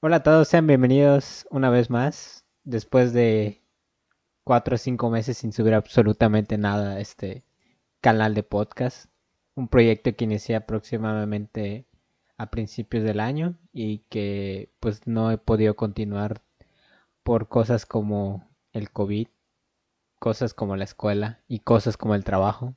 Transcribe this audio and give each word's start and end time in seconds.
Hola 0.00 0.18
a 0.18 0.22
todos, 0.22 0.46
sean 0.46 0.68
bienvenidos 0.68 1.44
una 1.50 1.70
vez 1.70 1.90
más. 1.90 2.44
Después 2.62 3.12
de 3.12 3.64
cuatro 4.44 4.76
o 4.76 4.78
cinco 4.78 5.10
meses 5.10 5.38
sin 5.38 5.52
subir 5.52 5.74
absolutamente 5.74 6.56
nada 6.56 6.92
a 6.92 7.00
este 7.00 7.44
canal 8.00 8.32
de 8.34 8.44
podcast. 8.44 9.10
Un 9.56 9.66
proyecto 9.66 10.14
que 10.14 10.24
inicié 10.24 10.54
aproximadamente 10.54 11.84
a 12.36 12.48
principios 12.48 13.02
del 13.02 13.18
año 13.18 13.58
y 13.72 14.04
que 14.08 14.70
pues 14.78 15.04
no 15.08 15.32
he 15.32 15.36
podido 15.36 15.74
continuar 15.74 16.42
por 17.24 17.48
cosas 17.48 17.84
como 17.84 18.48
el 18.72 18.92
COVID, 18.92 19.26
cosas 20.20 20.54
como 20.54 20.76
la 20.76 20.84
escuela 20.84 21.40
y 21.48 21.58
cosas 21.58 21.96
como 21.96 22.14
el 22.14 22.22
trabajo. 22.22 22.76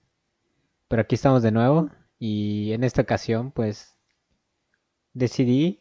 Pero 0.88 1.04
aquí 1.04 1.14
estamos 1.14 1.44
de 1.44 1.52
nuevo 1.52 1.92
y 2.18 2.72
en 2.74 2.84
esta 2.84 3.04
ocasión 3.04 3.52
pues 3.52 3.96
decidí, 5.14 5.81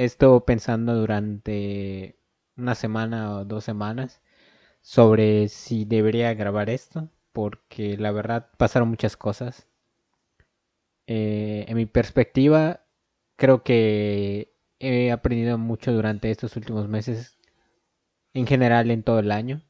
he 0.00 0.04
estado 0.04 0.46
pensando 0.46 0.94
durante 0.94 2.16
una 2.56 2.74
semana 2.74 3.36
o 3.36 3.44
dos 3.44 3.64
semanas 3.64 4.22
sobre 4.80 5.48
si 5.48 5.84
debería 5.84 6.32
grabar 6.32 6.70
esto, 6.70 7.10
porque 7.34 7.98
la 7.98 8.10
verdad 8.10 8.48
pasaron 8.56 8.88
muchas 8.88 9.18
cosas. 9.18 9.66
Eh, 11.06 11.66
en 11.68 11.76
mi 11.76 11.84
perspectiva, 11.84 12.86
creo 13.36 13.62
que 13.62 14.54
he 14.78 15.12
aprendido 15.12 15.58
mucho 15.58 15.92
durante 15.92 16.30
estos 16.30 16.56
últimos 16.56 16.88
meses, 16.88 17.36
en 18.32 18.46
general 18.46 18.90
en 18.90 19.02
todo 19.02 19.18
el 19.18 19.30
año, 19.30 19.60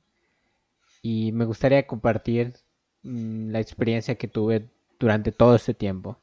y 1.03 1.33
me 1.33 1.45
gustaría 1.45 1.89
compartir 1.89 2.55
mm, 3.03 3.51
la 3.51 3.59
experiencia 3.59 4.15
que 4.15 4.29
tuve 4.29 4.71
durante 5.01 5.33
todo 5.33 5.57
este 5.57 5.75
tiempo. 5.75 6.21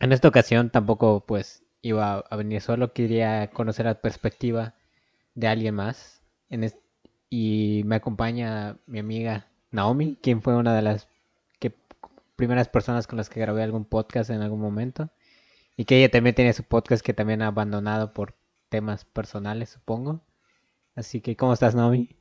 En 0.00 0.12
esta 0.12 0.28
ocasión 0.28 0.70
tampoco 0.70 1.24
pues 1.26 1.63
iba 1.84 2.18
a 2.18 2.36
venir 2.36 2.60
solo, 2.60 2.92
quería 2.92 3.50
conocer 3.50 3.86
la 3.86 4.00
perspectiva 4.00 4.74
de 5.34 5.48
alguien 5.48 5.74
más. 5.74 6.22
Y 7.30 7.82
me 7.84 7.96
acompaña 7.96 8.76
mi 8.86 9.00
amiga 9.00 9.46
Naomi, 9.70 10.18
quien 10.22 10.42
fue 10.42 10.56
una 10.56 10.74
de 10.74 10.82
las 10.82 11.08
primeras 12.36 12.68
personas 12.68 13.06
con 13.06 13.16
las 13.16 13.30
que 13.30 13.40
grabé 13.40 13.62
algún 13.62 13.84
podcast 13.84 14.30
en 14.30 14.42
algún 14.42 14.60
momento. 14.60 15.10
Y 15.76 15.84
que 15.84 15.98
ella 15.98 16.10
también 16.10 16.34
tiene 16.34 16.52
su 16.52 16.62
podcast 16.62 17.04
que 17.04 17.14
también 17.14 17.42
ha 17.42 17.48
abandonado 17.48 18.12
por 18.12 18.34
temas 18.68 19.04
personales, 19.04 19.70
supongo. 19.70 20.20
Así 20.94 21.20
que, 21.20 21.36
¿cómo 21.36 21.52
estás, 21.52 21.74
Naomi? 21.74 22.16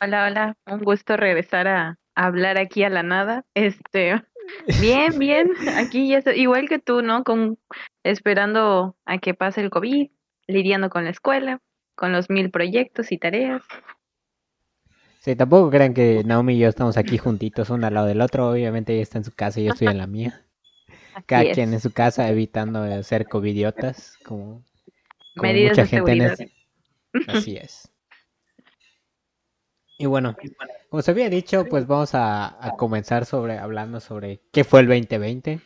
Hola, 0.00 0.26
hola. 0.26 0.56
Un 0.66 0.80
gusto 0.80 1.16
regresar 1.16 1.68
a, 1.68 1.98
hablar 2.14 2.58
aquí 2.58 2.84
a 2.84 2.90
la 2.90 3.02
nada. 3.02 3.44
Este, 3.54 4.22
bien, 4.80 5.18
bien. 5.18 5.50
Aquí 5.76 6.08
ya 6.08 6.18
estoy, 6.18 6.40
igual 6.40 6.68
que 6.68 6.78
tú, 6.78 7.02
¿no? 7.02 7.24
Con 7.24 7.58
esperando 8.02 8.96
a 9.04 9.18
que 9.18 9.34
pase 9.34 9.60
el 9.60 9.70
COVID, 9.70 10.10
lidiando 10.46 10.90
con 10.90 11.04
la 11.04 11.10
escuela, 11.10 11.60
con 11.94 12.12
los 12.12 12.30
mil 12.30 12.50
proyectos 12.50 13.12
y 13.12 13.18
tareas. 13.18 13.62
Sí, 15.20 15.36
tampoco 15.36 15.70
crean 15.70 15.92
que 15.92 16.22
Naomi 16.24 16.54
y 16.54 16.60
yo 16.60 16.68
estamos 16.68 16.96
aquí 16.96 17.18
juntitos 17.18 17.68
uno 17.68 17.86
al 17.86 17.94
lado 17.94 18.06
del 18.06 18.22
otro. 18.22 18.50
Obviamente 18.50 18.94
ella 18.94 19.02
está 19.02 19.18
en 19.18 19.24
su 19.24 19.32
casa 19.32 19.60
y 19.60 19.64
yo 19.64 19.72
estoy 19.72 19.88
en 19.88 19.98
la 19.98 20.06
mía. 20.06 20.46
Cada 21.26 21.52
quien 21.52 21.74
en 21.74 21.80
su 21.80 21.92
casa 21.92 22.28
evitando 22.30 23.02
ser 23.02 23.26
covidiotas, 23.28 24.16
como, 24.24 24.64
como 25.36 25.52
mucha 25.52 25.86
gente 25.86 26.12
en 26.12 26.50
Así 27.28 27.56
es. 27.56 27.90
Y 29.98 30.06
bueno, 30.06 30.34
como 30.88 31.02
se 31.02 31.10
había 31.10 31.28
dicho, 31.28 31.66
pues 31.66 31.86
vamos 31.86 32.12
a, 32.14 32.74
comenzar 32.78 33.26
sobre 33.26 33.58
hablando 33.58 34.00
sobre 34.00 34.40
qué 34.50 34.64
fue 34.64 34.80
el 34.80 34.86
2020. 34.86 35.60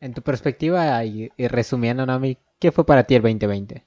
En 0.00 0.14
tu 0.14 0.22
perspectiva 0.22 1.04
y, 1.04 1.30
resumiendo, 1.38 2.04
Naomi, 2.04 2.36
¿qué 2.58 2.72
fue 2.72 2.84
para 2.84 3.04
ti 3.04 3.14
el 3.14 3.22
2020? 3.22 3.84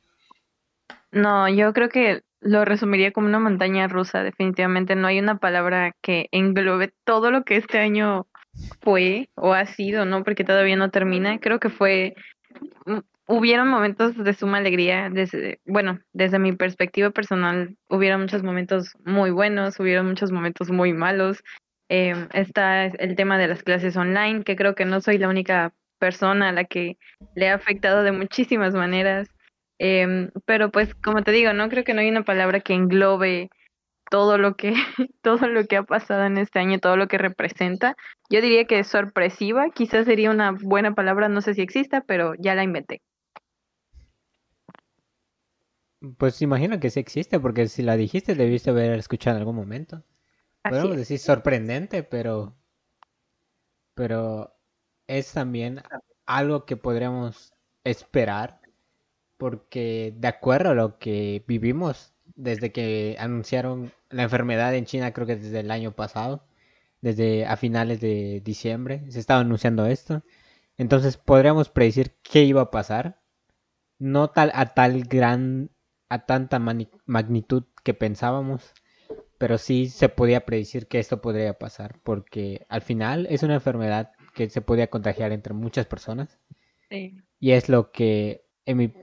No, 1.12 1.48
yo 1.48 1.74
creo 1.74 1.90
que 1.90 2.24
lo 2.42 2.66
resumiría 2.66 3.12
como 3.12 3.28
una 3.28 3.40
montaña 3.40 3.88
rusa, 3.88 4.24
definitivamente. 4.24 4.96
No 4.96 5.08
hay 5.08 5.20
una 5.20 5.38
palabra 5.38 5.96
que 6.02 6.28
englobe 6.32 6.94
todo 7.06 7.32
lo 7.32 7.44
que 7.44 7.58
este 7.58 7.80
año 7.80 8.28
fue 8.82 9.30
o 9.36 9.54
ha 9.54 9.66
sido, 9.66 10.06
¿no? 10.06 10.24
Porque 10.24 10.44
todavía 10.44 10.76
no 10.76 10.90
termina. 10.90 11.40
Creo 11.40 11.60
que 11.60 11.70
fue, 11.70 12.16
mm, 12.86 13.00
hubieron 13.28 13.68
momentos 13.68 14.18
de 14.18 14.34
suma 14.34 14.58
alegría, 14.58 15.12
bueno, 15.66 16.00
desde 16.12 16.40
mi 16.40 16.54
perspectiva 16.54 17.12
personal, 17.12 17.78
hubieron 17.90 18.22
muchos 18.22 18.44
momentos 18.44 18.94
muy 19.06 19.32
buenos, 19.32 19.80
hubieron 19.80 20.08
muchos 20.08 20.32
momentos 20.32 20.72
muy 20.72 20.94
malos. 20.94 21.44
Eh, 21.90 22.28
está 22.34 22.86
el 22.86 23.16
tema 23.16 23.38
de 23.38 23.48
las 23.48 23.64
clases 23.64 23.96
online, 23.96 24.44
que 24.44 24.56
creo 24.56 24.76
que 24.76 24.86
no 24.86 25.00
soy 25.00 25.18
la 25.18 25.30
única 25.30 25.74
persona 26.04 26.50
a 26.50 26.52
la 26.52 26.66
que 26.66 26.98
le 27.34 27.48
ha 27.48 27.56
afectado 27.56 28.04
de 28.04 28.12
muchísimas 28.12 28.74
maneras. 28.74 29.30
Em, 29.80 30.32
pero 30.46 30.70
pues 30.70 30.94
como 30.96 31.24
te 31.24 31.32
digo, 31.32 31.54
no 31.54 31.70
creo 31.70 31.86
que 31.86 31.94
no 31.94 32.02
hay 32.02 32.10
una 32.10 32.26
palabra 32.26 32.60
que 32.60 32.74
englobe 32.74 33.50
todo 34.12 34.38
lo 34.38 34.58
que 34.58 34.74
todo 35.22 35.48
lo 35.48 35.66
que 35.66 35.78
ha 35.78 35.84
pasado 35.84 36.26
en 36.26 36.38
este 36.38 36.60
año, 36.60 36.80
todo 36.80 36.98
lo 36.98 37.08
que 37.08 37.18
representa. 37.18 37.96
Yo 38.30 38.42
diría 38.42 38.66
que 38.66 38.80
es 38.80 38.88
sorpresiva, 38.88 39.70
quizás 39.74 40.06
sería 40.06 40.30
una 40.30 40.52
buena 40.52 40.94
palabra, 40.94 41.30
no 41.30 41.40
sé 41.40 41.54
si 41.54 41.62
exista, 41.62 42.02
pero 42.02 42.34
ya 42.38 42.54
la 42.54 42.64
inventé. 42.64 43.02
Pues 46.18 46.42
imagino 46.42 46.82
que 46.82 46.90
sí 46.90 47.00
existe, 47.00 47.40
porque 47.40 47.70
si 47.70 47.82
la 47.82 47.96
dijiste 47.96 48.36
debiste 48.36 48.72
haber 48.72 49.00
escuchado 49.00 49.38
en 49.38 49.42
algún 49.42 49.56
momento. 49.56 50.04
Podemos 50.70 50.98
decir 50.98 51.20
sorprendente, 51.20 52.04
pero 52.04 52.58
pero 53.96 54.54
es 55.08 55.34
también 55.34 55.82
algo 56.26 56.66
que 56.66 56.78
podríamos 56.78 57.54
esperar 57.84 58.62
porque 59.38 60.14
de 60.16 60.28
acuerdo 60.28 60.70
a 60.70 60.74
lo 60.74 60.98
que 61.00 61.44
vivimos 61.48 62.14
desde 62.36 62.72
que 62.72 63.18
anunciaron 63.20 63.92
la 64.10 64.24
enfermedad 64.24 64.74
en 64.74 64.86
China, 64.86 65.12
creo 65.12 65.28
que 65.28 65.36
desde 65.36 65.60
el 65.60 65.72
año 65.72 65.92
pasado, 65.92 66.46
desde 67.02 67.46
a 67.46 67.58
finales 67.58 68.00
de 68.00 68.42
diciembre, 68.44 69.04
se 69.10 69.20
estaba 69.20 69.42
anunciando 69.42 69.86
esto. 69.86 70.24
Entonces 70.78 71.18
podríamos 71.18 71.70
predecir 71.70 72.16
qué 72.24 72.44
iba 72.44 72.62
a 72.62 72.72
pasar. 72.72 73.20
No 74.00 74.30
tal 74.30 74.52
a 74.56 74.74
tal 74.74 75.04
gran, 75.04 75.72
a 76.10 76.26
tanta 76.26 76.60
magnitud 76.60 77.64
que 77.84 77.94
pensábamos, 77.94 78.74
pero 79.38 79.58
sí 79.58 79.90
se 79.90 80.10
podía 80.10 80.46
predecir 80.46 80.88
que 80.88 81.00
esto 81.00 81.22
podría 81.22 81.58
pasar, 81.60 82.00
porque 82.04 82.66
al 82.70 82.82
final 82.82 83.28
es 83.30 83.44
una 83.44 83.56
enfermedad 83.56 84.12
que 84.34 84.50
se 84.50 84.62
podía 84.62 84.88
contagiar 84.88 85.32
entre 85.32 85.54
muchas 85.54 85.86
personas. 85.86 86.40
Y 86.90 87.52
es 87.52 87.70
lo 87.70 87.92
que 87.92 88.46
en 88.66 88.78
mi 88.78 88.94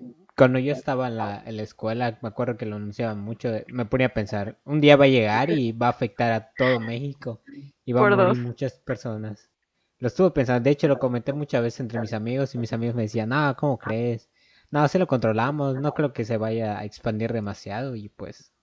cuando 0.40 0.58
yo 0.58 0.72
estaba 0.72 1.08
en 1.08 1.18
la, 1.18 1.42
en 1.44 1.58
la, 1.58 1.62
escuela, 1.62 2.18
me 2.22 2.28
acuerdo 2.28 2.56
que 2.56 2.64
lo 2.64 2.76
anunciaban 2.76 3.20
mucho, 3.20 3.50
me 3.68 3.84
ponía 3.84 4.06
a 4.06 4.14
pensar, 4.14 4.58
un 4.64 4.80
día 4.80 4.96
va 4.96 5.04
a 5.04 5.08
llegar 5.08 5.50
y 5.50 5.72
va 5.72 5.88
a 5.88 5.90
afectar 5.90 6.32
a 6.32 6.52
todo 6.56 6.80
México 6.80 7.42
y 7.84 7.92
va 7.92 8.06
a 8.06 8.16
morir 8.16 8.42
muchas 8.42 8.72
personas. 8.80 9.50
Lo 9.98 10.08
estuve 10.08 10.30
pensando, 10.30 10.64
de 10.64 10.70
hecho 10.70 10.88
lo 10.88 10.98
comenté 10.98 11.34
muchas 11.34 11.62
veces 11.62 11.80
entre 11.80 12.00
mis 12.00 12.14
amigos 12.14 12.54
y 12.54 12.58
mis 12.58 12.72
amigos 12.72 12.94
me 12.94 13.02
decían, 13.02 13.28
no, 13.28 13.54
¿cómo 13.54 13.76
crees? 13.76 14.30
No, 14.70 14.88
si 14.88 14.98
lo 14.98 15.06
controlamos, 15.06 15.76
no 15.78 15.92
creo 15.92 16.14
que 16.14 16.24
se 16.24 16.38
vaya 16.38 16.78
a 16.78 16.86
expandir 16.86 17.34
demasiado 17.34 17.94
y 17.94 18.08
pues, 18.08 18.54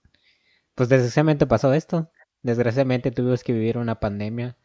pues 0.74 0.88
desgraciadamente 0.88 1.46
pasó 1.46 1.72
esto. 1.74 2.10
Desgraciadamente 2.42 3.12
tuvimos 3.12 3.44
que 3.44 3.52
vivir 3.52 3.78
una 3.78 4.00
pandemia, 4.00 4.56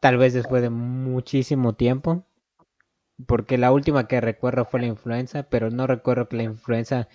tal 0.00 0.16
vez 0.16 0.34
después 0.34 0.62
de 0.62 0.70
muchísimo 0.70 1.74
tiempo 1.74 2.24
porque 3.26 3.58
la 3.58 3.72
última 3.72 4.06
que 4.06 4.20
recuerdo 4.20 4.64
fue 4.64 4.80
la 4.80 4.86
influenza, 4.86 5.44
pero 5.44 5.70
no 5.70 5.86
recuerdo 5.86 6.28
que 6.28 6.36
la 6.36 6.42
influenza 6.44 7.08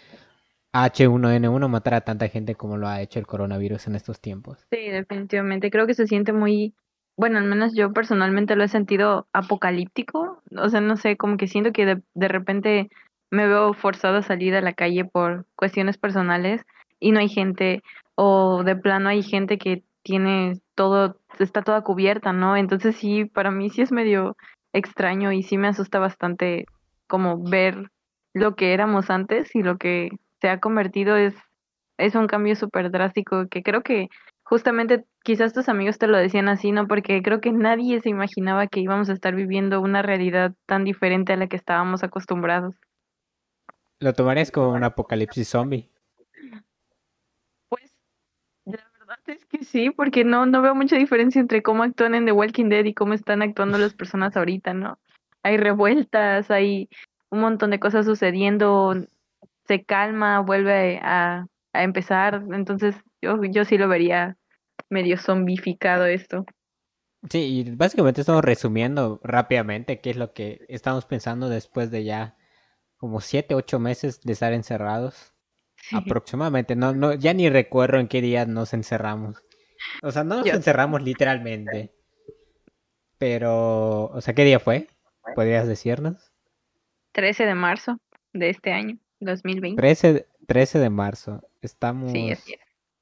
H1N1 0.74 1.68
matara 1.70 1.98
a 1.98 2.02
tanta 2.02 2.28
gente 2.28 2.56
como 2.56 2.78
lo 2.78 2.88
ha 2.88 3.02
hecho 3.02 3.20
el 3.20 3.28
coronavirus 3.28 3.88
en 3.88 3.96
estos 3.96 4.20
tiempos. 4.20 4.68
Sí, 4.72 4.90
definitivamente. 4.90 5.72
Creo 5.72 5.88
que 5.88 5.94
se 5.94 6.08
siente 6.08 6.34
muy, 6.34 6.74
bueno, 7.18 7.38
al 7.38 7.46
menos 7.46 7.74
yo 7.74 7.94
personalmente 7.94 8.56
lo 8.56 8.64
he 8.64 8.68
sentido 8.68 9.28
apocalíptico. 9.32 10.42
O 10.58 10.70
sea, 10.70 10.82
no 10.82 10.98
sé, 10.98 11.18
como 11.18 11.38
que 11.38 11.48
siento 11.48 11.72
que 11.72 11.86
de, 11.86 12.02
de 12.14 12.28
repente 12.28 12.90
me 13.32 13.48
veo 13.48 13.74
forzado 13.74 14.18
a 14.18 14.24
salir 14.24 14.56
a 14.56 14.62
la 14.62 14.74
calle 14.74 15.06
por 15.06 15.46
cuestiones 15.56 15.98
personales 15.98 16.62
y 17.00 17.12
no 17.12 17.20
hay 17.20 17.30
gente, 17.30 17.82
o 18.16 18.64
de 18.64 18.76
plano 18.76 19.10
hay 19.10 19.24
gente 19.24 19.58
que 19.58 19.84
tiene 20.06 20.62
todo, 20.76 21.18
está 21.40 21.64
toda 21.64 21.82
cubierta, 21.82 22.32
¿no? 22.32 22.56
Entonces 22.56 22.96
sí, 22.96 23.26
para 23.26 23.50
mí 23.50 23.72
sí 23.72 23.82
es 23.82 23.92
medio 23.92 24.38
extraño 24.72 25.32
y 25.32 25.42
sí 25.42 25.58
me 25.58 25.68
asusta 25.68 25.98
bastante 25.98 26.66
como 27.08 27.44
ver 27.44 27.90
lo 28.34 28.56
que 28.56 28.74
éramos 28.74 29.10
antes 29.10 29.56
y 29.56 29.64
lo 29.64 29.78
que 29.78 30.12
se 30.42 30.50
ha 30.50 30.60
convertido 30.60 31.18
es, 31.18 31.34
es 31.98 32.14
un 32.14 32.28
cambio 32.28 32.56
súper 32.56 32.92
drástico 32.92 33.48
que 33.50 33.64
creo 33.64 33.82
que 33.82 34.10
justamente 34.44 35.06
quizás 35.24 35.54
tus 35.54 35.70
amigos 35.70 35.98
te 35.98 36.06
lo 36.06 36.18
decían 36.20 36.50
así, 36.50 36.72
¿no? 36.72 36.88
Porque 36.88 37.24
creo 37.24 37.42
que 37.42 37.52
nadie 37.52 38.00
se 38.02 38.10
imaginaba 38.10 38.68
que 38.68 38.82
íbamos 38.82 39.10
a 39.10 39.14
estar 39.14 39.34
viviendo 39.34 39.82
una 39.82 40.04
realidad 40.04 40.54
tan 40.68 40.84
diferente 40.84 41.34
a 41.34 41.38
la 41.38 41.48
que 41.48 41.56
estábamos 41.56 42.04
acostumbrados. 42.04 42.76
¿Lo 44.00 44.14
tomarías 44.14 44.52
como 44.52 44.74
un 44.74 44.84
apocalipsis 44.84 45.50
zombie? 45.50 45.90
Es 49.28 49.46
que 49.46 49.64
sí, 49.64 49.90
porque 49.92 50.24
no, 50.24 50.46
no 50.46 50.62
veo 50.62 50.76
mucha 50.76 50.98
diferencia 50.98 51.40
entre 51.40 51.64
cómo 51.64 51.84
actúan 51.84 52.16
en 52.16 52.26
The 52.26 52.32
Walking 52.32 52.70
Dead 52.70 52.86
y 52.86 52.94
cómo 52.94 53.14
están 53.14 53.42
actuando 53.42 53.78
las 53.78 53.94
personas 53.96 54.36
ahorita, 54.38 54.74
¿no? 54.74 55.00
Hay 55.44 55.58
revueltas, 55.58 56.50
hay 56.52 56.90
un 57.30 57.42
montón 57.42 57.72
de 57.72 57.80
cosas 57.80 58.06
sucediendo, 58.06 58.96
se 59.66 59.84
calma, 59.84 60.40
vuelve 60.40 61.00
a, 61.04 61.48
a 61.74 61.84
empezar. 61.84 62.44
Entonces 62.52 62.96
yo, 63.22 63.44
yo 63.44 63.66
sí 63.66 63.78
lo 63.78 63.88
vería 63.88 64.38
medio 64.90 65.18
zombificado 65.18 66.06
esto. 66.06 66.46
Sí, 67.30 67.40
y 67.40 67.76
básicamente 67.76 68.22
estamos 68.22 68.44
resumiendo 68.44 69.20
rápidamente 69.24 70.00
qué 70.00 70.12
es 70.12 70.18
lo 70.18 70.34
que 70.34 70.66
estamos 70.70 71.06
pensando 71.06 71.50
después 71.50 71.90
de 71.90 72.04
ya 72.04 72.38
como 72.98 73.20
siete, 73.20 73.56
ocho 73.56 73.80
meses 73.80 74.22
de 74.22 74.34
estar 74.34 74.54
encerrados. 74.54 75.35
Aproximadamente, 75.92 76.76
no, 76.76 76.94
no, 76.94 77.14
ya 77.14 77.34
ni 77.34 77.50
recuerdo 77.50 78.00
en 78.00 78.08
qué 78.08 78.22
día 78.22 78.46
nos 78.46 78.74
encerramos. 78.74 79.44
O 80.02 80.12
sea, 80.12 80.24
no 80.24 80.38
nos 80.38 80.48
encerramos 80.48 81.04
literalmente. 81.04 81.94
Pero, 83.18 84.06
o 84.06 84.22
sea, 84.22 84.34
¿qué 84.34 84.44
día 84.44 84.60
fue? 84.60 84.88
¿Podrías 85.36 85.68
decirnos? 85.68 86.32
13 87.14 87.46
de 87.46 87.56
marzo 87.56 88.00
de 88.34 88.50
este 88.50 88.72
año, 88.74 88.98
2020. 89.20 89.80
13, 89.80 90.28
13 90.48 90.80
de 90.80 90.90
marzo. 90.90 91.48
Estamos 91.62 92.12
sí, 92.12 92.34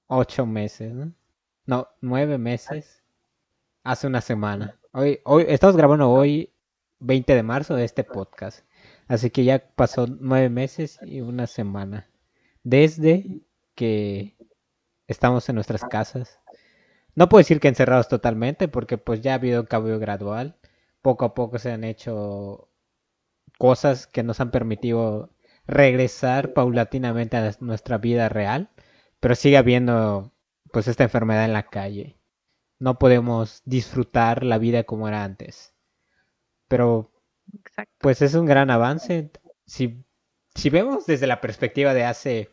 ocho 0.08 0.46
meses, 0.46 0.94
¿no? 0.94 1.14
No, 1.66 1.88
nueve 2.02 2.38
meses. 2.38 3.04
Hace 3.84 4.08
una 4.08 4.22
semana. 4.22 4.80
Hoy, 4.92 5.20
hoy, 5.26 5.46
estamos 5.48 5.76
grabando 5.76 6.10
hoy, 6.10 6.54
20 7.00 7.36
de 7.36 7.44
marzo, 7.44 7.76
de 7.76 7.86
este 7.86 8.04
podcast. 8.04 8.66
Así 9.08 9.30
que 9.30 9.44
ya 9.44 9.60
pasó 9.76 10.08
nueve 10.08 10.50
meses 10.50 11.00
y 11.04 11.22
una 11.22 11.48
semana. 11.48 12.08
Desde 12.64 13.42
que 13.76 14.38
estamos 15.08 15.48
en 15.50 15.56
nuestras 15.56 15.84
casas. 15.86 16.40
No 17.16 17.30
puedo 17.30 17.40
decir 17.40 17.60
que 17.60 17.68
encerrados 17.68 18.08
totalmente, 18.08 18.68
porque 18.68 18.98
pues 18.98 19.22
ya 19.22 19.34
ha 19.34 19.36
habido 19.36 19.62
un 19.62 19.68
cambio 19.68 20.00
gradual. 20.00 20.58
Poco 21.02 21.26
a 21.26 21.34
poco 21.34 21.60
se 21.60 21.72
han 21.72 21.84
hecho 21.84 22.70
cosas 23.58 24.08
que 24.08 24.24
nos 24.24 24.40
han 24.40 24.52
permitido 24.52 25.32
regresar 25.68 26.54
paulatinamente 26.54 27.38
a 27.38 27.56
nuestra 27.60 27.98
vida 27.98 28.30
real, 28.30 28.72
pero 29.20 29.36
sigue 29.36 29.58
habiendo 29.58 30.34
pues 30.72 30.88
esta 30.88 31.04
enfermedad 31.04 31.46
en 31.46 31.54
la 31.54 31.70
calle. 31.70 32.18
No 32.80 32.98
podemos 33.00 33.62
disfrutar 33.66 34.44
la 34.44 34.58
vida 34.58 34.84
como 34.84 35.08
era 35.08 35.24
antes. 35.24 35.74
Pero 36.68 37.12
pues 38.00 38.22
es 38.22 38.34
un 38.34 38.46
gran 38.46 38.72
avance. 38.72 39.32
Si, 39.66 40.04
si 40.56 40.70
vemos 40.70 41.06
desde 41.06 41.28
la 41.28 41.42
perspectiva 41.42 41.94
de 41.94 42.06
hace 42.06 42.50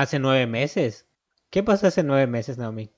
hace 0.00 0.18
nueve 0.18 0.46
meses, 0.46 1.06
¿qué 1.50 1.62
pasó 1.62 1.86
hace 1.86 2.02
nueve 2.02 2.26
meses, 2.26 2.58
Naomi? 2.58 2.90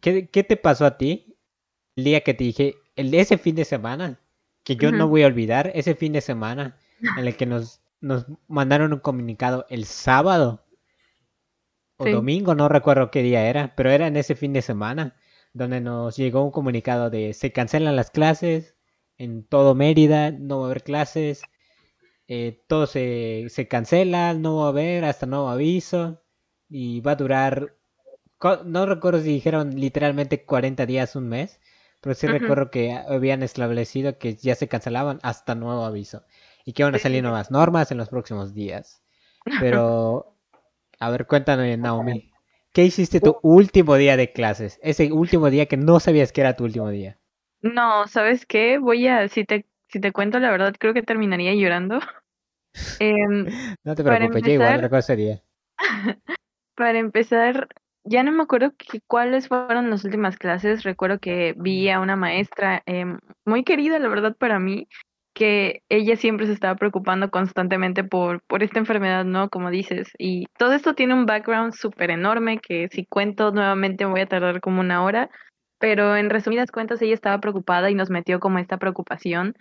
¿Qué, 0.00 0.28
qué 0.28 0.44
te 0.44 0.56
pasó 0.56 0.86
a 0.86 0.96
ti 0.96 1.36
el 1.96 2.04
día 2.04 2.22
que 2.22 2.34
te 2.34 2.44
dije, 2.44 2.76
el, 2.96 3.12
ese 3.14 3.36
fin 3.36 3.56
de 3.56 3.64
semana, 3.64 4.20
que 4.64 4.76
yo 4.76 4.92
no 4.92 5.08
voy 5.08 5.22
a 5.22 5.26
olvidar, 5.26 5.72
ese 5.74 5.94
fin 5.94 6.12
de 6.12 6.20
semana 6.20 6.76
en 7.18 7.26
el 7.26 7.36
que 7.36 7.46
nos, 7.46 7.80
nos 8.00 8.26
mandaron 8.46 8.92
un 8.92 9.00
comunicado 9.00 9.66
el 9.68 9.84
sábado 9.86 10.64
o 11.96 12.08
domingo, 12.08 12.54
no 12.54 12.68
recuerdo 12.68 13.10
qué 13.10 13.22
día 13.22 13.46
era, 13.46 13.74
pero 13.76 13.90
era 13.90 14.06
en 14.06 14.16
ese 14.16 14.34
fin 14.34 14.52
de 14.52 14.62
semana, 14.62 15.16
donde 15.52 15.80
nos 15.80 16.16
llegó 16.16 16.44
un 16.44 16.50
comunicado 16.50 17.10
de 17.10 17.34
se 17.34 17.52
cancelan 17.52 17.96
las 17.96 18.10
clases 18.10 18.76
en 19.18 19.44
todo 19.44 19.74
Mérida, 19.74 20.30
no 20.30 20.60
va 20.60 20.62
a 20.62 20.70
haber 20.70 20.82
clases, 20.82 21.42
eh, 22.30 22.62
todo 22.68 22.86
se, 22.86 23.46
se 23.48 23.66
cancela, 23.66 24.34
no 24.34 24.58
va 24.58 24.66
a 24.66 24.68
haber 24.68 25.04
hasta 25.04 25.26
nuevo 25.26 25.48
aviso 25.48 26.22
y 26.68 27.00
va 27.00 27.12
a 27.12 27.16
durar, 27.16 27.76
no 28.64 28.86
recuerdo 28.86 29.20
si 29.20 29.26
dijeron 29.30 29.74
literalmente 29.80 30.44
40 30.44 30.86
días, 30.86 31.16
un 31.16 31.28
mes, 31.28 31.60
pero 32.00 32.14
sí 32.14 32.28
recuerdo 32.28 32.70
que 32.70 32.92
habían 32.92 33.42
establecido 33.42 34.16
que 34.18 34.36
ya 34.36 34.54
se 34.54 34.68
cancelaban 34.68 35.18
hasta 35.24 35.56
nuevo 35.56 35.84
aviso 35.84 36.22
y 36.64 36.72
que 36.72 36.82
iban 36.82 36.94
a 36.94 36.98
salir 36.98 37.24
nuevas 37.24 37.50
normas 37.50 37.90
en 37.90 37.98
los 37.98 38.08
próximos 38.10 38.54
días. 38.54 39.02
Pero 39.58 40.36
a 41.00 41.10
ver, 41.10 41.26
cuéntanos, 41.26 41.66
Naomi. 41.78 42.30
¿Qué 42.72 42.84
hiciste 42.84 43.20
tu 43.20 43.38
último 43.42 43.96
día 43.96 44.16
de 44.16 44.32
clases? 44.32 44.78
Ese 44.82 45.12
último 45.12 45.50
día 45.50 45.66
que 45.66 45.76
no 45.76 45.98
sabías 45.98 46.30
que 46.30 46.42
era 46.42 46.54
tu 46.54 46.64
último 46.64 46.90
día. 46.90 47.18
No, 47.62 48.06
¿sabes 48.06 48.46
qué? 48.46 48.78
Voy 48.78 49.06
a, 49.06 49.28
si 49.28 49.44
te, 49.44 49.66
si 49.88 50.00
te 50.00 50.12
cuento 50.12 50.38
la 50.38 50.50
verdad, 50.50 50.74
creo 50.78 50.94
que 50.94 51.02
terminaría 51.02 51.54
llorando. 51.54 52.00
Em, 52.98 53.46
no 53.84 53.94
te 53.94 54.04
preocupes, 54.04 54.42
ya 54.42 54.52
igual, 54.52 54.76
otra 54.76 54.88
cosa 54.88 55.02
sería. 55.02 55.42
para 56.76 56.98
empezar, 56.98 57.68
ya 58.04 58.22
no 58.22 58.32
me 58.32 58.42
acuerdo 58.42 58.72
cuáles 59.06 59.48
fueron 59.48 59.90
las 59.90 60.04
últimas 60.04 60.36
clases. 60.36 60.82
Recuerdo 60.82 61.18
que 61.18 61.54
vi 61.56 61.90
a 61.90 62.00
una 62.00 62.16
maestra 62.16 62.82
em, 62.86 63.18
muy 63.44 63.64
querida, 63.64 63.98
la 63.98 64.08
verdad, 64.08 64.36
para 64.36 64.58
mí, 64.58 64.88
que 65.34 65.82
ella 65.88 66.16
siempre 66.16 66.46
se 66.46 66.52
estaba 66.52 66.74
preocupando 66.76 67.30
constantemente 67.30 68.04
por, 68.04 68.42
por 68.42 68.62
esta 68.62 68.78
enfermedad, 68.78 69.24
¿no? 69.24 69.48
Como 69.48 69.70
dices. 69.70 70.10
Y 70.18 70.46
todo 70.58 70.72
esto 70.72 70.94
tiene 70.94 71.14
un 71.14 71.26
background 71.26 71.72
súper 71.72 72.10
enorme 72.10 72.58
que 72.58 72.88
si 72.90 73.04
cuento 73.06 73.52
nuevamente 73.52 74.04
voy 74.04 74.20
a 74.20 74.26
tardar 74.26 74.60
como 74.60 74.80
una 74.80 75.02
hora. 75.02 75.30
Pero 75.78 76.16
en 76.16 76.28
resumidas 76.28 76.70
cuentas 76.70 77.00
ella 77.00 77.14
estaba 77.14 77.40
preocupada 77.40 77.90
y 77.90 77.94
nos 77.94 78.10
metió 78.10 78.38
como 78.38 78.58
esta 78.58 78.76
preocupación. 78.76 79.54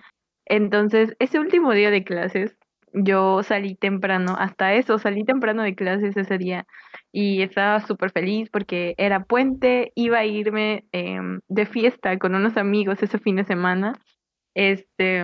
Entonces, 0.45 1.15
ese 1.19 1.39
último 1.39 1.71
día 1.73 1.91
de 1.91 2.03
clases, 2.03 2.57
yo 2.94 3.44
salí 3.44 3.75
temprano, 3.75 4.36
hasta 4.38 4.74
eso, 4.74 4.97
salí 5.00 5.24
temprano 5.25 5.63
de 5.63 5.75
clases 5.75 6.18
ese 6.18 6.38
día 6.38 6.65
y 7.12 7.41
estaba 7.41 7.80
súper 7.81 8.12
feliz 8.12 8.50
porque 8.51 8.95
era 8.97 9.24
puente, 9.24 9.91
iba 9.95 10.19
a 10.19 10.25
irme 10.25 10.86
em, 10.91 11.41
de 11.47 11.65
fiesta 11.65 12.18
con 12.19 12.36
unos 12.36 12.57
amigos 12.57 13.01
ese 13.03 13.19
fin 13.19 13.38
de 13.38 13.45
semana. 13.45 13.94
Este, 14.56 15.24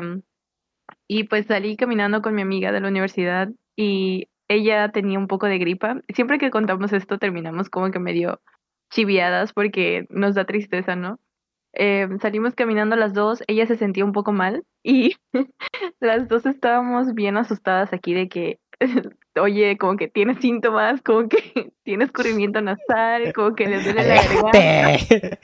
y 1.08 1.26
pues 1.26 1.48
salí 1.48 1.76
caminando 1.78 2.22
con 2.22 2.36
mi 2.36 2.42
amiga 2.42 2.72
de 2.72 2.82
la 2.82 2.88
universidad 2.90 3.50
y 3.76 4.30
ella 4.48 4.90
tenía 4.92 5.20
un 5.20 5.28
poco 5.28 5.48
de 5.48 5.58
gripa. 5.58 6.02
Siempre 6.14 6.38
que 6.38 6.52
contamos 6.52 6.94
esto 6.94 7.18
terminamos 7.18 7.70
como 7.70 7.92
que 7.92 8.00
medio 8.00 8.42
chiviadas 8.92 9.54
porque 9.54 10.06
nos 10.10 10.36
da 10.36 10.46
tristeza, 10.46 10.96
¿no? 10.96 11.20
Eh, 11.76 12.08
salimos 12.22 12.56
caminando 12.56 12.96
las 12.96 13.14
dos, 13.14 13.44
ella 13.48 13.66
se 13.68 13.76
sentía 13.76 14.06
un 14.06 14.14
poco 14.14 14.32
mal 14.32 14.64
y 14.82 15.16
las 16.00 16.28
dos 16.28 16.46
estábamos 16.46 17.14
bien 17.14 17.38
asustadas 17.38 17.92
aquí 17.92 18.14
de 18.14 18.30
que, 18.30 18.60
oye, 19.40 19.78
como 19.78 19.98
que 19.98 20.08
tiene 20.08 20.40
síntomas, 20.40 21.02
como 21.02 21.28
que 21.28 21.38
tiene 21.84 22.06
escurrimiento 22.06 22.62
nasal, 22.62 23.34
como 23.34 23.56
que 23.56 23.68
le 23.68 23.82
duele 23.82 24.08
la 24.08 24.16
garganta. 24.16 25.38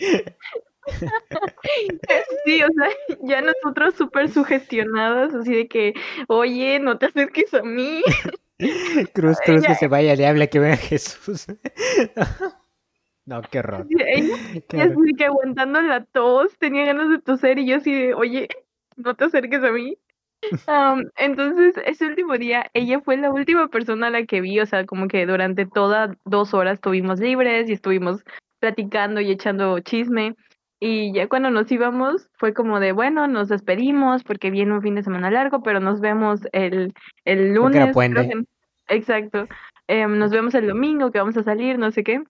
Sí, 2.45 2.63
o 2.63 2.67
sea, 2.73 3.17
ya 3.23 3.41
nosotros 3.41 3.95
súper 3.95 4.29
sugestionados, 4.29 5.33
así 5.35 5.53
de 5.53 5.67
que, 5.67 5.93
oye, 6.27 6.79
no 6.79 6.97
te 6.97 7.07
acerques 7.07 7.53
a 7.53 7.61
mí. 7.61 8.01
Cruz, 9.13 9.37
cruz, 9.43 9.65
que 9.65 9.75
se 9.75 9.87
vaya, 9.87 10.15
le 10.15 10.27
habla 10.27 10.47
que 10.47 10.59
vea 10.59 10.77
Jesús. 10.77 11.45
No, 13.25 13.41
qué 13.41 13.59
horror. 13.59 13.87
Ella, 13.89 14.35
así 14.93 15.13
que 15.17 15.25
aguantando 15.25 15.81
la 15.81 16.03
tos, 16.05 16.57
tenía 16.57 16.85
ganas 16.85 17.09
de 17.09 17.19
toser 17.19 17.59
y 17.59 17.67
yo 17.67 17.77
así 17.77 17.93
de, 17.93 18.13
oye, 18.13 18.47
no 18.97 19.15
te 19.15 19.25
acerques 19.25 19.63
a 19.63 19.71
mí. 19.71 19.97
entonces, 21.17 21.75
ese 21.85 22.07
último 22.07 22.37
día, 22.37 22.69
ella 22.73 22.99
fue 23.01 23.17
la 23.17 23.31
última 23.31 23.67
persona 23.67 24.07
a 24.07 24.09
la 24.09 24.25
que 24.25 24.41
vi, 24.41 24.59
o 24.59 24.65
sea, 24.65 24.85
como 24.85 25.07
que 25.07 25.25
durante 25.25 25.65
todas 25.65 26.17
dos 26.25 26.53
horas 26.53 26.75
estuvimos 26.75 27.19
libres 27.19 27.69
y 27.69 27.73
estuvimos 27.73 28.23
platicando 28.59 29.21
y 29.21 29.31
echando 29.31 29.79
chisme. 29.79 30.35
Y 30.79 31.13
ya 31.13 31.27
cuando 31.27 31.51
nos 31.51 31.71
íbamos, 31.71 32.27
fue 32.39 32.55
como 32.55 32.79
de, 32.79 32.91
bueno, 32.91 33.27
nos 33.27 33.49
despedimos 33.49 34.23
porque 34.23 34.49
viene 34.49 34.73
un 34.73 34.81
fin 34.81 34.95
de 34.95 35.03
semana 35.03 35.29
largo, 35.29 35.61
pero 35.61 35.79
nos 35.79 36.01
vemos 36.01 36.41
el, 36.53 36.95
el 37.23 37.53
lunes. 37.53 37.95
exacto. 38.87 39.47
Em, 39.87 40.17
nos 40.17 40.31
vemos 40.31 40.55
el 40.55 40.67
domingo 40.67 41.11
que 41.11 41.19
vamos 41.19 41.37
a 41.37 41.43
salir, 41.43 41.77
no 41.77 41.91
sé 41.91 42.03
qué. 42.03 42.23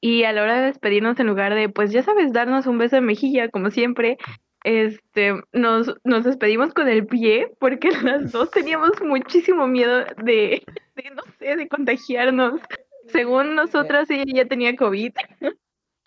Y 0.00 0.24
a 0.24 0.32
la 0.32 0.42
hora 0.42 0.60
de 0.60 0.66
despedirnos, 0.66 1.18
en 1.18 1.26
lugar 1.26 1.54
de, 1.54 1.68
pues 1.68 1.90
ya 1.90 2.02
sabes, 2.02 2.32
darnos 2.32 2.66
un 2.66 2.78
beso 2.78 2.96
de 2.96 3.02
mejilla, 3.02 3.48
como 3.48 3.70
siempre, 3.70 4.16
este, 4.64 5.34
nos, 5.52 5.94
nos 6.04 6.24
despedimos 6.24 6.74
con 6.74 6.88
el 6.88 7.06
pie, 7.06 7.52
porque 7.58 7.90
las 8.02 8.32
dos 8.32 8.50
teníamos 8.50 8.92
muchísimo 9.02 9.66
miedo 9.66 10.04
de, 10.22 10.62
de 10.94 11.10
no 11.14 11.22
sé, 11.38 11.56
de 11.56 11.68
contagiarnos. 11.68 12.60
Según 13.08 13.54
nosotras, 13.54 14.10
ella 14.10 14.24
ya 14.26 14.44
tenía 14.46 14.76
COVID. 14.76 15.12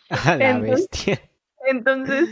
A 0.09 0.35
la 0.35 0.59
bestia. 0.59 1.21
Entonces, 1.67 2.29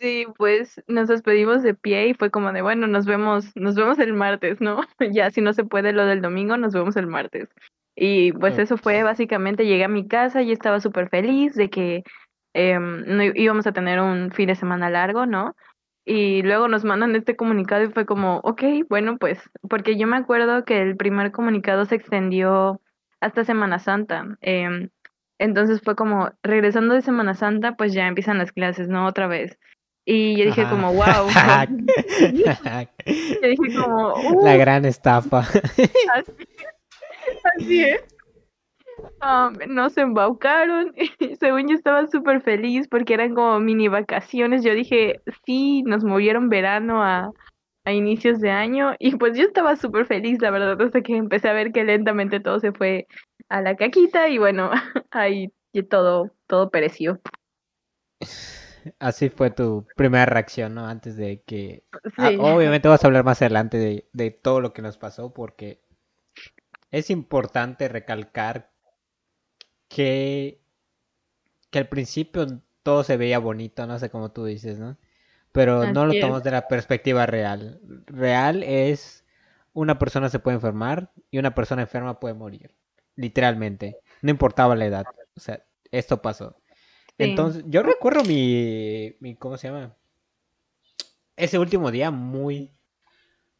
sí, 0.00 0.26
pues 0.36 0.82
nos 0.86 1.08
despedimos 1.08 1.62
de 1.62 1.74
pie 1.74 2.08
y 2.08 2.14
fue 2.14 2.30
como 2.30 2.52
de, 2.52 2.62
bueno, 2.62 2.86
nos 2.86 3.06
vemos, 3.06 3.54
nos 3.54 3.74
vemos 3.74 3.98
el 3.98 4.12
martes, 4.12 4.60
¿no? 4.60 4.80
ya 5.12 5.30
si 5.30 5.40
no 5.40 5.52
se 5.52 5.64
puede 5.64 5.92
lo 5.92 6.04
del 6.04 6.20
domingo, 6.20 6.56
nos 6.56 6.74
vemos 6.74 6.96
el 6.96 7.06
martes. 7.06 7.48
Y 7.96 8.32
pues 8.32 8.58
eso 8.58 8.76
fue 8.76 9.02
básicamente, 9.02 9.66
llegué 9.66 9.84
a 9.84 9.88
mi 9.88 10.08
casa 10.08 10.42
y 10.42 10.50
estaba 10.50 10.80
súper 10.80 11.08
feliz 11.08 11.54
de 11.54 11.70
que 11.70 12.02
em, 12.52 13.04
no 13.06 13.22
íbamos 13.22 13.66
a 13.66 13.72
tener 13.72 14.00
un 14.00 14.32
fin 14.32 14.48
de 14.48 14.56
semana 14.56 14.90
largo, 14.90 15.26
¿no? 15.26 15.54
Y 16.04 16.42
luego 16.42 16.68
nos 16.68 16.84
mandan 16.84 17.16
este 17.16 17.36
comunicado 17.36 17.84
y 17.84 17.90
fue 17.90 18.04
como, 18.04 18.38
ok, 18.38 18.62
bueno, 18.90 19.16
pues, 19.16 19.38
porque 19.68 19.96
yo 19.96 20.06
me 20.06 20.16
acuerdo 20.16 20.64
que 20.64 20.82
el 20.82 20.96
primer 20.96 21.32
comunicado 21.32 21.86
se 21.86 21.94
extendió 21.94 22.80
hasta 23.20 23.44
Semana 23.44 23.78
Santa. 23.78 24.36
Eh, 24.42 24.90
entonces 25.38 25.80
fue 25.82 25.96
como, 25.96 26.30
regresando 26.42 26.94
de 26.94 27.02
Semana 27.02 27.34
Santa, 27.34 27.72
pues 27.76 27.92
ya 27.92 28.06
empiezan 28.06 28.38
las 28.38 28.52
clases, 28.52 28.88
¿no? 28.88 29.06
Otra 29.06 29.28
vez. 29.28 29.58
Y 30.04 30.36
yo 30.36 30.44
dije 30.44 30.66
como, 30.68 30.92
wow. 30.92 31.04
yo 33.06 33.48
dije 33.48 33.80
como, 33.80 34.14
La 34.42 34.56
gran 34.56 34.84
estafa. 34.84 35.38
así, 36.14 36.32
es. 37.58 38.04
Um, 39.20 39.54
nos 39.74 39.96
embaucaron 39.96 40.94
y 41.18 41.36
según 41.36 41.68
yo 41.68 41.74
estaba 41.74 42.06
súper 42.06 42.42
feliz 42.42 42.86
porque 42.88 43.14
eran 43.14 43.34
como 43.34 43.58
mini 43.60 43.88
vacaciones. 43.88 44.62
Yo 44.62 44.74
dije, 44.74 45.20
sí, 45.44 45.82
nos 45.82 46.04
movieron 46.04 46.48
verano 46.48 47.02
a, 47.02 47.32
a 47.84 47.92
inicios 47.92 48.40
de 48.40 48.50
año 48.50 48.94
y 48.98 49.16
pues 49.16 49.36
yo 49.36 49.44
estaba 49.44 49.76
súper 49.76 50.06
feliz, 50.06 50.40
la 50.40 50.50
verdad, 50.50 50.80
hasta 50.80 51.02
que 51.02 51.16
empecé 51.16 51.48
a 51.48 51.52
ver 51.52 51.72
que 51.72 51.84
lentamente 51.84 52.40
todo 52.40 52.60
se 52.60 52.72
fue 52.72 53.06
a 53.48 53.60
la 53.60 53.76
caquita 53.76 54.28
y 54.28 54.38
bueno, 54.38 54.70
ahí 55.10 55.52
todo, 55.82 56.30
todo 56.46 56.70
pereció. 56.70 57.20
Así 58.98 59.30
fue 59.30 59.50
tu 59.50 59.86
primera 59.96 60.26
reacción, 60.26 60.74
¿no? 60.74 60.86
Antes 60.86 61.16
de 61.16 61.42
que... 61.42 61.84
Ah, 62.16 62.30
obviamente 62.38 62.86
vas 62.86 63.02
a 63.02 63.06
hablar 63.06 63.24
más 63.24 63.40
adelante 63.40 63.78
de, 63.78 64.08
de 64.12 64.30
todo 64.30 64.60
lo 64.60 64.72
que 64.72 64.82
nos 64.82 64.98
pasó 64.98 65.32
porque 65.32 65.83
es 66.94 67.10
importante 67.10 67.88
recalcar 67.88 68.70
que, 69.88 70.60
que 71.70 71.78
al 71.80 71.88
principio 71.88 72.46
todo 72.84 73.02
se 73.02 73.16
veía 73.16 73.40
bonito, 73.40 73.84
no 73.88 73.98
sé 73.98 74.10
cómo 74.10 74.30
tú 74.30 74.44
dices, 74.44 74.78
¿no? 74.78 74.96
Pero 75.50 75.92
no 75.92 76.06
lo 76.06 76.12
tomamos 76.12 76.44
de 76.44 76.52
la 76.52 76.68
perspectiva 76.68 77.26
real. 77.26 77.80
Real 78.06 78.62
es 78.62 79.24
una 79.72 79.98
persona 79.98 80.28
se 80.28 80.38
puede 80.38 80.54
enfermar 80.54 81.10
y 81.32 81.38
una 81.38 81.52
persona 81.52 81.82
enferma 81.82 82.20
puede 82.20 82.34
morir. 82.34 82.70
Literalmente. 83.16 83.98
No 84.22 84.30
importaba 84.30 84.76
la 84.76 84.86
edad. 84.86 85.04
O 85.36 85.40
sea, 85.40 85.64
esto 85.90 86.22
pasó. 86.22 86.56
Entonces, 87.18 87.64
yo 87.66 87.82
recuerdo 87.82 88.22
mi, 88.22 89.16
mi, 89.18 89.34
¿cómo 89.34 89.56
se 89.56 89.68
llama? 89.68 89.96
Ese 91.36 91.58
último 91.58 91.90
día 91.90 92.12
muy, 92.12 92.72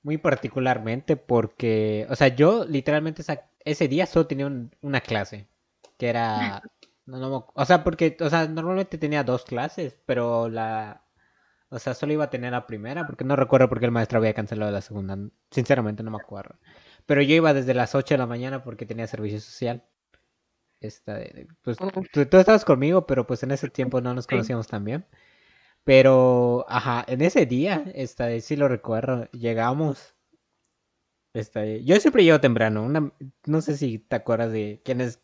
muy 0.05 0.19
particularmente 0.19 1.17
porque, 1.17 2.07
o 2.09 2.15
sea, 2.15 2.29
yo 2.29 2.65
literalmente 2.67 3.25
ese 3.65 3.89
día 3.89 4.07
solo 4.07 4.27
tenía 4.27 4.53
una 4.83 5.01
clase, 5.01 5.49
que 5.99 6.09
era, 6.09 6.63
no, 7.07 7.19
no, 7.19 7.47
o 7.53 7.65
sea, 7.65 7.83
porque, 7.83 8.17
o 8.21 8.31
sea, 8.31 8.47
normalmente 8.47 8.99
tenía 8.99 9.25
dos 9.25 9.45
clases, 9.45 9.99
pero 10.07 10.49
la, 10.49 11.05
o 11.71 11.79
sea, 11.81 11.95
solo 11.95 12.13
iba 12.13 12.25
a 12.25 12.31
tener 12.31 12.53
la 12.53 12.67
primera, 12.67 13.07
porque 13.07 13.25
no 13.25 13.35
recuerdo 13.35 13.69
por 13.69 13.81
qué 13.81 13.87
el 13.87 13.91
maestro 13.91 14.19
había 14.19 14.35
cancelado 14.35 14.71
la 14.71 14.83
segunda. 14.83 15.19
Sinceramente 15.51 16.05
no 16.05 16.13
me 16.13 16.19
acuerdo. 16.19 16.55
Pero 17.07 17.21
yo 17.23 17.35
iba 17.35 17.53
desde 17.53 17.75
las 17.75 17.97
8 17.97 18.15
de 18.15 18.19
la 18.19 18.27
mañana 18.27 18.63
porque 18.63 18.87
tenía 18.87 19.07
servicio 19.09 19.41
social. 19.41 19.83
Esta, 20.81 21.19
pues, 21.63 21.79
tú, 22.13 22.21
estabas 22.21 22.65
conmigo, 22.65 23.07
pero 23.07 23.27
pues 23.27 23.43
en 23.43 23.51
ese 23.51 23.71
tiempo 23.71 24.01
no 24.01 24.15
nos 24.15 24.27
conocíamos 24.27 24.69
tan 24.69 24.85
bien. 24.85 25.07
Pero, 25.85 26.65
ajá, 26.69 27.05
en 27.09 27.21
ese 27.21 27.47
día, 27.47 27.85
esta, 27.95 28.41
sí 28.41 28.57
lo 28.57 28.69
recuerdo, 28.69 29.31
llegamos. 29.33 30.15
Esta, 31.35 31.65
yo 31.67 31.97
siempre 32.01 32.25
llego 32.25 32.41
temprano. 32.41 32.83
Una, 32.83 33.13
no 33.47 33.61
sé 33.61 33.77
si 33.77 33.99
te 33.99 34.17
acuerdas 34.17 34.53
de 34.53 34.81
quién 34.85 35.01
es 35.01 35.21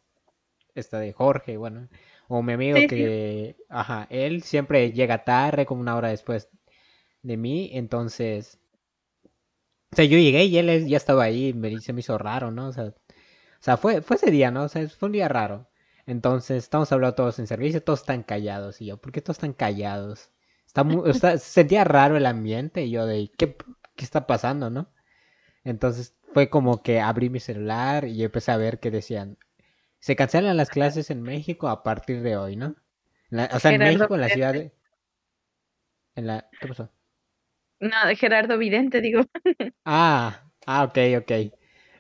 esta 0.75 0.99
de 0.99 1.13
Jorge, 1.13 1.57
bueno. 1.57 1.89
O 2.29 2.43
mi 2.43 2.53
amigo 2.53 2.79
que, 2.89 3.57
ajá, 3.69 4.07
él 4.11 4.43
siempre 4.43 4.93
llega 4.93 5.25
tarde, 5.25 5.67
como 5.67 5.81
una 5.81 5.97
hora 5.97 6.09
después 6.09 6.49
de 7.23 7.37
mí, 7.37 7.71
entonces... 7.73 8.59
O 9.93 9.97
sea, 9.97 10.05
yo 10.05 10.19
llegué 10.19 10.45
y 10.45 10.59
él 10.59 10.87
ya 10.87 10.97
estaba 10.97 11.25
ahí, 11.25 11.53
me, 11.53 11.81
se 11.81 11.93
me 11.93 12.01
hizo 12.01 12.17
raro, 12.19 12.51
¿no? 12.53 12.69
O 12.69 12.73
sea, 12.73 12.85
o 12.85 12.95
sea 13.61 13.77
fue, 13.77 14.03
fue 14.03 14.17
ese 14.17 14.31
día, 14.31 14.51
¿no? 14.53 14.65
O 14.65 14.69
sea, 14.69 14.89
fue 14.89 15.09
un 15.09 15.13
día 15.13 15.29
raro. 15.29 15.69
Entonces, 16.07 16.65
estamos 16.65 16.93
hablando 16.93 17.17
todos 17.17 17.39
en 17.41 17.47
servicio, 17.49 17.83
todos 17.83 18.01
están 18.01 18.23
callados. 18.23 18.81
Y 18.81 18.87
yo, 18.87 18.99
¿por 18.99 19.13
qué 19.13 19.21
todos 19.21 19.39
están 19.39 19.53
callados? 19.53 20.31
Está 20.71 20.85
muy, 20.85 21.13
sentía 21.39 21.83
raro 21.83 22.17
el 22.17 22.27
ambiente 22.27 22.85
y 22.85 22.93
yo 22.93 23.05
de, 23.05 23.29
¿qué, 23.37 23.57
¿qué 23.97 24.05
está 24.05 24.29
pasando, 24.29 24.71
no? 24.71 24.89
Entonces, 25.65 26.15
fue 26.33 26.49
como 26.49 26.81
que 26.81 27.01
abrí 27.01 27.29
mi 27.29 27.41
celular 27.41 28.05
y 28.05 28.23
empecé 28.23 28.53
a 28.53 28.57
ver 28.57 28.79
que 28.79 28.93
decían, 28.93 29.37
se 29.99 30.15
cancelan 30.15 30.57
las 30.57 30.71
clases 30.71 31.11
en 31.11 31.23
México 31.23 31.67
a 31.67 31.83
partir 31.83 32.23
de 32.23 32.37
hoy, 32.37 32.55
¿no? 32.55 32.77
o 33.53 33.59
sea, 33.59 33.73
en 33.73 33.81
México, 33.81 34.15
en 34.15 34.21
la 34.21 34.29
ciudad 34.29 34.53
de... 34.53 34.73
En 36.15 36.29
la... 36.29 36.49
¿Qué 36.61 36.69
pasó? 36.69 36.89
No, 37.81 38.07
de 38.07 38.15
Gerardo 38.15 38.57
Vidente, 38.57 39.01
digo. 39.01 39.23
ah, 39.85 40.45
ah, 40.67 40.85
ok, 40.85 40.99
ok. 41.19 41.53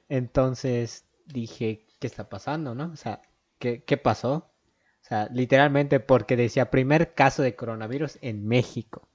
Entonces 0.09 1.09
dije, 1.27 1.89
¿qué 1.99 2.07
está 2.07 2.29
pasando, 2.29 2.77
no? 2.77 2.93
O 2.93 2.97
sea, 2.97 3.21
¿qué, 3.59 3.83
qué 3.83 3.97
pasó? 3.97 4.50
Sea, 5.11 5.29
literalmente 5.33 5.99
porque 5.99 6.37
decía 6.37 6.71
primer 6.71 7.15
caso 7.15 7.43
de 7.43 7.57
coronavirus 7.57 8.19
en 8.23 8.47
México. 8.47 9.09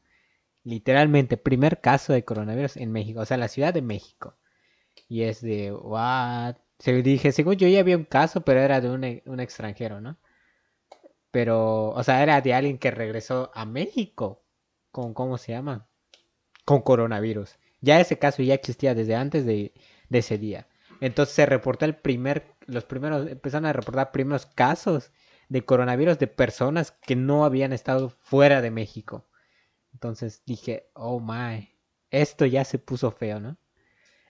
Literalmente, 0.65 1.37
primer 1.37 1.79
caso 1.79 2.11
de 2.11 2.25
coronavirus 2.25 2.75
en 2.75 2.91
México. 2.91 3.21
O 3.21 3.25
sea, 3.25 3.37
la 3.37 3.47
Ciudad 3.47 3.73
de 3.73 3.81
México. 3.81 4.35
Y 5.07 5.23
es 5.23 5.41
de, 5.41 5.71
what? 5.71 6.57
Se 6.79 7.01
dije, 7.01 7.31
según 7.31 7.55
yo 7.55 7.69
ya 7.69 7.79
había 7.79 7.95
un 7.95 8.03
caso, 8.03 8.41
pero 8.41 8.59
era 8.59 8.81
de 8.81 8.89
un, 8.89 9.21
un, 9.25 9.39
extranjero, 9.39 10.01
¿no? 10.01 10.17
Pero, 11.31 11.91
o 11.91 12.03
sea, 12.03 12.21
era 12.21 12.41
de 12.41 12.53
alguien 12.53 12.77
que 12.77 12.91
regresó 12.91 13.51
a 13.55 13.65
México 13.65 14.43
con, 14.91 15.13
¿cómo 15.13 15.37
se 15.37 15.53
llama? 15.53 15.87
Con 16.65 16.81
coronavirus. 16.81 17.57
Ya 17.79 18.01
ese 18.01 18.19
caso 18.19 18.43
ya 18.43 18.55
existía 18.55 18.95
desde 18.95 19.15
antes 19.15 19.45
de, 19.45 19.73
de 20.09 20.19
ese 20.19 20.37
día. 20.37 20.67
Entonces 20.99 21.35
se 21.35 21.45
reportó 21.45 21.85
el 21.85 21.95
primer, 21.95 22.47
los 22.65 22.83
primeros, 22.83 23.27
empezaron 23.29 23.65
a 23.65 23.73
reportar 23.73 24.11
primeros 24.11 24.45
casos 24.45 25.11
de 25.49 25.65
coronavirus 25.65 26.19
de 26.19 26.27
personas 26.27 26.91
que 26.91 27.15
no 27.15 27.45
habían 27.45 27.73
estado 27.73 28.09
fuera 28.09 28.61
de 28.61 28.71
México. 28.71 29.27
Entonces 29.93 30.43
dije, 30.45 30.89
oh 30.93 31.19
my, 31.19 31.69
esto 32.11 32.45
ya 32.45 32.65
se 32.65 32.79
puso 32.79 33.11
feo, 33.11 33.39
¿no? 33.39 33.57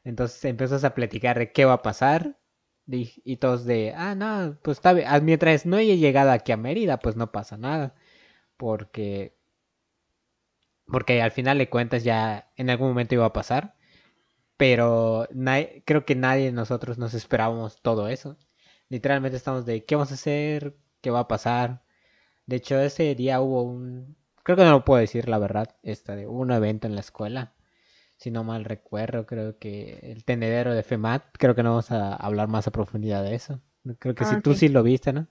Entonces 0.04 0.44
empezamos 0.46 0.84
a 0.84 0.96
platicar 0.96 1.40
de 1.40 1.52
qué 1.52 1.66
va 1.66 1.74
a 1.74 1.82
pasar. 1.82 2.38
Y, 2.88 3.38
todos 3.38 3.66
de, 3.66 3.94
ah, 3.96 4.16
no, 4.16 4.60
pues 4.62 4.78
está 4.78 4.94
bien. 4.94 5.08
Ah, 5.10 5.20
mientras 5.20 5.66
no 5.66 5.78
haya 5.78 5.96
llegado 5.96 6.32
aquí 6.32 6.52
a 6.52 6.58
Mérida, 6.58 7.00
pues 7.00 7.16
no 7.16 7.32
pasa 7.32 7.58
nada. 7.58 7.96
Porque. 8.58 9.36
Porque 10.88 11.22
al 11.22 11.32
final 11.32 11.58
de 11.58 11.70
cuentas 11.70 12.04
ya 12.04 12.52
en 12.58 12.70
algún 12.70 12.90
momento 12.90 13.16
iba 13.16 13.26
a 13.26 13.34
pasar. 13.34 13.76
Pero 14.58 15.28
creo 15.86 16.06
que 16.06 16.16
nadie 16.16 16.46
de 16.46 16.52
nosotros 16.54 16.98
nos 16.98 17.14
esperábamos 17.14 17.82
todo 17.82 18.08
eso. 18.10 18.38
Literalmente 18.90 19.38
estamos 19.38 19.66
de, 19.66 19.86
¿qué 19.86 19.96
vamos 19.96 20.12
a 20.12 20.16
hacer? 20.16 20.78
¿Qué 21.06 21.12
va 21.12 21.20
a 21.20 21.28
pasar? 21.28 21.84
De 22.48 22.56
hecho, 22.56 22.80
ese 22.80 23.14
día 23.14 23.40
hubo 23.40 23.62
un. 23.62 24.16
Creo 24.42 24.58
que 24.58 24.64
no 24.64 24.72
lo 24.72 24.84
puedo 24.84 25.00
decir 25.00 25.30
la 25.30 25.38
verdad. 25.38 25.76
Esta 25.84 26.16
de 26.16 26.26
un 26.26 26.50
evento 26.50 26.88
en 26.88 26.96
la 26.96 27.02
escuela 27.02 27.54
si 28.18 28.32
no 28.32 28.44
mal 28.44 28.66
recuerdo, 28.66 29.28
creo 29.28 29.60
que 29.60 30.00
el 30.02 30.24
tendedero 30.24 30.74
de 30.74 30.82
FEMAT, 30.82 31.24
creo 31.38 31.54
que 31.54 31.62
no 31.62 31.72
vamos 31.72 31.92
a 31.92 32.16
hablar 32.16 32.48
más 32.48 32.66
a 32.66 32.72
profundidad 32.72 33.24
de 33.24 33.36
eso. 33.36 33.62
Creo 34.00 34.16
que 34.16 34.24
ah, 34.24 34.28
si 34.28 34.42
tú 34.42 34.56
sí 34.56 34.68
lo 34.68 34.82
viste, 34.82 35.14
¿no? 35.14 35.28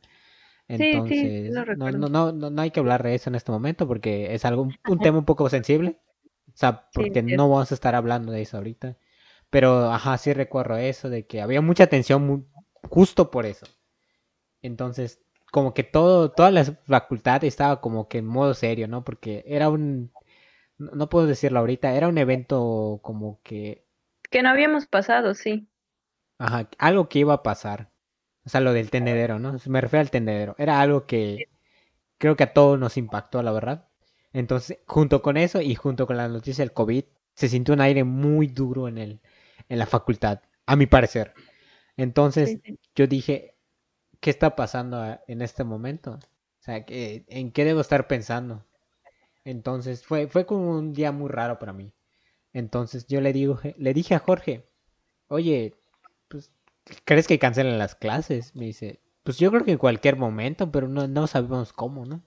Entonces, 0.69 1.51
no, 1.77 1.91
no, 1.91 2.31
no, 2.31 2.51
no, 2.51 2.63
hay 2.63 2.71
que 2.71 2.79
hablar 2.79 3.03
de 3.03 3.17
eso 3.17 3.31
en 3.31 3.35
este 3.35 3.51
momento 3.51 3.89
porque 3.89 4.33
es 4.33 4.45
algo 4.45 4.69
un 4.87 4.99
tema 5.01 5.19
un 5.19 5.25
poco 5.25 5.49
sensible. 5.49 5.99
O 6.49 6.57
sea, 6.57 6.89
porque 6.93 7.23
no 7.23 7.49
vamos 7.49 7.73
a 7.73 7.75
estar 7.75 7.97
hablando 7.97 8.31
de 8.31 8.43
eso 8.43 8.59
ahorita. 8.59 8.97
Pero, 9.51 9.91
ajá, 9.91 10.19
sí 10.19 10.33
recuerdo 10.33 10.77
eso, 10.77 11.11
de 11.11 11.27
que 11.27 11.41
había 11.41 11.61
mucha 11.61 11.89
tensión 11.89 12.47
justo 12.83 13.33
por 13.33 13.45
eso. 13.45 13.67
Entonces, 14.63 15.24
como 15.55 15.73
que 15.73 15.85
todo, 15.85 16.33
toda 16.33 16.51
la 16.51 16.65
facultad 16.65 17.45
estaba 17.45 17.81
como 17.81 18.09
que 18.09 18.19
en 18.19 18.27
modo 18.27 18.55
serio, 18.55 18.89
¿no? 18.89 19.05
Porque 19.05 19.45
era 19.47 19.69
un, 19.69 20.11
no 20.79 21.09
puedo 21.09 21.29
decirlo 21.29 21.61
ahorita, 21.61 21.95
era 21.95 22.09
un 22.09 22.19
evento 22.19 22.99
como 23.05 23.41
que... 23.45 23.87
Que 24.31 24.43
no 24.43 24.49
habíamos 24.49 24.87
pasado, 24.87 25.33
sí. 25.35 25.69
Ajá, 26.39 26.69
algo 26.77 27.09
que 27.09 27.21
iba 27.21 27.35
a 27.35 27.45
pasar. 27.45 27.93
O 28.45 28.49
sea, 28.49 28.61
lo 28.63 28.73
del 28.73 28.91
tendedero, 28.91 29.39
¿no? 29.39 29.57
Me 29.67 29.81
refiero 29.81 30.01
al 30.01 30.11
tendedero. 30.11 30.57
Era 30.59 30.81
algo 30.81 31.07
que 31.07 31.49
creo 32.19 32.35
que 32.35 32.43
a 32.43 32.53
todos 32.53 32.77
nos 32.77 32.97
impactó, 32.97 33.41
la 33.45 33.53
verdad. 33.53 33.87
Entonces, 34.33 34.81
junto 34.89 35.23
con 35.23 35.37
eso 35.37 35.61
y 35.61 35.77
junto 35.77 36.09
con 36.09 36.17
la 36.17 36.27
noticia 36.27 36.65
del 36.65 36.73
COVID, 36.73 37.05
se 37.37 37.49
sintió 37.49 37.75
un 37.75 37.81
aire 37.81 38.03
muy 38.03 38.49
duro 38.49 38.89
en, 38.89 38.99
el, 38.99 39.21
en 39.69 39.79
la 39.79 39.87
facultad, 39.87 40.41
a 40.67 40.75
mi 40.75 40.87
parecer. 40.87 41.33
Entonces, 41.97 42.59
yo 42.97 43.07
dije, 43.07 43.54
¿qué 44.25 44.31
está 44.31 44.57
pasando 44.57 45.19
en 45.29 45.43
este 45.43 45.65
momento? 45.65 46.13
O 46.13 46.63
sea, 46.63 46.83
¿en 46.89 47.53
qué 47.53 47.65
debo 47.67 47.83
estar 47.83 48.09
pensando? 48.09 48.65
Entonces 49.45 50.07
fue, 50.07 50.29
fue 50.29 50.47
como 50.47 50.71
un 50.71 50.95
día 50.95 51.13
muy 51.13 51.29
raro 51.29 51.59
para 51.59 51.75
mí. 51.75 51.93
Entonces 52.55 53.07
yo 53.07 53.21
le, 53.21 53.35
digo, 53.35 53.61
le 53.77 53.93
dije 53.93 54.15
a 54.15 54.19
Jorge, 54.19 54.67
oye, 55.29 55.75
pues, 56.29 56.51
¿crees 57.05 57.27
que 57.29 57.39
cancelen 57.39 57.77
las 57.77 57.95
clases? 57.95 58.57
Me 58.57 58.65
dice, 58.65 59.03
pues 59.25 59.39
yo 59.39 59.51
creo 59.51 59.67
que 59.67 59.73
en 59.73 59.79
cualquier 59.79 60.17
momento, 60.17 60.73
pero 60.73 60.89
no, 60.89 61.07
no 61.07 61.27
sabemos 61.27 61.75
cómo, 61.75 62.07
¿no? 62.07 62.23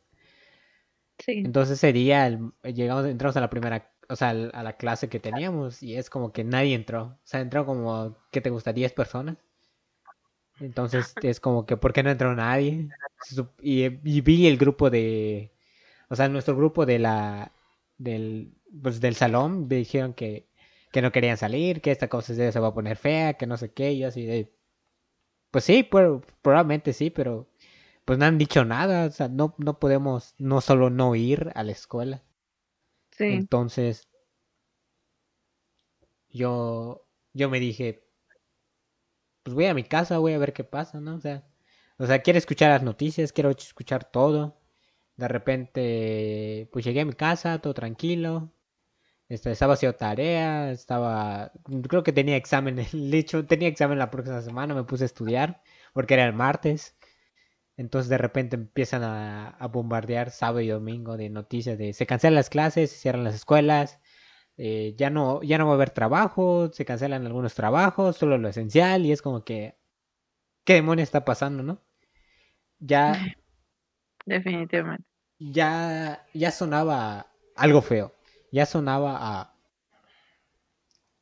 Sí. 1.18 1.42
Entonces 1.44 1.80
ese 1.80 1.94
día 1.94 2.40
llegamos, 2.62 3.08
entramos 3.08 3.36
a 3.38 3.42
la 3.42 3.50
primera, 3.50 3.92
o 4.08 4.16
sea, 4.16 4.30
a 4.30 4.62
la 4.62 4.78
clase 4.78 5.10
que 5.10 5.20
teníamos 5.20 5.82
y 5.82 5.96
es 5.96 6.12
como 6.12 6.32
que 6.32 6.44
nadie 6.44 6.76
entró. 6.76 7.06
O 7.06 7.20
sea, 7.24 7.40
entró 7.40 7.66
como, 7.66 8.16
¿qué 8.30 8.40
te 8.40 8.52
gusta? 8.52 8.72
¿10 8.72 8.94
personas? 8.94 9.38
Entonces 10.60 11.14
es 11.24 11.40
como 11.40 11.66
que, 11.66 11.78
¿por 11.78 11.94
qué 11.94 12.04
no 12.04 12.10
entró 12.12 12.36
nadie? 12.36 12.90
y 13.62 13.90
vi 14.22 14.48
el 14.48 14.58
grupo 14.58 14.90
de, 14.90 15.52
o 16.10 16.16
sea, 16.16 16.30
nuestro 16.30 16.56
grupo 16.56 16.86
de 16.86 17.00
la, 17.00 17.52
del, 17.98 18.54
pues, 18.82 19.02
del 19.02 19.16
salón 19.16 19.68
dijeron 19.68 20.14
que, 20.14 20.48
que 20.92 21.02
no 21.02 21.12
querían 21.12 21.38
salir, 21.38 21.82
que 21.82 21.92
esta 21.92 22.08
cosa 22.10 22.34
se 22.34 22.60
va 22.60 22.68
a 22.70 22.74
poner 22.74 22.98
fea, 22.98 23.34
que 23.36 23.48
no 23.48 23.58
sé 23.58 23.72
qué, 23.74 23.94
y 23.94 24.04
así 24.04 24.26
de... 24.26 24.54
Pues 25.52 25.64
sí, 25.64 25.84
pues, 25.84 26.22
probablemente 26.42 26.94
sí, 26.94 27.10
pero 27.10 27.48
pues 28.06 28.20
no 28.20 28.26
han 28.26 28.38
dicho 28.38 28.66
nada, 28.66 29.08
o 29.08 29.12
sea, 29.12 29.28
no, 29.30 29.56
no 29.58 29.80
podemos 29.80 30.36
no 30.38 30.62
solo 30.62 30.90
no 30.90 31.16
ir 31.16 31.52
a 31.56 31.64
la 31.64 31.74
escuela. 31.74 32.24
Sí. 33.12 33.26
Entonces, 33.26 34.08
yo, 36.30 37.06
yo 37.34 37.50
me 37.50 37.60
dije, 37.60 38.07
pues 39.48 39.56
voy 39.56 39.66
a 39.68 39.74
mi 39.74 39.84
casa, 39.86 40.18
voy 40.18 40.34
a 40.34 40.38
ver 40.40 40.52
qué 40.52 40.66
pasa, 40.66 41.00
¿no? 41.00 41.16
O 41.16 41.22
sea, 41.22 41.44
o 41.98 42.06
sea, 42.06 42.22
quiero 42.22 42.38
escuchar 42.38 42.70
las 42.72 42.84
noticias, 42.84 43.32
quiero 43.32 43.50
escuchar 43.52 44.04
todo. 44.12 44.60
De 45.18 45.28
repente, 45.30 46.70
pues 46.74 46.84
llegué 46.86 47.02
a 47.02 47.06
mi 47.06 47.14
casa, 47.14 47.60
todo 47.60 47.74
tranquilo. 47.74 48.52
Este, 49.30 49.52
estaba 49.52 49.76
haciendo 49.76 49.98
tarea, 49.98 50.72
estaba, 50.72 51.54
creo 51.90 52.04
que 52.04 52.14
tenía 52.14 52.36
examen, 52.38 52.76
de 52.94 53.18
hecho 53.18 53.46
tenía 53.46 53.70
examen 53.70 54.00
la 54.00 54.12
próxima 54.12 54.42
semana, 54.42 54.74
me 54.76 54.84
puse 54.84 55.06
a 55.06 55.08
estudiar 55.08 55.62
porque 55.94 56.16
era 56.16 56.26
el 56.26 56.34
martes. 56.34 56.98
Entonces 57.78 58.10
de 58.10 58.18
repente 58.18 58.56
empiezan 58.58 59.04
a, 59.04 59.58
bombardear 59.72 60.32
sábado 60.32 60.62
y 60.62 60.70
domingo 60.70 61.18
de 61.18 61.30
noticias 61.30 61.78
de 61.78 61.94
se 61.94 62.06
cancelan 62.08 62.36
las 62.36 62.50
clases, 62.50 62.92
se 62.92 62.98
cierran 62.98 63.24
las 63.24 63.36
escuelas, 63.36 64.00
eh, 64.58 64.96
ya, 64.98 65.10
no, 65.10 65.42
ya 65.44 65.58
no 65.58 65.66
va 65.68 65.74
a 65.74 65.76
haber 65.76 65.92
trabajo, 65.92 66.72
se 66.74 66.86
cancelan 66.86 67.26
algunos 67.26 67.54
trabajos, 67.54 68.18
solo 68.18 68.38
lo 68.38 68.50
esencial 68.50 69.06
y 69.06 69.12
es 69.12 69.22
como 69.22 69.44
que, 69.44 69.78
¿qué 70.66 70.74
demonio 70.76 71.04
está 71.04 71.26
pasando, 71.26 71.64
no? 71.64 71.82
Ya... 72.80 73.14
Definitivamente. 74.26 75.06
Ya, 75.40 76.26
ya 76.34 76.52
sonaba 76.52 77.28
algo 77.56 77.82
feo, 77.82 78.14
ya 78.52 78.66
sonaba 78.66 79.18
a... 79.20 79.54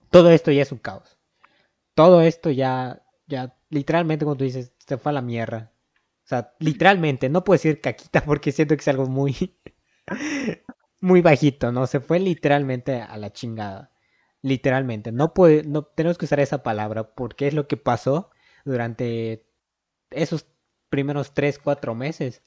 Todo 0.10 0.32
esto 0.32 0.52
ya 0.52 0.62
es 0.62 0.72
un 0.72 0.78
caos. 0.78 1.18
Todo 1.94 2.22
esto 2.22 2.50
ya, 2.52 3.04
ya, 3.28 3.58
literalmente, 3.70 4.26
como 4.26 4.38
tú 4.38 4.46
dices, 4.46 4.74
se 4.78 4.98
fue 4.98 5.12
a 5.12 5.14
la 5.14 5.22
mierda. 5.22 5.74
O 6.24 6.28
sea, 6.28 6.54
literalmente, 6.60 7.30
no 7.30 7.44
puedo 7.44 7.56
decir 7.56 7.82
caquita 7.82 8.22
porque 8.24 8.52
siento 8.52 8.76
que 8.76 8.82
es 8.82 8.88
algo 8.88 9.06
muy, 9.08 9.58
muy 11.06 11.22
bajito, 11.22 11.72
¿no? 11.72 11.88
Se 11.88 12.00
fue 12.00 12.20
literalmente 12.20 13.02
a 13.02 13.18
la 13.18 13.32
chingada. 13.32 13.92
Literalmente. 14.42 15.12
No 15.12 15.34
puede, 15.34 15.64
no 15.64 15.84
tenemos 15.84 16.18
que 16.18 16.26
usar 16.26 16.40
esa 16.40 16.64
palabra 16.64 17.16
porque 17.16 17.48
es 17.48 17.54
lo 17.54 17.68
que 17.68 17.78
pasó 17.78 18.32
durante 18.66 19.46
esos 20.12 20.48
primeros 20.90 21.34
3, 21.34 21.60
4 21.60 21.96
meses 21.96 22.44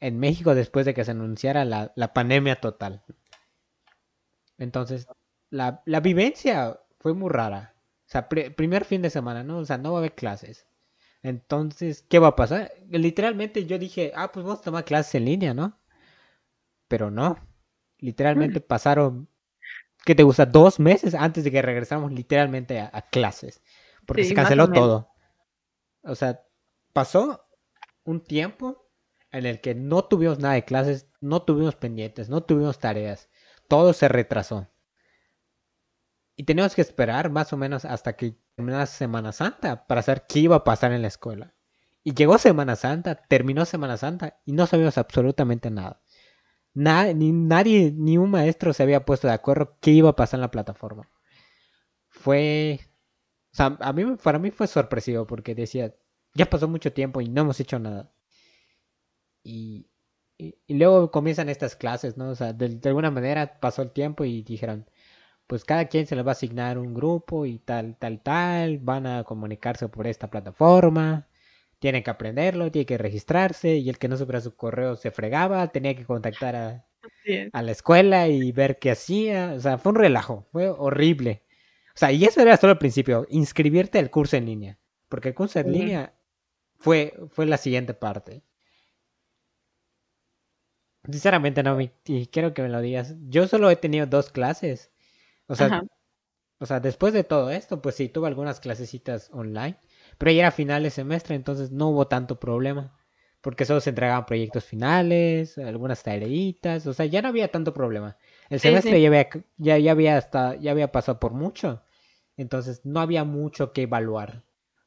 en 0.00 0.18
México 0.18 0.54
después 0.54 0.86
de 0.86 0.94
que 0.94 1.04
se 1.04 1.12
anunciara 1.12 1.64
la, 1.64 1.92
la 1.96 2.12
pandemia 2.14 2.56
total. 2.60 3.02
Entonces, 4.58 5.06
la, 5.50 5.82
la, 5.86 6.00
vivencia 6.00 6.80
fue 7.00 7.14
muy 7.14 7.30
rara. 7.30 7.74
O 8.06 8.10
sea, 8.12 8.28
primer 8.28 8.84
fin 8.84 9.02
de 9.02 9.10
semana, 9.10 9.42
¿no? 9.42 9.58
O 9.58 9.64
sea, 9.64 9.78
no 9.78 9.92
va 9.92 9.98
a 9.98 10.00
haber 10.00 10.14
clases. 10.14 10.66
Entonces, 11.22 12.02
¿qué 12.08 12.18
va 12.18 12.28
a 12.28 12.36
pasar? 12.36 12.72
Literalmente 12.90 13.66
yo 13.66 13.78
dije, 13.78 14.12
ah, 14.16 14.32
pues 14.32 14.44
vamos 14.44 14.60
a 14.60 14.64
tomar 14.64 14.84
clases 14.84 15.14
en 15.16 15.24
línea, 15.26 15.54
¿no? 15.54 15.78
Pero 16.88 17.10
no. 17.10 17.38
Literalmente 18.02 18.58
mm. 18.58 18.64
pasaron, 18.64 19.28
¿qué 20.04 20.14
te 20.14 20.24
gusta? 20.24 20.44
Dos 20.44 20.80
meses 20.80 21.14
antes 21.14 21.44
de 21.44 21.52
que 21.52 21.62
regresáramos 21.62 22.12
literalmente 22.12 22.80
a, 22.80 23.02
clases. 23.10 23.62
Porque 24.04 24.24
se 24.24 24.34
canceló 24.34 24.70
todo. 24.70 25.08
O 26.02 26.14
sea, 26.16 26.42
pasó 26.92 27.46
un 28.04 28.22
tiempo 28.22 28.90
en 29.30 29.46
el 29.46 29.60
que 29.60 29.76
no 29.76 30.04
tuvimos 30.04 30.40
nada 30.40 30.54
de 30.54 30.64
clases, 30.64 31.06
no 31.20 31.42
tuvimos 31.42 31.76
pendientes, 31.76 32.28
no 32.28 32.42
tuvimos 32.42 32.80
tareas. 32.80 33.30
Todo 33.68 33.92
se 33.92 34.08
retrasó. 34.08 34.68
Y 36.34 36.42
teníamos 36.42 36.74
que 36.74 36.82
esperar 36.82 37.30
más 37.30 37.52
o 37.52 37.56
menos 37.56 37.84
hasta 37.84 38.16
que 38.16 38.36
terminara 38.56 38.86
Semana 38.86 39.30
Santa 39.30 39.86
para 39.86 40.02
saber 40.02 40.24
qué 40.28 40.40
iba 40.40 40.56
a 40.56 40.64
pasar 40.64 40.92
en 40.92 41.02
la 41.02 41.08
escuela. 41.08 41.54
Y 42.02 42.14
llegó 42.14 42.36
Semana 42.36 42.74
Santa, 42.74 43.14
terminó 43.14 43.64
Semana 43.64 43.96
Santa 43.96 44.40
y 44.44 44.52
no 44.52 44.66
sabíamos 44.66 44.98
absolutamente 44.98 45.70
nada. 45.70 46.01
Ni 46.74 47.32
nadie, 47.32 47.92
ni 47.92 48.18
un 48.18 48.30
maestro 48.30 48.72
se 48.72 48.82
había 48.82 49.04
puesto 49.04 49.28
de 49.28 49.34
acuerdo 49.34 49.76
qué 49.80 49.90
iba 49.92 50.10
a 50.10 50.16
pasar 50.16 50.38
en 50.38 50.42
la 50.42 50.50
plataforma. 50.50 51.08
Fue, 52.08 52.80
a 53.58 53.92
mí, 53.92 54.16
para 54.22 54.38
mí 54.38 54.50
fue 54.50 54.66
sorpresivo 54.66 55.26
porque 55.26 55.54
decía, 55.54 55.94
ya 56.34 56.48
pasó 56.50 56.68
mucho 56.68 56.92
tiempo 56.92 57.20
y 57.20 57.28
no 57.28 57.42
hemos 57.42 57.60
hecho 57.60 57.78
nada. 57.78 58.12
Y, 59.44 59.88
luego 60.68 61.10
comienzan 61.10 61.48
estas 61.48 61.76
clases, 61.76 62.16
¿no? 62.16 62.30
O 62.30 62.34
sea, 62.34 62.52
de, 62.52 62.68
de, 62.68 62.88
alguna 62.88 63.10
manera 63.10 63.60
pasó 63.60 63.82
el 63.82 63.92
tiempo 63.92 64.24
y 64.24 64.42
dijeron, 64.42 64.86
pues 65.46 65.64
cada 65.64 65.88
quien 65.88 66.06
se 66.06 66.16
le 66.16 66.22
va 66.22 66.32
a 66.32 66.32
asignar 66.32 66.78
un 66.78 66.94
grupo 66.94 67.46
y 67.46 67.58
tal, 67.58 67.96
tal, 67.98 68.22
tal, 68.22 68.78
van 68.78 69.06
a 69.06 69.24
comunicarse 69.24 69.88
por 69.88 70.06
esta 70.06 70.30
plataforma, 70.30 71.28
tienen 71.82 72.04
que 72.04 72.10
aprenderlo, 72.10 72.70
tienen 72.70 72.86
que 72.86 72.96
registrarse 72.96 73.74
y 73.76 73.90
el 73.90 73.98
que 73.98 74.08
no 74.08 74.16
supiera 74.16 74.40
su 74.40 74.54
correo 74.56 74.96
se 74.96 75.10
fregaba, 75.10 75.68
tenía 75.68 75.96
que 75.96 76.04
contactar 76.04 76.56
a, 76.56 76.86
a 77.52 77.62
la 77.62 77.72
escuela 77.72 78.28
y 78.28 78.52
ver 78.52 78.78
qué 78.78 78.92
hacía, 78.92 79.54
o 79.56 79.60
sea, 79.60 79.78
fue 79.78 79.90
un 79.90 79.96
relajo, 79.96 80.46
fue 80.52 80.68
horrible. 80.68 81.42
O 81.88 81.98
sea, 81.98 82.12
y 82.12 82.24
eso 82.24 82.40
era 82.40 82.56
solo 82.56 82.74
el 82.74 82.78
principio, 82.78 83.26
inscribirte 83.30 83.98
al 83.98 84.10
curso 84.10 84.36
en 84.36 84.46
línea, 84.46 84.78
porque 85.08 85.30
el 85.30 85.34
curso 85.34 85.58
en 85.58 85.72
línea 85.72 86.14
fue, 86.78 87.14
fue 87.30 87.46
la 87.46 87.58
siguiente 87.58 87.94
parte. 87.94 88.42
Sinceramente, 91.04 91.62
no, 91.64 91.78
y 91.80 92.26
quiero 92.28 92.54
que 92.54 92.62
me 92.62 92.68
lo 92.68 92.80
digas. 92.80 93.16
Yo 93.28 93.48
solo 93.48 93.68
he 93.70 93.76
tenido 93.76 94.06
dos 94.06 94.30
clases 94.30 94.92
o 95.46 95.54
sea, 95.54 95.82
o 96.58 96.66
sea, 96.66 96.80
después 96.80 97.12
de 97.12 97.24
todo 97.24 97.50
esto, 97.50 97.82
pues 97.82 97.96
sí, 97.96 98.08
tuve 98.08 98.28
algunas 98.28 98.60
clasecitas 98.60 99.28
online, 99.32 99.76
pero 100.18 100.30
ya 100.30 100.40
era 100.40 100.50
final 100.50 100.82
de 100.82 100.90
semestre, 100.90 101.34
entonces 101.34 101.70
no 101.70 101.88
hubo 101.88 102.06
tanto 102.08 102.38
problema, 102.38 102.96
porque 103.40 103.64
solo 103.64 103.80
se 103.80 103.90
entregaban 103.90 104.26
proyectos 104.26 104.64
finales, 104.64 105.58
algunas 105.58 106.02
tareitas, 106.02 106.86
o 106.86 106.92
sea, 106.92 107.06
ya 107.06 107.22
no 107.22 107.28
había 107.28 107.48
tanto 107.48 107.74
problema. 107.74 108.16
El 108.48 108.60
semestre 108.60 109.00
Ya, 109.00 109.08
había, 109.08 109.28
ya, 109.56 109.78
ya, 109.78 109.92
había 109.92 110.16
hasta, 110.16 110.56
ya 110.56 110.70
había 110.70 110.92
pasado 110.92 111.18
por 111.18 111.32
mucho, 111.32 111.82
entonces 112.36 112.80
no 112.84 113.00
había 113.00 113.24
mucho 113.24 113.72
que 113.72 113.82
evaluar. 113.82 114.42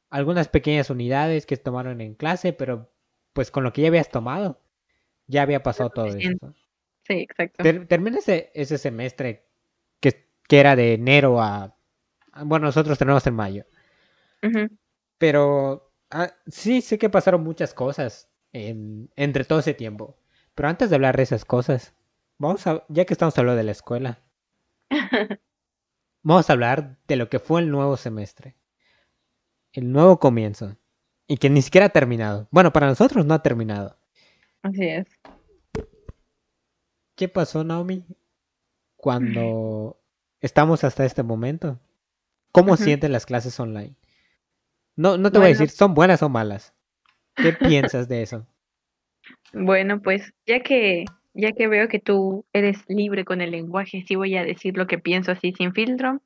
Algunas 0.08 0.48
pequeñas 0.48 0.88
unidades 0.90 1.46
que 1.46 1.56
tomaron 1.56 2.00
en 2.00 2.14
clase, 2.14 2.52
pero 2.52 2.90
pues 3.32 3.50
con 3.50 3.64
lo 3.64 3.72
que 3.72 3.82
ya 3.82 3.88
habías 3.88 4.08
tomado, 4.08 4.60
ya 5.26 5.42
había 5.42 5.62
pasado 5.62 5.90
todo 5.90 6.06
eso. 6.06 6.54
Sí, 7.02 7.14
exacto. 7.20 7.62
termina 7.86 8.18
ese, 8.18 8.50
ese 8.54 8.78
semestre 8.78 9.46
que 10.48 10.60
era 10.60 10.76
de 10.76 10.94
enero 10.94 11.40
a... 11.40 11.74
Bueno, 12.44 12.66
nosotros 12.66 12.98
tenemos 12.98 13.26
en 13.26 13.34
mayo. 13.34 13.64
Pero 15.18 15.92
ah, 16.10 16.32
sí, 16.46 16.80
sé 16.80 16.98
que 16.98 17.10
pasaron 17.10 17.42
muchas 17.42 17.74
cosas 17.74 18.28
en, 18.52 19.10
entre 19.16 19.44
todo 19.44 19.60
ese 19.60 19.74
tiempo. 19.74 20.16
Pero 20.54 20.68
antes 20.68 20.90
de 20.90 20.96
hablar 20.96 21.16
de 21.16 21.22
esas 21.22 21.44
cosas, 21.44 21.94
vamos 22.38 22.66
a, 22.66 22.84
ya 22.88 23.04
que 23.04 23.14
estamos 23.14 23.36
hablando 23.38 23.58
de 23.58 23.64
la 23.64 23.72
escuela, 23.72 24.20
vamos 26.22 26.48
a 26.48 26.52
hablar 26.52 26.98
de 27.06 27.16
lo 27.16 27.28
que 27.28 27.38
fue 27.38 27.60
el 27.60 27.70
nuevo 27.70 27.96
semestre. 27.96 28.56
El 29.72 29.92
nuevo 29.92 30.18
comienzo. 30.18 30.76
Y 31.28 31.38
que 31.38 31.50
ni 31.50 31.60
siquiera 31.60 31.86
ha 31.86 31.90
terminado. 31.90 32.48
Bueno, 32.50 32.72
para 32.72 32.86
nosotros 32.86 33.26
no 33.26 33.34
ha 33.34 33.42
terminado. 33.42 33.98
Así 34.62 34.88
es. 34.88 35.06
¿Qué 37.16 37.28
pasó, 37.28 37.64
Naomi? 37.64 38.04
Cuando 38.96 40.00
estamos 40.40 40.84
hasta 40.84 41.04
este 41.04 41.22
momento. 41.22 41.78
¿Cómo 42.52 42.76
sienten 42.76 43.12
las 43.12 43.26
clases 43.26 43.58
online? 43.60 43.94
No, 44.96 45.18
no 45.18 45.30
te 45.30 45.38
voy 45.38 45.46
a 45.46 45.50
decir, 45.50 45.68
son 45.70 45.94
buenas 45.94 46.22
o 46.22 46.28
malas. 46.28 46.74
¿Qué 47.36 47.52
piensas 47.52 48.08
de 48.08 48.22
eso? 48.22 48.46
Bueno, 49.52 50.00
pues 50.00 50.32
ya 50.46 50.60
que 50.60 51.04
ya 51.34 51.52
que 51.52 51.68
veo 51.68 51.88
que 51.88 51.98
tú 51.98 52.46
eres 52.52 52.78
libre 52.88 53.24
con 53.24 53.42
el 53.42 53.50
lenguaje, 53.50 54.04
sí 54.08 54.16
voy 54.16 54.36
a 54.36 54.44
decir 54.44 54.76
lo 54.76 54.86
que 54.86 54.98
pienso 54.98 55.32
así 55.32 55.52
sin 55.52 55.74
filtro. 55.74 56.20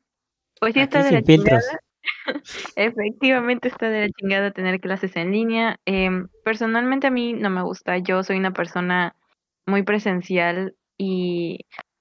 Pues 0.61 0.74
sí 0.74 0.80
está 0.80 1.02
de 1.02 1.12
la 1.12 1.22
chingada. 1.22 1.61
Efectivamente 2.76 3.68
está 3.68 3.90
de 3.90 4.06
la 4.06 4.12
chingada 4.12 4.52
tener 4.52 4.80
clases 4.80 5.16
en 5.16 5.33
línea. 5.33 5.80
Em, 5.85 6.28
personalmente 6.44 7.09
a 7.09 7.11
mí 7.11 7.33
no 7.33 7.50
me 7.50 7.62
gusta. 7.62 7.98
Yo 7.98 8.22
soy 8.22 8.38
una 8.38 8.52
persona 8.52 9.16
muy 9.66 9.83
presencial 9.83 10.76
y 10.96 11.59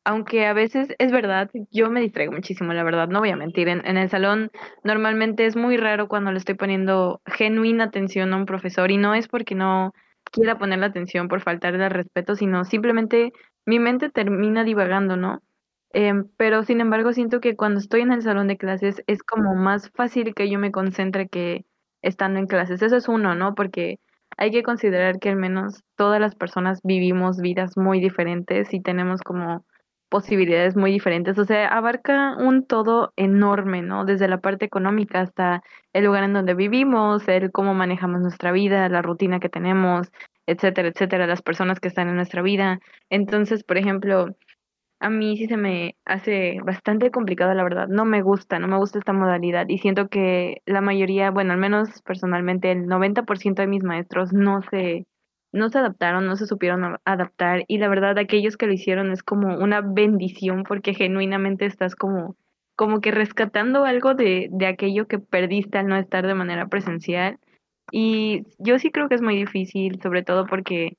aunque 0.09 0.47
a 0.47 0.53
veces 0.53 0.95
es 0.97 1.11
verdad, 1.11 1.51
yo 1.69 1.91
me 1.91 2.01
distraigo 2.01 2.31
muchísimo, 2.31 2.73
la 2.73 2.81
verdad, 2.81 3.09
no 3.09 3.19
voy 3.19 3.29
a 3.29 3.35
mentir. 3.35 3.67
En, 3.67 3.85
el 3.85 4.09
salón 4.09 4.49
normalmente 4.83 5.45
es 5.45 5.55
muy 5.55 5.77
raro 5.77 6.07
cuando 6.07 6.31
le 6.31 6.39
estoy 6.39 6.55
poniendo 6.55 7.21
genuina 7.27 7.83
atención 7.83 8.33
a 8.33 8.37
un 8.37 8.47
profesor 8.47 8.89
y 8.89 8.97
no 8.97 9.13
es 9.13 9.27
porque 9.27 9.53
no 9.53 9.93
quiera 10.31 10.57
poner 10.57 10.79
la 10.79 10.87
atención 10.87 11.27
por 11.27 11.41
faltarle 11.41 11.85
al 11.85 11.91
respeto, 11.91 12.35
sino 12.35 12.65
simplemente 12.65 13.33
mi 13.67 13.77
mente 13.77 14.09
termina 14.09 14.63
divagando, 14.63 15.15
¿no? 15.15 15.43
Em, 15.93 16.27
pero 16.37 16.63
sin 16.63 16.81
embargo 16.81 17.13
siento 17.13 17.39
que 17.39 17.55
cuando 17.55 17.79
estoy 17.79 18.01
en 18.01 18.11
el 18.11 18.23
salón 18.23 18.47
de 18.47 18.57
clases 18.57 19.03
es 19.05 19.21
como 19.21 19.53
más 19.53 19.91
fácil 19.91 20.33
que 20.33 20.49
yo 20.49 20.57
me 20.57 20.71
concentre 20.71 21.29
que 21.29 21.65
estando 22.01 22.39
en 22.39 22.47
clases. 22.47 22.81
Eso 22.81 22.95
es 22.95 23.07
uno, 23.07 23.35
¿no? 23.35 23.53
Porque 23.53 23.99
hay 24.37 24.49
que 24.49 24.63
considerar 24.63 25.19
que 25.19 25.29
al 25.29 25.35
menos 25.35 25.83
todas 25.95 26.19
las 26.19 26.33
personas 26.33 26.79
vivimos 26.83 27.37
vidas 27.37 27.77
muy 27.77 27.99
diferentes 27.99 28.73
y 28.73 28.81
tenemos 28.81 29.21
como 29.21 29.65
posibilidades 30.09 30.75
muy 30.75 30.91
diferentes, 30.91 31.37
o 31.37 31.45
sea, 31.45 31.67
abarca 31.67 32.35
un 32.37 32.65
todo 32.65 33.13
enorme, 33.15 33.81
¿no? 33.81 34.05
Desde 34.05 34.27
la 34.27 34.39
parte 34.41 34.65
económica 34.65 35.21
hasta 35.21 35.63
el 35.93 36.05
lugar 36.05 36.23
en 36.23 36.33
donde 36.33 36.55
vivimos, 36.55 37.27
el 37.27 37.51
cómo 37.51 37.73
manejamos 37.73 38.21
nuestra 38.21 38.51
vida, 38.51 38.89
la 38.89 39.01
rutina 39.01 39.39
que 39.39 39.49
tenemos, 39.49 40.11
etcétera, 40.47 40.89
etcétera, 40.89 41.27
las 41.27 41.41
personas 41.41 41.79
que 41.79 41.87
están 41.87 42.09
en 42.09 42.15
nuestra 42.15 42.41
vida. 42.41 42.79
Entonces, 43.09 43.63
por 43.63 43.77
ejemplo, 43.77 44.35
a 44.99 45.09
mí 45.09 45.37
sí 45.37 45.47
se 45.47 45.57
me 45.57 45.95
hace 46.05 46.59
bastante 46.63 47.11
complicado, 47.11 47.53
la 47.53 47.63
verdad. 47.63 47.87
No 47.87 48.05
me 48.05 48.21
gusta, 48.21 48.59
no 48.59 48.67
me 48.67 48.77
gusta 48.77 48.99
esta 48.99 49.13
modalidad 49.13 49.67
y 49.69 49.77
siento 49.77 50.09
que 50.09 50.61
la 50.65 50.81
mayoría, 50.81 51.31
bueno, 51.31 51.53
al 51.53 51.59
menos 51.59 52.01
personalmente, 52.03 52.71
el 52.71 52.87
90% 52.87 53.61
de 53.61 53.67
mis 53.67 53.83
maestros 53.83 54.33
no 54.33 54.61
se, 54.69 55.05
no 55.51 55.69
se 55.69 55.79
adaptaron, 55.79 56.25
no 56.25 56.35
se 56.35 56.45
supieron 56.45 56.97
adaptar 57.05 57.63
y 57.67 57.77
la 57.77 57.87
verdad 57.87 58.17
aquellos 58.17 58.57
que 58.57 58.67
lo 58.67 58.73
hicieron 58.73 59.11
es 59.11 59.23
como 59.23 59.57
una 59.57 59.81
bendición 59.81 60.63
porque 60.63 60.93
genuinamente 60.93 61.65
estás 61.65 61.95
como, 61.95 62.35
como 62.75 63.01
que 63.01 63.11
rescatando 63.11 63.85
algo 63.85 64.13
de, 64.13 64.49
de 64.51 64.67
aquello 64.67 65.07
que 65.07 65.19
perdiste 65.19 65.77
al 65.77 65.87
no 65.87 65.97
estar 65.97 66.25
de 66.25 66.35
manera 66.35 66.67
presencial. 66.67 67.39
Y 67.91 68.43
yo 68.59 68.77
sí 68.77 68.91
creo 68.91 69.09
que 69.09 69.15
es 69.15 69.21
muy 69.21 69.35
difícil, 69.35 69.99
sobre 70.01 70.23
todo 70.23 70.45
porque 70.45 70.97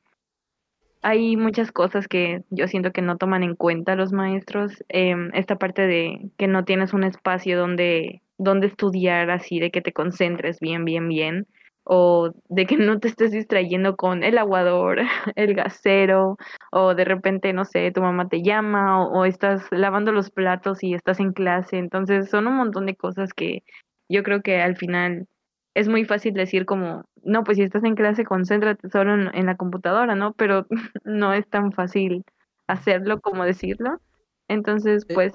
hay 1.03 1.37
muchas 1.37 1.73
cosas 1.73 2.09
que 2.09 2.43
yo 2.51 2.69
siento 2.69 2.93
que 2.93 3.03
no 3.03 3.17
toman 3.17 3.43
en 3.43 3.57
cuenta 3.57 3.95
los 3.95 4.13
maestros. 4.13 4.85
Em, 4.89 5.31
esta 5.35 5.57
parte 5.57 5.87
de 5.87 6.31
que 6.37 6.47
no 6.47 6.65
tienes 6.65 6.93
un 6.93 7.05
espacio 7.05 7.59
donde, 7.59 8.23
donde 8.39 8.67
estudiar 8.67 9.31
así, 9.31 9.61
de 9.61 9.71
que 9.71 9.81
te 9.81 9.93
concentres 9.93 10.61
bien, 10.61 10.85
bien, 10.85 11.09
bien, 11.09 11.47
o 11.85 12.33
de 12.49 12.67
que 12.67 12.77
no 12.77 13.01
te 13.01 13.09
estés 13.09 13.33
distrayendo 13.33 13.97
con 13.97 14.23
el 14.23 14.39
aguador, 14.39 15.01
el 15.37 15.55
gasero, 15.55 16.37
o 16.73 16.95
de 16.95 17.05
repente, 17.05 17.53
no 17.53 17.65
sé, 17.65 17.91
tu 17.93 18.03
mamá 18.03 18.29
te 18.29 18.43
llama, 18.43 19.05
o, 19.05 19.21
o 19.21 19.25
estás 19.25 19.65
lavando 19.71 20.13
los 20.13 20.31
platos 20.31 20.83
y 20.83 20.95
estás 20.95 21.21
en 21.21 21.33
clase. 21.33 21.79
Entonces 21.79 22.31
son 22.31 22.47
un 22.47 22.57
montón 22.57 22.87
de 22.87 22.97
cosas 22.97 23.33
que 23.33 23.63
yo 24.09 24.23
creo 24.23 24.43
que 24.43 24.61
al 24.61 24.77
final 24.77 25.27
es 25.75 25.89
muy 25.89 26.05
fácil 26.05 26.35
decir 26.35 26.67
como, 26.67 27.05
no, 27.23 27.45
pues 27.45 27.57
si 27.57 27.65
estás 27.65 27.85
en 27.85 27.95
clase, 27.95 28.25
concéntrate 28.25 28.89
solo 28.91 29.31
en, 29.33 29.47
la 29.47 29.57
computadora, 29.57 30.15
¿no? 30.15 30.33
Pero 30.35 30.67
no 31.05 31.33
es 31.33 31.49
tan 31.49 31.73
fácil 31.73 32.25
hacerlo 32.67 33.21
como 33.21 33.45
decirlo. 33.45 34.01
Entonces, 34.49 35.07
pues, 35.07 35.33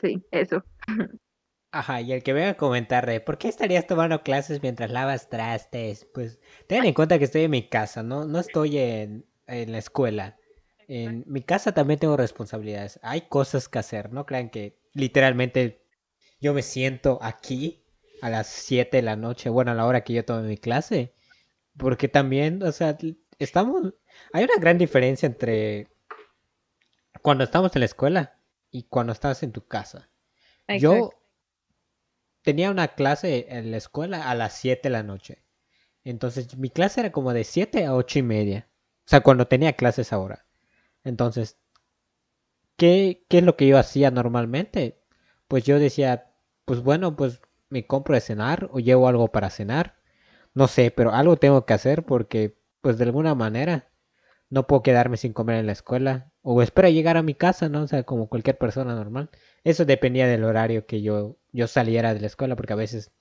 sí, 0.00 0.24
eso. 0.30 0.62
Ajá, 1.74 2.00
y 2.00 2.12
el 2.12 2.22
que 2.22 2.32
venga 2.32 2.50
a 2.50 2.56
comentar 2.56 3.04
de 3.04 3.20
por 3.20 3.36
qué 3.36 3.48
estarías 3.48 3.88
tomando 3.88 4.22
clases 4.22 4.62
mientras 4.62 4.92
lavas 4.92 5.28
trastes, 5.28 6.04
pues 6.14 6.38
ten 6.68 6.84
en 6.84 6.94
cuenta 6.94 7.18
que 7.18 7.24
estoy 7.24 7.42
en 7.42 7.50
mi 7.50 7.68
casa, 7.68 8.04
¿no? 8.04 8.24
No 8.26 8.38
estoy 8.38 8.78
en, 8.78 9.26
en 9.48 9.72
la 9.72 9.78
escuela. 9.78 10.36
En 10.86 11.24
mi 11.26 11.42
casa 11.42 11.72
también 11.72 11.98
tengo 11.98 12.16
responsabilidades. 12.16 13.00
Hay 13.02 13.22
cosas 13.22 13.68
que 13.68 13.80
hacer, 13.80 14.12
no 14.12 14.24
crean 14.24 14.50
que 14.50 14.78
literalmente 14.92 15.84
yo 16.40 16.54
me 16.54 16.62
siento 16.62 17.18
aquí 17.20 17.84
a 18.22 18.30
las 18.30 18.46
7 18.46 18.98
de 18.98 19.02
la 19.02 19.16
noche, 19.16 19.50
bueno, 19.50 19.72
a 19.72 19.74
la 19.74 19.86
hora 19.86 20.04
que 20.04 20.12
yo 20.12 20.24
tomé 20.24 20.46
mi 20.46 20.58
clase. 20.58 21.12
Porque 21.76 22.06
también, 22.06 22.62
o 22.62 22.70
sea, 22.70 22.96
estamos... 23.40 23.94
Hay 24.32 24.44
una 24.44 24.58
gran 24.60 24.78
diferencia 24.78 25.26
entre 25.26 25.88
cuando 27.20 27.42
estamos 27.42 27.74
en 27.74 27.80
la 27.80 27.86
escuela 27.86 28.38
y 28.70 28.84
cuando 28.84 29.12
estás 29.12 29.42
en 29.42 29.50
tu 29.50 29.66
casa. 29.66 30.08
Yo 30.78 31.10
tenía 32.44 32.70
una 32.70 32.88
clase 32.88 33.46
en 33.48 33.70
la 33.72 33.78
escuela 33.78 34.30
a 34.30 34.34
las 34.36 34.54
7 34.54 34.82
de 34.84 34.90
la 34.90 35.02
noche. 35.02 35.42
Entonces 36.04 36.56
mi 36.58 36.70
clase 36.70 37.00
era 37.00 37.12
como 37.12 37.32
de 37.32 37.44
7 37.44 37.86
a 37.86 37.94
8 37.94 38.20
y 38.20 38.22
media. 38.22 38.68
O 39.06 39.08
sea, 39.08 39.22
cuando 39.22 39.48
tenía 39.48 39.74
clases 39.74 40.12
ahora. 40.12 40.46
Entonces, 41.04 41.58
¿qué, 42.76 43.24
¿qué 43.28 43.38
es 43.38 43.44
lo 43.44 43.56
que 43.56 43.66
yo 43.66 43.78
hacía 43.78 44.10
normalmente? 44.10 45.02
Pues 45.48 45.64
yo 45.64 45.78
decía, 45.78 46.32
pues 46.64 46.82
bueno, 46.82 47.16
pues 47.16 47.40
me 47.70 47.86
compro 47.86 48.14
de 48.14 48.20
cenar 48.20 48.68
o 48.72 48.80
llevo 48.80 49.08
algo 49.08 49.32
para 49.32 49.50
cenar. 49.50 49.96
No 50.54 50.68
sé, 50.68 50.90
pero 50.90 51.12
algo 51.12 51.36
tengo 51.36 51.66
que 51.66 51.74
hacer 51.74 52.04
porque, 52.04 52.58
pues 52.80 52.98
de 52.98 53.04
alguna 53.04 53.34
manera, 53.34 53.90
no 54.50 54.66
puedo 54.66 54.82
quedarme 54.82 55.16
sin 55.16 55.32
comer 55.32 55.56
en 55.56 55.66
la 55.66 55.72
escuela. 55.72 56.32
O 56.42 56.62
espero 56.62 56.88
llegar 56.90 57.16
a 57.16 57.22
mi 57.22 57.34
casa, 57.34 57.68
¿no? 57.68 57.82
O 57.82 57.88
sea, 57.88 58.04
como 58.04 58.28
cualquier 58.28 58.58
persona 58.58 58.94
normal. 58.94 59.30
Eso 59.64 59.84
dependía 59.84 60.28
del 60.28 60.44
horario 60.44 60.86
que 60.86 61.02
yo, 61.02 61.38
yo 61.54 61.68
saliera 61.68 62.14
de 62.14 62.20
la 62.20 62.26
escuela, 62.28 62.56
porque 62.56 62.74
a 62.74 62.76
veces, 62.76 63.12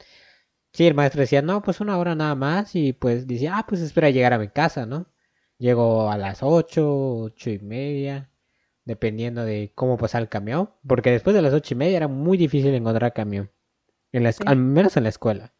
sí, 0.73 0.87
el 0.87 0.95
maestro 0.95 1.21
decía, 1.21 1.41
no, 1.41 1.61
pues 1.63 1.81
una 1.81 1.97
hora 1.97 2.15
nada 2.15 2.35
más. 2.35 2.75
Y 2.75 2.93
pues 2.93 3.27
decía, 3.27 3.57
ah, 3.57 3.65
pues 3.67 3.81
espera 3.81 4.09
llegar 4.11 4.33
a 4.33 4.39
mi 4.39 4.49
casa, 4.49 4.85
¿no? 4.85 5.07
Llego 5.57 6.11
a 6.11 6.17
las 6.17 6.43
ocho, 6.43 7.23
ocho 7.23 7.49
y 7.51 7.59
media, 7.59 8.31
dependiendo 8.85 9.45
de 9.45 9.71
cómo 9.75 9.97
pasar 9.97 10.21
el 10.23 10.29
camión. 10.29 10.71
Porque 10.87 11.11
después 11.11 11.35
de 11.35 11.41
las 11.43 11.53
ocho 11.53 11.73
y 11.75 11.77
media 11.77 11.97
era 11.97 12.07
muy 12.09 12.37
difícil 12.37 12.73
encontrar 12.75 13.13
camión 13.13 13.51
al 14.45 14.57
menos 14.57 14.97
en 14.97 15.03
la 15.03 15.09
escuela. 15.09 15.53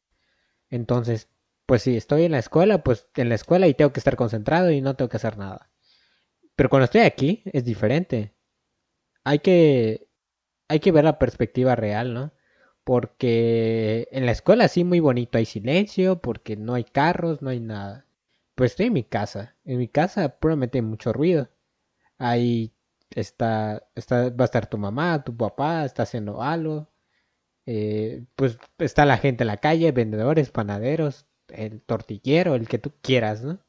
Entonces, 0.70 1.30
pues 1.66 1.84
si 1.84 1.98
estoy 1.98 2.24
en 2.26 2.34
la 2.34 2.40
escuela, 2.40 2.84
pues 2.84 3.08
en 3.16 3.30
la 3.30 3.36
escuela 3.36 3.68
y 3.68 3.74
tengo 3.74 3.94
que 3.94 4.00
estar 4.00 4.16
concentrado 4.16 4.72
y 4.72 4.82
no 4.82 4.96
tengo 4.96 5.10
que 5.10 5.18
hacer 5.18 5.38
nada. 5.38 5.72
Pero 6.56 6.70
cuando 6.70 6.86
estoy 6.86 7.02
aquí 7.02 7.44
es 7.46 7.66
diferente. 7.66 8.36
Hay 9.24 9.40
que 9.40 10.08
hay 10.70 10.80
que 10.80 10.92
ver 10.92 11.04
la 11.06 11.20
perspectiva 11.20 11.76
real, 11.76 12.14
¿no? 12.14 12.34
Porque 12.84 14.08
en 14.12 14.26
la 14.26 14.32
escuela 14.34 14.67
sí 14.67 14.84
muy 14.84 15.00
bonito, 15.00 15.38
hay 15.38 15.46
silencio, 15.46 16.22
porque 16.22 16.56
no 16.58 16.74
hay 16.76 16.84
carros, 16.84 17.41
no 17.41 17.50
hay 17.50 17.60
nada. 17.60 18.06
Pues 18.56 18.72
estoy 18.72 18.88
en 18.88 18.93
mi 18.93 19.04
casa. 19.04 19.56
En 19.65 19.80
mi 19.80 19.88
casa 19.88 20.38
probablemente 20.39 20.80
hay 20.80 20.84
mucho 20.84 21.13
ruido. 21.13 21.50
Ahí 22.17 22.74
está, 23.12 23.84
está, 23.96 24.30
va 24.32 24.43
a 24.43 24.46
estar 24.46 24.67
tu 24.67 24.78
mamá, 24.78 25.24
tu 25.24 25.36
papá, 25.38 25.86
está 25.86 26.04
haciendo 26.04 26.41
algo. 26.41 26.89
Eh, 27.65 28.26
pues 28.36 28.58
está 28.80 29.06
la 29.06 29.17
gente 29.17 29.43
en 29.43 29.48
la 29.48 29.58
calle, 29.58 29.91
vendedores, 29.91 30.52
panaderos, 30.52 31.28
el 31.50 31.82
tortillero, 31.82 32.56
el 32.56 32.67
que 32.67 32.80
tú 32.80 32.93
quieras, 33.02 33.43
¿no? 33.43 33.60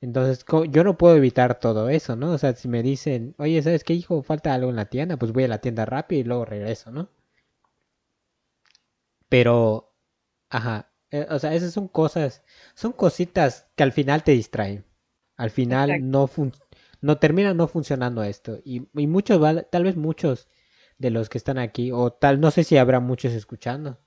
Entonces 0.00 0.44
yo 0.70 0.84
no 0.84 0.98
puedo 0.98 1.16
evitar 1.16 1.58
todo 1.58 1.88
eso, 1.88 2.16
¿no? 2.16 2.32
O 2.32 2.38
sea, 2.38 2.54
si 2.54 2.68
me 2.68 2.82
dicen, 2.82 3.34
oye, 3.38 3.62
¿sabes 3.62 3.84
qué, 3.84 3.94
hijo? 3.94 4.22
Falta 4.22 4.54
algo 4.54 4.70
en 4.70 4.76
la 4.76 4.86
tienda, 4.86 5.16
pues 5.16 5.32
voy 5.32 5.44
a 5.44 5.48
la 5.48 5.60
tienda 5.60 5.86
rápido 5.86 6.20
y 6.20 6.24
luego 6.24 6.44
regreso, 6.44 6.90
¿no? 6.90 7.08
Pero, 9.34 9.92
ajá, 10.48 10.92
eh, 11.10 11.26
o 11.28 11.40
sea, 11.40 11.54
esas 11.54 11.72
son 11.72 11.88
cosas, 11.88 12.44
son 12.76 12.92
cositas 12.92 13.66
que 13.74 13.82
al 13.82 13.90
final 13.90 14.22
te 14.22 14.30
distraen. 14.30 14.84
Al 15.36 15.50
final 15.50 16.08
no, 16.08 16.30
no 17.00 17.18
termina 17.18 17.52
no 17.52 17.66
funcionando 17.66 18.22
esto. 18.22 18.60
Y, 18.64 18.86
y 18.94 19.08
muchos, 19.08 19.40
tal 19.72 19.82
vez 19.82 19.96
muchos 19.96 20.46
de 20.98 21.10
los 21.10 21.28
que 21.28 21.38
están 21.38 21.58
aquí, 21.58 21.90
o 21.90 22.12
tal, 22.12 22.38
no 22.38 22.52
sé 22.52 22.62
si 22.62 22.76
habrá 22.76 23.00
muchos 23.00 23.32
escuchando, 23.32 23.98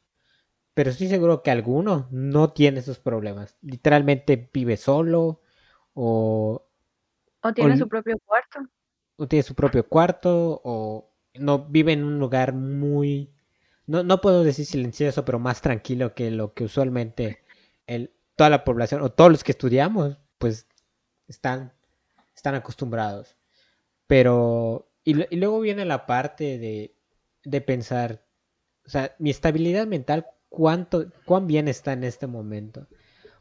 pero 0.73 0.91
estoy 0.91 1.09
seguro 1.09 1.43
que 1.43 1.51
alguno 1.51 2.07
no 2.09 2.53
tiene 2.53 2.79
esos 2.79 2.99
problemas. 2.99 3.57
Literalmente 3.61 4.49
vive 4.53 4.77
solo 4.77 5.41
o... 5.93 6.69
O 7.41 7.53
tiene 7.53 7.75
su 7.75 7.89
propio 7.89 8.17
cuarto. 8.23 8.59
O 9.17 9.27
tiene 9.27 9.43
su 9.43 9.55
propio 9.55 9.89
cuarto 9.89 10.61
o 10.63 11.13
no 11.33 11.65
vive 11.65 11.91
en 11.91 12.05
un 12.05 12.17
lugar 12.17 12.53
muy... 12.53 13.33
No, 13.87 14.03
no 14.03 14.21
puedo 14.21 14.43
decir 14.43 14.65
silencioso, 14.65 15.25
pero 15.25 15.39
más 15.39 15.61
tranquilo 15.61 16.13
que 16.13 16.29
lo 16.31 16.53
que 16.53 16.65
usualmente 16.65 17.39
el, 17.87 18.11
toda 18.35 18.49
la 18.49 18.63
población 18.63 19.01
o 19.01 19.11
todos 19.11 19.31
los 19.31 19.43
que 19.43 19.53
estudiamos, 19.53 20.19
pues 20.37 20.67
están, 21.27 21.73
están 22.35 22.55
acostumbrados. 22.55 23.35
Pero 24.07 24.87
y, 25.07 25.13
luego 25.37 25.61
viene 25.61 25.85
la 25.85 26.05
parte 26.05 26.57
de, 26.59 26.93
de 27.45 27.61
pensar, 27.61 28.25
o 28.85 28.89
sea, 28.89 29.15
mi 29.19 29.29
estabilidad 29.29 29.87
mental, 29.87 30.27
¿cuánto, 30.49 31.05
cuán 31.25 31.47
bien 31.47 31.69
está 31.69 31.93
en 31.93 32.03
este 32.03 32.27
momento? 32.27 32.87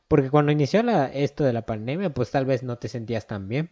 Porque 0.07 0.31
cuando 0.31 0.53
inició 0.53 0.85
la, 0.85 1.07
esto 1.07 1.43
de 1.43 1.53
la 1.53 1.67
pandemia, 1.67 2.15
pues 2.15 2.31
tal 2.31 2.47
vez 2.47 2.63
no 2.63 2.79
te 2.79 2.89
sentías 2.89 3.27
tan 3.27 3.49
bien. 3.49 3.71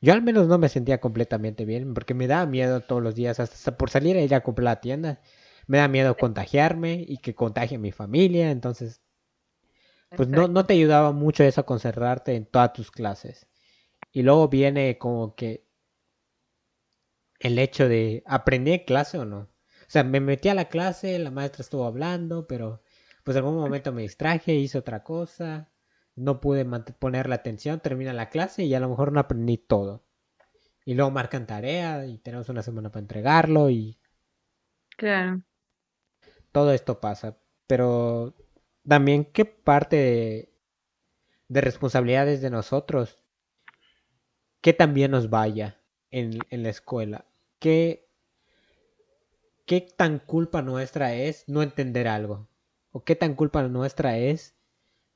Yo 0.00 0.12
al 0.12 0.22
menos 0.22 0.46
no 0.46 0.58
me 0.58 0.68
sentía 0.68 1.00
completamente 1.00 1.64
bien, 1.64 1.92
porque 1.94 2.14
me 2.14 2.28
daba 2.28 2.46
miedo 2.46 2.82
todos 2.82 3.02
los 3.02 3.16
días, 3.16 3.40
hasta 3.40 3.76
por 3.76 3.90
salir 3.90 4.16
a 4.16 4.22
ir 4.22 4.34
a 4.34 4.42
comprar 4.42 4.64
la 4.64 4.80
tienda. 4.80 5.20
Me 5.66 5.78
da 5.78 5.88
miedo 5.88 6.16
contagiarme 6.16 7.04
y 7.06 7.18
que 7.18 7.34
contagie 7.34 7.76
a 7.76 7.80
mi 7.80 7.92
familia, 7.92 8.50
entonces, 8.50 9.00
pues 10.16 10.28
no, 10.28 10.48
no 10.48 10.66
te 10.66 10.74
ayudaba 10.74 11.12
mucho 11.12 11.44
eso 11.44 11.60
a 11.60 11.66
concentrarte 11.66 12.34
en 12.34 12.46
todas 12.46 12.72
tus 12.72 12.90
clases. 12.90 13.46
Y 14.12 14.22
luego 14.22 14.48
viene 14.48 14.98
como 14.98 15.34
que 15.34 15.66
el 17.40 17.58
hecho 17.58 17.88
de 17.88 18.22
aprender 18.26 18.84
clase 18.84 19.18
o 19.18 19.24
no. 19.24 19.38
O 19.40 19.88
sea, 19.88 20.04
me 20.04 20.20
metí 20.20 20.48
a 20.48 20.54
la 20.54 20.68
clase, 20.68 21.18
la 21.18 21.30
maestra 21.30 21.62
estuvo 21.62 21.84
hablando, 21.84 22.46
pero 22.46 22.82
pues 23.22 23.36
en 23.36 23.44
algún 23.44 23.60
momento 23.60 23.92
me 23.92 24.02
distraje, 24.02 24.54
hice 24.54 24.78
otra 24.78 25.02
cosa, 25.02 25.70
no 26.14 26.40
pude 26.40 26.64
poner 26.98 27.28
la 27.28 27.36
atención, 27.36 27.80
termina 27.80 28.12
la 28.12 28.30
clase 28.30 28.64
y 28.64 28.74
a 28.74 28.80
lo 28.80 28.88
mejor 28.88 29.12
no 29.12 29.20
aprendí 29.20 29.58
todo. 29.58 30.04
Y 30.84 30.94
luego 30.94 31.10
marcan 31.10 31.46
tarea 31.46 32.06
y 32.06 32.18
tenemos 32.18 32.48
una 32.48 32.62
semana 32.62 32.90
para 32.90 33.02
entregarlo 33.02 33.70
y... 33.70 33.98
Claro. 34.96 35.42
Todo 36.54 36.72
esto 36.72 37.00
pasa, 37.00 37.36
pero 37.66 38.32
también 38.86 39.24
qué 39.24 39.44
parte 39.44 39.96
de, 39.96 40.54
de 41.48 41.60
responsabilidades 41.60 42.40
de 42.42 42.50
nosotros 42.50 43.18
que 44.60 44.72
también 44.72 45.10
nos 45.10 45.30
vaya 45.30 45.80
en, 46.12 46.38
la 46.48 46.68
escuela. 46.68 47.24
qué, 47.58 48.08
qué 49.66 49.80
tan 49.80 50.20
culpa 50.20 50.62
nuestra 50.62 51.14
es 51.14 51.42
no 51.48 51.60
entender 51.60 52.06
algo. 52.06 52.46
O 52.92 53.02
qué 53.02 53.16
tan 53.16 53.34
culpa 53.34 53.64
nuestra 53.64 54.16
es 54.16 54.54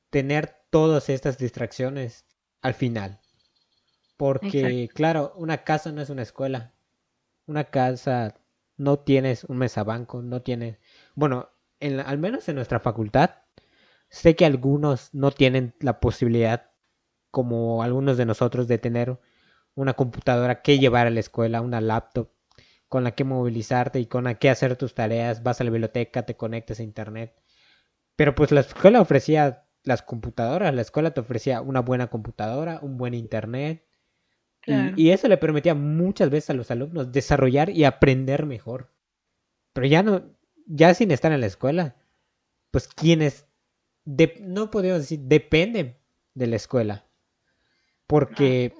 tener 0.09 0.57
todas 0.69 1.07
estas 1.07 1.37
distracciones 1.37 2.25
al 2.61 2.73
final. 2.73 3.21
Porque, 4.17 4.89
claro, 4.93 5.31
una 5.37 5.63
casa 5.63 5.93
no 5.93 6.01
es 6.01 6.09
una 6.09 6.23
escuela. 6.23 6.73
Una 7.47 7.63
casa 7.63 8.35
no 8.79 8.99
tienes 8.99 9.43
un 9.45 9.57
mesabanco, 9.57 10.21
no 10.21 10.41
tienes... 10.41 10.77
Bueno, 11.15 11.49
en, 11.79 11.99
al 11.99 12.17
menos 12.17 12.49
en 12.49 12.55
nuestra 12.55 12.79
facultad, 12.79 13.31
sé 14.09 14.35
que 14.35 14.45
algunos 14.45 15.13
no 15.13 15.31
tienen 15.31 15.75
la 15.79 15.99
posibilidad, 15.99 16.71
como 17.31 17.83
algunos 17.83 18.17
de 18.17 18.25
nosotros, 18.25 18.67
de 18.67 18.79
tener 18.79 19.19
una 19.75 19.93
computadora 19.93 20.61
que 20.61 20.79
llevar 20.79 21.07
a 21.07 21.11
la 21.11 21.19
escuela, 21.19 21.61
una 21.61 21.81
laptop 21.81 22.29
con 22.89 23.03
la 23.03 23.11
que 23.11 23.23
movilizarte 23.23 23.99
y 23.99 24.07
con 24.07 24.25
la 24.25 24.35
que 24.35 24.49
hacer 24.49 24.75
tus 24.75 24.95
tareas, 24.95 25.43
vas 25.43 25.61
a 25.61 25.63
la 25.63 25.69
biblioteca, 25.69 26.25
te 26.25 26.35
conectas 26.35 26.79
a 26.79 26.83
internet. 26.83 27.35
Pero 28.15 28.35
pues 28.35 28.51
la 28.51 28.61
escuela 28.61 28.99
ofrecía 28.99 29.65
las 29.83 30.01
computadoras, 30.01 30.73
la 30.73 30.81
escuela 30.81 31.11
te 31.11 31.21
ofrecía 31.21 31.61
una 31.61 31.81
buena 31.81 32.07
computadora, 32.07 32.79
un 32.81 32.97
buen 32.97 33.13
internet. 33.13 33.85
Y, 34.95 35.11
eso 35.11 35.27
le 35.27 35.37
permitía 35.37 35.73
muchas 35.73 36.29
veces 36.29 36.51
a 36.51 36.53
los 36.53 36.69
alumnos 36.71 37.11
desarrollar 37.11 37.69
y 37.69 37.83
aprender 37.83 38.45
mejor. 38.45 38.91
Pero 39.73 39.87
ya 39.87 40.03
no, 40.03 40.23
ya 40.65 40.93
sin 40.93 41.11
estar 41.11 41.31
en 41.31 41.41
la 41.41 41.47
escuela, 41.47 41.95
pues 42.71 42.87
quienes, 42.87 43.47
no 44.41 44.69
podemos 44.69 44.99
decir, 44.99 45.19
dependen 45.21 45.97
de 46.33 46.47
la 46.47 46.55
escuela. 46.55 47.05
Porque, 48.07 48.73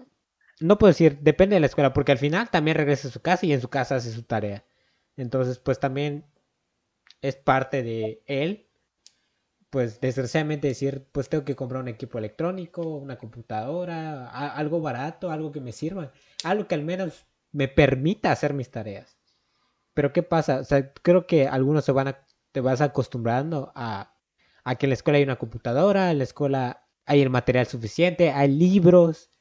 no 0.59 0.77
puedo 0.77 0.91
decir, 0.91 1.19
depende 1.21 1.55
de 1.55 1.59
la 1.59 1.67
escuela, 1.67 1.93
porque 1.93 2.11
al 2.11 2.17
final 2.17 2.49
también 2.49 2.77
regresa 2.77 3.07
a 3.07 3.11
su 3.11 3.21
casa 3.21 3.45
y 3.45 3.53
en 3.53 3.61
su 3.61 3.69
casa 3.69 3.95
hace 3.95 4.11
su 4.11 4.23
tarea. 4.23 4.65
Entonces, 5.17 5.59
pues 5.59 5.79
también 5.79 6.25
es 7.21 7.35
parte 7.35 7.83
de 7.83 8.21
él 8.25 8.68
pues 9.69 10.01
desgraciadamente 10.01 10.67
decir, 10.67 11.07
pues 11.11 11.29
tengo 11.29 11.45
que 11.45 11.55
comprar 11.55 11.81
un 11.81 11.87
equipo 11.87 12.17
electrónico, 12.17 12.81
una 12.81 13.17
computadora, 13.17 14.29
algo 14.29 14.81
barato, 14.81 15.31
algo 15.31 15.51
que 15.51 15.61
me 15.61 15.71
sirva, 15.71 16.11
algo 16.43 16.67
que 16.67 16.75
al 16.75 16.83
menos 16.83 17.25
me 17.51 17.67
permita 17.67 18.31
hacer 18.31 18.53
mis 18.53 18.71
tareas. 18.71 19.17
Pero 19.93 20.13
¿qué 20.13 20.23
pasa? 20.23 20.59
O 20.59 20.63
sea, 20.63 20.93
creo 20.93 21.27
que 21.27 21.47
algunos 21.47 21.85
se 21.85 21.91
van 21.91 22.09
a, 22.09 22.25
te 22.51 22.61
vas 22.61 22.81
acostumbrando 22.81 23.71
a, 23.75 24.15
a 24.63 24.75
que 24.75 24.85
en 24.85 24.91
la 24.91 24.93
escuela 24.95 25.17
hay 25.17 25.23
una 25.23 25.37
computadora, 25.37 26.11
en 26.11 26.19
la 26.19 26.23
escuela 26.23 26.87
hay 27.05 27.21
el 27.21 27.29
material 27.29 27.67
suficiente, 27.67 28.31
hay 28.31 28.49
libros, 28.49 29.31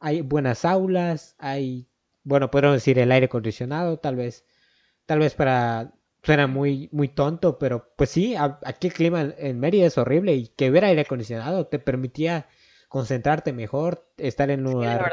hay 0.00 0.22
buenas 0.22 0.64
aulas, 0.64 1.34
hay, 1.38 1.88
bueno, 2.24 2.50
podemos 2.50 2.76
decir 2.76 2.98
el 2.98 3.12
aire 3.12 3.26
acondicionado, 3.26 3.98
tal 3.98 4.16
vez, 4.16 4.44
tal 5.06 5.20
vez 5.20 5.34
para 5.34 5.94
suena 6.28 6.46
muy, 6.46 6.90
muy 6.92 7.08
tonto, 7.08 7.58
pero 7.58 7.90
pues 7.96 8.10
sí, 8.10 8.36
aquí 8.36 8.88
el 8.88 8.92
clima 8.92 9.32
en 9.38 9.58
Mérida 9.58 9.86
es 9.86 9.96
horrible 9.96 10.34
y 10.34 10.48
que 10.48 10.70
ver 10.70 10.84
aire 10.84 11.00
acondicionado 11.00 11.68
te 11.68 11.78
permitía 11.78 12.50
concentrarte 12.90 13.54
mejor, 13.54 14.06
estar 14.18 14.50
en 14.50 14.66
un 14.66 14.74
lugar. 14.74 15.10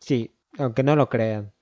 Sí, 0.00 0.34
aunque 0.56 0.82
no 0.82 0.96
lo 0.96 1.10
crean. 1.10 1.52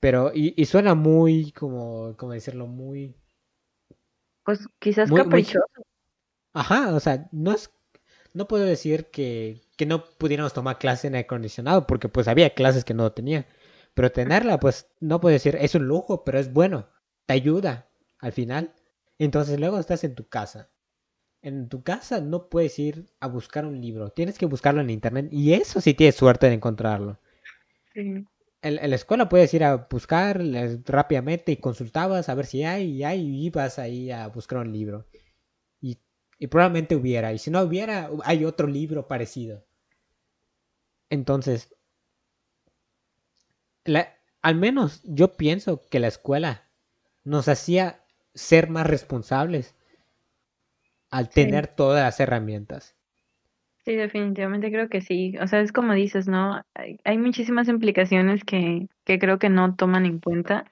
Pero, 0.00 0.30
y, 0.34 0.64
suena 0.64 0.94
muy, 0.94 1.52
como, 1.52 2.16
como 2.16 2.32
decirlo, 2.32 2.66
muy... 2.66 3.14
Pues 4.42 4.66
quizás 4.78 5.12
caprichoso. 5.12 5.66
Ajá, 6.54 6.94
o 6.94 7.00
sea, 7.00 7.28
no 7.30 7.52
es, 7.52 7.70
no 8.32 8.48
puedo 8.48 8.64
decir 8.64 9.10
que, 9.10 9.60
que 9.76 9.84
no 9.84 10.02
pudiéramos 10.02 10.54
tomar 10.54 10.78
clase 10.78 11.08
en 11.08 11.14
aire 11.14 11.26
acondicionado, 11.26 11.86
porque 11.86 12.08
pues 12.08 12.26
había 12.26 12.54
clases 12.54 12.86
que 12.86 12.94
no 12.94 13.12
tenía. 13.12 13.46
Pero 13.92 14.12
tenerla, 14.12 14.58
pues 14.58 14.88
no 15.00 15.20
puedo 15.20 15.34
decir, 15.34 15.58
es 15.60 15.74
un 15.74 15.86
lujo, 15.86 16.24
pero 16.24 16.38
es 16.38 16.50
bueno 16.54 16.88
te 17.28 17.34
ayuda 17.34 17.86
al 18.20 18.32
final. 18.32 18.72
Entonces 19.18 19.60
luego 19.60 19.78
estás 19.78 20.02
en 20.02 20.14
tu 20.14 20.28
casa. 20.28 20.70
En 21.42 21.68
tu 21.68 21.82
casa 21.82 22.20
no 22.20 22.48
puedes 22.48 22.78
ir 22.78 23.10
a 23.20 23.28
buscar 23.28 23.66
un 23.66 23.80
libro, 23.80 24.10
tienes 24.10 24.38
que 24.38 24.46
buscarlo 24.46 24.80
en 24.80 24.90
internet 24.90 25.28
y 25.30 25.52
eso 25.52 25.80
sí 25.80 25.94
tienes 25.94 26.16
suerte 26.16 26.48
de 26.48 26.54
encontrarlo. 26.54 27.20
En, 27.94 28.26
la 28.62 28.96
escuela 28.96 29.28
puedes 29.28 29.52
ir 29.54 29.62
a 29.62 29.86
buscar 29.90 30.40
rápidamente 30.86 31.52
y 31.52 31.58
consultabas 31.58 32.28
a 32.28 32.34
ver 32.34 32.46
si 32.46 32.64
hay 32.64 32.90
y 32.90 33.04
hay 33.04 33.20
y 33.20 33.46
ibas 33.46 33.78
ahí 33.78 34.10
a 34.10 34.26
buscar 34.28 34.58
un 34.58 34.72
libro. 34.72 35.06
Y, 35.80 35.98
y 36.38 36.46
probablemente 36.46 36.96
hubiera, 36.96 37.32
y 37.32 37.38
si 37.38 37.50
no 37.50 37.60
hubiera, 37.60 38.10
hay 38.24 38.44
otro 38.44 38.66
libro 38.66 39.06
parecido. 39.06 39.64
Entonces, 41.10 41.74
al 44.42 44.54
menos 44.56 45.02
yo 45.04 45.36
pienso 45.36 45.82
que 45.88 46.00
la 46.00 46.08
escuela 46.08 46.67
nos 47.28 47.46
hacía 47.48 48.00
ser 48.34 48.70
más 48.70 48.86
responsables 48.86 49.74
al 51.10 51.28
tener 51.28 51.66
todas 51.66 52.02
las 52.02 52.20
herramientas. 52.20 52.96
Sí, 53.84 53.96
definitivamente 53.96 54.70
creo 54.70 54.88
que 54.88 55.00
sí. 55.00 55.36
O 55.40 55.46
sea, 55.46 55.60
es 55.60 55.72
como 55.72 55.92
dices, 55.92 56.26
¿no? 56.26 56.62
Hay, 57.04 57.18
muchísimas 57.18 57.68
implicaciones 57.68 58.44
que, 58.44 58.88
que 59.04 59.18
creo 59.18 59.38
que 59.38 59.48
no 59.48 59.74
toman 59.76 60.06
en 60.06 60.20
cuenta. 60.20 60.64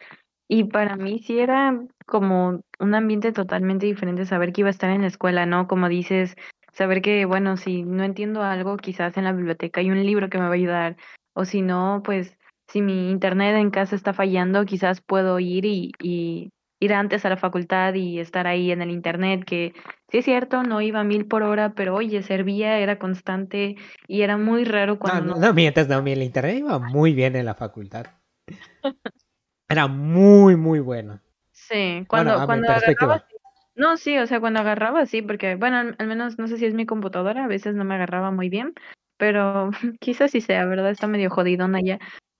Y 0.48 0.64
para 0.64 0.96
mí 0.96 1.20
sí 1.20 1.38
era 1.38 1.78
como 2.06 2.62
un 2.78 2.94
ambiente 2.94 3.32
totalmente 3.32 3.86
diferente 3.86 4.26
saber 4.26 4.52
que 4.52 4.62
iba 4.62 4.68
a 4.68 4.70
estar 4.70 4.90
en 4.90 5.02
la 5.02 5.08
escuela, 5.08 5.44
¿no? 5.46 5.66
Como 5.66 5.88
dices, 5.88 6.36
saber 6.72 7.02
que, 7.02 7.24
bueno, 7.24 7.56
si 7.56 7.82
no 7.82 8.04
entiendo 8.04 8.42
algo, 8.42 8.76
quizás 8.76 9.16
en 9.16 9.24
la 9.24 9.32
biblioteca 9.32 9.80
hay 9.80 9.90
un 9.90 10.04
libro 10.04 10.28
que 10.30 10.38
me 10.38 10.44
va 10.44 10.50
a 10.50 10.54
ayudar. 10.54 10.96
O 11.34 11.44
si 11.44 11.62
no, 11.62 12.02
pues 12.04 12.36
si 12.68 12.82
mi 12.82 13.10
internet 13.10 13.56
en 13.56 13.70
casa 13.70 13.94
está 13.96 14.12
fallando, 14.12 14.64
quizás 14.64 15.00
puedo 15.00 15.38
ir 15.38 15.64
y, 15.64 16.50
ir 16.78 16.92
antes 16.92 17.24
a 17.24 17.30
la 17.30 17.36
facultad 17.36 17.94
y 17.94 18.18
estar 18.18 18.46
ahí 18.46 18.70
en 18.70 18.82
el 18.82 18.90
internet, 18.90 19.44
que 19.44 19.72
sí 20.10 20.18
es 20.18 20.24
cierto, 20.24 20.62
no 20.62 20.80
iba 20.82 21.00
a 21.00 21.04
mil 21.04 21.26
por 21.26 21.42
hora, 21.42 21.72
pero 21.74 21.94
oye, 21.94 22.22
servía, 22.22 22.78
era 22.78 22.98
constante 22.98 23.76
y 24.06 24.22
era 24.22 24.36
muy 24.36 24.64
raro 24.64 24.98
cuando... 24.98 25.34
No, 25.34 25.40
no, 25.40 25.46
no 25.46 25.54
mientras, 25.54 25.88
no, 25.88 25.98
el 25.98 26.22
internet 26.22 26.58
iba 26.58 26.78
muy 26.78 27.14
bien 27.14 27.34
en 27.36 27.46
la 27.46 27.54
facultad. 27.54 28.06
Era 29.68 29.88
muy, 29.88 30.54
muy 30.54 30.78
bueno. 30.78 31.20
Sí, 31.50 32.04
cuando, 32.06 32.46
cuando 32.46 32.70
agarraba... 32.70 33.26
No, 33.74 33.96
sí, 33.96 34.16
o 34.16 34.26
sea, 34.26 34.40
cuando 34.40 34.60
agarraba, 34.60 35.04
sí, 35.04 35.22
porque, 35.22 35.56
bueno, 35.56 35.94
al, 35.98 36.06
menos 36.06 36.38
no 36.38 36.46
sé 36.48 36.56
si 36.56 36.64
es 36.64 36.72
mi 36.72 36.86
computadora, 36.86 37.44
a 37.44 37.48
veces 37.48 37.74
no 37.74 37.84
me 37.84 37.94
agarraba 37.94 38.30
muy 38.30 38.48
bien, 38.48 38.74
pero 39.18 39.70
quizás 40.00 40.30
sí 40.30 40.40
sea, 40.40 40.64
¿verdad? 40.64 40.90
Está 40.90 41.06
medio 41.06 41.30
jodidona 41.30 41.80
ya. 41.82 41.98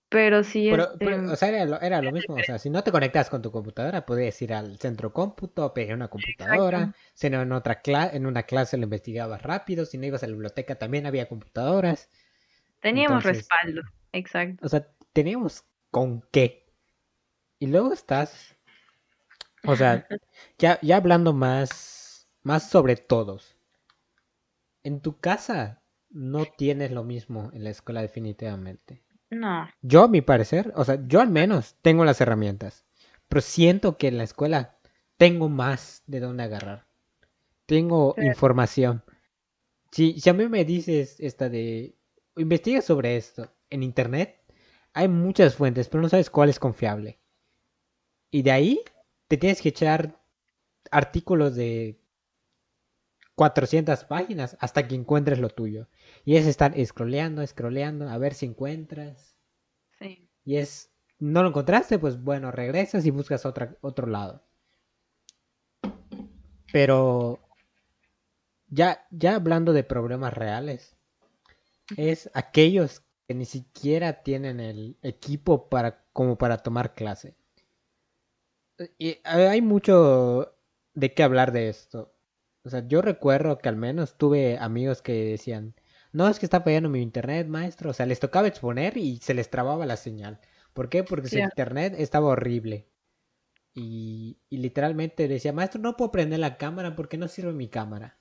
Pero 0.09 0.43
sí, 0.43 0.69
pero, 0.71 0.93
este 0.93 1.31
o 1.31 1.35
sea, 1.35 1.49
era 1.49 2.01
lo, 2.01 2.11
mismo. 2.13 2.35
O 2.35 2.43
sea, 2.43 2.57
si 2.59 2.69
no 2.69 2.81
te 2.81 2.93
conectas 2.93 3.29
con 3.29 3.41
tu 3.41 3.51
computadora, 3.51 4.05
podías 4.05 4.41
ir 4.41 4.53
al 4.53 4.77
centro 4.79 5.11
cómputo, 5.11 5.73
pegar 5.73 5.95
una 5.95 6.07
computadora. 6.07 6.93
Si 7.13 7.29
no, 7.29 7.41
en, 7.41 7.51
otra 7.51 7.81
en 8.13 8.25
una 8.25 8.43
clase 8.43 8.77
lo 8.77 8.83
investigabas 8.83 9.41
rápido. 9.41 9.85
Si 9.85 9.97
no 9.97 10.05
ibas 10.05 10.23
a 10.23 10.27
la 10.27 10.33
biblioteca, 10.33 10.75
también 10.75 11.05
había 11.05 11.27
computadoras. 11.27 12.09
Teníamos 12.79 13.23
respaldo, 13.23 13.81
exacto. 14.13 14.65
O 14.65 14.69
sea, 14.69 14.87
teníamos 15.11 15.65
con 15.91 16.21
qué. 16.31 16.71
Y 17.59 17.67
luego 17.67 17.91
estás. 17.91 18.55
O 19.65 19.75
sea, 19.75 20.07
ya, 20.57 20.79
ya 20.81 20.95
hablando 20.95 21.33
más, 21.33 22.29
más 22.43 22.69
sobre 22.69 22.95
todos. 22.95 23.57
En 24.83 25.01
tu 25.01 25.19
casa 25.19 25.81
no 26.09 26.45
tienes 26.45 26.91
lo 26.91 27.03
mismo 27.03 27.51
en 27.53 27.65
la 27.65 27.71
escuela, 27.71 28.01
definitivamente. 28.01 29.03
No. 29.29 29.69
Yo, 29.81 30.03
a 30.03 30.07
mi 30.07 30.21
parecer, 30.21 30.71
o 30.75 30.85
sea, 30.85 30.99
yo 31.07 31.19
al 31.19 31.29
menos 31.29 31.75
tengo 31.81 32.05
las 32.05 32.21
herramientas, 32.21 32.85
pero 33.27 33.41
siento 33.41 33.97
que 33.97 34.07
en 34.07 34.17
la 34.17 34.23
escuela 34.23 34.77
tengo 35.17 35.49
más 35.49 36.03
de 36.07 36.19
dónde 36.19 36.43
agarrar. 36.43 36.87
Tengo 37.65 38.15
información. 38.17 39.03
Si, 39.91 40.19
si 40.19 40.29
a 40.29 40.33
mí 40.33 40.47
me 40.47 40.63
dices 40.63 41.17
esta 41.19 41.49
de, 41.49 41.95
investiga 42.37 42.81
sobre 42.81 43.17
esto 43.17 43.51
en 43.69 43.83
internet, 43.83 44.39
hay 44.93 45.07
muchas 45.07 45.55
fuentes, 45.55 45.89
pero 45.89 46.01
no 46.01 46.09
sabes 46.09 46.29
cuál 46.29 46.49
es 46.49 46.59
confiable. 46.59 47.19
Y 48.31 48.43
de 48.43 48.51
ahí 48.51 48.81
te 49.27 49.37
tienes 49.37 49.61
que 49.61 49.69
echar 49.69 50.21
artículos 50.91 51.55
de 51.55 51.99
400 53.35 54.05
páginas 54.05 54.57
hasta 54.59 54.87
que 54.87 54.95
encuentres 54.95 55.39
lo 55.39 55.49
tuyo. 55.49 55.87
Y 56.27 56.35
es 56.35 56.45
estar 56.45 56.73
scrolleando, 56.85 57.47
scrolleando, 57.47 58.09
a 58.09 58.17
ver 58.17 58.33
si 58.33 58.47
encuentras. 58.47 59.37
Sí. 59.97 60.29
Y 60.43 60.57
es, 60.57 60.91
no 61.19 61.41
lo 61.41 61.47
encontraste, 61.47 61.99
pues 61.99 62.21
bueno, 62.21 62.51
regresas 62.51 63.05
y 63.05 63.11
buscas 63.11 63.45
otra, 63.45 63.77
otro 63.79 64.07
lado. 64.07 64.43
Pero 66.73 67.39
ya, 68.67 69.07
ya 69.09 69.35
hablando 69.35 69.71
de 69.71 69.85
problemas 69.85 70.33
reales, 70.33 70.97
es 71.95 72.29
aquellos 72.33 73.03
que 73.25 73.33
ni 73.33 73.45
siquiera 73.45 74.21
tienen 74.21 74.59
el 74.59 74.97
equipo 75.03 75.69
para, 75.69 76.03
como 76.11 76.37
para 76.37 76.57
tomar 76.57 76.93
clase. 76.93 77.37
Y 78.97 79.19
hay 79.23 79.61
mucho 79.61 80.57
de 80.93 81.13
qué 81.13 81.23
hablar 81.23 81.53
de 81.53 81.69
esto. 81.69 82.13
O 82.65 82.69
sea, 82.69 82.85
yo 82.85 83.01
recuerdo 83.01 83.59
que 83.59 83.69
al 83.69 83.77
menos 83.77 84.17
tuve 84.17 84.57
amigos 84.57 85.01
que 85.01 85.13
decían, 85.23 85.73
no, 86.11 86.27
es 86.27 86.39
que 86.39 86.45
está 86.45 86.61
fallando 86.61 86.89
mi 86.89 87.01
internet, 87.01 87.47
maestro. 87.47 87.91
O 87.91 87.93
sea, 87.93 88.05
les 88.05 88.19
tocaba 88.19 88.47
exponer 88.47 88.97
y 88.97 89.17
se 89.17 89.33
les 89.33 89.49
trababa 89.49 89.85
la 89.85 89.97
señal. 89.97 90.39
¿Por 90.73 90.89
qué? 90.89 91.03
Porque 91.03 91.29
su 91.29 91.39
internet 91.39 91.95
estaba 91.97 92.27
horrible. 92.27 92.87
Y, 93.73 94.39
y, 94.49 94.57
literalmente 94.57 95.27
decía, 95.27 95.53
maestro, 95.53 95.81
no 95.81 95.95
puedo 95.95 96.11
prender 96.11 96.39
la 96.39 96.57
cámara 96.57 96.95
porque 96.95 97.17
no 97.17 97.27
sirve 97.27 97.53
mi 97.53 97.67
cámara. 97.67 98.17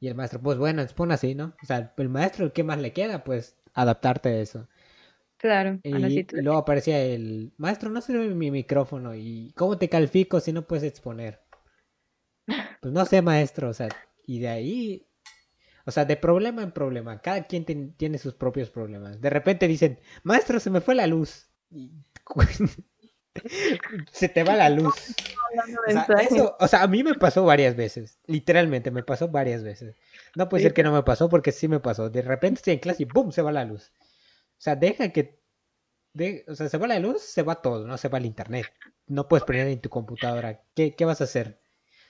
Y 0.00 0.08
el 0.08 0.14
maestro, 0.14 0.40
pues 0.40 0.58
bueno, 0.58 0.84
pon 0.96 1.12
así, 1.12 1.34
¿no? 1.34 1.54
O 1.62 1.66
sea, 1.66 1.94
el 1.96 2.08
maestro, 2.08 2.52
¿qué 2.52 2.64
más 2.64 2.78
le 2.80 2.92
queda? 2.92 3.24
Pues 3.24 3.56
adaptarte 3.72 4.30
a 4.30 4.40
eso. 4.40 4.68
Claro. 5.36 5.80
Y, 5.82 6.26
luego 6.40 6.58
aparecía 6.58 7.02
el 7.02 7.52
maestro, 7.56 7.90
no 7.90 8.00
sirve 8.00 8.28
mi 8.34 8.50
micrófono. 8.50 9.14
¿Y 9.14 9.52
cómo 9.56 9.78
te 9.78 9.88
califico 9.88 10.40
si 10.40 10.52
no 10.52 10.66
puedes 10.66 10.84
exponer? 10.84 11.40
Pues 12.80 12.92
no 12.92 13.04
sé, 13.06 13.22
maestro. 13.22 13.68
O 13.68 13.72
sea, 13.72 13.88
y 14.26 14.40
de 14.40 14.48
ahí, 14.48 15.06
o 15.84 15.90
sea, 15.90 16.04
de 16.04 16.16
problema 16.16 16.62
en 16.62 16.72
problema. 16.72 17.20
Cada 17.20 17.46
quien 17.46 17.94
tiene 17.94 18.18
sus 18.18 18.34
propios 18.34 18.70
problemas. 18.70 19.20
De 19.20 19.30
repente 19.30 19.68
dicen, 19.68 19.98
maestro, 20.22 20.60
se 20.60 20.70
me 20.70 20.80
fue 20.80 20.94
la 20.94 21.06
luz. 21.06 21.48
Y... 21.70 21.92
se 24.12 24.28
te 24.28 24.44
va 24.44 24.56
la 24.56 24.70
luz. 24.70 24.94
O 25.88 25.90
sea, 25.90 26.06
eso, 26.20 26.56
o 26.58 26.68
sea, 26.68 26.82
a 26.82 26.86
mí 26.86 27.02
me 27.02 27.14
pasó 27.14 27.44
varias 27.44 27.76
veces. 27.76 28.18
Literalmente, 28.26 28.90
me 28.90 29.02
pasó 29.02 29.28
varias 29.28 29.62
veces. 29.62 29.96
No 30.36 30.48
puede 30.48 30.62
ser 30.62 30.74
que 30.74 30.82
no 30.82 30.92
me 30.92 31.02
pasó 31.02 31.28
porque 31.28 31.52
sí 31.52 31.68
me 31.68 31.80
pasó. 31.80 32.10
De 32.10 32.22
repente 32.22 32.58
estoy 32.58 32.74
en 32.74 32.80
clase 32.80 33.02
y 33.02 33.06
¡boom! 33.06 33.32
se 33.32 33.42
va 33.42 33.52
la 33.52 33.64
luz. 33.64 33.92
O 33.98 34.64
sea, 34.64 34.76
deja 34.76 35.10
que... 35.10 35.40
o 36.46 36.54
sea, 36.54 36.68
se 36.68 36.78
va 36.78 36.86
la 36.86 36.98
luz, 36.98 37.22
se 37.22 37.42
va 37.42 37.56
todo, 37.56 37.86
no 37.86 37.98
se 37.98 38.08
va 38.08 38.18
el 38.18 38.26
internet. 38.26 38.66
No 39.06 39.28
puedes 39.28 39.44
poner 39.44 39.66
en 39.66 39.80
tu 39.80 39.88
computadora. 39.88 40.62
¿Qué, 40.74 40.94
vas 41.04 41.20
a 41.20 41.24
hacer? 41.24 41.60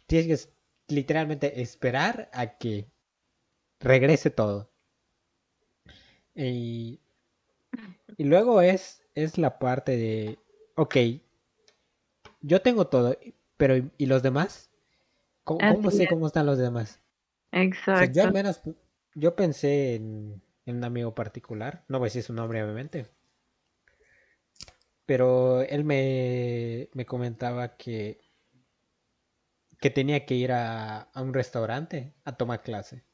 Tienes 0.07 0.47
que 0.47 0.53
literalmente 0.95 1.63
esperar 1.63 2.31
a 2.33 2.59
que 2.59 2.91
regrese 3.83 4.31
todo. 4.31 4.71
Y, 6.35 7.01
y 8.17 8.25
luego 8.25 8.61
es, 8.63 9.03
es 9.15 9.39
la 9.39 9.59
parte 9.59 9.97
de, 9.97 10.39
ok, 10.77 10.97
yo 12.41 12.63
tengo 12.63 12.87
todo, 12.87 13.17
pero 13.57 13.77
¿y 13.97 14.07
los 14.07 14.23
demás? 14.23 14.71
¿Cómo, 15.45 15.91
sé 15.91 16.07
cómo 16.09 16.27
están 16.27 16.47
los 16.47 16.59
demás? 16.59 17.01
Exacto. 17.51 18.13
yo 18.15 18.25
al 18.25 18.33
menos, 18.33 18.61
yo 19.15 19.35
pensé 19.37 19.97
en, 19.97 20.43
en 20.67 20.77
un 20.77 20.85
amigo 20.85 21.15
particular, 21.15 21.85
no 21.89 21.99
voy 21.99 22.07
a 22.07 22.09
decir 22.09 22.23
su 22.23 22.33
nombre 22.33 22.63
obviamente, 22.63 23.07
pero 25.07 25.63
él 25.63 25.85
me, 25.85 26.89
me 26.95 27.05
comentaba 27.05 27.77
que, 27.77 28.21
que 29.81 29.91
tenía 29.91 30.25
que 30.25 30.35
ir 30.35 30.53
a, 30.53 31.03
a, 31.03 31.23
un 31.23 31.35
restaurante 31.35 32.15
a 32.25 32.37
tomar 32.37 32.63
clase. 32.63 33.05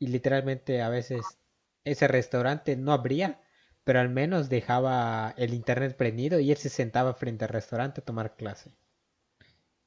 Y 0.00 0.08
literalmente 0.08 0.82
a 0.82 0.88
veces 0.88 1.38
ese 1.84 2.08
restaurante 2.08 2.76
no 2.76 2.92
abría, 2.92 3.40
pero 3.84 4.00
al 4.00 4.08
menos 4.08 4.48
dejaba 4.48 5.32
el 5.36 5.54
internet 5.54 5.96
prendido 5.96 6.40
y 6.40 6.50
él 6.50 6.56
se 6.56 6.70
sentaba 6.70 7.14
frente 7.14 7.44
al 7.44 7.50
restaurante 7.50 8.00
a 8.00 8.04
tomar 8.04 8.34
clase. 8.34 8.70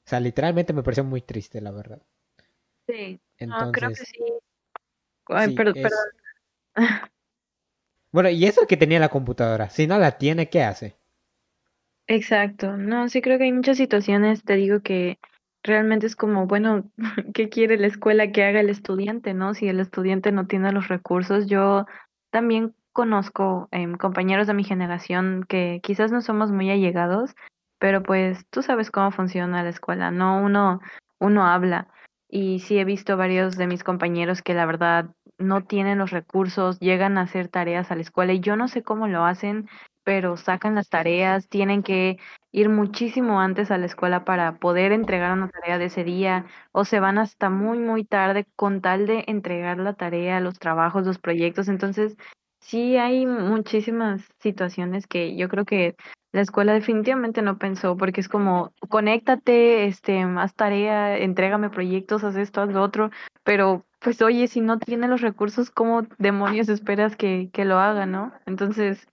O 0.05 0.09
sea, 0.09 0.21
literalmente 0.21 0.71
me 0.71 0.81
pareció 0.81 1.03
muy 1.03 1.21
triste, 1.21 1.59
la 1.59 1.71
verdad. 1.71 2.01
Sí, 2.87 3.19
Entonces, 3.37 3.71
creo 3.71 3.91
que 3.93 4.05
sí. 4.05 4.19
Ay, 5.27 5.63
perdón. 5.81 6.09
Bueno, 8.13 8.29
y 8.29 8.45
eso 8.45 8.65
que 8.65 8.77
tenía 8.77 8.97
la 9.01 9.09
computadora, 9.09 9.69
si 9.69 9.87
no 9.87 9.99
la 9.99 10.17
tiene, 10.17 10.49
¿qué 10.49 10.63
hace? 10.63 10.95
Exacto, 12.07 12.77
no, 12.77 13.09
sí 13.09 13.21
creo 13.21 13.37
que 13.37 13.43
hay 13.45 13.51
muchas 13.51 13.75
situaciones, 13.77 14.43
te 14.43 14.55
digo 14.55 14.81
que 14.81 15.19
realmente 15.63 16.05
es 16.05 16.15
como, 16.15 16.45
bueno, 16.45 16.89
¿qué 17.33 17.49
quiere 17.49 17.77
la 17.77 17.87
escuela 17.87 18.31
que 18.31 18.43
haga 18.43 18.59
el 18.59 18.69
estudiante, 18.69 19.33
no? 19.33 19.53
Si 19.53 19.67
el 19.67 19.79
estudiante 19.79 20.31
no 20.31 20.47
tiene 20.47 20.71
los 20.71 20.87
recursos, 20.87 21.47
yo 21.47 21.85
también 22.29 22.75
conozco 22.91 23.67
em, 23.71 23.95
compañeros 23.95 24.47
de 24.47 24.53
mi 24.53 24.63
generación 24.63 25.45
que 25.47 25.79
quizás 25.83 26.11
no 26.11 26.21
somos 26.21 26.51
muy 26.51 26.69
allegados, 26.69 27.35
pero 27.79 28.03
pues 28.03 28.45
tú 28.49 28.61
sabes 28.61 28.91
cómo 28.91 29.11
funciona 29.11 29.63
la 29.63 29.69
escuela, 29.69 30.11
¿no? 30.11 30.41
Uno, 30.41 30.79
uno 31.19 31.47
habla 31.47 31.87
y 32.29 32.59
sí 32.59 32.77
he 32.77 32.85
visto 32.85 33.17
varios 33.17 33.57
de 33.57 33.67
mis 33.67 33.83
compañeros 33.83 34.41
que 34.41 34.53
la 34.53 34.65
verdad 34.65 35.07
no 35.37 35.63
tienen 35.63 35.97
los 35.97 36.11
recursos, 36.11 36.79
llegan 36.79 37.17
a 37.17 37.21
hacer 37.21 37.47
tareas 37.47 37.91
a 37.91 37.95
la 37.95 38.01
escuela 38.01 38.33
y 38.33 38.39
yo 38.39 38.55
no 38.55 38.67
sé 38.67 38.83
cómo 38.83 39.07
lo 39.07 39.25
hacen, 39.25 39.67
pero 40.03 40.37
sacan 40.37 40.75
las 40.75 40.89
tareas, 40.89 41.47
tienen 41.49 41.83
que 41.83 42.17
ir 42.51 42.69
muchísimo 42.69 43.39
antes 43.39 43.71
a 43.71 43.77
la 43.77 43.85
escuela 43.85 44.25
para 44.25 44.57
poder 44.57 44.91
entregar 44.91 45.31
una 45.33 45.49
tarea 45.49 45.77
de 45.77 45.85
ese 45.85 46.03
día 46.03 46.45
o 46.71 46.85
se 46.85 46.99
van 46.99 47.17
hasta 47.17 47.49
muy, 47.49 47.79
muy 47.79 48.03
tarde 48.03 48.45
con 48.55 48.81
tal 48.81 49.07
de 49.07 49.23
entregar 49.27 49.77
la 49.79 49.93
tarea, 49.93 50.39
los 50.39 50.59
trabajos, 50.59 51.05
los 51.05 51.19
proyectos. 51.19 51.67
Entonces, 51.67 52.15
sí 52.59 52.97
hay 52.97 53.25
muchísimas 53.25 54.27
situaciones 54.39 55.07
que 55.07 55.35
yo 55.35 55.49
creo 55.49 55.65
que 55.65 55.95
la 56.31 56.41
escuela 56.41 56.73
definitivamente 56.73 57.41
no 57.43 57.57
pensó, 57.59 57.95
porque 57.95 58.21
es 58.21 58.27
como, 58.27 58.73
conéctate, 58.89 59.85
este, 59.85 60.19
haz 60.23 60.55
tarea, 60.55 61.17
entrégame 61.17 61.69
proyectos, 61.69 62.23
haz 62.23 62.35
esto, 62.35 62.61
haz 62.61 62.69
lo 62.69 62.81
otro, 62.81 63.11
pero 63.43 63.85
pues 64.03 64.21
oye, 64.21 64.47
si 64.47 64.61
no 64.61 64.77
tiene 64.79 65.07
los 65.07 65.21
recursos, 65.21 65.71
¿cómo 65.71 66.03
demonios 66.17 66.69
esperas 66.69 67.15
que, 67.15 67.49
que 67.51 67.65
lo 67.65 67.79
haga, 67.79 68.05
no? 68.05 68.33
Entonces, 68.45 69.07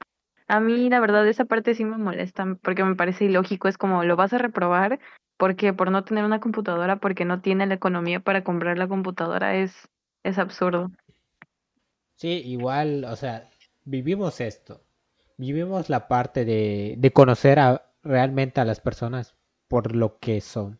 a 0.48 0.61
mí 0.61 0.90
la 0.90 1.00
verdad 1.00 1.26
esa 1.26 1.44
parte 1.44 1.74
sí 1.74 1.85
me 1.85 1.96
molesta, 1.96 2.59
porque 2.62 2.85
me 2.85 2.96
parece 2.96 3.24
ilógico, 3.24 3.68
es 3.68 3.79
como, 3.79 4.05
lo 4.05 4.16
vas 4.16 4.33
a 4.33 4.38
reprobar, 4.38 5.00
porque 5.38 5.72
por 5.72 5.90
no 5.90 6.05
tener 6.05 6.24
una 6.24 6.40
computadora, 6.40 6.96
porque 6.96 7.24
no 7.24 7.40
tiene 7.40 7.66
la 7.66 7.74
economía 7.74 8.20
para 8.20 8.44
comprar 8.44 8.76
la 8.76 8.88
computadora, 8.88 9.57
es, 9.57 9.88
es 10.24 10.38
absurdo. 10.38 10.90
Sí, 12.16 12.42
igual, 12.44 13.05
o 13.05 13.16
sea, 13.16 13.48
vivimos 13.85 14.40
esto 14.40 14.83
vivimos 15.40 15.88
la 15.88 16.07
parte 16.07 16.44
de, 16.44 16.94
de 16.98 17.12
conocer 17.12 17.59
a, 17.59 17.90
realmente 18.03 18.61
a 18.61 18.64
las 18.66 18.81
personas 18.81 19.35
por 19.68 19.96
lo 19.96 20.18
que 20.18 20.40
son. 20.40 20.79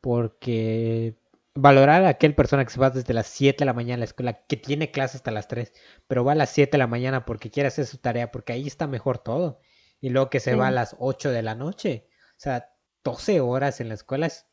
Porque 0.00 1.16
valorar 1.54 2.04
a 2.04 2.08
aquel 2.08 2.34
persona 2.34 2.64
que 2.64 2.72
se 2.72 2.80
va 2.80 2.90
desde 2.90 3.14
las 3.14 3.26
7 3.28 3.60
de 3.60 3.64
la 3.64 3.72
mañana 3.72 3.94
a 3.94 3.98
la 3.98 4.04
escuela, 4.04 4.44
que 4.46 4.56
tiene 4.56 4.90
clase 4.90 5.16
hasta 5.16 5.30
las 5.30 5.48
3, 5.48 5.72
pero 6.06 6.24
va 6.24 6.32
a 6.32 6.36
las 6.36 6.50
7 6.50 6.72
de 6.72 6.78
la 6.78 6.86
mañana 6.86 7.24
porque 7.24 7.50
quiere 7.50 7.68
hacer 7.68 7.86
su 7.86 7.98
tarea, 7.98 8.30
porque 8.30 8.52
ahí 8.52 8.66
está 8.66 8.86
mejor 8.86 9.18
todo. 9.18 9.60
Y 10.00 10.10
luego 10.10 10.30
que 10.30 10.40
se 10.40 10.54
va 10.54 10.68
a 10.68 10.72
las 10.72 10.96
8 10.98 11.30
de 11.30 11.42
la 11.42 11.54
noche. 11.54 12.08
O 12.32 12.40
sea, 12.40 12.74
12 13.04 13.40
horas 13.40 13.80
en 13.80 13.88
la 13.88 13.94
escuela 13.94 14.26
es, 14.26 14.46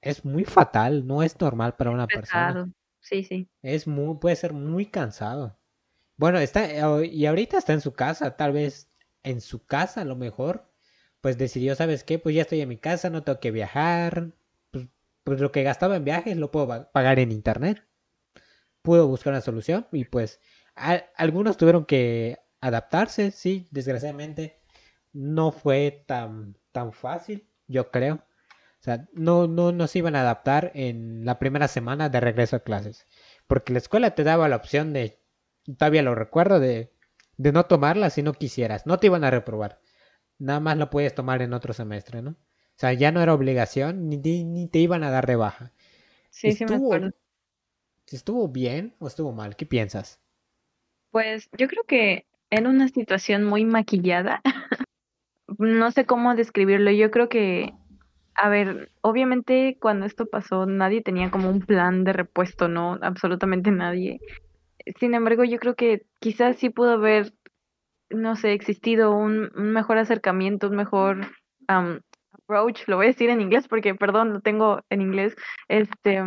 es 0.00 0.24
muy 0.24 0.44
fatal, 0.44 1.06
no 1.06 1.22
es 1.22 1.38
normal 1.40 1.76
para 1.76 1.90
una 1.90 2.06
persona. 2.06 2.72
Sí, 3.00 3.22
sí. 3.22 3.48
Es 3.62 3.86
muy, 3.86 4.16
puede 4.18 4.36
ser 4.36 4.52
muy 4.52 4.86
cansado. 4.86 5.58
Bueno, 6.16 6.38
está, 6.38 6.64
eh, 6.70 7.06
y 7.06 7.26
ahorita 7.26 7.58
está 7.58 7.72
en 7.72 7.80
su 7.80 7.92
casa, 7.92 8.36
tal 8.36 8.52
vez 8.52 8.90
en 9.22 9.40
su 9.40 9.64
casa 9.64 10.00
a 10.02 10.04
lo 10.04 10.16
mejor, 10.16 10.70
pues 11.20 11.38
decidió, 11.38 11.74
¿sabes 11.74 12.04
qué? 12.04 12.18
Pues 12.18 12.34
ya 12.34 12.42
estoy 12.42 12.60
en 12.60 12.68
mi 12.68 12.78
casa, 12.78 13.10
no 13.10 13.22
tengo 13.22 13.40
que 13.40 13.50
viajar, 13.50 14.32
pues, 15.24 15.40
lo 15.40 15.52
que 15.52 15.62
gastaba 15.62 15.96
en 15.96 16.04
viajes 16.04 16.36
lo 16.36 16.50
puedo 16.50 16.90
pagar 16.92 17.18
en 17.18 17.32
internet. 17.32 17.86
Pudo 18.82 19.06
buscar 19.06 19.32
una 19.32 19.42
solución 19.42 19.86
y 19.92 20.04
pues 20.06 20.40
algunos 21.16 21.56
tuvieron 21.56 21.84
que 21.84 22.38
adaptarse, 22.60 23.30
sí, 23.30 23.68
desgraciadamente 23.70 24.60
no 25.12 25.52
fue 25.52 26.04
tan, 26.06 26.56
tan 26.72 26.92
fácil, 26.92 27.48
yo 27.66 27.90
creo. 27.90 28.14
O 28.80 28.82
sea, 28.82 29.06
no, 29.12 29.46
no, 29.46 29.72
no 29.72 29.86
se 29.86 29.98
iban 29.98 30.16
a 30.16 30.22
adaptar 30.22 30.72
en 30.74 31.24
la 31.26 31.38
primera 31.38 31.68
semana 31.68 32.08
de 32.08 32.20
regreso 32.20 32.56
a 32.56 32.60
clases. 32.60 33.06
Porque 33.46 33.72
la 33.72 33.78
escuela 33.78 34.14
te 34.14 34.24
daba 34.24 34.48
la 34.48 34.56
opción 34.56 34.92
de 34.94 35.22
todavía 35.78 36.02
lo 36.02 36.14
recuerdo 36.14 36.60
de, 36.60 36.94
de 37.36 37.52
no 37.52 37.66
tomarla 37.66 38.10
si 38.10 38.22
no 38.22 38.32
quisieras. 38.32 38.86
No 38.86 38.98
te 38.98 39.08
iban 39.08 39.24
a 39.24 39.30
reprobar. 39.30 39.80
Nada 40.38 40.60
más 40.60 40.78
lo 40.78 40.88
puedes 40.90 41.14
tomar 41.14 41.42
en 41.42 41.52
otro 41.52 41.74
semestre, 41.74 42.22
¿no? 42.22 42.36
O 42.80 42.86
sea, 42.88 42.94
ya 42.94 43.12
no 43.12 43.20
era 43.20 43.34
obligación 43.34 44.08
ni, 44.08 44.16
ni 44.16 44.66
te 44.66 44.78
iban 44.78 45.04
a 45.04 45.10
dar 45.10 45.26
de 45.26 45.36
baja. 45.36 45.70
Sí, 46.30 46.48
estuvo, 46.48 46.68
sí 46.68 46.72
me 46.72 46.86
acuerdo. 46.86 47.10
¿Estuvo 48.10 48.48
bien 48.48 48.94
o 49.00 49.06
estuvo 49.06 49.32
mal? 49.32 49.54
¿Qué 49.54 49.66
piensas? 49.66 50.18
Pues 51.10 51.50
yo 51.58 51.68
creo 51.68 51.84
que 51.84 52.24
era 52.48 52.70
una 52.70 52.88
situación 52.88 53.44
muy 53.44 53.66
maquillada. 53.66 54.40
no 55.58 55.90
sé 55.90 56.06
cómo 56.06 56.34
describirlo. 56.34 56.90
Yo 56.90 57.10
creo 57.10 57.28
que, 57.28 57.74
a 58.34 58.48
ver, 58.48 58.90
obviamente 59.02 59.76
cuando 59.78 60.06
esto 60.06 60.24
pasó 60.24 60.64
nadie 60.64 61.02
tenía 61.02 61.30
como 61.30 61.50
un 61.50 61.60
plan 61.60 62.02
de 62.02 62.14
repuesto, 62.14 62.68
¿no? 62.68 62.98
Absolutamente 63.02 63.70
nadie. 63.70 64.20
Sin 64.98 65.12
embargo, 65.12 65.44
yo 65.44 65.58
creo 65.58 65.74
que 65.74 66.06
quizás 66.18 66.56
sí 66.56 66.70
pudo 66.70 66.92
haber, 66.92 67.34
no 68.08 68.36
sé, 68.36 68.54
existido 68.54 69.14
un, 69.14 69.50
mejor 69.54 69.98
acercamiento, 69.98 70.68
un 70.68 70.76
mejor 70.76 71.26
approach, 72.50 72.82
lo 72.86 72.96
voy 72.96 73.06
a 73.06 73.08
decir 73.08 73.30
en 73.30 73.40
inglés 73.40 73.68
porque, 73.68 73.94
perdón, 73.94 74.32
lo 74.32 74.40
tengo 74.40 74.80
en 74.90 75.02
inglés, 75.02 75.36
este, 75.68 76.22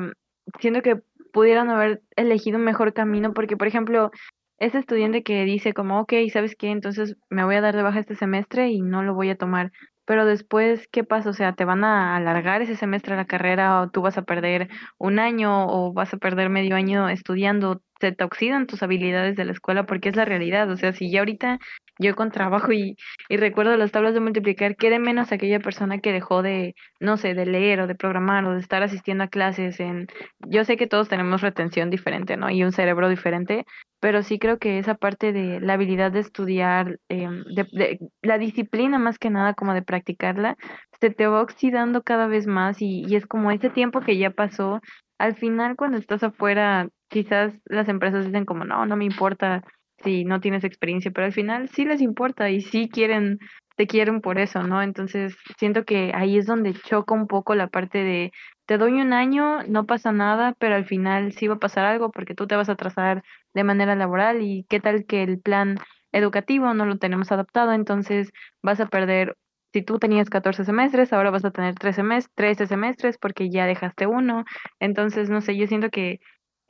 siento 0.59 0.81
que 0.81 1.01
pudieran 1.31 1.69
haber 1.69 2.01
elegido 2.15 2.57
un 2.57 2.63
mejor 2.63 2.93
camino 2.93 3.33
porque, 3.33 3.57
por 3.57 3.67
ejemplo, 3.67 4.11
ese 4.59 4.79
estudiante 4.79 5.23
que 5.23 5.43
dice 5.43 5.73
como, 5.73 5.99
ok, 5.99 6.13
¿sabes 6.31 6.55
qué? 6.55 6.69
Entonces 6.71 7.17
me 7.29 7.43
voy 7.43 7.55
a 7.55 7.61
dar 7.61 7.75
de 7.75 7.83
baja 7.83 7.99
este 7.99 8.15
semestre 8.15 8.69
y 8.69 8.81
no 8.81 9.03
lo 9.03 9.13
voy 9.13 9.29
a 9.29 9.35
tomar. 9.35 9.71
Pero 10.05 10.25
después, 10.25 10.87
¿qué 10.91 11.03
pasa? 11.03 11.29
O 11.29 11.33
sea, 11.33 11.53
¿te 11.53 11.65
van 11.65 11.83
a 11.83 12.17
alargar 12.17 12.61
ese 12.61 12.75
semestre 12.75 13.15
la 13.15 13.25
carrera 13.25 13.81
o 13.81 13.89
tú 13.89 14.01
vas 14.01 14.17
a 14.17 14.23
perder 14.23 14.69
un 14.97 15.17
año 15.17 15.65
o 15.67 15.93
vas 15.93 16.13
a 16.13 16.17
perder 16.17 16.49
medio 16.49 16.75
año 16.75 17.09
estudiando? 17.09 17.81
Se 18.01 18.11
te 18.11 18.23
oxidan 18.23 18.67
tus 18.67 18.83
habilidades 18.83 19.37
de 19.37 19.45
la 19.45 19.53
escuela 19.53 19.85
porque 19.85 20.09
es 20.09 20.15
la 20.15 20.25
realidad. 20.25 20.69
O 20.69 20.77
sea, 20.77 20.91
si 20.93 21.09
ya 21.09 21.19
ahorita 21.19 21.59
yo 22.03 22.15
con 22.15 22.29
trabajo 22.31 22.71
y, 22.71 22.95
y 23.29 23.37
recuerdo 23.37 23.75
las 23.77 23.91
tablas 23.91 24.13
de 24.13 24.19
multiplicar, 24.19 24.75
qué 24.75 24.89
de 24.89 24.99
menos 24.99 25.31
aquella 25.31 25.59
persona 25.59 25.99
que 25.99 26.11
dejó 26.11 26.43
de, 26.43 26.75
no 26.99 27.17
sé, 27.17 27.33
de 27.33 27.45
leer 27.45 27.79
o 27.81 27.87
de 27.87 27.95
programar 27.95 28.45
o 28.45 28.53
de 28.53 28.59
estar 28.59 28.83
asistiendo 28.83 29.23
a 29.23 29.27
clases 29.27 29.79
en, 29.79 30.07
yo 30.47 30.65
sé 30.65 30.77
que 30.77 30.87
todos 30.87 31.09
tenemos 31.09 31.41
retención 31.41 31.89
diferente, 31.89 32.37
¿no? 32.37 32.49
Y 32.49 32.63
un 32.63 32.71
cerebro 32.71 33.09
diferente, 33.09 33.65
pero 33.99 34.21
sí 34.21 34.37
creo 34.37 34.59
que 34.59 34.79
esa 34.79 34.95
parte 34.95 35.31
de 35.33 35.59
la 35.61 35.73
habilidad 35.73 36.11
de 36.11 36.19
estudiar, 36.19 36.99
de, 37.09 37.43
de, 37.71 37.99
la 38.21 38.37
disciplina 38.37 38.99
más 38.99 39.17
que 39.17 39.29
nada 39.29 39.53
como 39.53 39.73
de 39.73 39.81
practicarla, 39.81 40.57
se 40.99 41.09
te 41.09 41.25
va 41.27 41.41
oxidando 41.41 42.03
cada 42.03 42.27
vez 42.27 42.45
más 42.45 42.81
y, 42.81 43.05
y 43.07 43.15
es 43.15 43.25
como 43.25 43.51
ese 43.51 43.69
tiempo 43.69 44.01
que 44.01 44.17
ya 44.17 44.29
pasó, 44.29 44.81
al 45.17 45.35
final 45.35 45.75
cuando 45.77 45.97
estás 45.97 46.23
afuera, 46.23 46.89
quizás 47.09 47.53
las 47.65 47.87
empresas 47.87 48.25
dicen 48.25 48.45
como, 48.45 48.65
no, 48.65 48.85
no 48.85 48.97
me 48.97 49.05
importa 49.05 49.63
si 50.03 50.25
no 50.25 50.39
tienes 50.41 50.63
experiencia, 50.63 51.11
pero 51.11 51.25
al 51.25 51.33
final 51.33 51.69
sí 51.69 51.85
les 51.85 52.01
importa 52.01 52.49
y 52.49 52.61
sí 52.61 52.89
quieren, 52.89 53.39
te 53.75 53.87
quieren 53.87 54.21
por 54.21 54.39
eso, 54.39 54.63
¿no? 54.63 54.81
Entonces 54.81 55.35
siento 55.57 55.85
que 55.85 56.11
ahí 56.13 56.37
es 56.37 56.45
donde 56.45 56.73
choca 56.73 57.13
un 57.13 57.27
poco 57.27 57.55
la 57.55 57.67
parte 57.67 57.99
de, 57.99 58.31
te 58.65 58.77
doy 58.77 58.93
un 59.01 59.13
año, 59.13 59.63
no 59.63 59.85
pasa 59.85 60.11
nada, 60.11 60.55
pero 60.59 60.75
al 60.75 60.85
final 60.85 61.33
sí 61.33 61.47
va 61.47 61.55
a 61.55 61.59
pasar 61.59 61.85
algo 61.85 62.11
porque 62.11 62.35
tú 62.35 62.47
te 62.47 62.55
vas 62.55 62.69
a 62.69 62.75
trazar 62.75 63.23
de 63.53 63.63
manera 63.63 63.95
laboral 63.95 64.41
y 64.41 64.65
qué 64.69 64.79
tal 64.79 65.05
que 65.05 65.23
el 65.23 65.39
plan 65.39 65.77
educativo 66.11 66.73
no 66.73 66.85
lo 66.85 66.97
tenemos 66.97 67.31
adaptado, 67.31 67.73
entonces 67.73 68.31
vas 68.61 68.79
a 68.79 68.87
perder 68.87 69.35
si 69.73 69.81
tú 69.81 69.97
tenías 69.99 70.29
14 70.29 70.65
semestres, 70.65 71.11
ahora 71.13 71.31
vas 71.31 71.45
a 71.45 71.51
tener 71.51 71.73
13 71.75 72.01
semestres, 72.01 72.35
13 72.35 72.67
semestres 72.67 73.17
porque 73.17 73.49
ya 73.49 73.65
dejaste 73.65 74.05
uno. 74.05 74.45
Entonces, 74.79 75.29
no 75.31 75.41
sé, 75.41 75.57
yo 75.57 75.65
siento 75.65 75.89
que 75.89 76.19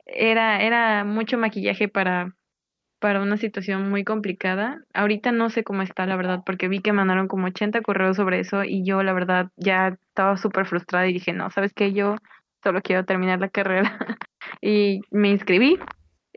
era, 0.06 0.62
era 0.62 1.04
mucho 1.04 1.38
maquillaje 1.38 1.88
para, 1.88 2.34
para 2.98 3.20
una 3.20 3.36
situación 3.36 3.90
muy 3.90 4.04
complicada. 4.04 4.82
Ahorita 4.94 5.32
no 5.32 5.50
sé 5.50 5.64
cómo 5.64 5.82
está, 5.82 6.06
la 6.06 6.16
verdad, 6.16 6.42
porque 6.44 6.68
vi 6.68 6.80
que 6.80 6.92
mandaron 6.92 7.28
como 7.28 7.46
80 7.46 7.82
correos 7.82 8.16
sobre 8.16 8.40
eso 8.40 8.64
y 8.64 8.84
yo, 8.84 9.02
la 9.02 9.12
verdad, 9.12 9.48
ya 9.56 9.98
estaba 10.08 10.36
súper 10.36 10.66
frustrada 10.66 11.06
y 11.06 11.12
dije, 11.12 11.32
no, 11.32 11.50
¿sabes 11.50 11.72
qué? 11.74 11.92
Yo 11.92 12.16
solo 12.62 12.80
quiero 12.82 13.04
terminar 13.04 13.40
la 13.40 13.48
carrera 13.50 13.98
y 14.60 15.00
me 15.10 15.30
inscribí. 15.30 15.78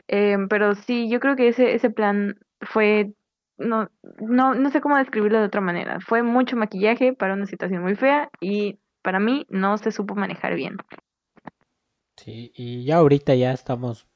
Eh, 0.08 0.38
pero 0.50 0.76
sí, 0.76 1.10
yo 1.10 1.20
creo 1.20 1.36
que 1.36 1.50
ese, 1.50 1.74
ese 1.74 1.90
plan 1.90 2.38
fue, 2.62 3.14
no, 3.58 3.90
no, 4.20 4.54
no 4.54 4.70
sé 4.70 4.82
cómo 4.82 4.98
describirlo 4.98 5.40
de 5.40 5.46
otra 5.46 5.62
manera. 5.62 6.00
Fue 6.00 6.24
mucho 6.24 6.56
maquillaje 6.56 7.14
para 7.14 7.34
una 7.34 7.46
situación 7.46 7.82
muy 7.82 7.96
fea 7.96 8.30
y 8.40 8.80
para 9.02 9.20
mí 9.20 9.46
no 9.50 9.78
se 9.78 9.92
supo 9.92 10.16
manejar 10.16 10.56
bien. 10.56 10.78
Sí, 12.18 12.52
y 12.56 12.84
ya 12.84 12.98
ahorita 12.98 13.36
ya 13.36 13.52
estamos 13.52 14.08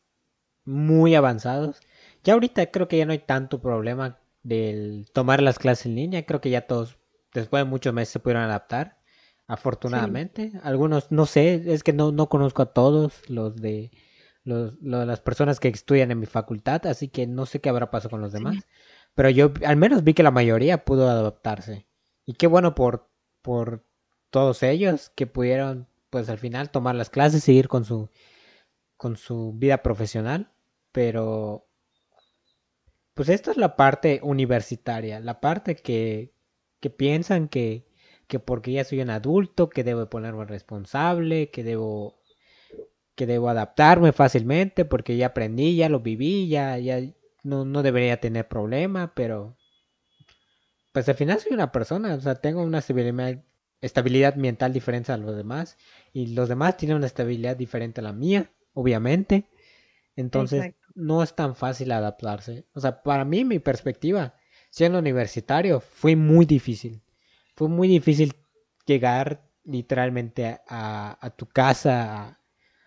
muy 0.65 1.15
avanzados 1.15 1.81
ya 2.23 2.33
ahorita 2.33 2.71
creo 2.71 2.87
que 2.87 2.97
ya 2.97 3.05
no 3.05 3.11
hay 3.11 3.19
tanto 3.19 3.61
problema 3.61 4.19
del 4.43 5.07
tomar 5.13 5.41
las 5.41 5.59
clases 5.59 5.87
en 5.87 5.95
línea. 5.95 6.25
Creo 6.25 6.41
que 6.41 6.49
ya 6.49 6.61
todos, 6.67 6.97
después 7.33 7.63
de 7.63 7.69
muchos 7.69 7.93
meses, 7.93 8.13
se 8.13 8.19
pudieron 8.19 8.43
adaptar. 8.43 8.97
Afortunadamente. 9.47 10.53
Algunos, 10.63 11.11
no 11.11 11.25
sé, 11.25 11.73
es 11.73 11.83
que 11.83 11.93
no, 11.93 12.11
no 12.11 12.29
conozco 12.29 12.61
a 12.61 12.73
todos 12.73 13.29
los 13.29 13.57
de 13.57 13.91
los, 14.43 14.73
las 14.81 15.19
personas 15.19 15.59
que 15.59 15.67
estudian 15.67 16.11
en 16.11 16.19
mi 16.19 16.25
facultad, 16.25 16.87
así 16.87 17.09
que 17.09 17.27
no 17.27 17.45
sé 17.45 17.59
qué 17.59 17.69
habrá 17.69 17.91
pasado 17.91 18.11
con 18.11 18.21
los 18.21 18.31
demás. 18.31 18.55
Pero 19.13 19.29
yo 19.29 19.51
al 19.65 19.75
menos 19.75 20.03
vi 20.03 20.13
que 20.13 20.23
la 20.23 20.31
mayoría 20.31 20.85
pudo 20.85 21.09
adaptarse. 21.09 21.85
Y 22.25 22.33
qué 22.33 22.47
bueno 22.47 22.75
por, 22.75 23.09
por 23.41 23.83
todos 24.29 24.63
ellos 24.63 25.11
que 25.15 25.27
pudieron, 25.27 25.87
pues 26.09 26.29
al 26.29 26.37
final, 26.37 26.71
tomar 26.71 26.95
las 26.95 27.09
clases, 27.09 27.43
seguir 27.43 27.67
con 27.67 27.83
su, 27.83 28.09
con 28.95 29.17
su 29.17 29.53
vida 29.53 29.83
profesional. 29.83 30.51
Pero 30.93 31.67
pues 33.21 33.29
esta 33.29 33.51
es 33.51 33.57
la 33.57 33.75
parte 33.75 34.19
universitaria, 34.23 35.19
la 35.19 35.39
parte 35.39 35.75
que, 35.75 36.33
que 36.79 36.89
piensan 36.89 37.49
que, 37.49 37.85
que 38.25 38.39
porque 38.39 38.71
ya 38.71 38.83
soy 38.83 38.99
un 38.99 39.11
adulto, 39.11 39.69
que 39.69 39.83
debo 39.83 40.09
ponerme 40.09 40.43
responsable, 40.45 41.51
que 41.51 41.63
debo 41.63 42.19
que 43.13 43.27
debo 43.27 43.49
adaptarme 43.49 44.11
fácilmente 44.11 44.85
porque 44.85 45.17
ya 45.17 45.27
aprendí, 45.27 45.75
ya 45.75 45.87
lo 45.87 45.99
viví, 45.99 46.47
ya, 46.47 46.79
ya 46.79 46.99
no, 47.43 47.63
no 47.63 47.83
debería 47.83 48.19
tener 48.19 48.47
problema, 48.47 49.13
pero 49.13 49.55
pues 50.91 51.07
al 51.07 51.13
final 51.13 51.39
soy 51.39 51.53
una 51.53 51.71
persona, 51.71 52.15
o 52.15 52.21
sea, 52.21 52.33
tengo 52.33 52.63
una 52.63 52.79
estabilidad, 52.79 53.43
estabilidad 53.81 54.33
mental 54.33 54.73
diferente 54.73 55.11
a 55.11 55.17
los 55.17 55.35
demás 55.35 55.77
y 56.11 56.33
los 56.33 56.49
demás 56.49 56.75
tienen 56.75 56.97
una 56.97 57.05
estabilidad 57.05 57.55
diferente 57.55 58.01
a 58.01 58.03
la 58.03 58.13
mía, 58.13 58.51
obviamente. 58.73 59.47
Entonces, 60.15 60.73
no 60.95 61.23
es 61.23 61.35
tan 61.35 61.55
fácil 61.55 61.91
adaptarse. 61.91 62.65
O 62.73 62.79
sea, 62.79 63.03
para 63.03 63.25
mí, 63.25 63.45
mi 63.45 63.59
perspectiva, 63.59 64.35
siendo 64.69 64.99
universitario, 64.99 65.79
fue 65.79 66.15
muy 66.15 66.45
difícil. 66.45 67.01
Fue 67.55 67.67
muy 67.67 67.87
difícil 67.87 68.33
llegar 68.85 69.43
literalmente 69.63 70.59
a, 70.67 71.33
tu 71.37 71.47
casa, 71.47 72.27
a, 72.27 72.39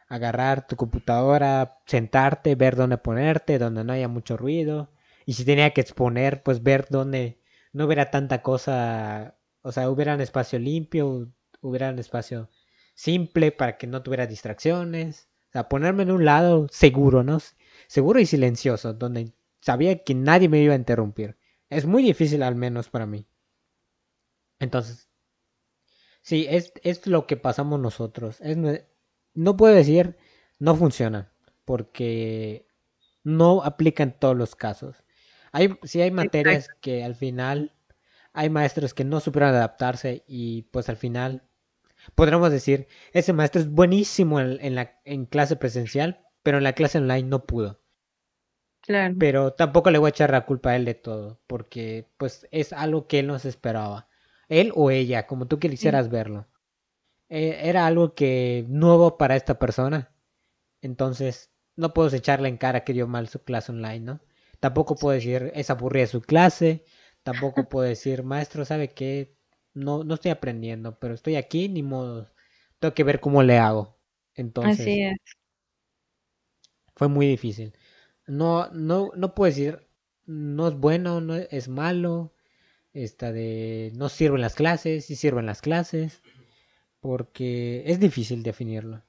agarrar 0.09 0.67
tu 0.67 0.77
computadora, 0.77 1.79
sentarte, 1.87 2.55
ver 2.55 2.77
dónde 2.77 2.99
ponerte, 2.99 3.59
donde 3.59 3.85
no 3.85 3.93
haya 3.93 4.09
mucho 4.09 4.37
ruido. 4.37 4.91
Y 5.27 5.35
si 5.35 5.45
tenía 5.45 5.73
que 5.73 5.81
exponer, 5.81 6.43
pues 6.43 6.63
ver 6.63 6.87
dónde 6.91 7.41
no 7.73 7.87
hubiera 7.87 8.11
tanta 8.11 8.43
cosa, 8.43 9.37
o 9.63 9.73
sea, 9.73 9.91
hubiera 9.91 10.15
un 10.15 10.21
espacio 10.21 10.59
limpio, 10.59 11.33
hubiera 11.61 11.91
un 11.91 11.99
espacio 11.99 12.51
simple 12.95 13.53
para 13.53 13.77
que 13.77 13.87
no 13.87 14.03
tuviera 14.03 14.27
distracciones. 14.27 15.29
O 15.49 15.53
sea, 15.53 15.69
ponerme 15.69 16.03
en 16.05 16.11
un 16.11 16.25
lado 16.25 16.67
seguro, 16.71 17.23
¿no? 17.23 17.39
Seguro 17.95 18.19
y 18.19 18.27
silencioso, 18.27 18.93
donde 18.93 19.33
sabía 19.61 20.03
que 20.03 20.15
nadie 20.15 20.49
me 20.49 20.61
iba 20.61 20.73
a 20.75 20.77
interrumpir. 20.77 21.39
Es 21.71 21.87
muy 21.87 22.03
difícil 22.03 22.43
al 22.43 22.57
menos 22.57 22.89
para 22.89 23.07
mí. 23.07 23.29
Entonces, 24.59 25.09
sí, 26.21 26.45
es, 26.51 26.73
es 26.83 27.07
lo 27.07 27.29
que 27.29 27.37
pasamos 27.37 27.79
nosotros. 27.79 28.41
Es, 28.41 28.57
no 29.35 29.57
puedo 29.57 29.77
decir 29.77 30.17
no 30.59 30.75
funciona, 30.75 31.33
porque 31.65 32.67
no 33.23 33.63
aplica 33.63 34.03
en 34.03 34.19
todos 34.19 34.37
los 34.37 34.57
casos. 34.57 35.05
Hay, 35.53 35.79
sí 35.85 36.01
hay 36.01 36.11
materias 36.11 36.71
que 36.81 37.05
al 37.05 37.15
final 37.15 37.77
hay 38.33 38.51
maestros 38.51 38.93
que 38.93 39.05
no 39.05 39.21
supieron 39.21 39.51
adaptarse 39.51 40.25
y 40.27 40.63
pues 40.73 40.89
al 40.89 40.97
final 40.97 41.45
podremos 42.17 42.51
decir, 42.51 42.89
ese 43.13 43.33
maestro 43.33 43.61
es 43.61 43.71
buenísimo 43.71 44.41
en, 44.41 44.75
la, 44.75 45.01
en 45.05 45.27
clase 45.27 45.55
presencial, 45.55 46.27
pero 46.43 46.59
en 46.59 46.65
la 46.65 46.73
clase 46.73 46.99
online 46.99 47.29
no 47.29 47.47
pudo. 47.47 47.84
Claro. 48.87 49.17
Pero 49.19 49.53
tampoco 49.55 49.91
le 49.91 49.99
voy 49.99 50.09
a 50.09 50.11
echar 50.11 50.31
la 50.31 50.45
culpa 50.47 50.71
a 50.71 50.77
él 50.77 50.85
de 50.85 50.95
todo, 50.95 51.41
porque 51.47 52.09
pues 52.19 52.47
es 52.51 52.73
algo 52.73 53.07
que 53.07 53.21
él 53.21 53.27
no 53.29 53.39
se 53.39 53.49
esperaba. 53.49 54.09
Él 54.49 54.73
o 54.75 54.91
ella, 54.91 55.27
como 55.27 55.47
tú 55.47 55.59
quisieras 55.59 56.11
verlo. 56.11 56.49
Eh, 57.29 57.61
era 57.65 57.87
algo 57.87 58.15
que 58.15 58.65
nuevo 58.69 59.19
para 59.19 59.37
esta 59.37 59.59
persona. 59.59 60.13
Entonces, 60.83 61.53
no 61.77 61.95
puedo 61.95 62.15
echarle 62.15 62.49
en 62.49 62.59
cara 62.59 62.85
que 62.85 62.93
dio 62.95 63.09
mal 63.09 63.29
su 63.29 63.43
clase 63.45 63.73
online, 63.73 64.01
¿no? 64.01 64.21
Tampoco 64.61 64.97
puedo 64.99 65.15
decir, 65.15 65.53
es 65.55 65.71
aburrida 65.71 66.07
su 66.09 66.23
clase. 66.23 66.85
Tampoco 67.25 67.69
puedo 67.71 67.89
decir, 67.89 68.25
maestro, 68.25 68.65
¿sabe 68.65 68.95
qué? 68.95 69.37
No, 69.75 70.05
no 70.05 70.15
estoy 70.15 70.31
aprendiendo, 70.33 70.99
pero 70.99 71.15
estoy 71.15 71.37
aquí, 71.37 71.69
ni 71.69 71.83
modo. 71.83 72.31
Tengo 72.81 72.95
que 72.95 73.05
ver 73.05 73.21
cómo 73.21 73.43
le 73.43 73.59
hago. 73.59 73.99
Entonces, 74.35 74.73
Así 74.73 75.03
es. 75.03 75.19
fue 76.97 77.09
muy 77.09 77.27
difícil. 77.27 77.73
No, 78.27 78.71
no, 78.71 79.11
no 79.17 79.35
puedo 79.35 79.51
decir, 79.51 79.87
no 80.27 80.69
es 80.69 80.75
bueno, 80.75 81.21
no 81.21 81.35
es 81.35 81.69
malo, 81.69 82.33
esta 82.93 83.33
de 83.33 83.93
no 83.95 84.09
sirven 84.09 84.41
las 84.41 84.55
clases, 84.55 85.07
sí 85.07 85.17
sirven 85.17 85.47
las 85.47 85.61
clases, 85.61 86.23
porque 87.01 87.83
es 87.87 88.01
difícil 88.01 88.43
definirlo. 88.43 89.03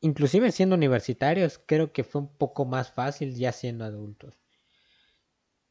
Inclusive 0.00 0.52
siendo 0.52 0.76
universitarios, 0.76 1.60
creo 1.64 1.92
que 1.92 2.04
fue 2.04 2.22
un 2.22 2.36
poco 2.36 2.64
más 2.64 2.90
fácil 2.90 3.34
ya 3.34 3.52
siendo 3.52 3.84
adultos. 3.84 4.34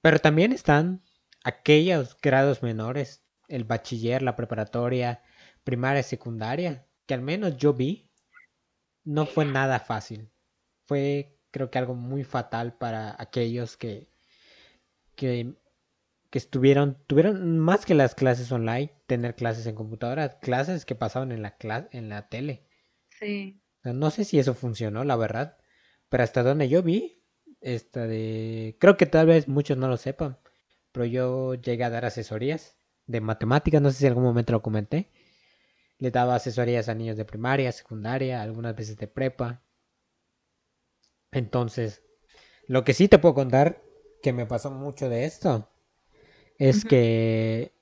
Pero 0.01 0.19
también 0.19 0.51
están 0.51 1.03
aquellos 1.43 2.17
grados 2.21 2.63
menores, 2.63 3.23
el 3.47 3.65
bachiller, 3.65 4.21
la 4.23 4.35
preparatoria, 4.35 5.21
primaria, 5.63 6.03
secundaria, 6.03 6.87
que 7.05 7.13
al 7.13 7.21
menos 7.21 7.57
yo 7.57 7.73
vi, 7.73 8.09
no 9.03 9.25
fue 9.25 9.45
nada 9.45 9.79
fácil. 9.79 10.31
Fue 10.85 11.34
creo 11.55 11.71
que 11.71 11.79
algo 11.79 11.95
muy 11.95 12.25
fatal 12.25 12.73
para 12.73 13.15
aquellos 13.17 13.77
que, 13.77 14.09
que, 15.15 15.55
que 16.29 16.37
estuvieron, 16.37 16.97
tuvieron 17.07 17.59
más 17.59 17.85
que 17.85 17.93
las 17.95 18.13
clases 18.13 18.51
online, 18.51 18.91
tener 19.07 19.35
clases 19.35 19.65
en 19.65 19.73
computadora, 19.73 20.37
clases 20.41 20.83
que 20.83 20.95
pasaban 20.95 21.31
en 21.31 21.41
la, 21.41 21.55
en 21.93 22.09
la 22.09 22.27
tele. 22.27 22.67
Sí. 23.21 23.61
no 23.85 24.11
sé 24.11 24.25
si 24.25 24.37
eso 24.37 24.53
funcionó, 24.53 25.05
la 25.05 25.15
verdad, 25.15 25.57
pero 26.09 26.23
hasta 26.23 26.43
donde 26.43 26.67
yo 26.67 26.83
vi, 26.83 27.23
esta 27.61 28.05
de, 28.05 28.75
creo 28.77 28.97
que 28.97 29.05
tal 29.05 29.27
vez 29.27 29.47
muchos 29.47 29.77
no 29.77 29.87
lo 29.87 29.95
sepan, 29.95 30.37
pero 30.91 31.05
yo 31.05 31.53
llegué 31.53 31.85
a 31.85 31.89
dar 31.89 32.03
asesorías 32.03 32.75
de 33.07 33.21
matemáticas, 33.21 33.81
no 33.81 33.91
sé 33.91 33.99
si 33.99 34.05
en 34.07 34.09
algún 34.09 34.25
momento 34.25 34.51
lo 34.51 34.61
comenté. 34.61 35.09
Le 35.99 36.11
daba 36.11 36.35
asesorías 36.35 36.89
a 36.89 36.95
niños 36.95 37.15
de 37.15 37.23
primaria, 37.23 37.71
secundaria, 37.71 38.41
algunas 38.41 38.75
veces 38.75 38.97
de 38.97 39.07
prepa. 39.07 39.64
Entonces, 41.35 42.01
lo 42.65 42.85
que 42.85 42.93
sí 42.93 43.09
te 43.09 43.19
puedo 43.19 43.35
contar, 43.35 43.83
que 44.23 44.31
me 44.31 44.45
pasó 44.45 44.71
mucho 44.71 45.09
de 45.09 45.25
esto, 45.25 45.69
es 46.57 46.85
que 46.85 47.73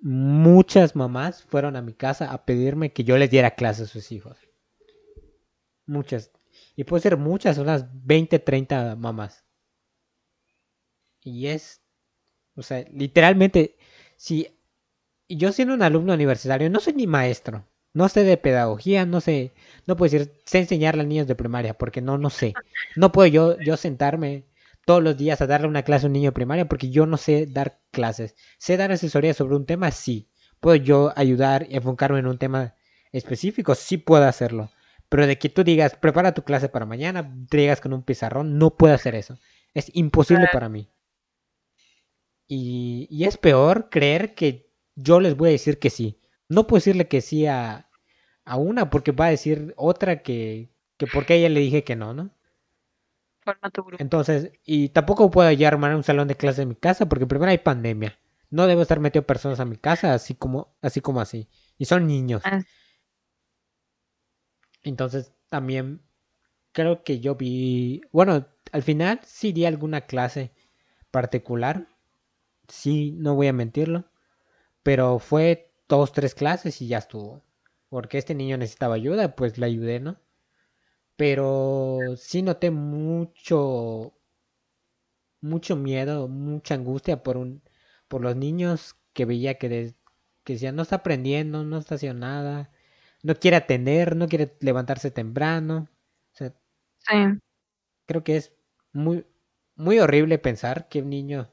muchas 0.00 0.96
mamás 0.96 1.42
fueron 1.42 1.76
a 1.76 1.82
mi 1.82 1.92
casa 1.92 2.32
a 2.32 2.46
pedirme 2.46 2.94
que 2.94 3.04
yo 3.04 3.18
les 3.18 3.30
diera 3.30 3.56
clases 3.56 3.90
a 3.90 3.92
sus 3.92 4.10
hijos. 4.10 4.38
Muchas. 5.84 6.30
Y 6.76 6.84
puede 6.84 7.02
ser 7.02 7.18
muchas, 7.18 7.58
unas 7.58 7.84
20, 8.06 8.38
30 8.38 8.96
mamás. 8.96 9.44
Y 11.20 11.48
es, 11.48 11.82
o 12.56 12.62
sea, 12.62 12.86
literalmente, 12.90 13.76
si 14.16 14.48
yo 15.28 15.52
siendo 15.52 15.74
un 15.74 15.82
alumno 15.82 16.14
universitario, 16.14 16.70
no 16.70 16.80
soy 16.80 16.94
ni 16.94 17.06
maestro, 17.06 17.68
no 17.92 18.08
sé 18.08 18.24
de 18.24 18.36
pedagogía, 18.36 19.06
no 19.06 19.20
sé, 19.20 19.52
no 19.86 19.96
puedo 19.96 20.10
decir, 20.10 20.32
sé 20.44 20.58
enseñarle 20.58 21.02
a 21.02 21.06
niños 21.06 21.26
de 21.26 21.34
primaria, 21.34 21.74
porque 21.74 22.00
no, 22.00 22.18
no 22.18 22.30
sé. 22.30 22.54
No 22.96 23.12
puedo 23.12 23.26
yo, 23.28 23.60
yo 23.60 23.76
sentarme 23.76 24.44
todos 24.84 25.02
los 25.02 25.16
días 25.16 25.40
a 25.40 25.46
darle 25.46 25.66
una 25.66 25.82
clase 25.82 26.06
a 26.06 26.08
un 26.08 26.14
niño 26.14 26.30
de 26.30 26.32
primaria 26.32 26.68
porque 26.68 26.90
yo 26.90 27.06
no 27.06 27.16
sé 27.16 27.46
dar 27.46 27.80
clases. 27.90 28.34
Sé 28.58 28.76
dar 28.76 28.90
asesoría 28.92 29.34
sobre 29.34 29.56
un 29.56 29.66
tema, 29.66 29.90
sí. 29.90 30.28
Puedo 30.60 30.76
yo 30.76 31.12
ayudar 31.16 31.66
y 31.68 31.76
enfocarme 31.76 32.20
en 32.20 32.26
un 32.26 32.38
tema 32.38 32.74
específico, 33.12 33.74
sí 33.74 33.98
puedo 33.98 34.24
hacerlo. 34.24 34.70
Pero 35.08 35.26
de 35.26 35.38
que 35.38 35.48
tú 35.48 35.64
digas, 35.64 35.94
prepara 35.96 36.34
tu 36.34 36.42
clase 36.42 36.68
para 36.68 36.86
mañana, 36.86 37.34
te 37.48 37.58
llegas 37.58 37.80
con 37.80 37.92
un 37.92 38.02
pizarrón, 38.02 38.58
no 38.58 38.76
puedo 38.76 38.94
hacer 38.94 39.14
eso. 39.14 39.38
Es 39.74 39.90
imposible 39.94 40.48
para 40.52 40.68
mí. 40.68 40.88
Y, 42.46 43.06
y, 43.10 43.24
es 43.24 43.36
peor 43.36 43.90
creer 43.90 44.34
que 44.34 44.70
yo 44.96 45.20
les 45.20 45.36
voy 45.36 45.50
a 45.50 45.52
decir 45.52 45.78
que 45.78 45.90
sí. 45.90 46.18
No 46.48 46.66
puedo 46.66 46.78
decirle 46.78 47.08
que 47.08 47.20
sí 47.20 47.46
a, 47.46 47.88
a 48.44 48.56
una 48.56 48.90
porque 48.90 49.12
va 49.12 49.26
a 49.26 49.30
decir 49.30 49.74
otra 49.76 50.22
que, 50.22 50.70
que 50.98 51.06
porque 51.06 51.36
ella 51.36 51.48
le 51.48 51.60
dije 51.60 51.84
que 51.84 51.96
no, 51.96 52.14
¿no? 52.14 52.30
Entonces, 53.98 54.52
y 54.64 54.90
tampoco 54.90 55.30
puedo 55.30 55.50
ya 55.52 55.68
armar 55.68 55.94
un 55.94 56.04
salón 56.04 56.28
de 56.28 56.36
clase 56.36 56.62
en 56.62 56.68
mi 56.68 56.74
casa 56.76 57.08
porque 57.08 57.26
primero 57.26 57.50
hay 57.50 57.58
pandemia. 57.58 58.18
No 58.50 58.66
debo 58.66 58.82
estar 58.82 59.00
metiendo 59.00 59.26
personas 59.26 59.60
a 59.60 59.64
mi 59.64 59.76
casa 59.76 60.14
así 60.14 60.34
como 60.34 60.74
así. 60.80 61.00
Como 61.00 61.20
así. 61.20 61.48
Y 61.78 61.84
son 61.86 62.06
niños. 62.06 62.42
Ah. 62.44 62.62
Entonces, 64.82 65.32
también 65.48 66.02
creo 66.72 67.04
que 67.04 67.20
yo 67.20 67.36
vi, 67.36 68.02
bueno, 68.12 68.46
al 68.72 68.82
final 68.82 69.20
sí 69.24 69.52
di 69.52 69.64
alguna 69.66 70.02
clase 70.02 70.52
particular. 71.10 71.88
Sí, 72.68 73.12
no 73.18 73.34
voy 73.36 73.48
a 73.48 73.52
mentirlo. 73.52 74.06
Pero 74.82 75.18
fue 75.18 75.67
dos, 75.88 76.12
tres 76.12 76.34
clases 76.34 76.80
y 76.82 76.88
ya 76.88 76.98
estuvo. 76.98 77.42
Porque 77.88 78.18
este 78.18 78.34
niño 78.34 78.58
necesitaba 78.58 78.94
ayuda, 78.96 79.34
pues 79.36 79.58
le 79.58 79.66
ayudé, 79.66 80.00
¿no? 80.00 80.20
pero 81.16 81.98
sí 82.16 82.42
noté 82.42 82.70
mucho 82.70 84.14
mucho 85.40 85.76
miedo, 85.76 86.28
mucha 86.28 86.74
angustia 86.74 87.22
por 87.22 87.36
un 87.36 87.62
por 88.08 88.22
los 88.22 88.36
niños 88.36 88.96
que 89.12 89.24
veía 89.24 89.58
que, 89.58 89.94
que 90.44 90.52
decían 90.54 90.76
no 90.76 90.82
está 90.82 90.96
aprendiendo, 90.96 91.64
no 91.64 91.78
está 91.78 91.96
haciendo 91.96 92.20
nada, 92.26 92.70
no 93.22 93.34
quiere 93.36 93.56
atender, 93.56 94.16
no 94.16 94.28
quiere 94.28 94.56
levantarse 94.60 95.10
temprano. 95.10 95.88
sí. 96.98 97.16
Creo 98.06 98.24
que 98.24 98.36
es 98.36 98.52
muy 98.92 99.24
muy 99.76 100.00
horrible 100.00 100.38
pensar 100.38 100.88
que 100.88 101.02
un 101.02 101.10
niño 101.10 101.50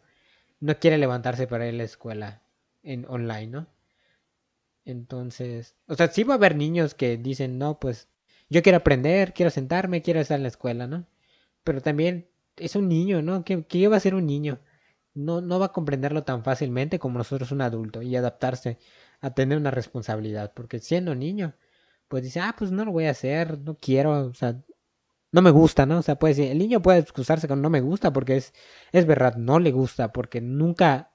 no 0.60 0.80
quiere 0.80 0.98
levantarse 0.98 1.48
para 1.48 1.68
ir 1.68 1.76
a 1.76 1.78
la 1.80 1.84
escuela 1.86 2.44
en 2.84 3.06
online, 3.10 3.48
¿no? 3.48 3.68
Entonces, 4.86 5.76
o 5.88 5.96
sea, 5.96 6.08
sí 6.10 6.24
va 6.24 6.36
a 6.36 6.38
haber 6.38 6.56
niños 6.56 6.94
que 6.96 7.18
dicen, 7.18 7.58
"No, 7.58 7.80
pues 7.80 8.08
yo 8.50 8.62
quiero 8.64 8.78
aprender, 8.78 9.34
quiero 9.34 9.50
sentarme, 9.52 10.02
quiero 10.02 10.20
estar 10.20 10.38
en 10.38 10.44
la 10.44 10.50
escuela, 10.50 10.88
¿no? 10.88 11.08
Pero 11.64 11.82
también 11.82 12.30
es 12.58 12.76
un 12.76 12.88
niño, 12.90 13.22
¿no? 13.22 13.44
¿Qué, 13.46 13.66
qué 13.66 13.88
va 13.88 13.98
a 13.98 14.00
ser 14.02 14.16
un 14.16 14.26
niño? 14.28 14.60
No, 15.16 15.42
no 15.42 15.60
va 15.60 15.68
a 15.68 15.74
comprenderlo 15.74 16.24
tan 16.24 16.44
fácilmente 16.44 17.00
como 17.00 17.18
nosotros 17.20 17.52
un 17.52 17.62
adulto 17.62 18.02
y 18.02 18.16
adaptarse 18.16 18.80
a 19.22 19.34
tener 19.34 19.58
una 19.58 19.72
responsabilidad. 19.72 20.54
Porque 20.56 20.80
siendo 20.80 21.16
niño, 21.16 21.56
pues 22.08 22.24
dice, 22.24 22.40
ah, 22.42 22.56
pues 22.58 22.72
no 22.72 22.86
lo 22.86 22.92
voy 22.92 23.06
a 23.08 23.12
hacer, 23.12 23.60
no 23.60 23.78
quiero, 23.78 24.28
o 24.30 24.34
sea, 24.34 24.62
no 25.32 25.42
me 25.42 25.52
gusta, 25.52 25.86
¿no? 25.86 26.00
O 26.00 26.02
sea, 26.04 26.18
puede 26.20 26.36
decir, 26.36 26.52
el 26.52 26.60
niño 26.60 26.82
puede 26.82 27.00
excusarse 27.00 27.48
con 27.48 27.62
no 27.62 27.70
me 27.70 27.82
gusta 27.82 28.14
porque 28.14 28.38
es, 28.38 28.54
es 28.92 29.06
verdad, 29.06 29.36
no 29.38 29.60
le 29.60 29.72
gusta 29.72 30.12
porque 30.14 30.42
nunca 30.42 31.14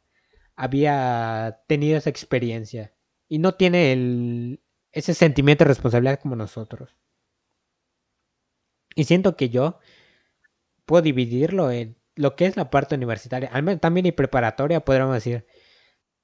había 0.57 1.63
tenido 1.69 1.99
esa 1.99 2.11
experiencia 2.11 2.95
y 3.31 3.39
no 3.39 3.55
tiene 3.55 3.93
el, 3.93 4.61
ese 4.91 5.15
sentimiento 5.15 5.65
de 5.65 5.69
responsabilidad 5.69 6.19
como 6.21 6.35
nosotros. 6.35 6.97
Y 8.97 9.05
siento 9.05 9.37
que 9.37 9.49
yo 9.49 9.79
puedo 10.85 11.03
dividirlo 11.03 11.71
en 11.71 11.97
lo 12.17 12.35
que 12.35 12.47
es 12.47 12.57
la 12.57 12.71
parte 12.71 12.97
universitaria, 12.97 13.49
al 13.53 13.63
menos 13.63 13.81
también 13.81 14.05
y 14.05 14.13
preparatoria, 14.13 14.85
podríamos 14.85 15.15
decir. 15.15 15.47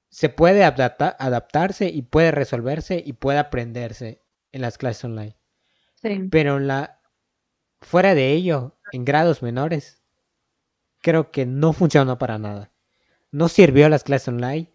Se 0.09 0.27
puede 0.27 0.65
adaptarse 0.65 1.87
y 1.87 2.01
puede 2.01 2.31
resolverse 2.31 3.01
y 3.03 3.13
puede 3.13 3.39
aprenderse 3.39 4.21
en 4.51 4.61
las 4.61 4.77
clases 4.77 5.05
online. 5.05 5.37
Sí. 5.95 6.27
Pero 6.29 6.59
la, 6.59 7.01
fuera 7.81 8.15
de 8.15 8.33
ello, 8.33 8.77
en 8.91 9.05
grados 9.05 9.41
menores, 9.41 10.03
creo 11.01 11.31
que 11.31 11.45
no 11.45 11.71
funcionó 11.71 12.17
para 12.17 12.37
nada. 12.37 12.73
No 13.31 13.47
sirvió 13.47 13.87
las 13.87 14.03
clases 14.03 14.27
online, 14.27 14.73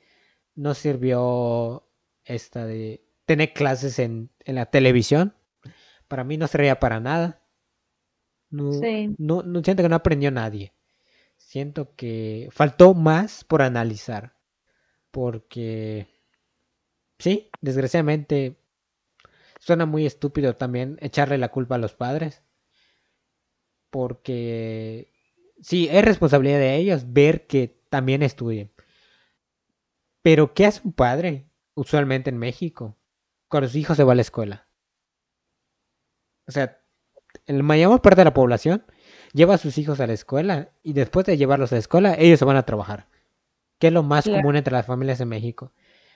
no 0.54 0.72
sirvió 0.72 1.91
esta 2.24 2.66
de 2.66 3.04
tener 3.24 3.52
clases 3.52 3.98
en, 3.98 4.30
en 4.40 4.56
la 4.56 4.66
televisión. 4.66 5.34
Para 6.08 6.24
mí 6.24 6.36
no 6.36 6.46
servía 6.46 6.78
para 6.78 7.00
nada. 7.00 7.42
No, 8.50 8.70
no, 9.18 9.42
no 9.42 9.62
siento 9.64 9.82
que 9.82 9.88
no 9.88 9.96
aprendió 9.96 10.30
nadie. 10.30 10.74
Siento 11.38 11.94
que 11.96 12.48
faltó 12.52 12.92
más 12.94 13.44
por 13.44 13.62
analizar. 13.62 14.34
Porque, 15.10 16.06
sí, 17.18 17.50
desgraciadamente, 17.60 18.58
suena 19.58 19.86
muy 19.86 20.06
estúpido 20.06 20.56
también 20.56 20.98
echarle 21.00 21.38
la 21.38 21.50
culpa 21.50 21.76
a 21.76 21.78
los 21.78 21.94
padres. 21.94 22.42
Porque, 23.90 25.12
sí, 25.60 25.88
es 25.90 26.04
responsabilidad 26.04 26.58
de 26.58 26.76
ellos 26.76 27.12
ver 27.12 27.46
que 27.46 27.80
también 27.88 28.22
estudien. 28.22 28.70
Pero, 30.22 30.54
¿qué 30.54 30.66
hace 30.66 30.80
un 30.84 30.92
padre 30.92 31.51
usualmente 31.74 32.30
en 32.30 32.38
México 32.38 32.96
cuando 33.48 33.68
su 33.68 33.78
hijo 33.78 33.94
se 33.94 34.04
va 34.04 34.12
a 34.12 34.16
la 34.16 34.22
escuela? 34.22 34.68
O 36.46 36.52
sea, 36.52 36.80
la 37.46 37.62
mayor 37.62 38.00
parte 38.02 38.20
de 38.20 38.24
la 38.24 38.34
población 38.34 38.84
lleva 39.32 39.54
a 39.54 39.58
sus 39.58 39.78
hijos 39.78 40.00
a 40.00 40.06
la 40.06 40.12
escuela 40.12 40.72
y 40.82 40.92
después 40.92 41.26
de 41.26 41.36
llevarlos 41.36 41.72
a 41.72 41.76
la 41.76 41.80
escuela, 41.80 42.14
ellos 42.18 42.38
se 42.38 42.44
van 42.44 42.56
a 42.56 42.64
trabajar, 42.64 43.08
que 43.78 43.88
es 43.88 43.92
lo 43.92 44.02
más 44.02 44.24
común 44.24 44.56
entre 44.56 44.72
las 44.72 44.86
familias 44.86 45.20
en 45.20 45.28
México. 45.28 45.72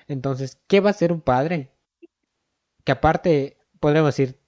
Entonces, 0.09 0.61
¿qué 0.67 0.81
va 0.81 0.91
a 0.91 0.93
hacer 0.93 1.13
un 1.13 1.21
padre? 1.21 1.73
Que 2.85 2.93
aparte, 2.93 3.59
podemos 3.81 4.09
decir, 4.09 4.41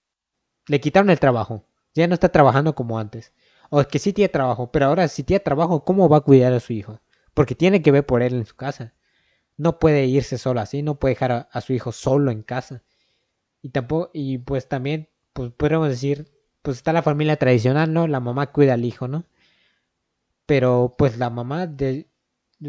le 0.66 0.80
quitaron 0.80 1.11
el 1.11 1.18
trabajo, 1.18 1.66
ya 1.94 2.06
no 2.06 2.14
está 2.14 2.28
trabajando 2.28 2.74
como 2.74 2.98
antes. 2.98 3.32
O 3.70 3.80
es 3.80 3.86
que 3.86 3.98
sí 3.98 4.12
tiene 4.12 4.28
trabajo, 4.28 4.70
pero 4.70 4.86
ahora 4.86 5.09
si 5.09 5.24
tiene 5.24 5.40
trabajo, 5.40 5.84
¿cómo 5.84 6.09
va 6.09 6.18
a 6.18 6.22
cuidar 6.22 6.52
a 6.52 6.61
su 6.61 6.72
hijo? 6.72 7.00
Porque 7.34 7.54
tiene 7.54 7.82
que 7.82 7.90
ver 7.92 8.06
por 8.06 8.22
él 8.22 8.34
en 8.34 8.46
su 8.46 8.56
casa. 8.56 8.94
No 9.59 9.78
puede 9.78 10.06
irse 10.06 10.38
solo 10.38 10.61
así, 10.61 10.82
no 10.82 10.98
puede 10.98 11.14
dejar 11.14 11.48
a, 11.52 11.61
su 11.61 11.74
hijo 11.74 11.92
solo 11.92 12.30
en 12.30 12.42
casa. 12.42 12.82
Y 13.62 13.70
tampoco, 13.70 14.11
y 14.14 14.38
pues 14.38 14.68
también, 14.68 15.11
pues 15.34 15.52
podemos 15.52 15.88
decir, 15.88 16.32
pues 16.62 16.78
está 16.78 16.92
la 16.92 17.02
familia 17.02 17.36
tradicional, 17.36 17.92
¿no? 17.92 18.09
La 18.09 18.20
mamá 18.20 18.52
cuida 18.52 18.74
al 18.74 18.84
hijo, 18.84 19.09
¿no? 19.09 19.26
Pero 20.46 20.94
pues 20.98 21.18
la 21.18 21.30
mamá 21.30 21.66
de, 21.66 22.09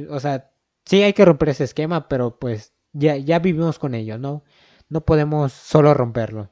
o 0.10 0.20
sea, 0.20 0.52
sí 0.86 1.02
hay 1.04 1.14
que 1.14 1.26
romper 1.26 1.50
ese 1.50 1.64
esquema, 1.64 2.08
pero 2.10 2.40
pues 2.40 2.74
ya, 2.94 3.18
ya 3.18 3.40
vivimos 3.40 3.80
con 3.80 3.96
ello, 3.96 4.18
¿no? 4.18 4.44
No 4.90 5.06
podemos 5.06 5.54
solo 5.54 5.94
romperlo. 5.94 6.52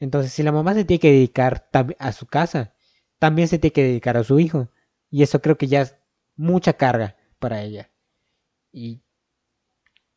Entonces, 0.00 0.32
si 0.32 0.42
la 0.42 0.52
mamá 0.52 0.74
se 0.74 0.84
tiene 0.84 1.00
que 1.00 1.12
dedicar 1.12 1.68
a 1.98 2.12
su 2.12 2.26
casa, 2.26 2.74
también 3.18 3.48
se 3.48 3.58
tiene 3.58 3.72
que 3.72 3.84
dedicar 3.84 4.16
a 4.16 4.24
su 4.24 4.38
hijo. 4.40 4.70
Y 5.10 5.22
eso 5.22 5.40
creo 5.40 5.56
que 5.58 5.68
ya 5.68 5.82
es 5.82 5.96
mucha 6.36 6.74
carga 6.74 7.16
para 7.38 7.62
ella. 7.62 7.90
Y 8.72 9.03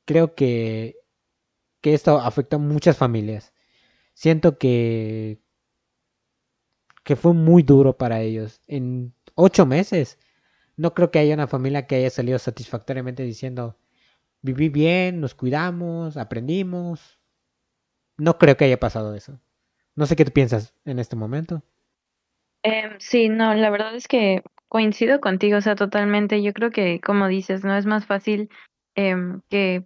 creo 0.08 0.34
que, 0.34 0.98
que 1.82 1.94
esto 1.94 2.20
afecta 2.20 2.56
a 2.56 2.60
muchas 2.60 2.98
familias. 2.98 3.54
Siento 4.16 4.58
que 4.58 5.40
que 7.08 7.16
fue 7.16 7.34
muy 7.34 7.64
duro 7.64 7.98
para 7.98 8.20
ellos. 8.20 8.62
En 8.68 9.14
ocho 9.36 9.66
meses, 9.66 10.20
no 10.76 10.94
creo 10.94 11.10
que 11.10 11.20
haya 11.20 11.36
una 11.36 11.48
familia 11.48 11.88
que 11.88 11.96
haya 11.96 12.10
salido 12.10 12.38
satisfactoriamente 12.38 13.24
diciendo, 13.24 13.78
viví 14.42 14.68
bien, 14.68 15.22
nos 15.22 15.34
cuidamos, 15.34 16.18
aprendimos. 16.18 17.18
No 18.18 18.38
creo 18.38 18.58
que 18.58 18.66
haya 18.66 18.78
pasado 18.80 19.16
eso. 19.16 19.40
No 19.96 20.06
sé 20.06 20.18
qué 20.18 20.26
tú 20.26 20.34
piensas 20.34 20.76
en 20.84 21.00
este 21.00 21.16
momento. 21.16 21.64
Em, 22.64 23.00
sí, 23.00 23.30
no, 23.30 23.54
la 23.54 23.70
verdad 23.70 23.96
es 23.96 24.10
que 24.10 24.44
coincido 24.68 25.22
contigo, 25.22 25.60
o 25.60 25.62
sea, 25.62 25.76
totalmente. 25.76 26.44
Yo 26.44 26.52
creo 26.52 26.72
que, 26.72 27.00
como 27.00 27.30
dices, 27.30 27.64
no 27.64 27.78
es 27.78 27.86
más 27.86 28.06
fácil 28.06 28.50
em, 28.96 29.40
que 29.50 29.86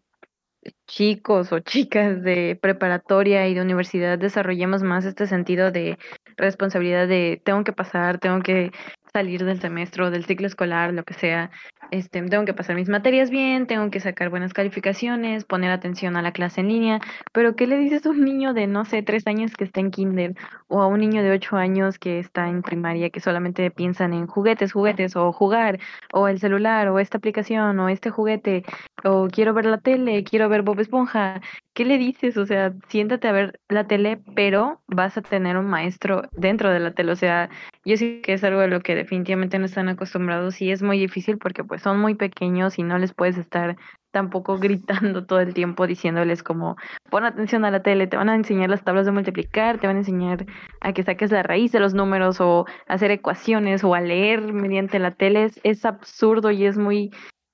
chicos 0.87 1.51
o 1.51 1.59
chicas 1.59 2.21
de 2.21 2.57
preparatoria 2.61 3.47
y 3.47 3.53
de 3.53 3.61
universidad 3.61 4.19
desarrollemos 4.19 4.83
más 4.83 5.05
este 5.05 5.27
sentido 5.27 5.71
de 5.71 5.97
responsabilidad 6.37 7.07
de 7.07 7.41
tengo 7.43 7.63
que 7.63 7.73
pasar, 7.73 8.19
tengo 8.19 8.41
que 8.41 8.71
salir 9.13 9.43
del 9.43 9.59
semestre 9.59 10.03
o 10.03 10.11
del 10.11 10.25
ciclo 10.25 10.47
escolar, 10.47 10.93
lo 10.93 11.03
que 11.03 11.13
sea, 11.13 11.51
este, 11.91 12.21
tengo 12.21 12.45
que 12.45 12.53
pasar 12.53 12.75
mis 12.77 12.87
materias 12.87 13.29
bien, 13.29 13.67
tengo 13.67 13.89
que 13.91 13.99
sacar 13.99 14.29
buenas 14.29 14.53
calificaciones, 14.53 15.43
poner 15.43 15.71
atención 15.71 16.15
a 16.15 16.21
la 16.21 16.31
clase 16.31 16.61
en 16.61 16.69
línea, 16.69 17.01
pero 17.33 17.55
¿qué 17.55 17.67
le 17.67 17.77
dices 17.77 18.05
a 18.05 18.09
un 18.11 18.23
niño 18.23 18.53
de, 18.53 18.67
no 18.67 18.85
sé, 18.85 19.03
tres 19.03 19.27
años 19.27 19.51
que 19.57 19.65
está 19.65 19.81
en 19.81 19.91
kinder 19.91 20.35
o 20.67 20.81
a 20.81 20.87
un 20.87 21.01
niño 21.01 21.21
de 21.21 21.31
ocho 21.31 21.57
años 21.57 21.99
que 21.99 22.19
está 22.19 22.47
en 22.47 22.61
primaria 22.61 23.09
que 23.09 23.19
solamente 23.19 23.69
piensan 23.71 24.13
en 24.13 24.27
juguetes, 24.27 24.71
juguetes 24.71 25.15
o 25.17 25.33
jugar 25.33 25.79
o 26.13 26.29
el 26.29 26.39
celular 26.39 26.87
o 26.87 26.99
esta 26.99 27.17
aplicación 27.17 27.77
o 27.79 27.89
este 27.89 28.09
juguete 28.09 28.63
o 29.03 29.27
quiero 29.27 29.53
ver 29.53 29.65
la 29.65 29.79
tele, 29.79 30.23
quiero 30.23 30.47
ver 30.47 30.61
Bob 30.61 30.79
Esponja? 30.79 31.41
¿Qué 31.73 31.85
le 31.85 31.97
dices? 31.97 32.37
O 32.37 32.45
sea, 32.45 32.73
siéntate 32.89 33.27
a 33.27 33.31
ver 33.31 33.59
la 33.69 33.87
tele, 33.87 34.21
pero 34.35 34.81
vas 34.87 35.17
a 35.17 35.21
tener 35.21 35.57
un 35.57 35.67
maestro 35.67 36.23
dentro 36.33 36.69
de 36.69 36.79
la 36.79 36.93
tele. 36.93 37.13
O 37.13 37.15
sea, 37.15 37.49
yo 37.85 37.97
sí 37.97 38.21
que 38.21 38.33
es 38.33 38.43
algo 38.43 38.59
de 38.59 38.67
lo 38.67 38.81
que 38.81 38.95
definitivamente 39.01 39.59
no 39.59 39.65
están 39.65 39.89
acostumbrados 39.89 40.61
y 40.61 40.71
es 40.71 40.81
muy 40.81 40.99
difícil 40.99 41.37
porque 41.37 41.63
pues 41.63 41.81
son 41.81 41.99
muy 41.99 42.15
pequeños 42.15 42.77
y 42.77 42.83
no 42.83 42.97
les 42.97 43.13
puedes 43.13 43.37
estar 43.37 43.77
tampoco 44.11 44.57
gritando 44.59 45.25
todo 45.25 45.39
el 45.39 45.53
tiempo 45.53 45.87
diciéndoles 45.87 46.43
como 46.43 46.75
pon 47.09 47.25
atención 47.25 47.65
a 47.65 47.71
la 47.71 47.81
tele, 47.81 48.07
te 48.07 48.17
van 48.17 48.29
a 48.29 48.35
enseñar 48.35 48.69
las 48.69 48.83
tablas 48.83 49.05
de 49.05 49.11
multiplicar, 49.11 49.79
te 49.79 49.87
van 49.87 49.95
a 49.97 49.99
enseñar 49.99 50.45
a 50.81 50.93
que 50.93 51.03
saques 51.03 51.31
la 51.31 51.43
raíz 51.43 51.71
de 51.71 51.79
los 51.79 51.93
números 51.93 52.39
o 52.39 52.65
hacer 52.87 53.11
ecuaciones 53.11 53.83
o 53.83 53.95
a 53.95 54.01
leer 54.01 54.53
mediante 54.53 54.99
la 54.99 55.11
tele. 55.11 55.45
Es, 55.45 55.59
es 55.63 55.85
absurdo 55.85 56.51
y 56.51 56.65
es 56.65 56.77
muy 56.77 57.11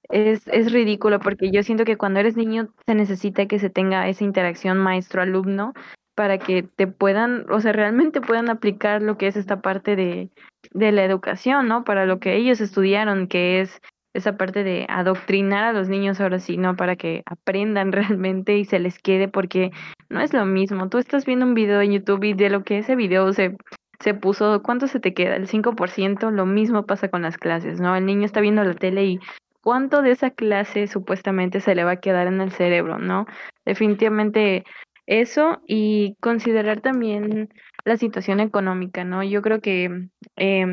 es, 0.10 0.48
es 0.48 0.72
ridículo 0.72 1.20
porque 1.20 1.52
yo 1.52 1.64
siento 1.64 1.86
que 1.86 1.98
cuando 1.98 2.20
eres 2.20 2.38
niño 2.38 2.70
se 2.86 2.95
necesita 2.95 3.45
que 3.45 3.60
se 3.60 3.70
tenga 3.70 4.08
esa 4.08 4.24
interacción 4.24 4.78
maestro-alumno 4.78 5.74
para 6.18 6.39
que 6.39 6.63
te 6.63 6.88
puedan, 6.88 7.45
o 7.51 7.61
sea, 7.61 7.74
realmente 7.74 8.22
puedan 8.22 8.49
aplicar 8.49 9.03
lo 9.03 9.20
que 9.20 9.28
es 9.28 9.38
esta 9.38 9.61
parte 9.61 9.95
de, 9.95 10.32
de 10.72 10.91
la 10.91 11.05
educación, 11.05 11.68
¿no? 11.68 11.84
Para 11.84 12.07
lo 12.07 12.20
que 12.20 12.36
ellos 12.36 12.59
estudiaron, 12.59 13.28
que 13.28 13.61
es 13.61 13.80
esa 14.15 14.36
parte 14.36 14.63
de 14.63 14.88
adoctrinar 14.89 15.63
a 15.63 15.74
los 15.74 15.89
niños 15.89 16.20
ahora 16.20 16.39
sí, 16.39 16.57
¿no? 16.57 16.76
Para 16.76 16.95
que 16.95 17.22
aprendan 17.28 17.91
realmente 17.91 18.57
y 18.57 18.65
se 18.65 18.80
les 18.80 18.97
quede, 18.97 19.28
porque 19.28 19.70
no 20.09 20.20
es 20.20 20.34
lo 20.34 20.43
mismo. 20.47 20.89
Tú 20.89 20.97
estás 20.97 21.24
viendo 21.24 21.45
un 21.45 21.53
video 21.53 21.82
en 21.82 21.91
YouTube 21.91 22.24
y 22.24 22.34
de 22.34 22.49
lo 22.49 22.63
que 22.63 22.80
ese 22.80 22.95
video 22.95 23.32
se, 23.32 23.55
se 23.99 24.15
puso, 24.15 24.63
¿cuánto 24.63 24.88
se 24.88 24.99
te 24.99 25.13
queda? 25.13 25.36
El 25.36 25.47
5%, 25.47 26.32
lo 26.32 26.47
mismo 26.47 26.88
pasa 26.88 27.09
con 27.09 27.22
las 27.22 27.38
clases, 27.38 27.80
¿no? 27.80 27.95
El 27.95 28.07
niño 28.07 28.26
está 28.26 28.41
viendo 28.41 28.63
la 28.63 28.74
tele 28.74 29.05
y 29.05 29.20
cuánto 29.61 30.01
de 30.01 30.11
esa 30.11 30.32
clase 30.32 30.88
supuestamente 30.88 31.59
se 31.59 31.76
le 31.76 31.84
va 31.84 31.91
a 31.91 31.99
quedar 31.99 32.26
en 32.26 32.41
el 32.41 32.51
cerebro, 32.51 32.97
¿no? 32.97 33.28
Definitivamente 33.65 34.63
eso 35.08 35.62
y 35.68 36.16
considerar 36.20 36.82
también 36.82 37.49
la 37.86 37.97
situación 37.97 38.39
económica, 38.39 39.03
¿no? 39.03 39.24
Yo 39.24 39.41
creo 39.41 39.62
que 39.62 40.10
eh, 40.36 40.66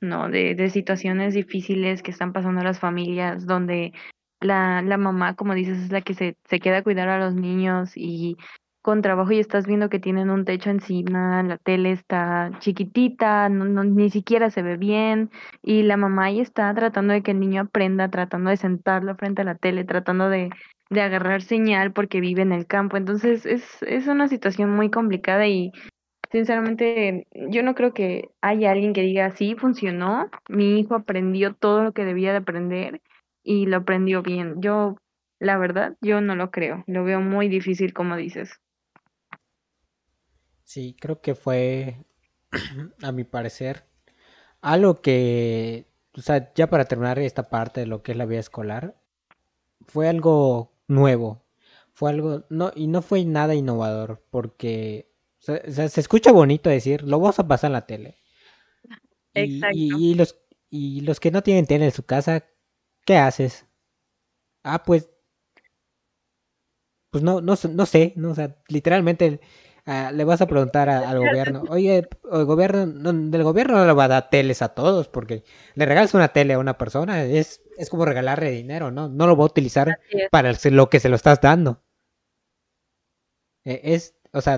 ¿no? 0.00 0.28
De, 0.28 0.54
de 0.54 0.70
situaciones 0.70 1.34
difíciles 1.34 2.02
que 2.02 2.10
están 2.10 2.32
pasando 2.32 2.62
las 2.62 2.78
familias, 2.78 3.46
donde 3.46 3.92
la, 4.40 4.82
la 4.82 4.98
mamá, 4.98 5.34
como 5.34 5.54
dices, 5.54 5.78
es 5.78 5.92
la 5.92 6.02
que 6.02 6.14
se, 6.14 6.36
se 6.44 6.60
queda 6.60 6.78
a 6.78 6.82
cuidar 6.82 7.08
a 7.08 7.18
los 7.18 7.34
niños 7.34 7.92
y 7.96 8.36
con 8.82 9.00
trabajo 9.00 9.32
y 9.32 9.40
estás 9.40 9.66
viendo 9.66 9.88
que 9.88 9.98
tienen 9.98 10.28
un 10.28 10.44
techo 10.44 10.68
encima, 10.68 11.42
la 11.42 11.56
tele 11.56 11.90
está 11.92 12.50
chiquitita, 12.58 13.48
no, 13.48 13.64
no, 13.64 13.82
ni 13.82 14.10
siquiera 14.10 14.50
se 14.50 14.60
ve 14.62 14.76
bien 14.76 15.30
y 15.62 15.84
la 15.84 15.96
mamá 15.96 16.26
ahí 16.26 16.40
está 16.40 16.74
tratando 16.74 17.14
de 17.14 17.22
que 17.22 17.30
el 17.30 17.40
niño 17.40 17.62
aprenda, 17.62 18.10
tratando 18.10 18.50
de 18.50 18.58
sentarlo 18.58 19.16
frente 19.16 19.40
a 19.40 19.46
la 19.46 19.54
tele, 19.54 19.84
tratando 19.84 20.28
de, 20.28 20.50
de 20.90 21.00
agarrar 21.00 21.42
señal 21.42 21.92
porque 21.92 22.20
vive 22.20 22.42
en 22.42 22.52
el 22.52 22.66
campo. 22.66 22.96
Entonces 22.96 23.46
es, 23.46 23.82
es 23.82 24.06
una 24.06 24.28
situación 24.28 24.70
muy 24.70 24.90
complicada 24.90 25.46
y 25.46 25.72
sinceramente 26.30 27.26
yo 27.32 27.62
no 27.62 27.74
creo 27.74 27.94
que 27.94 28.30
haya 28.40 28.72
alguien 28.72 28.92
que 28.92 29.02
diga, 29.02 29.34
sí, 29.36 29.54
funcionó, 29.54 30.30
mi 30.48 30.80
hijo 30.80 30.94
aprendió 30.94 31.54
todo 31.54 31.84
lo 31.84 31.92
que 31.92 32.04
debía 32.04 32.32
de 32.32 32.38
aprender 32.38 33.00
y 33.42 33.66
lo 33.66 33.78
aprendió 33.78 34.22
bien. 34.22 34.60
Yo, 34.60 34.96
la 35.38 35.58
verdad, 35.58 35.96
yo 36.00 36.20
no 36.20 36.34
lo 36.34 36.50
creo, 36.50 36.84
lo 36.86 37.04
veo 37.04 37.20
muy 37.20 37.48
difícil 37.48 37.92
como 37.92 38.16
dices. 38.16 38.60
Sí, 40.64 40.96
creo 40.98 41.20
que 41.20 41.34
fue, 41.34 41.98
a 43.02 43.12
mi 43.12 43.24
parecer, 43.24 43.84
algo 44.60 45.02
que, 45.02 45.86
o 46.16 46.20
sea, 46.22 46.52
ya 46.54 46.68
para 46.68 46.86
terminar 46.86 47.18
esta 47.18 47.50
parte 47.50 47.80
de 47.80 47.86
lo 47.86 48.02
que 48.02 48.12
es 48.12 48.18
la 48.18 48.26
vida 48.26 48.40
escolar, 48.40 48.96
fue 49.86 50.08
algo 50.08 50.73
nuevo, 50.88 51.44
fue 51.92 52.10
algo, 52.10 52.44
no, 52.50 52.72
y 52.74 52.86
no 52.88 53.02
fue 53.02 53.24
nada 53.24 53.54
innovador, 53.54 54.24
porque, 54.30 55.10
o 55.40 55.70
sea, 55.72 55.88
se 55.88 56.00
escucha 56.00 56.32
bonito 56.32 56.70
decir, 56.70 57.02
lo 57.04 57.18
vamos 57.20 57.38
a 57.38 57.48
pasar 57.48 57.68
en 57.68 57.72
la 57.74 57.86
tele. 57.86 58.18
Y, 59.34 59.66
y, 59.70 60.10
y, 60.12 60.14
los, 60.14 60.36
y 60.70 61.00
los 61.02 61.20
que 61.20 61.30
no 61.30 61.42
tienen 61.42 61.66
tele 61.66 61.86
en 61.86 61.92
su 61.92 62.04
casa, 62.04 62.44
¿qué 63.04 63.16
haces? 63.16 63.66
Ah, 64.64 64.82
pues, 64.84 65.10
pues 67.10 67.22
no, 67.24 67.40
no, 67.40 67.54
no 67.70 67.86
sé, 67.86 68.12
no, 68.16 68.30
o 68.30 68.34
sea, 68.34 68.56
literalmente 68.68 69.40
Ah, 69.86 70.10
le 70.12 70.24
vas 70.24 70.40
a 70.40 70.46
preguntar 70.46 70.88
al 70.88 71.18
gobierno, 71.18 71.64
oye, 71.68 72.08
el 72.32 72.44
gobierno, 72.46 72.86
no, 72.86 73.12
del 73.12 73.42
gobierno 73.42 73.76
no 73.76 73.86
le 73.86 73.92
va 73.92 74.04
a 74.04 74.08
dar 74.08 74.30
teles 74.30 74.62
a 74.62 74.70
todos, 74.70 75.08
porque 75.08 75.44
le 75.74 75.84
regalas 75.86 76.14
una 76.14 76.28
tele 76.28 76.54
a 76.54 76.58
una 76.58 76.78
persona, 76.78 77.22
es, 77.24 77.60
es 77.76 77.90
como 77.90 78.04
regalarle 78.06 78.50
dinero, 78.50 78.90
¿no? 78.90 79.08
No 79.08 79.26
lo 79.26 79.36
va 79.36 79.44
a 79.44 79.46
utilizar 79.46 79.98
para 80.30 80.52
lo 80.70 80.88
que 80.90 81.00
se 81.00 81.08
lo 81.10 81.16
estás 81.16 81.40
dando. 81.40 81.82
E, 83.64 83.74
es, 83.94 84.02
o 84.32 84.40
sea, 84.40 84.56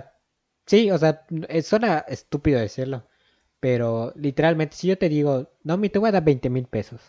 sí, 0.66 0.90
o 0.90 0.98
sea, 0.98 1.26
suena 1.62 1.98
estúpido 2.08 2.60
decirlo, 2.60 3.06
pero 3.60 4.12
literalmente, 4.16 4.76
si 4.76 4.88
yo 4.88 4.98
te 4.98 5.08
digo, 5.08 5.50
no, 5.64 5.76
mi 5.78 5.90
te 5.90 5.98
voy 5.98 6.08
a 6.10 6.12
dar 6.12 6.24
20 6.24 6.50
mil 6.50 6.66
pesos, 6.66 7.00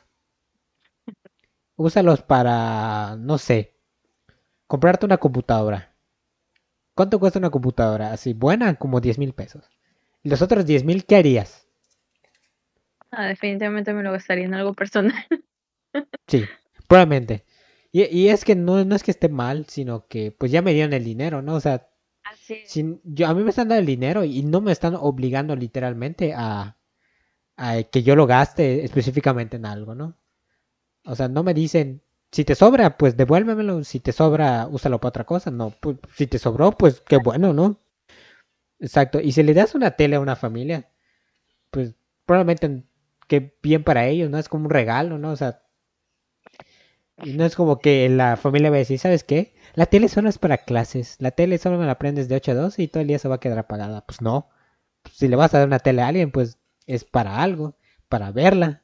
úsalos 1.78 2.22
para, 2.22 3.15
no 3.18 3.38
sé, 3.38 3.76
comprarte 4.68 5.05
una 5.05 5.18
computadora 5.18 5.86
¿Cuánto 6.97 7.19
cuesta 7.19 7.37
una 7.37 7.51
computadora? 7.51 8.11
Así, 8.11 8.33
buena, 8.33 8.73
como 8.73 8.99
10 8.99 9.19
mil 9.19 9.33
pesos. 9.33 9.63
¿Y 10.23 10.29
los 10.29 10.41
otros 10.41 10.65
10 10.65 10.83
mil, 10.83 11.05
qué 11.05 11.17
harías? 11.17 11.67
Ah, 13.11 13.27
definitivamente 13.27 13.93
me 13.93 14.01
lo 14.01 14.11
gastaría 14.11 14.45
en 14.45 14.55
algo 14.55 14.73
personal. 14.73 15.13
sí, 16.27 16.43
probablemente. 16.87 17.45
Y, 17.91 18.29
es 18.29 18.43
que 18.43 18.55
no, 18.55 18.83
no 18.83 18.95
es 18.95 19.03
que 19.03 19.11
esté 19.11 19.29
mal, 19.29 19.67
sino 19.67 20.07
que 20.07 20.31
pues 20.31 20.51
ya 20.51 20.63
me 20.63 20.73
dieron 20.73 20.91
el 20.93 21.03
dinero, 21.03 21.43
¿no? 21.43 21.53
O 21.53 21.59
sea, 21.59 21.87
sin, 22.65 22.99
yo, 23.03 23.27
a 23.27 23.35
mí 23.35 23.43
me 23.43 23.51
están 23.51 23.67
dando 23.67 23.81
el 23.81 23.85
dinero 23.85 24.23
y 24.23 24.41
no 24.41 24.59
me 24.59 24.71
están 24.71 24.95
obligando 24.95 25.55
literalmente 25.55 26.33
a, 26.35 26.77
a 27.57 27.83
que 27.83 28.01
yo 28.01 28.15
lo 28.15 28.25
gaste 28.25 28.83
específicamente 28.83 29.57
en 29.57 29.67
algo, 29.67 29.93
¿no? 29.93 30.17
O 31.05 31.15
sea, 31.15 31.27
no 31.27 31.43
me 31.43 31.53
dicen, 31.53 32.01
si 32.32 32.45
te 32.45 32.55
sobra, 32.55 32.97
pues 32.97 33.17
devuélvemelo. 33.17 33.84
Si 33.84 33.99
te 33.99 34.11
sobra, 34.11 34.67
úsalo 34.69 34.99
para 34.99 35.09
otra 35.09 35.23
cosa. 35.25 35.51
No, 35.51 35.71
pues, 35.82 35.97
si 36.15 36.28
te 36.28 36.39
sobró, 36.39 36.71
pues 36.71 37.01
qué 37.01 37.17
bueno, 37.17 37.53
¿no? 37.53 37.80
Exacto. 38.80 39.19
Y 39.21 39.32
si 39.32 39.43
le 39.43 39.53
das 39.53 39.75
una 39.75 39.91
tele 39.91 40.15
a 40.15 40.19
una 40.19 40.36
familia, 40.36 40.89
pues 41.71 41.95
probablemente 42.25 42.86
qué 43.28 43.57
bien 43.63 43.84
para 43.84 44.07
ellos, 44.07 44.30
¿no? 44.32 44.39
Es 44.39 44.49
como 44.49 44.65
un 44.65 44.71
regalo, 44.71 45.17
¿no? 45.19 45.32
O 45.32 45.38
sea, 45.38 45.61
no 47.25 47.45
es 47.45 47.55
como 47.55 47.80
que 47.80 48.07
la 48.09 48.38
familia 48.38 48.69
va 48.69 48.75
a 48.78 48.80
decir, 48.80 48.99
¿sabes 48.99 49.23
qué? 49.23 49.55
La 49.73 49.88
tele 49.88 50.07
solo 50.07 50.30
es 50.30 50.38
para 50.38 50.59
clases. 50.59 51.15
La 51.19 51.32
tele 51.32 51.57
solo 51.57 51.78
me 51.78 51.86
la 51.86 51.93
aprendes 51.93 52.28
de 52.30 52.36
8 52.36 52.51
a 52.51 52.55
2 52.55 52.80
y 52.80 52.88
todo 52.88 53.01
el 53.01 53.07
día 53.07 53.19
se 53.19 53.28
va 53.28 53.36
a 53.36 53.39
quedar 53.39 53.59
apagada. 53.59 54.05
Pues 54.05 54.21
no. 54.21 54.49
Si 55.13 55.28
le 55.28 55.36
vas 55.36 55.53
a 55.53 55.59
dar 55.59 55.67
una 55.67 55.80
tele 55.80 56.01
a 56.03 56.07
alguien, 56.09 56.32
pues 56.32 56.59
es 56.88 57.05
para 57.05 57.41
algo, 57.41 57.78
para 58.09 58.32
verla. 58.32 58.84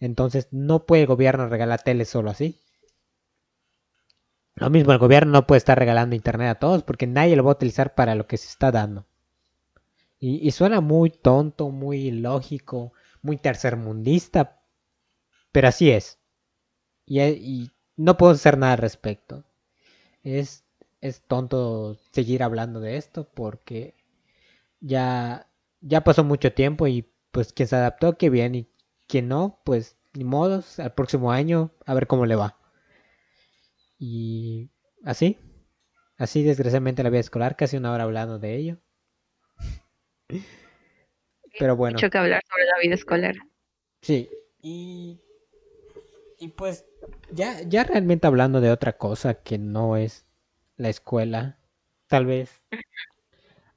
Entonces 0.00 0.48
no 0.52 0.86
puede 0.86 1.02
el 1.02 1.08
gobierno 1.08 1.48
regalar 1.48 1.82
tele 1.82 2.06
solo 2.06 2.30
así. 2.30 2.61
Lo 4.54 4.70
mismo, 4.70 4.92
el 4.92 4.98
gobierno 4.98 5.32
no 5.32 5.46
puede 5.46 5.58
estar 5.58 5.78
regalando 5.78 6.14
internet 6.14 6.48
a 6.48 6.58
todos 6.58 6.82
porque 6.82 7.06
nadie 7.06 7.36
lo 7.36 7.44
va 7.44 7.52
a 7.52 7.54
utilizar 7.54 7.94
para 7.94 8.14
lo 8.14 8.26
que 8.26 8.36
se 8.36 8.48
está 8.48 8.70
dando. 8.70 9.06
Y, 10.18 10.52
suena 10.52 10.80
muy 10.80 11.10
tonto, 11.10 11.70
muy 11.70 12.06
ilógico, 12.06 12.92
muy 13.22 13.38
tercermundista, 13.38 14.60
pero 15.50 15.66
así 15.66 15.90
es. 15.90 16.20
Y, 17.06 17.20
y, 17.20 17.70
no 17.96 18.16
puedo 18.16 18.32
hacer 18.32 18.56
nada 18.56 18.74
al 18.74 18.78
respecto. 18.78 19.44
Es, 20.22 20.64
es 21.00 21.22
tonto 21.22 21.96
seguir 22.12 22.44
hablando 22.44 22.78
de 22.78 22.98
esto 22.98 23.28
porque 23.34 23.96
ya, 24.80 25.48
ya 25.80 26.04
pasó 26.04 26.22
mucho 26.22 26.52
tiempo 26.52 26.86
y 26.86 27.10
pues 27.32 27.52
quien 27.52 27.66
se 27.66 27.76
adaptó, 27.76 28.16
qué 28.16 28.30
bien, 28.30 28.54
y 28.54 28.68
quien 29.08 29.26
no, 29.26 29.60
pues 29.64 29.96
ni 30.14 30.22
modos, 30.24 30.78
al 30.78 30.94
próximo 30.94 31.32
año 31.32 31.72
a 31.84 31.94
ver 31.94 32.06
cómo 32.06 32.26
le 32.26 32.36
va. 32.36 32.61
Y 34.04 34.68
así, 35.04 35.38
así 36.16 36.42
desgraciadamente 36.42 37.04
la 37.04 37.10
vida 37.10 37.20
escolar, 37.20 37.54
casi 37.54 37.76
una 37.76 37.92
hora 37.92 38.02
hablando 38.02 38.40
de 38.40 38.56
ello. 38.56 38.78
Pero 41.56 41.76
bueno. 41.76 41.94
Mucho 41.94 42.10
que 42.10 42.18
hablar 42.18 42.42
sobre 42.48 42.64
la 42.64 42.78
vida 42.82 42.94
escolar. 42.96 43.36
Sí, 44.00 44.28
y, 44.60 45.20
y 46.36 46.48
pues 46.48 46.84
ya, 47.30 47.62
ya 47.62 47.84
realmente 47.84 48.26
hablando 48.26 48.60
de 48.60 48.72
otra 48.72 48.94
cosa 48.98 49.34
que 49.34 49.56
no 49.56 49.96
es 49.96 50.26
la 50.76 50.88
escuela, 50.88 51.60
tal 52.08 52.26
vez 52.26 52.60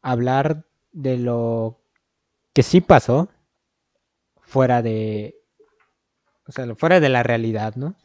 hablar 0.02 0.66
de 0.92 1.20
lo 1.20 1.84
que 2.52 2.64
sí 2.64 2.82
pasó 2.82 3.30
fuera 4.42 4.82
de, 4.82 5.36
o 6.48 6.52
sea, 6.52 6.74
fuera 6.74 7.00
de 7.00 7.10
la 7.10 7.22
realidad, 7.22 7.76
¿no? 7.76 7.96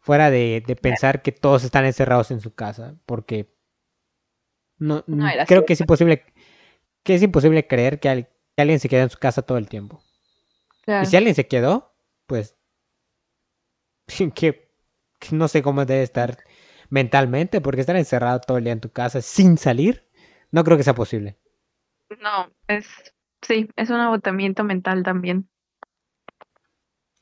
Fuera 0.00 0.30
de, 0.30 0.62
pensar 0.80 1.22
que 1.22 1.32
todos 1.32 1.64
están 1.64 1.84
encerrados 1.84 2.30
en 2.30 2.40
su 2.40 2.54
casa, 2.54 2.96
porque 3.04 3.54
no, 4.78 5.04
creo 5.46 5.66
que 5.66 5.72
es 5.72 5.80
imposible, 5.80 6.24
que 7.02 7.14
es 7.14 7.22
imposible 7.22 7.66
creer 7.66 7.98
que, 8.00 8.26
alguien 8.56 8.80
se 8.80 8.88
quede 8.88 9.02
en 9.02 9.10
su 9.10 9.18
casa 9.18 9.42
todo 9.42 9.58
el 9.58 9.68
tiempo. 9.68 10.02
Y 10.86 11.06
si 11.06 11.16
alguien 11.16 11.34
se 11.34 11.46
quedó, 11.46 11.94
pues 12.26 12.56
que, 14.34 14.70
no 15.30 15.48
sé 15.48 15.62
cómo 15.62 15.84
debe 15.84 16.02
estar 16.02 16.38
mentalmente, 16.90 17.60
porque 17.60 17.80
estar 17.80 17.96
encerrado 17.96 18.40
todo 18.40 18.58
el 18.58 18.64
día 18.64 18.72
en 18.72 18.80
tu 18.80 18.90
casa 18.90 19.20
sin 19.20 19.58
salir, 19.58 20.08
no 20.50 20.64
creo 20.64 20.76
que 20.76 20.84
sea 20.84 20.94
posible. 20.94 21.38
No, 22.20 22.50
es 22.68 22.86
sí, 23.42 23.68
es 23.76 23.90
un 23.90 24.00
agotamiento 24.00 24.64
mental 24.64 25.02
también. 25.02 25.48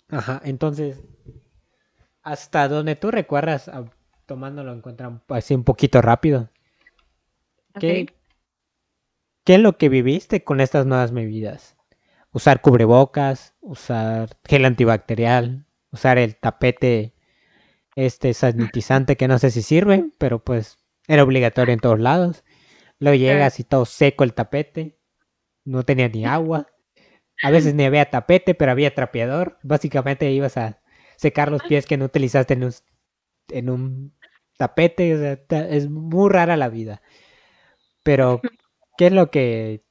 Ajá, 0.08 0.40
entonces, 0.44 1.02
hasta 2.26 2.66
donde 2.66 2.96
tú 2.96 3.12
recuerdas, 3.12 3.68
ah, 3.68 3.84
tomándolo 4.26 4.72
en 4.72 4.80
cuenta 4.80 5.22
así 5.28 5.54
un 5.54 5.62
poquito 5.62 6.02
rápido, 6.02 6.50
¿qué, 7.78 8.06
¿qué 9.44 9.54
es 9.54 9.60
lo 9.60 9.78
que 9.78 9.88
viviste 9.88 10.42
con 10.42 10.60
estas 10.60 10.86
nuevas 10.86 11.12
medidas? 11.12 11.76
Usar 12.32 12.62
cubrebocas, 12.62 13.54
usar 13.60 14.36
gel 14.44 14.64
antibacterial, 14.64 15.66
usar 15.92 16.18
el 16.18 16.34
tapete 16.34 17.14
este 17.94 18.34
sanitizante 18.34 19.16
que 19.16 19.28
no 19.28 19.38
sé 19.38 19.52
si 19.52 19.62
sirve, 19.62 20.10
pero 20.18 20.42
pues 20.42 20.78
era 21.06 21.22
obligatorio 21.22 21.74
en 21.74 21.80
todos 21.80 22.00
lados. 22.00 22.42
Luego 22.98 23.14
llegas 23.14 23.60
y 23.60 23.64
todo 23.64 23.84
seco 23.84 24.24
el 24.24 24.34
tapete, 24.34 24.98
no 25.64 25.84
tenía 25.84 26.08
ni 26.08 26.26
agua. 26.26 26.66
A 27.40 27.52
veces 27.52 27.74
ni 27.74 27.84
había 27.84 28.10
tapete, 28.10 28.56
pero 28.56 28.72
había 28.72 28.96
trapeador. 28.96 29.58
Básicamente 29.62 30.28
ibas 30.32 30.56
a 30.56 30.80
secar 31.16 31.50
los 31.50 31.62
pies 31.62 31.86
que 31.86 31.96
no 31.96 32.04
utilizaste 32.04 32.54
en 32.54 32.64
un, 32.64 32.72
en 33.48 33.70
un 33.70 34.14
tapete. 34.56 35.44
es 35.48 35.88
muy 35.88 36.30
rara 36.30 36.56
la 36.56 36.68
vida. 36.68 37.02
Pero, 38.02 38.40
¿qué 38.96 39.06
es 39.06 39.12
lo 39.12 39.30
que 39.30 39.84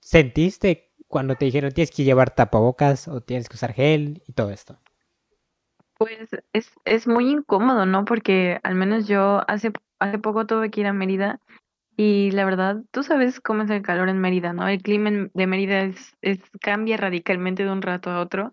sentiste 0.00 0.92
cuando 1.08 1.34
te 1.36 1.44
dijeron 1.44 1.72
tienes 1.72 1.90
que 1.90 2.04
llevar 2.04 2.34
tapabocas 2.34 3.08
o 3.08 3.20
tienes 3.20 3.48
que 3.48 3.56
usar 3.56 3.72
gel 3.72 4.22
y 4.26 4.32
todo 4.32 4.50
esto? 4.50 4.78
Pues 5.96 6.28
es, 6.52 6.70
es 6.84 7.06
muy 7.06 7.30
incómodo, 7.30 7.86
¿no? 7.86 8.04
Porque 8.04 8.58
al 8.64 8.74
menos 8.74 9.06
yo 9.06 9.42
hace, 9.48 9.72
hace 9.98 10.18
poco 10.18 10.46
tuve 10.46 10.70
que 10.70 10.80
ir 10.80 10.86
a 10.86 10.92
Mérida 10.92 11.40
y 11.96 12.30
la 12.32 12.44
verdad, 12.44 12.82
tú 12.90 13.02
sabes 13.02 13.40
cómo 13.40 13.62
es 13.62 13.70
el 13.70 13.82
calor 13.82 14.08
en 14.08 14.20
Mérida, 14.20 14.52
¿no? 14.52 14.66
El 14.66 14.82
clima 14.82 15.28
de 15.32 15.46
Mérida 15.46 15.82
es, 15.82 16.16
es 16.22 16.38
cambia 16.60 16.96
radicalmente 16.96 17.64
de 17.64 17.70
un 17.70 17.82
rato 17.82 18.10
a 18.10 18.20
otro. 18.20 18.50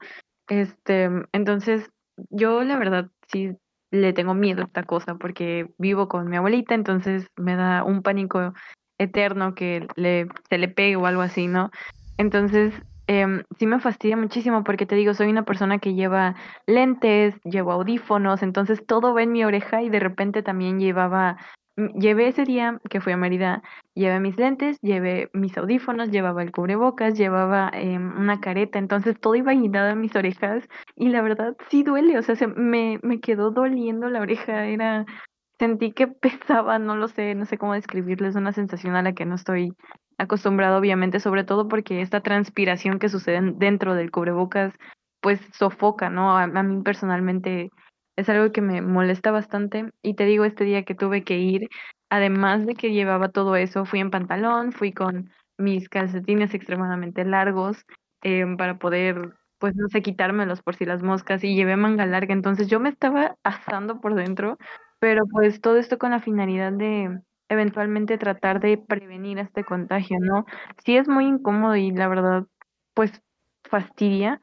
Este, 0.50 1.10
entonces, 1.32 1.89
yo 2.30 2.64
la 2.64 2.78
verdad 2.78 3.10
sí 3.28 3.56
le 3.91 4.14
tengo 4.14 4.34
miedo 4.34 4.62
a 4.62 4.66
esta 4.66 4.84
cosa 4.84 5.16
porque 5.16 5.68
vivo 5.78 6.08
con 6.08 6.30
mi 6.30 6.38
abuelita, 6.38 6.76
entonces 6.76 7.28
me 7.38 7.56
da 7.56 7.84
un 7.84 8.02
pánico 8.02 8.54
eterno 9.00 9.56
que 9.56 9.88
le, 9.95 10.28
se 10.50 10.58
le 10.58 10.68
pegue 10.68 10.95
o 10.95 11.06
algo 11.06 11.22
así, 11.22 11.47
¿no? 11.47 11.72
Entonces, 12.18 12.74
eh, 13.08 13.43
sí 13.58 13.66
me 13.66 13.80
fastidia 13.80 14.18
muchísimo 14.18 14.64
porque 14.64 14.86
te 14.86 14.95
digo, 14.95 15.14
soy 15.14 15.30
una 15.30 15.45
persona 15.45 15.80
que 15.80 15.93
lleva 15.93 16.36
lentes, 16.68 17.36
llevo 17.43 17.72
audífonos, 17.72 18.43
entonces 18.43 18.86
todo 18.86 19.14
va 19.14 19.24
en 19.24 19.32
mi 19.32 19.43
oreja 19.45 19.82
y 19.82 19.89
de 19.89 20.00
repente 20.00 20.43
también 20.43 20.80
llevaba 20.80 21.38
llevé 21.96 22.28
ese 22.28 22.44
día 22.44 22.80
que 22.90 23.02
fui 23.02 23.14
a 23.14 23.18
Mérida, 23.18 23.62
llevé 23.94 24.20
mis 24.20 24.38
lentes, 24.38 24.80
llevé 24.82 25.30
mis 25.34 25.58
audífonos, 25.58 26.12
llevaba 26.12 26.44
el 26.44 26.52
cubrebocas, 26.52 27.18
llevaba 27.18 27.70
em, 27.74 28.18
una 28.18 28.40
careta, 28.40 28.80
entonces 28.80 29.20
todo 29.20 29.36
iba 29.36 29.54
guindado 29.54 29.90
en 29.90 30.02
mis 30.02 30.16
orejas 30.16 30.68
y 30.96 31.10
la 31.10 31.22
verdad 31.22 31.56
sí 31.70 31.84
duele, 31.84 32.18
o 32.18 32.22
sea, 32.22 32.36
se, 32.36 32.48
me, 32.48 33.00
me 33.04 33.20
quedó 33.20 33.52
doliendo 33.52 34.10
la 34.10 34.22
oreja, 34.22 34.66
era, 34.66 35.06
sentí 35.58 35.92
que 35.92 36.08
pesaba, 36.68 36.80
no 36.80 36.96
lo 36.96 37.08
sé, 37.08 37.36
no 37.36 37.46
sé 37.46 37.58
cómo 37.58 37.74
describirles, 37.74 38.36
una 38.36 38.54
sensación 38.54 38.96
a 38.96 39.04
la 39.04 39.14
que 39.14 39.26
no 39.26 39.36
estoy 39.36 39.74
acostumbrado 40.18 40.78
obviamente, 40.78 41.20
sobre 41.20 41.44
todo 41.44 41.68
porque 41.68 42.02
esta 42.02 42.22
transpiración 42.22 43.00
que 43.00 43.10
sucede 43.10 43.54
dentro 43.56 43.96
del 43.96 44.12
cubrebocas 44.12 44.74
pues 45.22 45.42
sofoca, 45.54 46.10
¿no? 46.10 46.38
a 46.38 46.48
mí 46.48 46.82
personalmente 46.82 47.72
es 48.20 48.30
algo 48.30 48.51
que 48.51 48.61
me 48.61 48.82
molesta 48.82 49.32
bastante. 49.32 49.91
Y 50.01 50.15
te 50.15 50.26
digo, 50.26 50.45
este 50.45 50.63
día 50.65 50.84
que 50.84 50.95
tuve 50.95 51.24
que 51.24 51.38
ir, 51.38 51.70
además 52.09 52.65
de 52.65 52.76
que 52.76 52.91
llevaba 52.91 53.30
todo 53.30 53.55
eso, 53.55 53.86
fui 53.86 53.99
en 53.99 54.11
pantalón, 54.11 54.72
fui 54.74 54.91
con 54.93 55.32
mis 55.57 55.89
calcetines 55.89 56.53
extremadamente 56.53 57.26
largos 57.26 57.86
em, 58.22 58.57
para 58.57 58.78
poder, 58.80 59.36
pues 59.59 59.76
no 59.76 59.88
sé, 59.89 60.01
quitármelos 60.01 60.61
por 60.61 60.76
si 60.76 60.86
las 60.86 61.03
moscas 61.03 61.43
y 61.43 61.55
llevé 61.55 61.76
manga 61.78 62.05
larga. 62.05 62.34
Entonces 62.34 62.67
yo 62.67 62.80
me 62.80 62.89
estaba 62.89 63.36
asando 63.43 63.99
por 64.01 64.15
dentro, 64.15 64.57
pero 64.99 65.24
pues 65.32 65.61
todo 65.61 65.78
esto 65.78 65.97
con 65.97 66.11
la 66.11 66.20
finalidad 66.22 66.72
de 66.74 67.20
eventualmente 67.49 68.17
tratar 68.17 68.59
de 68.59 68.78
prevenir 68.78 69.39
este 69.39 69.63
contagio, 69.63 70.17
¿no? 70.20 70.45
Sí 70.86 70.97
es 70.97 71.07
muy 71.07 71.26
incómodo 71.26 71.76
y 71.76 71.91
la 71.91 72.07
verdad, 72.07 72.45
pues 72.93 73.22
fastidia, 73.70 74.39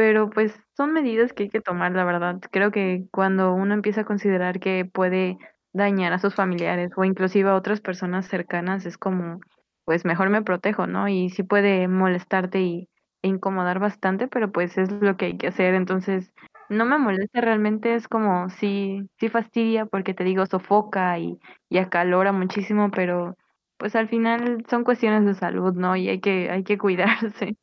pero 0.00 0.30
pues 0.30 0.54
son 0.78 0.94
medidas 0.94 1.34
que 1.34 1.42
hay 1.42 1.48
que 1.50 1.60
tomar, 1.60 1.92
la 1.92 2.04
verdad. 2.04 2.40
Creo 2.50 2.70
que 2.70 3.04
cuando 3.10 3.52
uno 3.52 3.74
empieza 3.74 4.00
a 4.00 4.04
considerar 4.06 4.58
que 4.58 4.86
puede 4.86 5.36
dañar 5.74 6.14
a 6.14 6.18
sus 6.18 6.34
familiares 6.34 6.90
o 6.96 7.04
inclusive 7.04 7.50
a 7.50 7.54
otras 7.54 7.82
personas 7.82 8.24
cercanas, 8.26 8.86
es 8.86 8.96
como, 8.96 9.40
pues 9.84 10.06
mejor 10.06 10.30
me 10.30 10.40
protejo, 10.40 10.86
¿no? 10.86 11.06
Y 11.08 11.28
sí 11.28 11.42
puede 11.42 11.86
molestarte 11.86 12.62
y, 12.62 12.88
e 13.20 13.28
incomodar 13.28 13.78
bastante, 13.78 14.26
pero 14.26 14.50
pues 14.50 14.78
es 14.78 14.90
lo 14.90 15.18
que 15.18 15.26
hay 15.26 15.36
que 15.36 15.48
hacer. 15.48 15.74
Entonces, 15.74 16.32
no 16.70 16.86
me 16.86 16.96
molesta 16.98 17.42
realmente, 17.42 17.94
es 17.94 18.08
como, 18.08 18.48
sí, 18.48 19.02
sí 19.18 19.28
fastidia 19.28 19.84
porque 19.84 20.14
te 20.14 20.24
digo, 20.24 20.46
sofoca 20.46 21.18
y, 21.18 21.38
y 21.68 21.76
acalora 21.76 22.32
muchísimo, 22.32 22.90
pero 22.90 23.36
pues 23.76 23.94
al 23.96 24.08
final 24.08 24.64
son 24.70 24.82
cuestiones 24.82 25.26
de 25.26 25.34
salud, 25.34 25.74
¿no? 25.74 25.94
Y 25.94 26.08
hay 26.08 26.20
que, 26.20 26.50
hay 26.50 26.64
que 26.64 26.78
cuidarse. 26.78 27.58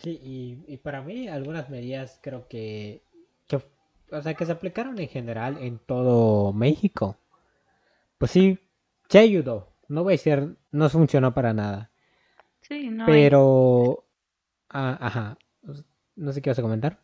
Sí, 0.00 0.18
y, 0.66 0.76
para 0.78 1.02
mí 1.02 1.28
algunas 1.28 1.68
medidas 1.68 2.18
creo 2.22 2.48
que, 2.48 3.02
o 4.10 4.20
sea, 4.20 4.34
que 4.34 4.46
se 4.46 4.52
aplicaron 4.52 4.98
en 4.98 5.08
general 5.08 5.58
en 5.58 5.78
todo 5.78 6.52
México. 6.52 7.16
Pues 8.18 8.30
sí, 8.30 8.58
se 9.08 9.18
ayudó. 9.18 9.72
No 9.88 10.02
voy 10.02 10.12
a 10.12 10.14
decir, 10.14 10.56
no 10.70 10.88
funcionó 10.88 11.34
para 11.34 11.52
nada. 11.52 11.90
Sí, 12.62 12.88
no. 12.88 13.06
Pero, 13.06 14.04
ah, 14.70 14.98
ajá, 15.00 15.38
no 16.16 16.32
sé 16.32 16.40
qué 16.40 16.50
vas 16.50 16.58
a 16.58 16.62
comentar. 16.62 17.00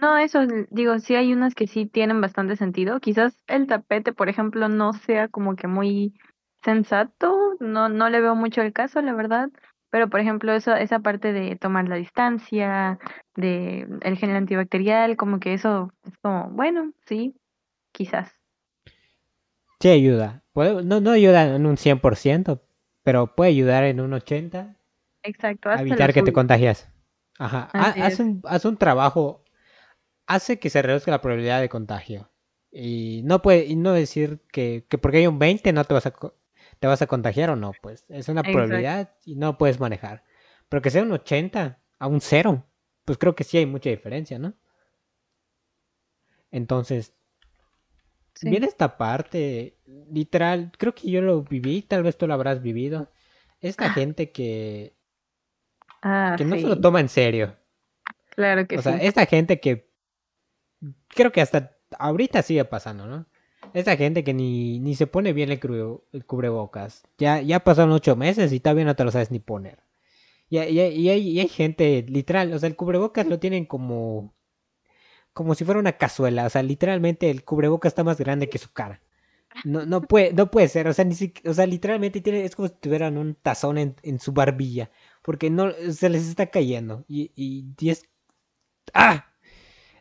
No, 0.00 0.16
eso, 0.16 0.40
digo, 0.70 0.98
sí 1.00 1.16
hay 1.16 1.32
unas 1.32 1.54
que 1.54 1.66
sí 1.66 1.86
tienen 1.86 2.20
bastante 2.20 2.56
sentido. 2.56 3.00
Quizás 3.00 3.40
el 3.48 3.66
tapete, 3.66 4.12
por 4.12 4.28
ejemplo, 4.28 4.68
no 4.68 4.92
sea 4.92 5.28
como 5.28 5.56
que 5.56 5.66
muy 5.66 6.14
sensato, 6.62 7.56
no, 7.60 7.88
no 7.88 8.08
le 8.08 8.20
veo 8.20 8.34
mucho 8.34 8.62
el 8.62 8.72
caso, 8.72 9.00
la 9.02 9.14
verdad. 9.14 9.50
Pero, 9.90 10.08
por 10.08 10.20
ejemplo, 10.20 10.52
eso, 10.52 10.74
esa 10.74 10.98
parte 10.98 11.32
de 11.32 11.56
tomar 11.56 11.88
la 11.88 11.96
distancia, 11.96 12.98
de 13.34 13.86
el 14.02 14.16
gel 14.16 14.36
antibacterial, 14.36 15.16
como 15.16 15.40
que 15.40 15.54
eso 15.54 15.92
es 16.06 16.12
como, 16.18 16.50
bueno, 16.50 16.92
sí, 17.06 17.34
quizás. 17.92 18.30
Sí 19.80 19.88
ayuda. 19.88 20.42
no, 20.54 21.00
no 21.00 21.10
ayuda 21.10 21.54
en 21.54 21.64
un 21.64 21.76
100%, 21.76 22.60
pero 23.02 23.34
puede 23.34 23.50
ayudar 23.50 23.84
en 23.84 24.00
un 24.00 24.12
80%. 24.12 24.76
Exacto. 25.22 25.70
A 25.70 25.80
evitar 25.80 26.12
que 26.12 26.22
te 26.22 26.32
contagias. 26.32 26.90
Ajá. 27.38 27.68
Hace 27.72 28.22
un, 28.22 28.42
un 28.64 28.76
trabajo, 28.76 29.44
hace 30.26 30.58
que 30.58 30.70
se 30.70 30.82
reduzca 30.82 31.10
la 31.10 31.20
probabilidad 31.20 31.60
de 31.60 31.68
contagio. 31.68 32.30
Y 32.70 33.22
no 33.24 33.40
puede, 33.40 33.66
y 33.66 33.76
no 33.76 33.92
decir 33.92 34.40
que, 34.52 34.84
que 34.88 34.98
porque 34.98 35.18
hay 35.18 35.26
un 35.26 35.38
20 35.38 35.72
no 35.72 35.84
te 35.84 35.94
vas 35.94 36.06
a 36.06 36.12
¿Te 36.78 36.86
vas 36.86 37.02
a 37.02 37.06
contagiar 37.06 37.50
o 37.50 37.56
no? 37.56 37.72
Pues 37.82 38.04
es 38.08 38.28
una 38.28 38.42
probabilidad 38.42 39.14
y 39.24 39.36
no 39.36 39.58
puedes 39.58 39.80
manejar. 39.80 40.24
Pero 40.68 40.82
que 40.82 40.90
sea 40.90 41.02
un 41.02 41.12
80 41.12 41.80
a 41.98 42.06
un 42.06 42.20
0, 42.20 42.66
pues 43.04 43.18
creo 43.18 43.34
que 43.34 43.44
sí 43.44 43.58
hay 43.58 43.66
mucha 43.66 43.90
diferencia, 43.90 44.38
¿no? 44.38 44.54
Entonces, 46.50 47.14
viene 48.42 48.66
esta 48.66 48.96
parte, 48.96 49.78
literal, 50.10 50.72
creo 50.78 50.94
que 50.94 51.10
yo 51.10 51.20
lo 51.20 51.42
viví, 51.42 51.82
tal 51.82 52.02
vez 52.02 52.16
tú 52.16 52.26
lo 52.26 52.34
habrás 52.34 52.62
vivido. 52.62 53.10
Esta 53.60 53.86
ah. 53.86 53.92
gente 53.92 54.30
que, 54.30 54.96
ah, 56.02 56.34
que 56.38 56.44
no 56.44 56.56
se 56.56 56.62
lo 56.62 56.80
toma 56.80 57.00
en 57.00 57.08
serio. 57.08 57.56
Claro 58.30 58.66
que 58.66 58.76
sí. 58.76 58.80
O 58.80 58.82
sea, 58.82 58.96
esta 58.98 59.26
gente 59.26 59.60
que 59.60 59.90
creo 61.08 61.32
que 61.32 61.40
hasta 61.40 61.76
ahorita 61.98 62.42
sigue 62.42 62.64
pasando, 62.64 63.06
¿no? 63.06 63.26
Esa 63.74 63.96
gente 63.96 64.24
que 64.24 64.34
ni, 64.34 64.78
ni 64.80 64.94
se 64.94 65.06
pone 65.06 65.32
bien 65.32 65.50
el, 65.50 65.60
cubrebocas. 66.26 67.04
Ya, 67.18 67.40
ya 67.40 67.60
pasaron 67.60 67.92
ocho 67.92 68.16
meses 68.16 68.52
y 68.52 68.60
todavía 68.60 68.84
no 68.84 68.96
te 68.96 69.04
lo 69.04 69.10
sabes 69.10 69.30
ni 69.30 69.38
poner. 69.38 69.78
Y, 70.50 70.58
y, 70.58 70.80
y, 70.80 71.08
hay, 71.10 71.48
gente, 71.48 72.04
literal, 72.08 72.52
o 72.52 72.58
sea, 72.58 72.68
el 72.68 72.76
cubrebocas 72.76 73.26
lo 73.26 73.38
tienen 73.38 73.66
como, 73.66 74.34
como 75.32 75.54
si 75.54 75.64
fuera 75.64 75.80
una 75.80 75.92
cazuela. 75.98 76.46
O 76.46 76.50
sea, 76.50 76.62
literalmente 76.62 77.30
el 77.30 77.44
cubrebocas 77.44 77.90
está 77.90 78.04
más 78.04 78.18
grande 78.18 78.48
que 78.48 78.58
su 78.58 78.72
cara. 78.72 79.02
No, 79.64 79.86
no 79.86 80.02
puede, 80.02 80.32
no 80.32 80.50
puede 80.50 80.68
ser, 80.68 80.88
o 80.88 80.92
sea, 80.92 81.04
ni 81.04 81.14
o 81.46 81.54
sea, 81.54 81.66
literalmente 81.66 82.20
tiene, 82.20 82.44
es 82.44 82.54
como 82.54 82.68
si 82.68 82.74
tuvieran 82.74 83.18
un 83.18 83.34
tazón 83.34 83.78
en, 83.78 83.96
en 84.02 84.20
su 84.20 84.32
barbilla, 84.32 84.90
porque 85.22 85.50
no 85.50 85.72
se 85.72 86.08
les 86.08 86.28
está 86.28 86.46
cayendo. 86.46 87.04
Y, 87.08 87.32
y, 87.34 87.90
es. 87.90 88.04
¡Ah! 88.94 89.26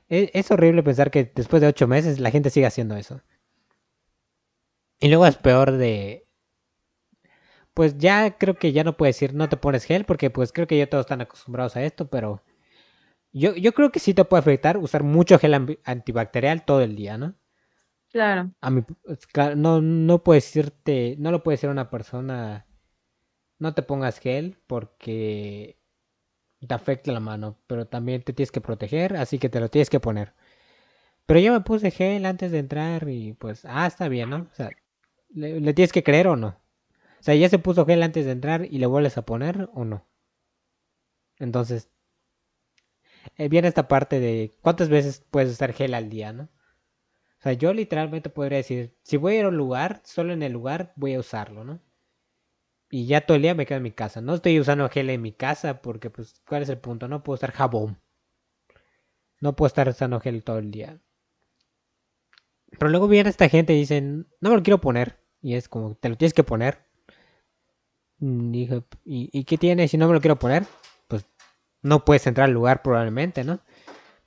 Es, 0.10 0.30
es, 0.34 0.52
horrible 0.52 0.84
pensar 0.84 1.12
que 1.12 1.32
después 1.36 1.62
de 1.62 1.68
ocho 1.68 1.88
meses 1.88 2.20
la 2.20 2.32
gente 2.32 2.50
sigue 2.50 2.66
haciendo 2.66 2.96
eso. 2.98 3.22
Y 5.00 5.10
luego 5.10 5.26
es 5.26 5.38
peor 5.38 5.72
de. 5.74 6.28
Pues 7.74 7.98
ya 7.98 8.38
creo 8.38 8.56
que 8.56 8.72
ya 8.72 8.84
no 8.84 8.98
puedes 8.98 9.16
decir 9.16 9.34
no 9.36 9.50
te 9.50 9.58
pones 9.58 9.84
gel, 9.86 10.06
porque 10.06 10.30
pues 10.30 10.52
creo 10.52 10.68
que 10.68 10.78
ya 10.78 10.90
todos 10.90 11.06
están 11.06 11.22
acostumbrados 11.22 11.76
a 11.76 11.84
esto, 11.84 12.08
pero. 12.10 12.44
Yo, 13.34 13.56
yo 13.56 13.74
creo 13.74 13.92
que 13.92 14.00
sí 14.00 14.14
te 14.14 14.26
puede 14.26 14.42
afectar 14.42 14.78
usar 14.78 15.04
mucho 15.04 15.40
gel 15.40 15.78
antibacterial 15.86 16.66
todo 16.66 16.82
el 16.82 16.96
día, 16.96 17.18
¿no? 17.18 17.36
Claro. 18.12 18.52
A 18.62 18.70
mí, 18.72 18.84
no, 19.56 19.82
no 19.82 20.24
puedes 20.24 20.46
decirte, 20.46 21.16
no 21.20 21.32
lo 21.32 21.44
puede 21.44 21.58
decir 21.58 21.70
una 21.70 21.90
persona, 21.90 22.66
no 23.60 23.74
te 23.74 23.84
pongas 23.84 24.20
gel 24.20 24.58
porque 24.68 25.80
te 26.68 26.74
afecta 26.74 27.12
la 27.12 27.20
mano, 27.20 27.60
pero 27.68 27.88
también 27.88 28.24
te 28.24 28.34
tienes 28.34 28.52
que 28.52 28.62
proteger, 28.62 29.18
así 29.18 29.40
que 29.40 29.50
te 29.50 29.60
lo 29.60 29.70
tienes 29.70 29.90
que 29.90 30.00
poner. 30.00 30.34
Pero 31.26 31.40
yo 31.40 31.54
me 31.54 31.62
puse 31.62 31.92
gel 31.92 32.26
antes 32.26 32.52
de 32.52 32.60
entrar 32.60 33.10
y 33.10 33.34
pues, 33.34 33.66
ah, 33.66 33.88
está 33.88 34.08
bien, 34.10 34.30
¿no? 34.32 34.48
O 34.52 34.56
sea, 34.56 34.72
¿le, 35.30 35.74
tienes 35.74 35.94
que 35.94 36.04
creer 36.04 36.28
o 36.28 36.36
no? 36.36 36.60
O 37.20 37.24
sea, 37.24 37.36
ya 37.36 37.50
se 37.50 37.60
puso 37.60 37.86
gel 37.86 38.04
antes 38.04 38.26
de 38.26 38.32
entrar 38.32 38.66
y 38.66 38.80
le 38.80 38.86
vuelves 38.88 39.18
a 39.18 39.26
poner 39.26 39.70
o 39.74 39.86
no. 39.86 40.08
Entonces, 41.40 41.90
eh, 43.38 43.48
viene 43.50 43.68
esta 43.70 43.88
parte 43.88 44.20
de 44.20 44.58
cuántas 44.62 44.90
veces 44.90 45.24
puedes 45.32 45.52
usar 45.52 45.74
gel 45.74 45.94
al 45.94 46.10
día, 46.10 46.34
¿no? 46.34 46.44
O 46.44 47.44
sea, 47.44 47.54
yo 47.54 47.74
literalmente 47.74 48.30
podría 48.30 48.58
decir, 48.60 48.96
si 49.04 49.18
voy 49.18 49.36
a 49.36 49.40
ir 49.40 49.46
a 49.46 49.50
un 49.50 49.58
lugar, 49.58 50.02
solo 50.06 50.34
en 50.34 50.44
el 50.44 50.54
lugar 50.54 50.94
voy 50.96 51.16
a 51.16 51.20
usarlo, 51.20 51.64
¿no? 51.64 51.82
Y 52.90 53.06
ya 53.08 53.22
todo 53.26 53.36
el 53.38 53.44
día 53.44 53.56
me 53.56 53.66
quedo 53.66 53.78
en 53.78 53.84
mi 53.84 53.94
casa. 53.94 54.20
No 54.20 54.36
estoy 54.36 54.60
usando 54.60 54.90
gel 54.90 55.10
en 55.10 55.22
mi 55.22 55.32
casa 55.32 55.82
porque, 55.82 56.10
pues, 56.10 56.42
¿cuál 56.46 56.64
es 56.64 56.70
el 56.70 56.80
punto? 56.80 57.08
No 57.08 57.24
puedo 57.24 57.36
usar 57.36 57.54
jabón. 57.54 57.98
No 59.42 59.56
puedo 59.56 59.66
estar 59.66 59.90
usando 59.90 60.20
gel 60.20 60.44
todo 60.44 60.60
el 60.60 60.70
día. 60.70 61.02
Pero 62.72 62.90
luego 62.90 63.08
viene 63.08 63.30
esta 63.30 63.50
gente 63.50 63.74
y 63.74 63.80
dicen, 63.80 64.28
no 64.42 64.50
me 64.50 64.56
lo 64.58 64.64
quiero 64.64 64.82
poner. 64.82 65.20
Y 65.42 65.56
es 65.56 65.70
como, 65.70 65.96
te 65.96 66.10
lo 66.10 66.18
tienes 66.18 66.34
que 66.34 66.44
poner. 66.44 66.86
Mm, 68.20 68.54
¿y, 68.54 68.70
¿y 69.06 69.44
qué 69.46 69.58
tiene 69.58 69.88
si 69.88 69.98
no 69.98 70.08
me 70.08 70.14
lo 70.14 70.22
quiero 70.22 70.38
poner? 70.40 70.66
Pues 71.08 71.26
no 71.82 72.06
puedes 72.06 72.28
entrar 72.28 72.46
al 72.46 72.54
lugar 72.54 72.82
probablemente, 72.82 73.44
¿no? 73.44 73.60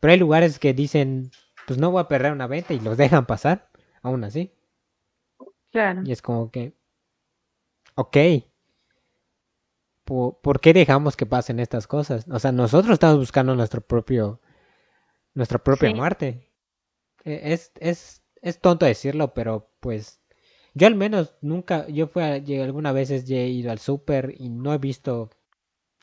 Pero 0.00 0.12
hay 0.12 0.18
lugares 0.18 0.58
que 0.58 0.72
dicen, 0.72 1.30
pues 1.66 1.78
no 1.78 1.90
voy 1.90 2.00
a 2.00 2.08
perder 2.08 2.32
una 2.32 2.46
venta 2.46 2.74
y 2.74 2.80
los 2.80 2.96
dejan 2.96 3.26
pasar, 3.26 3.70
aún 4.02 4.24
así. 4.24 4.52
Claro. 5.70 6.02
Y 6.04 6.12
es 6.12 6.22
como 6.22 6.50
que, 6.50 6.74
ok, 7.94 8.16
¿por, 10.04 10.60
qué 10.60 10.72
dejamos 10.72 11.16
que 11.16 11.26
pasen 11.26 11.60
estas 11.60 11.86
cosas? 11.86 12.26
O 12.30 12.38
sea, 12.38 12.52
nosotros 12.52 12.94
estamos 12.94 13.18
buscando 13.18 13.54
nuestro 13.54 13.80
propio, 13.80 14.40
nuestra 15.34 15.58
propia 15.58 15.94
muerte. 15.94 16.50
E, 17.24 17.52
es, 17.52 17.72
es, 17.76 18.19
es 18.42 18.60
tonto 18.60 18.86
decirlo, 18.86 19.34
pero 19.34 19.70
pues 19.80 20.20
yo 20.74 20.86
al 20.86 20.94
menos 20.94 21.34
nunca, 21.40 21.88
yo 21.88 22.06
fui 22.08 22.22
a, 22.22 22.34
algunas 22.64 22.94
veces 22.94 23.28
he 23.30 23.48
ido 23.48 23.70
al 23.72 23.78
súper 23.78 24.34
y 24.38 24.50
no 24.50 24.72
he 24.74 24.78
visto 24.78 25.30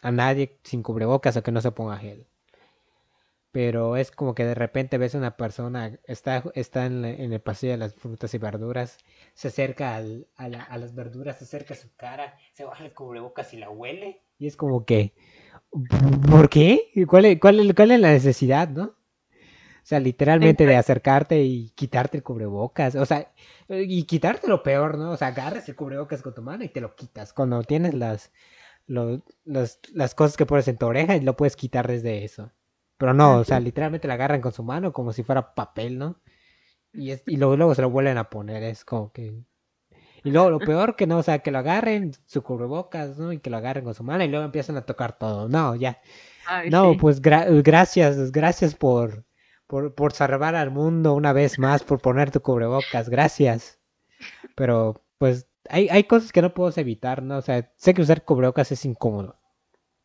a 0.01 0.11
nadie 0.11 0.59
sin 0.63 0.83
cubrebocas 0.83 1.38
o 1.38 1.43
que 1.43 1.51
no 1.51 1.61
se 1.61 1.71
ponga 1.71 1.97
gel 1.97 2.27
pero 3.57 3.97
es 3.97 4.11
como 4.11 4.35
que 4.35 4.45
de 4.45 4.53
repente 4.53 4.99
ves 4.99 5.15
a 5.15 5.17
una 5.17 5.35
persona, 5.35 5.99
está, 6.03 6.43
está 6.53 6.85
en, 6.85 7.03
el 7.03 7.41
pasillo 7.41 7.71
de 7.71 7.79
las 7.79 7.95
frutas 7.95 8.31
y 8.35 8.38
verduras, 8.38 8.99
se 9.33 9.47
acerca 9.47 9.95
al, 9.95 10.27
a, 10.35 10.77
las 10.77 10.93
verduras, 10.93 11.39
se 11.39 11.45
acerca 11.45 11.73
a 11.73 11.77
su 11.77 11.88
cara, 11.95 12.38
se 12.53 12.65
baja 12.65 12.85
el 12.85 12.93
cubrebocas 12.93 13.55
y 13.55 13.57
la 13.57 13.71
huele, 13.71 14.21
y 14.38 14.45
es 14.45 14.55
como 14.55 14.85
que, 14.85 15.15
¿por 16.29 16.49
qué? 16.49 16.91
¿Cuál 17.07 17.25
es, 17.25 17.39
cuál, 17.39 17.73
cuál 17.73 17.89
es 17.89 17.99
la 17.99 18.11
necesidad, 18.11 18.69
no? 18.69 18.93
O 19.88 19.89
sea, 19.89 20.01
literalmente 20.01 20.65
de 20.65 20.75
acercarte 20.75 21.41
y 21.43 21.69
quitarte 21.69 22.17
el 22.17 22.23
cubrebocas. 22.23 22.95
O 22.95 23.05
sea, 23.05 23.31
y 23.69 24.03
quitarte 24.03 24.49
lo 24.49 24.61
peor, 24.61 24.97
¿no? 24.97 25.11
O 25.11 25.15
sea, 25.15 25.29
agarras 25.29 25.69
el 25.69 25.77
cubrebocas 25.77 26.21
con 26.21 26.35
tu 26.35 26.41
mano 26.41 26.65
y 26.65 26.67
te 26.67 26.81
lo 26.81 26.93
quitas. 26.93 27.31
Cuando 27.31 27.63
tienes 27.63 27.93
las, 27.93 28.33
las 28.85 30.13
cosas 30.13 30.35
que 30.35 30.45
pones 30.45 30.67
en 30.67 30.77
tu 30.77 30.88
oreja 30.88 31.15
y 31.15 31.21
lo 31.21 31.38
puedes 31.38 31.55
quitar 31.55 31.88
desde 31.88 32.25
eso. 32.25 32.51
Pero 32.97 33.13
no, 33.13 33.38
o 33.38 33.45
sea, 33.45 33.61
literalmente 33.61 34.09
la 34.09 34.15
agarran 34.15 34.41
con 34.41 34.51
su 34.51 34.61
mano 34.61 34.91
como 34.91 35.13
si 35.13 35.23
fuera 35.23 35.55
papel, 35.55 35.97
¿no? 35.97 36.19
Y, 36.91 37.11
es, 37.11 37.23
y 37.25 37.38
luego, 37.38 37.55
luego 37.55 37.73
se 37.73 37.81
lo 37.81 37.89
vuelven 37.89 38.17
a 38.17 38.29
poner, 38.29 38.63
es 38.63 38.83
como 38.83 39.13
que... 39.13 39.41
Y 40.25 40.31
luego 40.31 40.49
lo 40.49 40.59
peor 40.59 40.97
que 40.97 41.07
no, 41.07 41.19
o 41.19 41.23
sea, 41.23 41.39
que 41.39 41.51
lo 41.51 41.59
agarren 41.59 42.11
su 42.25 42.43
cubrebocas, 42.43 43.17
¿no? 43.17 43.31
Y 43.31 43.39
que 43.39 43.49
lo 43.49 43.55
agarren 43.55 43.85
con 43.85 43.93
su 43.93 44.03
mano 44.03 44.25
y 44.25 44.27
luego 44.27 44.43
empiezan 44.43 44.75
a 44.75 44.85
tocar 44.85 45.17
todo. 45.17 45.47
No, 45.47 45.75
ya. 45.77 46.01
no, 46.69 46.97
pues 46.97 47.21
gracias, 47.21 48.33
gracias 48.33 48.75
por, 48.75 49.23
por, 49.68 49.93
por 49.95 50.13
salvar 50.13 50.55
al 50.55 50.72
mundo 50.72 51.13
una 51.13 51.34
vez 51.34 51.59
más, 51.59 51.84
por 51.84 52.01
poner 52.01 52.32
tu 52.32 52.41
cubrebocas, 52.41 53.09
gracias. 53.09 53.80
Pero, 54.55 55.03
pues, 55.18 55.47
hay, 55.70 55.89
hay 55.89 56.05
cosas 56.05 56.32
que 56.32 56.41
no 56.41 56.53
puedo 56.53 56.72
evitar, 56.78 57.24
¿no? 57.24 57.38
O 57.38 57.41
sea, 57.41 57.72
sé 57.78 57.93
que 57.93 58.01
usar 58.01 58.26
cubrebocas 58.26 58.72
es 58.72 58.86
incómodo. 58.86 59.38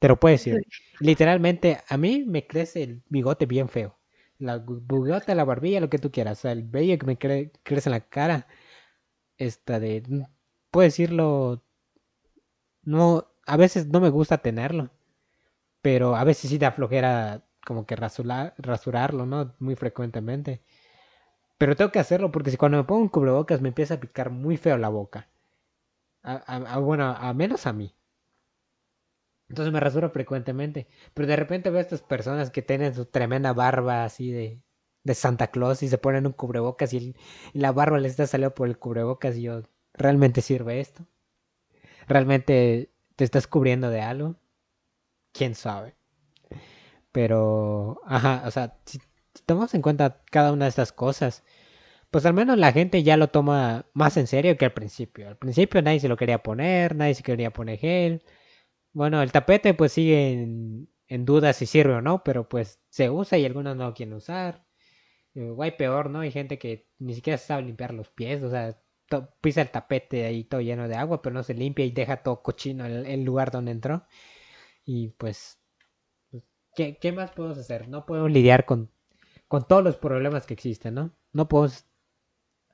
Te 0.00 0.08
lo 0.08 0.18
puedo 0.18 0.32
decir. 0.32 0.66
Literalmente, 1.00 1.78
a 1.88 1.96
mí 1.96 2.24
me 2.26 2.46
crece 2.46 2.82
el 2.82 3.02
bigote 3.08 3.46
bien 3.46 3.68
feo. 3.68 3.98
La 4.38 4.58
bigote, 4.58 5.34
la 5.34 5.44
barbilla, 5.44 5.80
lo 5.80 5.90
que 5.90 5.98
tú 5.98 6.10
quieras. 6.10 6.40
O 6.40 6.42
sea, 6.42 6.52
el 6.52 6.64
vello 6.64 6.98
que 6.98 7.06
me 7.06 7.18
crece 7.18 7.88
en 7.88 7.92
la 7.92 8.00
cara. 8.00 8.48
Esta 9.38 9.80
de. 9.80 10.02
Puedo 10.72 10.84
decirlo. 10.84 11.64
No. 12.82 13.28
A 13.46 13.56
veces 13.56 13.86
no 13.88 14.00
me 14.00 14.08
gusta 14.10 14.38
tenerlo. 14.38 14.90
Pero 15.82 16.16
a 16.16 16.24
veces 16.24 16.50
sí 16.50 16.58
da 16.58 16.72
flojera 16.72 17.44
como 17.66 17.86
que 17.86 17.96
rasurar, 17.96 18.54
rasurarlo, 18.58 19.26
¿no? 19.26 19.54
Muy 19.58 19.76
frecuentemente. 19.76 20.62
Pero 21.58 21.76
tengo 21.76 21.92
que 21.92 22.00
hacerlo 22.00 22.32
porque 22.32 22.50
si 22.50 22.56
cuando 22.56 22.78
me 22.78 22.84
pongo 22.84 23.02
un 23.02 23.08
cubrebocas 23.08 23.60
me 23.60 23.68
empieza 23.68 23.94
a 23.94 24.00
picar 24.00 24.30
muy 24.30 24.56
feo 24.56 24.78
la 24.78 24.88
boca. 24.88 25.28
bueno, 26.80 27.06
a 27.06 27.32
menos 27.34 27.66
a 27.66 27.72
mí. 27.72 27.94
Entonces 29.48 29.72
me 29.72 29.80
rasuro 29.80 30.10
frecuentemente. 30.10 30.88
Pero 31.14 31.28
de 31.28 31.36
repente 31.36 31.70
veo 31.70 31.78
a 31.78 31.82
estas 31.82 32.02
personas 32.02 32.50
que 32.50 32.62
tienen 32.62 32.94
su 32.94 33.06
tremenda 33.06 33.52
barba 33.52 34.04
así 34.04 34.32
de, 34.32 34.62
de 35.04 35.14
Santa 35.14 35.48
Claus 35.48 35.82
y 35.82 35.88
se 35.88 35.98
ponen 35.98 36.26
un 36.26 36.32
cubrebocas 36.32 36.92
y, 36.94 37.14
la 37.52 37.72
barba 37.72 37.98
les 37.98 38.12
está 38.12 38.26
saliendo 38.26 38.54
por 38.54 38.68
el 38.68 38.78
cubrebocas 38.78 39.36
y 39.36 39.42
yo, 39.42 39.62
¿realmente 39.94 40.40
sirve 40.40 40.80
esto? 40.80 41.06
¿Realmente 42.08 42.90
te 43.16 43.24
estás 43.24 43.46
cubriendo 43.46 43.90
de 43.90 44.00
algo? 44.00 44.36
¿Quién 45.32 45.54
sabe? 45.54 45.96
Pero, 47.12 48.00
ajá, 48.06 48.44
o 48.46 48.50
sea, 48.50 48.78
si, 48.86 49.00
tomamos 49.46 49.74
en 49.74 49.82
cuenta 49.82 50.22
cada 50.30 50.52
una 50.52 50.66
de 50.66 50.70
estas 50.70 50.92
cosas, 50.92 51.44
pues 52.10 52.26
al 52.26 52.34
menos 52.34 52.58
la 52.58 52.72
gente 52.72 53.02
ya 53.02 53.16
lo 53.16 53.28
toma 53.30 53.86
más 53.94 54.16
en 54.16 54.26
serio 54.26 54.56
que 54.58 54.66
al 54.66 54.72
principio. 54.74 55.28
Al 55.28 55.36
principio 55.38 55.82
nadie 55.82 56.00
se 56.00 56.08
lo 56.08 56.16
quería 56.16 56.42
poner, 56.42 56.96
nadie 56.96 57.14
se 57.14 57.22
quería 57.22 57.52
poner 57.52 57.78
gel 57.78 58.22
bueno, 58.92 59.22
el 59.22 59.32
tapete 59.32 59.74
pues 59.74 59.92
sigue 59.92 60.32
en, 60.32 60.88
duda 61.24 61.52
si 61.52 61.66
sirve 61.66 61.94
o 61.94 62.00
no, 62.02 62.22
pero 62.24 62.48
pues 62.48 62.80
se 62.88 63.10
usa 63.10 63.38
y 63.38 63.44
algunos 63.44 63.76
no 63.76 63.86
lo 63.88 63.94
quieren 63.94 64.14
usar. 64.14 64.64
Eh, 65.34 65.54
hay 65.60 65.72
peor, 65.72 66.10
¿no? 66.10 66.20
Hay 66.20 66.30
gente 66.32 66.58
que 66.58 66.88
ni 66.98 67.14
siquiera 67.14 67.38
sabe 67.38 67.62
limpiar 67.62 67.94
los 67.94 68.10
pies, 68.10 68.42
o 68.42 68.50
sea, 68.50 68.78
pisa 69.40 69.62
el 69.62 69.70
tapete 69.70 70.26
ahí 70.26 70.44
todo 70.44 70.60
lleno 70.60 70.88
de 70.88 70.96
agua, 70.96 71.22
pero 71.22 71.34
no 71.34 71.42
se 71.42 71.54
limpia 71.54 71.84
y 71.84 71.90
deja 71.92 72.22
todo 72.22 72.42
cochino 72.42 72.86
el, 72.86 73.24
lugar 73.24 73.50
donde 73.50 73.72
entró. 73.72 74.06
Y 74.84 75.10
pues 75.10 75.61
¿qué, 76.74 76.96
¿qué, 76.98 77.12
más 77.12 77.30
podemos 77.32 77.58
hacer? 77.58 77.88
No 77.88 78.06
podemos 78.06 78.30
lidiar 78.30 78.64
con, 78.64 78.90
con 79.48 79.66
todos 79.66 79.84
los 79.84 79.96
problemas 79.96 80.46
que 80.46 80.54
existen, 80.54 80.94
¿no? 80.94 81.10
No 81.32 81.48
podemos 81.48 81.86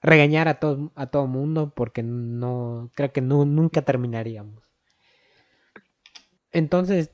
regañar 0.00 0.48
a 0.48 0.60
todo, 0.60 0.92
a 0.94 1.06
todo 1.08 1.26
mundo 1.26 1.72
porque 1.74 2.02
no, 2.02 2.90
creo 2.94 3.12
que 3.12 3.20
nunca 3.20 3.82
terminaríamos. 3.82 4.62
Entonces, 6.52 7.10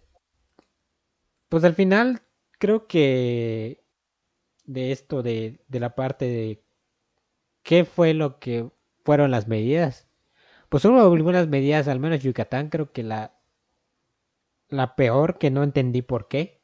pues 1.49 1.65
al 1.65 1.75
final 1.75 2.23
creo 2.59 2.87
que 2.87 3.85
de 4.65 4.93
esto, 4.93 5.23
de, 5.23 5.65
de 5.69 5.81
la 5.81 5.95
parte 5.95 6.27
de 6.27 6.65
qué 7.63 7.85
fue 7.85 8.15
lo 8.15 8.39
que 8.39 8.71
fueron 9.05 9.31
las 9.31 9.49
medidas. 9.49 10.09
Pues 10.69 10.85
hubo 10.85 11.01
algunas 11.01 11.49
medidas, 11.49 11.89
al 11.89 12.01
menos 12.01 12.23
Yucatán, 12.23 12.69
creo 12.69 12.93
que 12.93 13.03
la, 13.03 13.39
la 14.69 14.97
peor 14.97 15.39
que 15.39 15.51
no 15.51 15.63
entendí 15.63 16.03
por 16.03 16.29
qué 16.29 16.64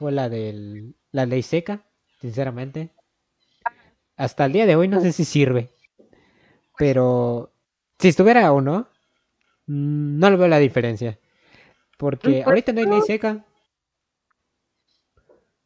fue 0.00 0.12
la 0.12 0.30
de 0.30 0.94
la 1.12 1.26
ley 1.26 1.42
seca, 1.42 1.84
sinceramente. 2.22 2.90
Hasta 4.16 4.46
el 4.46 4.52
día 4.54 4.64
de 4.64 4.74
hoy 4.74 4.88
no 4.88 4.98
sé 4.98 5.12
si 5.12 5.26
sirve. 5.26 5.68
Pero 6.78 7.52
si 7.98 8.08
estuviera 8.08 8.50
o 8.50 8.62
no, 8.62 8.88
mm, 9.66 10.18
no 10.18 10.30
le 10.30 10.36
veo 10.36 10.48
la 10.48 10.58
diferencia. 10.58 11.18
Porque 11.98 12.42
ahorita 12.42 12.72
no 12.72 12.80
hay 12.80 12.86
ley 12.86 13.02
seca. 13.02 13.44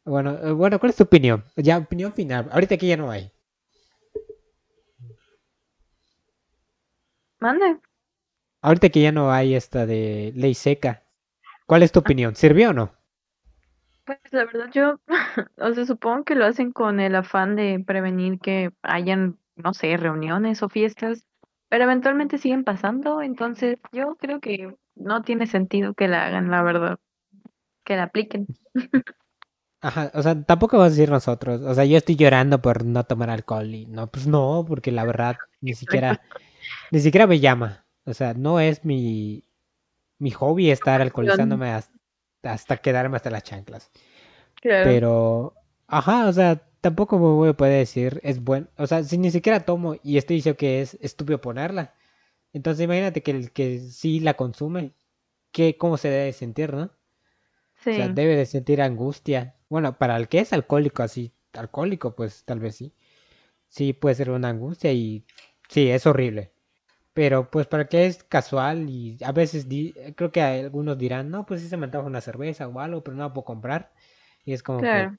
Bueno, 0.03 0.37
eh, 0.37 0.51
bueno, 0.51 0.79
¿cuál 0.79 0.89
es 0.89 0.97
tu 0.97 1.03
opinión? 1.03 1.45
Ya, 1.55 1.77
opinión 1.77 2.11
final. 2.11 2.49
Ahorita 2.51 2.75
aquí 2.75 2.89
ya 2.89 2.97
no 2.97 3.09
hay. 3.09 3.31
Mande. 7.39 7.79
Ahorita 8.61 8.89
que 8.89 9.01
ya 9.01 9.13
no 9.13 9.31
hay 9.31 9.55
esta 9.55 9.85
de 9.85 10.33
ley 10.35 10.55
seca, 10.55 11.03
¿cuál 11.65 11.83
es 11.83 11.93
tu 11.93 11.99
opinión? 11.99 12.35
¿Sirvió 12.35 12.71
o 12.71 12.73
no? 12.73 13.04
Pues 14.05 14.19
la 14.31 14.45
verdad 14.45 14.69
yo, 14.71 14.99
o 15.57 15.73
sea, 15.73 15.85
supongo 15.85 16.23
que 16.23 16.35
lo 16.35 16.45
hacen 16.45 16.71
con 16.71 16.99
el 16.99 17.15
afán 17.15 17.55
de 17.55 17.83
prevenir 17.85 18.39
que 18.39 18.71
hayan, 18.83 19.39
no 19.55 19.73
sé, 19.73 19.97
reuniones 19.97 20.61
o 20.61 20.69
fiestas, 20.69 21.25
pero 21.69 21.85
eventualmente 21.85 22.37
siguen 22.37 22.63
pasando, 22.63 23.21
entonces 23.21 23.79
yo 23.91 24.15
creo 24.15 24.39
que 24.39 24.75
no 24.95 25.23
tiene 25.23 25.47
sentido 25.47 25.95
que 25.95 26.07
la 26.07 26.27
hagan, 26.27 26.51
la 26.51 26.61
verdad, 26.61 26.99
que 27.83 27.95
la 27.95 28.03
apliquen. 28.03 28.47
Ajá, 29.81 30.11
o 30.13 30.21
sea, 30.21 30.41
tampoco 30.43 30.77
vas 30.77 30.87
a 30.87 30.89
decir 30.95 31.09
nosotros, 31.09 31.61
o 31.61 31.73
sea, 31.73 31.85
yo 31.85 31.97
estoy 31.97 32.15
llorando 32.15 32.61
por 32.61 32.85
no 32.85 33.03
tomar 33.03 33.29
alcohol 33.29 33.73
y 33.73 33.85
no, 33.85 34.07
pues 34.07 34.25
no, 34.25 34.65
porque 34.67 34.91
la 34.91 35.05
verdad 35.05 35.35
ni 35.61 35.73
siquiera, 35.73 36.21
ni 36.91 36.99
siquiera 36.99 37.27
me 37.27 37.39
llama, 37.39 37.85
o 38.05 38.13
sea, 38.13 38.33
no 38.33 38.59
es 38.59 38.83
mi, 38.83 39.43
mi 40.17 40.31
hobby 40.31 40.71
estar 40.71 41.01
alcoholizándome 41.01 41.71
hasta, 41.71 41.94
hasta 42.45 42.77
quedarme 42.77 43.17
hasta 43.17 43.29
las 43.29 43.43
chanclas. 43.43 43.91
Pero, 44.61 45.53
ajá, 45.87 46.27
o 46.27 46.33
sea, 46.33 46.61
tampoco 46.81 47.17
me 47.17 47.25
voy 47.25 47.49
a 47.49 47.53
poder 47.53 47.79
decir 47.79 48.19
es 48.23 48.43
bueno, 48.43 48.67
o 48.77 48.87
sea, 48.87 49.03
si 49.03 49.17
ni 49.17 49.31
siquiera 49.31 49.65
tomo 49.65 49.95
y 50.03 50.17
estoy 50.17 50.37
diciendo 50.37 50.57
que 50.57 50.81
es 50.81 50.97
estúpido 51.01 51.41
ponerla, 51.41 51.93
entonces 52.53 52.83
imagínate 52.85 53.21
que 53.21 53.31
el 53.31 53.51
que 53.51 53.79
sí 53.79 54.19
la 54.19 54.35
consume, 54.35 54.93
que 55.51 55.77
cómo 55.77 55.97
se 55.97 56.09
debe 56.09 56.33
sentir, 56.33 56.73
¿no? 56.73 56.91
Sí. 57.83 57.91
O 57.91 57.95
sea, 57.95 58.07
debe 58.09 58.35
de 58.35 58.45
sentir 58.45 58.81
angustia. 58.81 59.55
Bueno, 59.69 59.97
para 59.97 60.17
el 60.17 60.27
que 60.27 60.39
es 60.39 60.53
alcohólico, 60.53 61.03
así, 61.03 61.33
alcohólico, 61.53 62.15
pues 62.15 62.43
tal 62.45 62.59
vez 62.59 62.75
sí. 62.75 62.93
Sí, 63.67 63.93
puede 63.93 64.15
ser 64.15 64.31
una 64.31 64.49
angustia 64.49 64.91
y 64.93 65.25
sí, 65.69 65.89
es 65.89 66.05
horrible. 66.07 66.54
Pero 67.15 67.49
pues 67.49 67.65
para 67.65 67.87
que 67.87 68.07
es 68.07 68.25
casual 68.25 68.89
y 68.89 69.17
a 69.23 69.31
veces 69.31 69.65
creo 70.17 70.33
que 70.33 70.41
algunos 70.41 70.97
dirán, 70.97 71.31
no, 71.31 71.45
pues 71.45 71.61
sí 71.61 71.69
se 71.69 71.77
me 71.77 71.85
antoja 71.85 72.05
una 72.05 72.19
cerveza 72.19 72.67
o 72.67 72.77
algo, 72.81 73.05
pero 73.05 73.15
no 73.15 73.23
la 73.23 73.33
puedo 73.33 73.45
comprar. 73.45 73.93
Y 74.43 74.51
es 74.51 74.61
como 74.61 74.81
que 74.81 75.11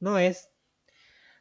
no 0.00 0.18
es, 0.18 0.48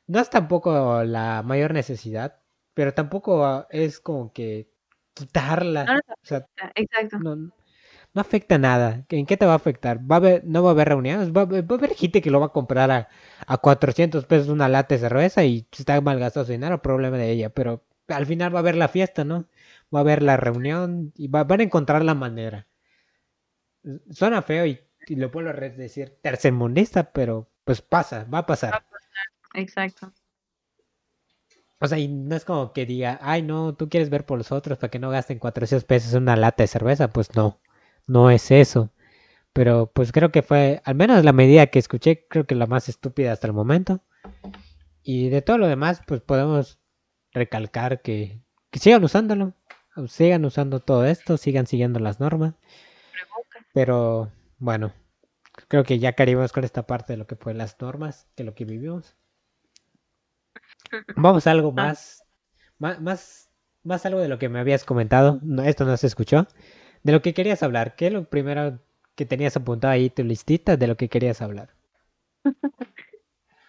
no 0.06 0.20
es 0.20 0.30
tampoco 0.30 1.02
la 1.06 1.44
mayor 1.44 1.74
necesidad, 1.74 2.42
pero 2.74 2.94
tampoco 2.94 3.68
es 3.70 4.02
como 4.02 4.34
que 4.34 4.70
quitarla. 5.14 6.02
Exacto. 6.22 7.18
No, 7.20 7.38
no 7.38 8.22
afecta 8.22 8.58
nada. 8.58 9.06
¿En 9.08 9.26
qué 9.26 9.38
te 9.38 9.46
va 9.46 9.54
a 9.54 9.56
afectar? 9.56 10.00
Va 10.00 10.16
a 10.16 10.20
haber, 10.20 10.44
no 10.44 10.62
va 10.62 10.72
a 10.72 10.74
haber 10.74 10.90
reuniones, 10.90 11.32
va 11.32 11.44
a, 11.44 11.46
haber 11.46 11.96
gente 11.96 12.22
que 12.22 12.32
lo 12.32 12.42
va 12.42 12.48
a 12.48 12.50
comprar 12.50 12.92
a, 12.92 13.08
a 13.48 13.58
400 13.60 14.26
pesos 14.26 14.50
una 14.50 14.68
lata 14.68 14.96
de 14.96 15.00
cerveza 15.00 15.46
y 15.46 15.66
está 15.72 16.02
malgastado 16.02 16.46
su 16.46 16.52
dinero, 16.52 16.82
problema 16.82 17.16
de 17.16 17.32
ella. 17.32 17.50
Pero 17.50 17.82
al 18.10 18.26
final 18.26 18.54
va 18.54 18.60
a 18.60 18.62
haber 18.62 18.76
la 18.76 18.90
fiesta, 18.90 19.24
¿no? 19.24 19.46
Va 19.94 20.00
a 20.00 20.02
haber 20.02 20.24
la 20.24 20.38
reunión 20.38 21.14
y 21.16 21.28
va, 21.28 21.44
van 21.44 21.62
a 21.62 21.64
encontrar 21.64 22.04
la 22.04 22.16
manera. 22.16 22.68
Suena 24.12 24.42
feo 24.42 24.66
y, 24.66 24.80
y 25.08 25.16
lo 25.16 25.32
puedo 25.32 25.52
decir 25.54 26.18
tercermundista, 26.22 27.12
pero 27.12 27.50
pues 27.64 27.82
pasa, 27.82 28.26
va 28.26 28.40
a 28.40 28.46
pasar. 28.46 28.86
Exacto. 29.54 30.12
O 31.80 31.88
sea, 31.88 32.00
y 32.00 32.08
no 32.08 32.36
es 32.36 32.46
como 32.46 32.74
que 32.74 32.86
diga, 32.86 33.20
ay, 33.22 33.42
no, 33.42 33.76
tú 33.76 33.90
quieres 33.90 34.10
ver 34.10 34.26
por 34.26 34.38
los 34.38 34.52
otros 34.52 34.78
para 34.78 34.90
que 34.90 35.00
no 35.00 35.10
gasten 35.10 35.40
400 35.40 35.84
pesos 35.86 36.14
una 36.14 36.36
lata 36.36 36.64
de 36.64 36.68
cerveza. 36.68 37.10
Pues 37.10 37.36
no, 37.36 37.60
no 38.08 38.32
es 38.32 38.52
eso. 38.52 38.92
Pero 39.54 39.92
pues 39.94 40.12
creo 40.12 40.32
que 40.32 40.42
fue, 40.42 40.82
al 40.86 40.96
menos 40.96 41.24
la 41.24 41.34
medida 41.34 41.68
que 41.68 41.80
escuché, 41.80 42.28
creo 42.28 42.46
que 42.46 42.56
la 42.56 42.68
más 42.68 42.90
estúpida 42.90 43.32
hasta 43.34 43.48
el 43.48 43.54
momento. 43.54 44.02
Y 45.04 45.30
de 45.30 45.42
todo 45.42 45.58
lo 45.58 45.68
demás, 45.68 46.02
pues 46.08 46.22
podemos 46.22 46.80
recalcar 47.32 48.02
que, 48.02 48.42
que 48.72 48.80
sigan 48.80 49.04
usándolo. 49.04 49.54
Sigan 50.08 50.44
usando 50.44 50.82
todo 50.82 51.06
esto, 51.06 51.38
sigan 51.38 51.68
siguiendo 51.68 52.00
las 52.00 52.20
normas. 52.20 52.56
Pero 53.74 54.32
bueno, 54.58 54.94
creo 55.68 55.84
que 55.84 56.00
ya 56.00 56.14
carimos 56.14 56.52
con 56.52 56.64
esta 56.64 56.86
parte 56.86 57.14
de 57.14 57.18
lo 57.18 57.28
que 57.28 57.36
fue 57.36 57.54
las 57.54 57.80
normas, 57.80 58.28
que 58.36 58.44
lo 58.44 58.56
que 58.56 58.66
vivimos. 58.66 59.16
Vamos 61.16 61.48
a 61.48 61.52
algo 61.52 61.70
ah. 61.70 61.84
más, 61.84 62.24
más, 62.78 63.50
más, 63.84 64.06
algo 64.06 64.20
de 64.20 64.28
lo 64.28 64.38
que 64.38 64.50
me 64.50 64.60
habías 64.60 64.84
comentado. 64.84 65.40
No, 65.42 65.64
esto 65.64 65.86
no 65.86 65.96
se 65.98 66.08
escuchó. 66.08 66.48
De 67.04 67.12
lo 67.12 67.22
que 67.22 67.34
querías 67.34 67.64
hablar. 67.64 67.96
¿Qué 67.96 68.08
es 68.08 68.14
lo 68.14 68.30
primero 68.30 68.80
que 69.16 69.26
tenías 69.26 69.56
apuntado 69.56 69.94
ahí 69.94 70.10
tu 70.10 70.24
listita 70.24 70.76
de 70.76 70.88
lo 70.88 70.98
que 70.98 71.10
querías 71.10 71.42
hablar? 71.42 71.70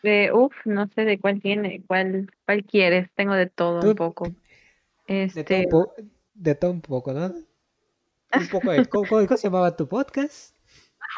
De, 0.03 0.31
uff, 0.33 0.55
no 0.67 0.87
sé 0.95 1.05
de 1.05 1.19
cuál 1.19 1.41
tiene, 1.41 1.83
cuál, 1.85 2.31
cuál 2.45 2.65
quieres. 2.65 3.11
Tengo 3.17 3.35
de 3.35 3.47
todo 3.47 3.81
un 3.81 3.97
poco. 3.97 4.29
Este... 5.09 5.43
De, 5.43 5.67
todo, 5.67 5.93
de 6.37 6.55
todo 6.55 6.71
un 6.71 6.81
poco, 6.81 7.13
¿no? 7.13 7.33
Un 8.33 8.49
poco 8.49 8.71
de, 8.71 8.85
¿cómo, 8.87 9.07
¿cómo, 9.09 9.37
se 9.37 9.49
llamaba 9.49 9.77
tu 9.77 9.89
podcast? 9.89 10.55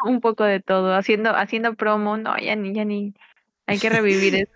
Un 0.05 0.21
poco 0.21 0.43
de 0.43 0.59
todo, 0.59 0.93
haciendo, 0.93 1.35
haciendo 1.35 1.73
promo, 1.73 2.17
no, 2.17 2.37
ya 2.37 2.55
ni, 2.55 2.73
ya 2.73 2.85
ni, 2.85 3.13
hay 3.65 3.79
que 3.79 3.89
revivir 3.89 4.35
eso. 4.35 4.53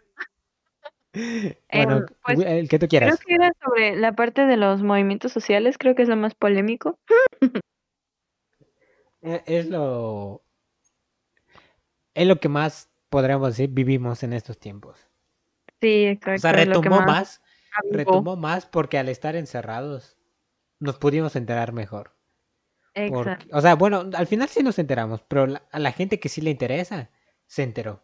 Bueno, 1.71 1.97
em, 1.97 2.05
pues, 2.25 2.39
el 2.39 2.67
que 2.67 2.79
tú 2.79 2.87
quieras. 2.87 3.19
Creo 3.19 3.27
que 3.27 3.35
era 3.35 3.53
sobre 3.63 3.95
la 3.95 4.13
parte 4.13 4.47
de 4.47 4.57
los 4.57 4.81
movimientos 4.81 5.31
sociales, 5.31 5.77
creo 5.77 5.93
que 5.93 6.01
es 6.01 6.09
lo 6.09 6.15
más 6.15 6.33
polémico. 6.33 6.97
E, 9.25 9.41
es 9.45 9.69
lo 9.69 10.43
es 12.13 12.27
lo 12.27 12.41
que 12.41 12.49
más 12.49 12.89
podríamos 13.09 13.49
decir 13.49 13.69
vivimos 13.69 14.23
en 14.23 14.33
estos 14.33 14.59
tiempos. 14.59 15.07
Sí, 15.79 16.05
exacto. 16.07 16.35
O 16.35 16.39
sea, 16.39 16.51
retomó 16.51 17.01
más, 17.01 17.41
retomó 17.91 18.35
más 18.35 18.65
porque 18.65 18.97
al 18.97 19.07
estar 19.07 19.37
encerrados 19.37 20.17
nos 20.83 20.97
pudimos 20.97 21.35
enterar 21.35 21.73
mejor. 21.73 22.15
Exacto. 22.95 23.47
o 23.51 23.61
sea, 23.61 23.73
bueno, 23.73 24.07
al 24.13 24.27
final 24.27 24.49
sí 24.49 24.61
nos 24.61 24.77
enteramos, 24.77 25.23
pero 25.27 25.47
a 25.71 25.79
la 25.79 25.91
gente 25.91 26.19
que 26.19 26.29
sí 26.29 26.41
le 26.41 26.51
interesa 26.51 27.09
se 27.47 27.63
enteró. 27.63 28.03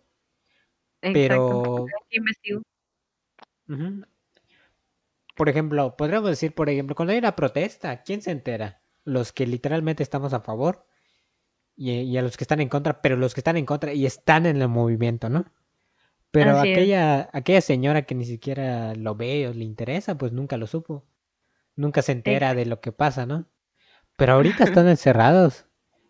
Exacto. 1.02 1.86
Pero 1.94 2.64
por 5.36 5.48
ejemplo, 5.48 5.96
podríamos 5.96 6.30
decir, 6.30 6.54
por 6.54 6.70
ejemplo, 6.70 6.96
cuando 6.96 7.14
hay 7.14 7.20
una 7.20 7.36
protesta, 7.36 8.02
¿quién 8.04 8.22
se 8.22 8.32
entera? 8.32 8.82
Los 9.06 9.32
que 9.32 9.48
literalmente 9.48 10.04
estamos 10.04 10.34
a 10.34 10.42
favor 10.42 10.86
y, 11.78 12.18
a 12.18 12.22
los 12.22 12.36
que 12.36 12.44
están 12.44 12.60
en 12.60 12.68
contra, 12.68 13.02
pero 13.02 13.16
los 13.16 13.34
que 13.34 13.40
están 13.40 13.56
en 13.56 13.66
contra 13.66 13.94
y 13.94 14.06
están 14.06 14.46
en 14.46 14.62
el 14.62 14.68
movimiento, 14.68 15.30
¿no? 15.30 15.46
Pero 16.32 16.60
aquella, 16.60 17.30
aquella 17.32 17.62
señora 17.62 18.02
que 18.02 18.16
ni 18.16 18.26
siquiera 18.26 18.94
lo 18.96 19.16
ve 19.16 19.48
o 19.48 19.54
le 19.54 19.64
interesa, 19.64 20.18
pues 20.18 20.34
nunca 20.34 20.58
lo 20.58 20.68
supo. 20.68 21.06
Nunca 21.80 22.02
se 22.02 22.12
entera 22.12 22.54
de 22.56 22.66
lo 22.66 22.82
que 22.82 22.92
pasa, 22.92 23.26
¿no? 23.26 23.46
Pero 24.18 24.34
ahorita 24.34 24.66
están 24.66 24.90
encerrados. 24.90 25.66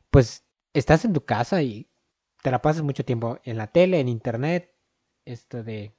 Pues 0.10 0.44
estás 0.74 1.06
en 1.06 1.14
tu 1.14 1.26
casa 1.26 1.62
y 1.62 1.92
te 2.42 2.50
la 2.50 2.64
pasas 2.64 2.82
mucho 2.82 3.06
tiempo 3.06 3.38
en 3.44 3.58
la 3.58 3.68
tele, 3.68 4.00
en 4.00 4.08
internet, 4.08 4.74
esto 5.26 5.62
de 5.62 5.96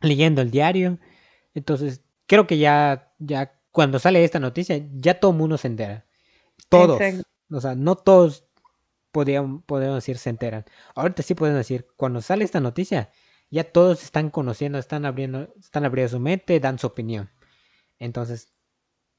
leyendo 0.00 0.42
el 0.42 0.50
diario. 0.50 0.98
Entonces, 1.54 2.02
creo 2.26 2.46
que 2.46 2.58
ya, 2.58 3.14
ya 3.20 3.58
cuando 3.70 3.98
sale 3.98 4.22
esta 4.22 4.38
noticia, 4.38 4.84
ya 4.92 5.18
todo 5.18 5.30
el 5.30 5.38
mundo 5.38 5.56
se 5.56 5.68
entera. 5.68 6.04
Todos. 6.68 7.00
O 7.50 7.60
sea, 7.62 7.74
no 7.74 7.96
todos 7.96 8.44
podían, 9.12 9.62
podemos 9.62 9.96
decir 9.96 10.18
se 10.18 10.28
enteran. 10.28 10.66
Ahorita 10.94 11.22
sí 11.22 11.34
pueden 11.34 11.56
decir, 11.56 11.86
cuando 11.96 12.20
sale 12.20 12.44
esta 12.44 12.60
noticia, 12.60 13.10
ya 13.50 13.64
todos 13.64 14.02
están 14.02 14.28
conociendo, 14.28 14.76
están 14.76 15.06
abriendo, 15.06 15.54
están 15.58 15.86
abriendo 15.86 16.10
su 16.10 16.20
mente, 16.20 16.60
dan 16.60 16.78
su 16.78 16.88
opinión. 16.88 17.30
Entonces, 17.98 18.52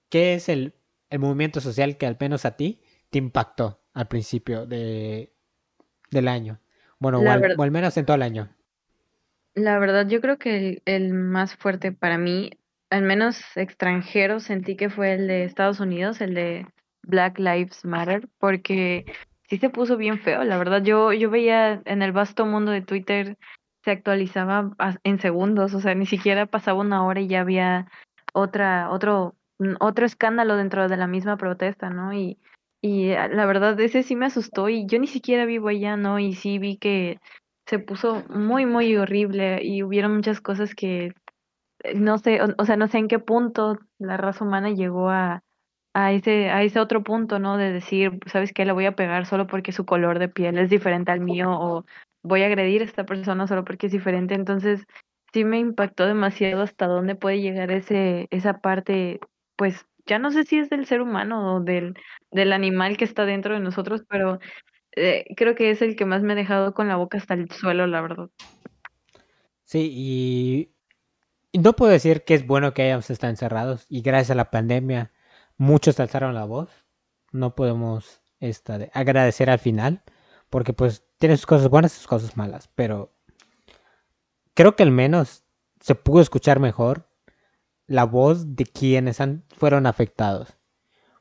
¿qué 0.10 0.36
es 0.36 0.50
el, 0.50 0.74
el 1.10 1.20
movimiento 1.20 1.62
social 1.62 1.98
que 1.98 2.06
al 2.06 2.18
menos 2.20 2.46
a 2.46 2.56
ti 2.56 2.82
te 3.10 3.18
impactó 3.18 3.82
al 3.94 4.08
principio 4.08 4.66
de, 4.66 5.34
del 6.12 6.28
año? 6.28 6.60
Bueno, 7.00 7.20
o 7.20 7.62
al 7.64 7.72
menos 7.72 7.98
en 7.98 8.06
todo 8.06 8.16
el 8.16 8.24
año. 8.24 8.50
La 9.54 9.80
verdad, 9.80 10.08
yo 10.08 10.20
creo 10.22 10.38
que 10.38 10.82
el, 10.86 11.14
más 11.14 11.56
fuerte 11.56 11.92
para 11.92 12.18
mí, 12.18 12.52
al 12.90 13.04
menos 13.04 13.42
extranjero, 13.56 14.40
sentí 14.40 14.76
que 14.76 14.90
fue 14.90 15.14
el 15.14 15.28
de 15.28 15.46
Estados 15.46 15.80
Unidos, 15.80 16.20
el 16.20 16.34
de 16.34 16.68
Black 17.04 17.40
Lives 17.40 17.86
Matter, 17.86 18.28
porque 18.38 19.06
sí 19.50 19.58
se 19.58 19.70
puso 19.70 19.96
bien 19.96 20.20
feo. 20.20 20.44
La 20.44 20.58
verdad, 20.58 20.84
yo, 20.84 21.14
yo 21.14 21.30
veía 21.30 21.82
en 21.86 22.02
el 22.02 22.12
vasto 22.12 22.46
mundo 22.46 22.72
de 22.72 22.82
Twitter, 22.82 23.38
se 23.84 23.92
actualizaba 23.92 24.72
en 25.04 25.20
segundos, 25.20 25.74
o 25.74 25.80
sea, 25.80 25.96
ni 25.96 26.06
siquiera 26.06 26.48
pasaba 26.48 26.82
una 26.82 27.06
hora 27.06 27.22
y 27.22 27.28
ya 27.28 27.42
había 27.42 27.90
otra, 28.36 28.92
otro, 28.92 29.36
otro 29.80 30.06
escándalo 30.06 30.58
dentro 30.58 30.88
de 30.90 30.98
la 30.98 31.08
misma 31.08 31.38
protesta, 31.38 31.90
¿no? 31.90 32.14
Y, 32.14 32.38
y 32.82 33.10
la 33.10 33.46
verdad, 33.46 33.80
ese 33.80 34.04
sí 34.04 34.16
me 34.16 34.26
asustó 34.26 34.68
y 34.70 34.86
yo 34.86 35.00
ni 35.00 35.08
siquiera 35.08 35.46
vivo 35.46 35.70
allá, 35.70 35.96
¿no? 35.96 36.20
Y 36.20 36.34
sí 36.34 36.60
vi 36.60 36.78
que 36.78 37.20
se 37.66 37.80
puso 37.80 38.24
muy, 38.30 38.66
muy 38.66 38.96
horrible 38.98 39.64
y 39.64 39.82
hubieron 39.84 40.16
muchas 40.16 40.42
cosas 40.42 40.76
que 40.76 41.14
eh, 41.84 41.96
no 41.96 42.18
sé, 42.18 42.40
o, 42.58 42.66
sea, 42.66 42.76
no 42.78 42.88
sé 42.88 42.98
en 42.98 43.08
qué 43.08 43.20
punto 43.20 43.80
la 44.00 44.18
raza 44.18 44.44
humana 44.44 44.72
llegó 44.72 45.10
a, 45.10 45.44
a 45.94 46.12
ese, 46.12 46.50
a 46.50 46.64
ese 46.64 46.80
otro 46.80 47.04
punto, 47.04 47.40
¿no? 47.40 47.58
De 47.58 47.72
decir, 47.72 48.20
¿sabes 48.28 48.54
qué? 48.54 48.66
Le 48.66 48.74
voy 48.74 48.86
a 48.86 48.96
pegar 48.96 49.26
solo 49.26 49.48
porque 49.48 49.72
su 49.72 49.86
color 49.86 50.20
de 50.20 50.30
piel 50.30 50.58
es 50.58 50.70
diferente 50.70 51.12
al 51.12 51.22
mío 51.22 51.52
o 51.52 51.86
voy 52.22 52.44
a 52.44 52.48
agredir 52.48 52.82
a 52.82 52.86
esta 52.86 53.06
persona 53.06 53.48
solo 53.48 53.64
porque 53.64 53.88
es 53.88 53.94
diferente. 53.94 54.36
Entonces, 54.36 54.86
sí 55.36 55.44
me 55.44 55.60
impactó 55.60 56.06
demasiado 56.06 56.62
hasta 56.62 56.88
dónde 56.88 57.16
puede 57.16 57.42
llegar 57.42 57.70
ese, 57.70 58.30
esa 58.32 58.62
parte 58.62 59.20
pues 59.58 59.86
ya 60.06 60.18
no 60.18 60.32
sé 60.32 60.46
si 60.46 60.58
es 60.58 60.70
del 60.70 60.86
ser 60.86 61.02
humano 61.02 61.56
o 61.56 61.60
del, 61.60 61.94
del 62.32 62.54
animal 62.54 62.96
que 62.96 63.04
está 63.04 63.26
dentro 63.26 63.54
de 63.54 63.60
nosotros, 63.60 64.04
pero 64.08 64.40
eh, 64.96 65.26
creo 65.36 65.54
que 65.54 65.72
es 65.72 65.82
el 65.82 65.98
que 65.98 66.06
más 66.06 66.22
me 66.22 66.32
ha 66.32 66.38
dejado 66.38 66.74
con 66.74 66.88
la 66.88 66.96
boca 66.96 67.18
hasta 67.18 67.34
el 67.34 67.52
suelo, 67.52 67.86
la 67.86 68.00
verdad. 68.00 68.30
Sí, 69.66 69.92
y, 71.52 71.60
no 71.60 71.74
puedo 71.74 71.92
decir 71.92 72.24
que 72.24 72.36
es 72.36 72.48
bueno 72.48 72.74
que 72.74 72.84
hayamos 72.84 73.10
estado 73.10 73.32
encerrados 73.32 73.88
y 73.90 74.04
gracias 74.04 74.32
a 74.32 74.36
la 74.36 74.52
pandemia 74.52 75.12
muchos 75.58 76.00
alzaron 76.00 76.34
la 76.34 76.46
voz. 76.46 76.70
No 77.34 77.56
podemos 77.56 78.22
esta, 78.40 78.80
agradecer 78.94 79.50
al 79.50 79.60
final 79.60 80.02
porque 80.50 80.72
pues 80.72 81.04
tiene 81.18 81.36
sus 81.36 81.46
cosas 81.46 81.68
buenas 81.68 81.94
y 81.94 81.98
sus 81.98 82.08
cosas 82.08 82.38
malas, 82.38 82.70
pero 82.74 83.15
creo 84.56 84.76
que 84.76 84.84
al 84.84 84.92
menos 84.92 85.44
se 85.80 85.94
pudo 85.94 86.22
escuchar 86.22 86.60
mejor 86.60 87.08
la 87.86 88.06
voz 88.06 88.56
de 88.56 88.66
quienes 88.66 89.22
han, 89.22 89.44
fueron 89.56 89.86
afectados. 89.86 90.58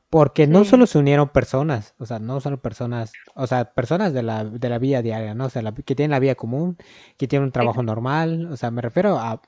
Porque 0.09 0.47
no 0.47 0.63
solo 0.63 0.87
se 0.87 0.97
unieron 0.97 1.29
personas, 1.29 1.93
o 1.99 2.05
sea, 2.05 2.19
no 2.19 2.39
solo 2.39 2.61
personas, 2.61 3.11
o 3.35 3.47
sea, 3.47 3.73
personas 3.73 4.13
de 4.13 4.23
la, 4.23 4.45
de 4.45 4.69
la 4.69 4.79
vida 4.79 5.01
diaria, 5.01 5.33
¿no? 5.35 5.45
O 5.45 5.49
sea, 5.49 5.61
que 5.73 5.95
tienen 5.95 6.11
la 6.11 6.19
vida 6.19 6.35
común, 6.35 6.77
que 7.17 7.27
tienen 7.27 7.45
un 7.45 7.51
trabajo 7.51 7.83
normal, 7.83 8.47
o 8.51 8.55
sea, 8.55 8.71
me 8.71 8.81
refiero 8.81 9.17
a, 9.17 9.41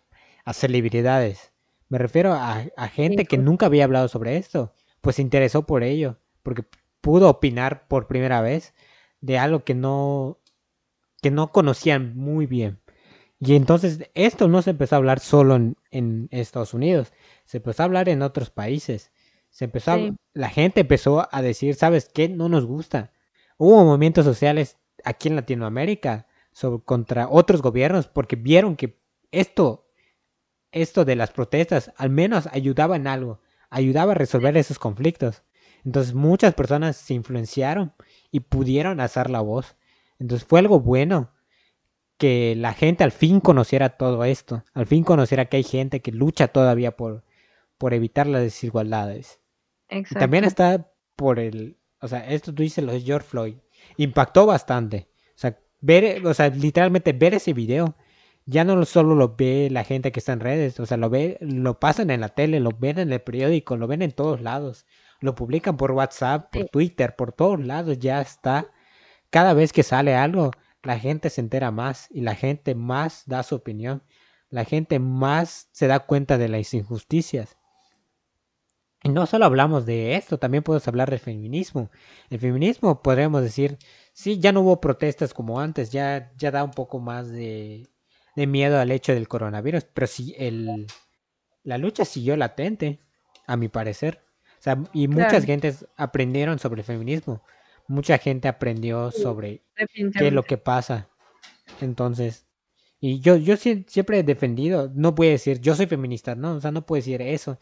a 0.44 0.54
celebridades, 0.54 1.54
me 1.90 1.98
refiero 1.98 2.34
a, 2.34 2.66
a 2.76 2.88
gente 2.90 3.26
que 3.26 3.38
nunca 3.38 3.68
había 3.68 3.86
hablado 3.86 4.10
sobre 4.10 4.36
esto, 4.36 4.74
pues 5.00 5.16
se 5.16 5.22
interesó 5.22 5.66
por 5.66 5.84
ello, 5.84 6.18
porque 6.44 6.66
pudo 7.02 7.30
opinar 7.30 7.88
por 7.88 8.08
primera 8.08 8.42
vez 8.42 8.74
de 9.22 9.38
algo 9.38 9.64
que 9.64 9.76
no, 9.76 10.40
que 11.22 11.32
no 11.32 11.52
conocían 11.52 12.18
muy 12.18 12.46
bien. 12.46 12.80
Y 13.40 13.56
entonces 13.56 14.10
esto 14.16 14.48
no 14.48 14.62
se 14.62 14.72
empezó 14.72 14.96
a 14.96 14.98
hablar 14.98 15.20
solo 15.20 15.56
en, 15.56 15.78
en 15.92 16.28
Estados 16.32 16.74
Unidos, 16.74 17.14
se 17.46 17.58
empezó 17.58 17.84
a 17.84 17.86
hablar 17.86 18.10
en 18.10 18.22
otros 18.22 18.50
países. 18.50 19.12
Se 19.50 19.66
empezó 19.66 19.98
la 20.34 20.50
gente 20.50 20.82
empezó 20.82 21.28
a 21.32 21.42
decir, 21.42 21.76
¿sabes 21.76 22.10
qué? 22.14 22.30
No 22.30 22.50
nos 22.50 22.66
gusta. 22.66 23.12
Hubo 23.58 23.84
movimientos 23.84 24.26
sociales 24.26 24.78
aquí 25.04 25.30
en 25.30 25.36
Latinoamérica 25.36 26.28
sobre, 26.52 26.84
contra 26.84 27.28
otros 27.30 27.62
gobiernos 27.62 28.08
porque 28.08 28.36
vieron 28.36 28.76
que 28.76 29.00
esto, 29.32 29.88
esto 30.72 31.06
de 31.06 31.16
las 31.16 31.32
protestas 31.32 31.92
al 31.98 32.10
menos 32.10 32.48
ayudaba 32.52 32.96
en 32.98 33.08
algo, 33.08 33.42
ayudaba 33.70 34.12
a 34.12 34.16
resolver 34.16 34.56
esos 34.58 34.80
conflictos. 34.80 35.44
Entonces 35.84 36.14
muchas 36.14 36.54
personas 36.54 36.98
se 36.98 37.14
influenciaron 37.14 37.94
y 38.32 38.42
pudieron 38.42 39.00
alzar 39.00 39.30
la 39.30 39.42
voz. 39.42 39.76
Entonces 40.20 40.48
fue 40.48 40.60
algo 40.60 40.80
bueno 40.80 41.32
que 42.18 42.56
la 42.56 42.74
gente 42.74 43.04
al 43.04 43.12
fin 43.12 43.40
conociera 43.40 43.90
todo 43.90 44.24
esto, 44.26 44.64
al 44.74 44.88
fin 44.88 45.04
conociera 45.04 45.46
que 45.46 45.58
hay 45.58 45.64
gente 45.64 46.02
que 46.02 46.12
lucha 46.12 46.48
todavía 46.48 46.98
por, 46.98 47.24
por 47.78 47.94
evitar 47.94 48.28
las 48.28 48.42
desigualdades. 48.42 49.40
También 50.20 50.44
está 50.44 50.92
por 51.16 51.40
el, 51.40 51.78
o 52.02 52.08
sea, 52.08 52.28
esto 52.28 52.54
tú 52.54 52.64
dices 52.64 52.84
lo 52.84 52.92
de 52.92 53.02
George 53.02 53.28
Floyd, 53.28 53.56
impactó 53.98 54.46
bastante. 54.46 55.10
O 55.36 55.40
sea, 55.40 55.60
ver, 55.80 56.26
o 56.26 56.34
sea, 56.34 56.50
literalmente 56.50 57.14
ver 57.14 57.36
ese 57.36 57.54
video, 57.54 57.96
ya 58.46 58.64
no 58.64 58.84
solo 58.86 59.14
lo 59.16 59.36
ve 59.36 59.70
la 59.72 59.84
gente 59.84 60.12
que 60.12 60.20
está 60.20 60.34
en 60.34 60.40
redes, 60.40 60.80
o 60.80 60.86
sea, 60.86 60.98
lo 60.98 61.10
ve, 61.10 61.38
lo 61.42 61.80
pasan 61.80 62.10
en 62.10 62.22
la 62.22 62.30
tele, 62.30 62.60
lo 62.60 62.72
ven 62.72 62.98
en 63.00 63.12
el 63.12 63.22
periódico, 63.22 63.78
lo 63.78 63.88
ven 63.88 64.02
en 64.02 64.12
todos 64.12 64.42
lados, 64.42 64.86
lo 65.20 65.36
publican 65.36 65.78
por 65.78 65.92
WhatsApp, 65.92 66.52
por 66.52 66.70
Twitter, 66.70 67.16
por 67.16 67.34
todos 67.34 67.64
lados, 67.64 68.00
ya 68.00 68.22
está. 68.22 68.72
Cada 69.30 69.54
vez 69.54 69.74
que 69.74 69.84
sale 69.84 70.16
algo, 70.16 70.52
la 70.88 70.98
gente 70.98 71.30
se 71.30 71.42
entera 71.42 71.70
más 71.70 72.08
y 72.12 72.22
la 72.22 72.34
gente 72.34 72.74
más 72.74 73.24
da 73.26 73.44
su 73.44 73.56
opinión. 73.56 74.04
La 74.50 74.64
gente 74.64 75.00
más 75.00 75.68
se 75.74 75.86
da 75.88 76.00
cuenta 76.00 76.38
de 76.38 76.48
las 76.48 76.74
injusticias. 76.74 77.58
Y 79.04 79.10
no 79.10 79.26
solo 79.26 79.44
hablamos 79.44 79.86
de 79.86 80.16
esto, 80.16 80.40
también 80.40 80.64
podemos 80.64 80.88
hablar 80.88 81.10
del 81.10 81.20
feminismo. 81.20 81.92
El 82.30 82.40
feminismo 82.40 83.02
podríamos 83.02 83.42
decir, 83.42 83.78
sí, 84.14 84.40
ya 84.40 84.54
no 84.54 84.62
hubo 84.62 84.80
protestas 84.80 85.34
como 85.34 85.60
antes, 85.60 85.92
ya, 85.92 86.32
ya 86.38 86.52
da 86.52 86.64
un 86.64 86.72
poco 86.72 87.00
más 87.00 87.28
de, 87.28 87.90
de 88.38 88.48
miedo 88.48 88.80
al 88.80 88.92
hecho 88.92 89.14
del 89.14 89.28
coronavirus, 89.28 89.84
pero 89.94 90.08
sí, 90.08 90.36
el, 90.38 90.88
la 91.64 91.78
lucha 91.78 92.06
siguió 92.06 92.38
latente, 92.38 93.02
a 93.46 93.58
mi 93.58 93.68
parecer. 93.68 94.24
O 94.58 94.64
sea, 94.64 94.82
y 94.94 95.10
muchas 95.10 95.44
gentes 95.44 95.86
aprendieron 95.98 96.60
sobre 96.60 96.80
el 96.80 96.86
feminismo. 96.86 97.44
Mucha 97.88 98.18
gente 98.18 98.48
aprendió 98.48 99.12
sobre 99.12 99.64
qué 99.76 100.28
es 100.28 100.34
lo 100.34 100.44
que 100.44 100.58
pasa. 100.58 101.10
Entonces, 101.82 102.48
y 103.00 103.20
yo, 103.20 103.36
yo 103.36 103.56
siempre 103.58 104.20
he 104.20 104.24
defendido, 104.24 104.92
no 104.94 105.16
puedo 105.16 105.32
decir, 105.32 105.62
yo 105.62 105.76
soy 105.76 105.86
feminista, 105.86 106.36
no, 106.36 106.56
o 106.56 106.62
sea, 106.62 106.72
no 106.72 106.86
puedo 106.86 107.00
decir 107.00 107.22
eso 107.22 107.58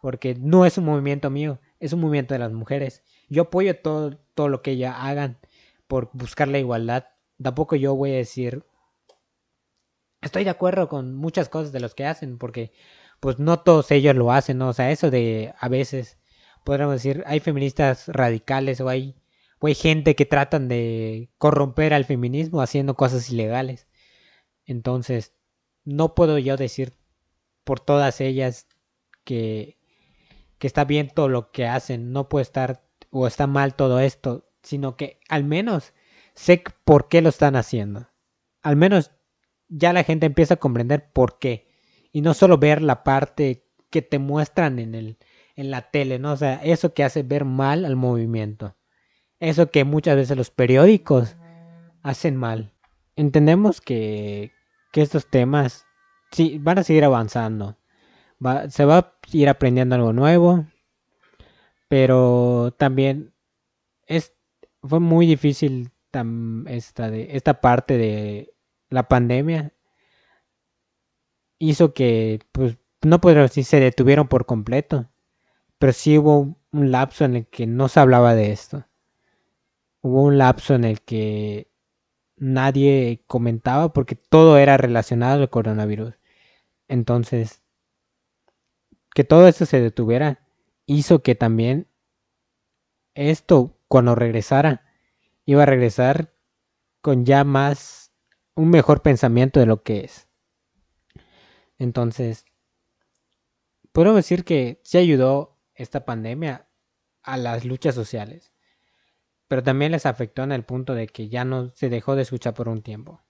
porque 0.00 0.34
no 0.34 0.64
es 0.64 0.78
un 0.78 0.84
movimiento 0.84 1.30
mío, 1.30 1.60
es 1.80 1.92
un 1.92 2.00
movimiento 2.00 2.34
de 2.34 2.40
las 2.40 2.52
mujeres. 2.52 3.02
Yo 3.28 3.42
apoyo 3.42 3.76
todo, 3.76 4.18
todo 4.34 4.48
lo 4.48 4.62
que 4.62 4.72
ellas 4.72 4.94
hagan 4.98 5.38
por 5.86 6.10
buscar 6.12 6.48
la 6.48 6.58
igualdad. 6.58 7.06
Tampoco 7.42 7.76
yo 7.76 7.94
voy 7.94 8.12
a 8.12 8.16
decir, 8.16 8.64
estoy 10.20 10.44
de 10.44 10.50
acuerdo 10.50 10.88
con 10.88 11.14
muchas 11.14 11.48
cosas 11.48 11.72
de 11.72 11.80
los 11.80 11.94
que 11.94 12.06
hacen, 12.06 12.38
porque 12.38 12.72
pues 13.20 13.38
no 13.38 13.60
todos 13.60 13.90
ellos 13.90 14.14
lo 14.16 14.32
hacen, 14.32 14.58
¿no? 14.58 14.68
O 14.68 14.72
sea, 14.72 14.90
eso 14.90 15.10
de 15.10 15.52
a 15.58 15.68
veces, 15.68 16.18
podríamos 16.64 16.94
decir, 16.94 17.24
hay 17.26 17.40
feministas 17.40 18.08
radicales 18.08 18.80
o 18.80 18.88
hay, 18.88 19.16
hay 19.62 19.74
gente 19.74 20.14
que 20.14 20.26
tratan 20.26 20.68
de 20.68 21.30
corromper 21.38 21.94
al 21.94 22.04
feminismo 22.04 22.62
haciendo 22.62 22.94
cosas 22.94 23.30
ilegales. 23.30 23.88
Entonces, 24.64 25.34
no 25.84 26.14
puedo 26.14 26.38
yo 26.38 26.56
decir 26.56 26.92
por 27.64 27.80
todas 27.80 28.20
ellas 28.20 28.68
que 29.24 29.78
que 30.58 30.66
está 30.66 30.84
bien 30.84 31.08
todo 31.08 31.28
lo 31.28 31.50
que 31.52 31.66
hacen, 31.66 32.12
no 32.12 32.28
puede 32.28 32.42
estar 32.42 32.82
o 33.10 33.26
está 33.26 33.46
mal 33.46 33.74
todo 33.74 34.00
esto, 34.00 34.50
sino 34.62 34.96
que 34.96 35.20
al 35.28 35.44
menos 35.44 35.94
sé 36.34 36.62
por 36.84 37.08
qué 37.08 37.22
lo 37.22 37.28
están 37.28 37.56
haciendo. 37.56 38.08
Al 38.62 38.76
menos 38.76 39.12
ya 39.68 39.92
la 39.92 40.04
gente 40.04 40.26
empieza 40.26 40.54
a 40.54 40.58
comprender 40.58 41.12
por 41.12 41.38
qué 41.38 41.68
y 42.12 42.22
no 42.22 42.34
solo 42.34 42.58
ver 42.58 42.82
la 42.82 43.04
parte 43.04 43.66
que 43.90 44.02
te 44.02 44.18
muestran 44.18 44.78
en 44.78 44.94
el 44.94 45.18
en 45.56 45.72
la 45.72 45.90
tele, 45.90 46.20
¿no? 46.20 46.32
O 46.32 46.36
sea, 46.36 46.60
eso 46.62 46.94
que 46.94 47.02
hace 47.02 47.24
ver 47.24 47.44
mal 47.44 47.84
al 47.84 47.96
movimiento. 47.96 48.76
Eso 49.40 49.70
que 49.70 49.84
muchas 49.84 50.16
veces 50.16 50.36
los 50.36 50.50
periódicos 50.50 51.36
hacen 52.02 52.36
mal. 52.36 52.72
Entendemos 53.16 53.80
que, 53.80 54.52
que 54.92 55.02
estos 55.02 55.26
temas 55.28 55.86
sí 56.30 56.58
van 56.58 56.78
a 56.78 56.82
seguir 56.84 57.04
avanzando 57.04 57.78
se 58.68 58.84
va 58.84 58.98
a 58.98 59.12
ir 59.32 59.48
aprendiendo 59.48 59.94
algo 59.94 60.12
nuevo, 60.12 60.66
pero 61.88 62.74
también 62.76 63.32
es, 64.06 64.34
fue 64.82 65.00
muy 65.00 65.26
difícil 65.26 65.90
esta, 66.66 67.10
de, 67.10 67.28
esta 67.32 67.60
parte 67.60 67.98
de 67.98 68.54
la 68.90 69.08
pandemia. 69.08 69.72
Hizo 71.58 71.92
que, 71.92 72.40
pues, 72.52 72.78
no 73.02 73.20
puedo 73.20 73.42
decir 73.42 73.64
se 73.64 73.80
detuvieron 73.80 74.28
por 74.28 74.46
completo, 74.46 75.10
pero 75.78 75.92
sí 75.92 76.18
hubo 76.18 76.56
un 76.72 76.90
lapso 76.92 77.24
en 77.24 77.36
el 77.36 77.46
que 77.48 77.66
no 77.66 77.88
se 77.88 78.00
hablaba 78.00 78.34
de 78.34 78.52
esto. 78.52 78.86
Hubo 80.00 80.22
un 80.22 80.38
lapso 80.38 80.74
en 80.74 80.84
el 80.84 81.02
que 81.02 81.70
nadie 82.36 83.24
comentaba 83.26 83.92
porque 83.92 84.14
todo 84.14 84.58
era 84.58 84.76
relacionado 84.76 85.42
al 85.42 85.50
coronavirus. 85.50 86.14
Entonces, 86.88 87.62
que 89.14 89.24
todo 89.24 89.48
esto 89.48 89.66
se 89.66 89.80
detuviera 89.80 90.46
hizo 90.86 91.22
que 91.22 91.34
también 91.34 91.88
esto 93.14 93.78
cuando 93.88 94.14
regresara 94.14 94.84
iba 95.44 95.64
a 95.64 95.66
regresar 95.66 96.34
con 97.00 97.24
ya 97.24 97.44
más 97.44 98.12
un 98.54 98.70
mejor 98.70 99.02
pensamiento 99.02 99.60
de 99.60 99.66
lo 99.66 99.82
que 99.82 100.00
es. 100.00 100.28
Entonces, 101.78 102.44
puedo 103.92 104.14
decir 104.14 104.44
que 104.44 104.80
sí 104.84 104.98
ayudó 104.98 105.58
esta 105.74 106.04
pandemia 106.04 106.68
a 107.22 107.36
las 107.36 107.64
luchas 107.64 107.94
sociales, 107.94 108.52
pero 109.48 109.62
también 109.62 109.92
les 109.92 110.06
afectó 110.06 110.42
en 110.42 110.52
el 110.52 110.64
punto 110.64 110.94
de 110.94 111.08
que 111.08 111.28
ya 111.28 111.44
no 111.44 111.70
se 111.74 111.88
dejó 111.88 112.14
de 112.14 112.22
escuchar 112.22 112.54
por 112.54 112.68
un 112.68 112.82
tiempo. 112.82 113.22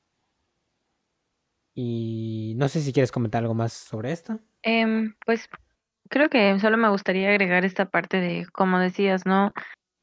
Y 1.74 2.54
no 2.56 2.68
sé 2.68 2.80
si 2.80 2.92
quieres 2.92 3.12
comentar 3.12 3.42
algo 3.42 3.54
más 3.54 3.72
sobre 3.72 4.12
esto. 4.12 4.40
Em, 4.62 5.14
pues 5.24 5.48
Creo 6.10 6.30
que 6.30 6.58
solo 6.58 6.76
me 6.78 6.88
gustaría 6.88 7.28
agregar 7.28 7.64
esta 7.64 7.86
parte 7.86 8.18
de, 8.18 8.46
como 8.52 8.78
decías, 8.78 9.26
¿no? 9.26 9.52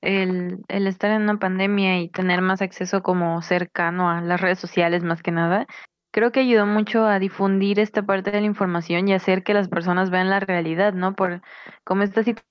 El, 0.01 0.63
el 0.67 0.87
estar 0.87 1.09
en 1.11 1.23
una 1.23 1.39
pandemia 1.39 1.99
y 1.99 2.09
tener 2.09 2.41
más 2.41 2.61
acceso 2.61 3.01
como 3.01 3.41
cercano 3.41 4.09
a 4.09 4.21
las 4.21 4.39
redes 4.39 4.59
sociales 4.59 5.03
más 5.03 5.23
que 5.23 5.31
nada, 5.31 5.65
creo 6.11 6.31
que 6.31 6.41
ayudó 6.41 6.67
mucho 6.67 7.05
a 7.05 7.17
difundir 7.19 7.79
esta 7.79 8.03
parte 8.03 8.29
de 8.31 8.41
la 8.41 8.45
información 8.45 9.07
y 9.07 9.13
hacer 9.13 9.43
que 9.43 9.55
las 9.55 9.67
personas 9.67 10.11
vean 10.11 10.29
la 10.29 10.39
realidad, 10.39 10.93
¿no? 10.93 11.15
Por 11.15 11.41
como 11.83 12.03
esta 12.03 12.23
situación, 12.23 12.47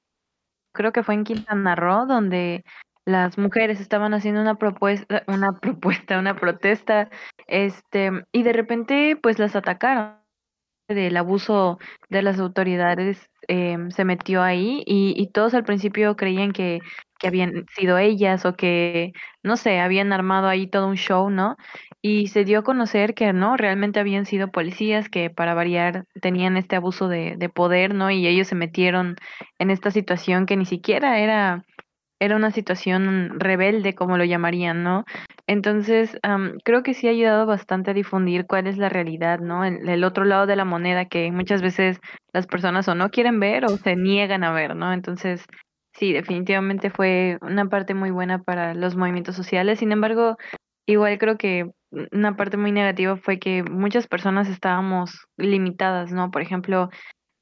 creo 0.72 0.92
que 0.92 1.02
fue 1.02 1.14
en 1.14 1.24
Quintana 1.24 1.76
Roo, 1.76 2.06
donde 2.06 2.64
las 3.06 3.38
mujeres 3.38 3.80
estaban 3.80 4.14
haciendo 4.14 4.40
una 4.40 4.56
propuesta, 4.56 5.22
una 5.26 5.52
propuesta, 5.60 6.18
una 6.18 6.36
protesta, 6.36 7.10
este, 7.46 8.10
y 8.32 8.42
de 8.42 8.52
repente 8.52 9.16
pues 9.20 9.38
las 9.38 9.56
atacaron 9.56 10.24
del 10.88 11.16
abuso 11.16 11.78
de 12.10 12.22
las 12.22 12.38
autoridades 12.38 13.30
em, 13.48 13.90
se 13.90 14.04
metió 14.04 14.42
ahí 14.42 14.82
y, 14.86 15.14
y, 15.16 15.28
todos 15.28 15.54
al 15.54 15.64
principio 15.64 16.14
creían 16.14 16.52
que, 16.52 16.80
que 17.18 17.28
habían 17.28 17.64
sido 17.74 17.96
ellas 17.96 18.44
o 18.44 18.54
que, 18.54 19.12
no 19.42 19.56
sé, 19.56 19.80
habían 19.80 20.12
armado 20.12 20.46
ahí 20.48 20.66
todo 20.66 20.88
un 20.88 20.96
show, 20.96 21.30
¿no? 21.30 21.56
Y 22.02 22.28
se 22.28 22.44
dio 22.44 22.58
a 22.60 22.64
conocer 22.64 23.14
que 23.14 23.32
no, 23.32 23.56
realmente 23.56 23.98
habían 23.98 24.26
sido 24.26 24.50
policías 24.50 25.08
que 25.08 25.30
para 25.30 25.54
variar 25.54 26.04
tenían 26.20 26.58
este 26.58 26.76
abuso 26.76 27.08
de, 27.08 27.36
de 27.38 27.48
poder, 27.48 27.94
¿no? 27.94 28.10
Y 28.10 28.26
ellos 28.26 28.48
se 28.48 28.54
metieron 28.54 29.16
en 29.58 29.70
esta 29.70 29.90
situación 29.90 30.44
que 30.44 30.56
ni 30.58 30.66
siquiera 30.66 31.18
era 31.18 31.64
era 32.24 32.36
una 32.36 32.50
situación 32.50 33.38
rebelde, 33.38 33.94
como 33.94 34.16
lo 34.16 34.24
llamarían, 34.24 34.82
¿no? 34.82 35.04
Entonces, 35.46 36.18
creo 36.64 36.82
que 36.82 36.94
sí 36.94 37.06
ha 37.06 37.10
ayudado 37.10 37.46
bastante 37.46 37.90
a 37.90 37.94
difundir 37.94 38.46
cuál 38.46 38.66
es 38.66 38.78
la 38.78 38.88
realidad, 38.88 39.40
¿no? 39.40 39.64
El, 39.64 39.88
el, 39.88 40.04
otro 40.04 40.24
lado 40.24 40.46
de 40.46 40.56
la 40.56 40.64
moneda 40.64 41.04
que 41.04 41.30
muchas 41.32 41.60
veces 41.62 42.00
las 42.32 42.46
personas 42.46 42.88
o 42.88 42.94
no 42.94 43.10
quieren 43.10 43.40
ver 43.40 43.64
o 43.64 43.68
se 43.68 43.96
niegan 43.96 44.44
a 44.44 44.52
ver, 44.52 44.74
¿no? 44.74 44.92
Entonces, 44.92 45.46
sí, 45.92 46.12
definitivamente 46.12 46.90
fue 46.90 47.38
una 47.42 47.66
parte 47.66 47.94
muy 47.94 48.10
buena 48.10 48.42
para 48.42 48.74
los 48.74 48.96
movimientos 48.96 49.36
sociales. 49.36 49.78
Sin 49.78 49.92
embargo, 49.92 50.36
igual 50.86 51.18
creo 51.18 51.36
que 51.36 51.70
una 52.12 52.36
parte 52.36 52.56
muy 52.56 52.72
negativa 52.72 53.16
fue 53.16 53.38
que 53.38 53.62
muchas 53.62 54.06
personas 54.06 54.48
estábamos 54.48 55.26
limitadas, 55.36 56.12
¿no? 56.12 56.30
Por 56.30 56.42
ejemplo, 56.42 56.90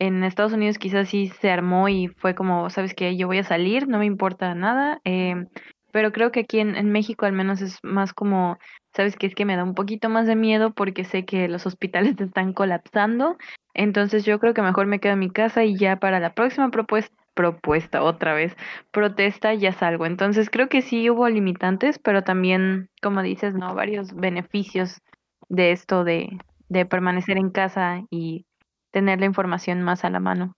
en 0.03 0.25
Estados 0.25 0.53
Unidos 0.53 0.79
quizás 0.79 1.09
sí 1.09 1.29
se 1.41 1.51
armó 1.51 1.89
y 1.89 2.09
fue 2.09 2.35
como, 2.35 2.71
sabes 2.71 2.93
que 2.93 3.17
yo 3.17 3.29
voy 3.29 3.39
a 3.39 3.45
salir, 3.45 3.87
no 3.87 3.99
me 4.01 4.07
importa 4.07 4.53
nada, 4.57 5.01
eh, 5.05 5.47
pero 5.93 6.11
creo 6.11 6.33
que 6.33 6.41
aquí 6.41 6.59
en, 6.59 6.75
en, 6.75 6.91
México 6.91 7.25
al 7.25 7.33
menos 7.33 7.61
es 7.61 7.79
más 7.85 8.13
como, 8.13 8.59
sabes 8.93 9.17
que 9.17 9.29
es 9.29 9.37
que 9.37 9.45
me 9.45 9.55
da 9.55 9.63
un 9.63 9.75
poquito 9.75 10.09
más 10.09 10.27
de 10.27 10.35
miedo 10.35 10.73
porque 10.73 11.05
sé 11.05 11.25
que 11.25 11.47
los 11.47 11.67
hospitales 11.67 12.17
están 12.21 12.53
colapsando, 12.53 13.37
entonces 13.75 14.25
yo 14.25 14.41
creo 14.41 14.55
que 14.55 14.63
mejor 14.63 14.87
me 14.87 14.99
quedo 14.99 15.13
en 15.13 15.21
mi 15.21 15.31
casa 15.31 15.63
y 15.63 15.77
ya 15.77 15.97
para 15.97 16.19
la 16.19 16.35
próxima 16.35 16.71
propuesta 16.71 17.15
propuesta 17.35 18.03
otra 18.03 18.35
vez, 18.35 18.55
protesta, 18.91 19.55
ya 19.55 19.73
salgo. 19.73 20.05
Entonces 20.05 20.51
creo 20.51 20.69
que 20.69 20.83
sí 20.83 21.09
hubo 21.09 21.27
limitantes, 21.31 21.99
pero 21.99 22.23
también, 22.23 22.91
como 23.01 23.23
dices, 23.23 23.55
¿no? 23.55 23.75
Varios 23.75 24.15
beneficios 24.15 25.01
de 25.49 25.73
esto 25.73 26.05
de, 26.05 26.29
de 26.69 26.85
permanecer 26.85 27.39
en 27.39 27.49
casa 27.49 28.03
y 28.11 28.45
tener 28.93 29.19
la 29.19 29.27
información 29.27 29.83
más 29.83 30.05
a 30.05 30.11
la 30.11 30.21
mano. 30.21 30.57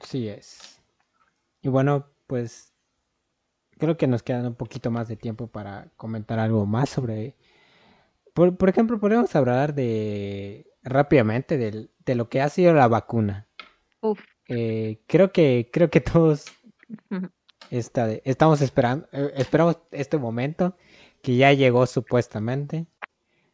Sí 0.00 0.28
es. 0.28 0.80
Y 1.60 1.68
bueno, 1.68 2.06
pues 2.26 2.72
creo 3.78 3.96
que 3.96 4.06
nos 4.06 4.22
queda 4.22 4.46
un 4.46 4.54
poquito 4.54 4.90
más 4.90 5.08
de 5.08 5.16
tiempo 5.16 5.48
para 5.48 5.90
comentar 5.96 6.38
algo 6.38 6.64
más 6.64 6.88
sobre... 6.88 7.36
Por, 8.32 8.56
por 8.56 8.68
ejemplo, 8.68 9.00
podemos 9.00 9.34
hablar 9.34 9.74
de 9.74 10.70
rápidamente 10.82 11.58
de, 11.58 11.90
de, 12.04 12.14
lo 12.14 12.28
que 12.28 12.40
ha 12.40 12.48
sido 12.48 12.72
la 12.72 12.86
vacuna. 12.86 13.48
Uf. 14.00 14.20
Eh, 14.46 15.02
creo 15.06 15.32
que 15.32 15.68
creo 15.72 15.90
que 15.90 16.00
todos 16.00 16.46
está, 17.70 18.10
estamos 18.24 18.62
esperando 18.62 19.06
eh, 19.12 19.32
esperamos 19.36 19.78
este 19.90 20.16
momento 20.16 20.76
que 21.22 21.36
ya 21.36 21.52
llegó 21.52 21.84
supuestamente 21.86 22.86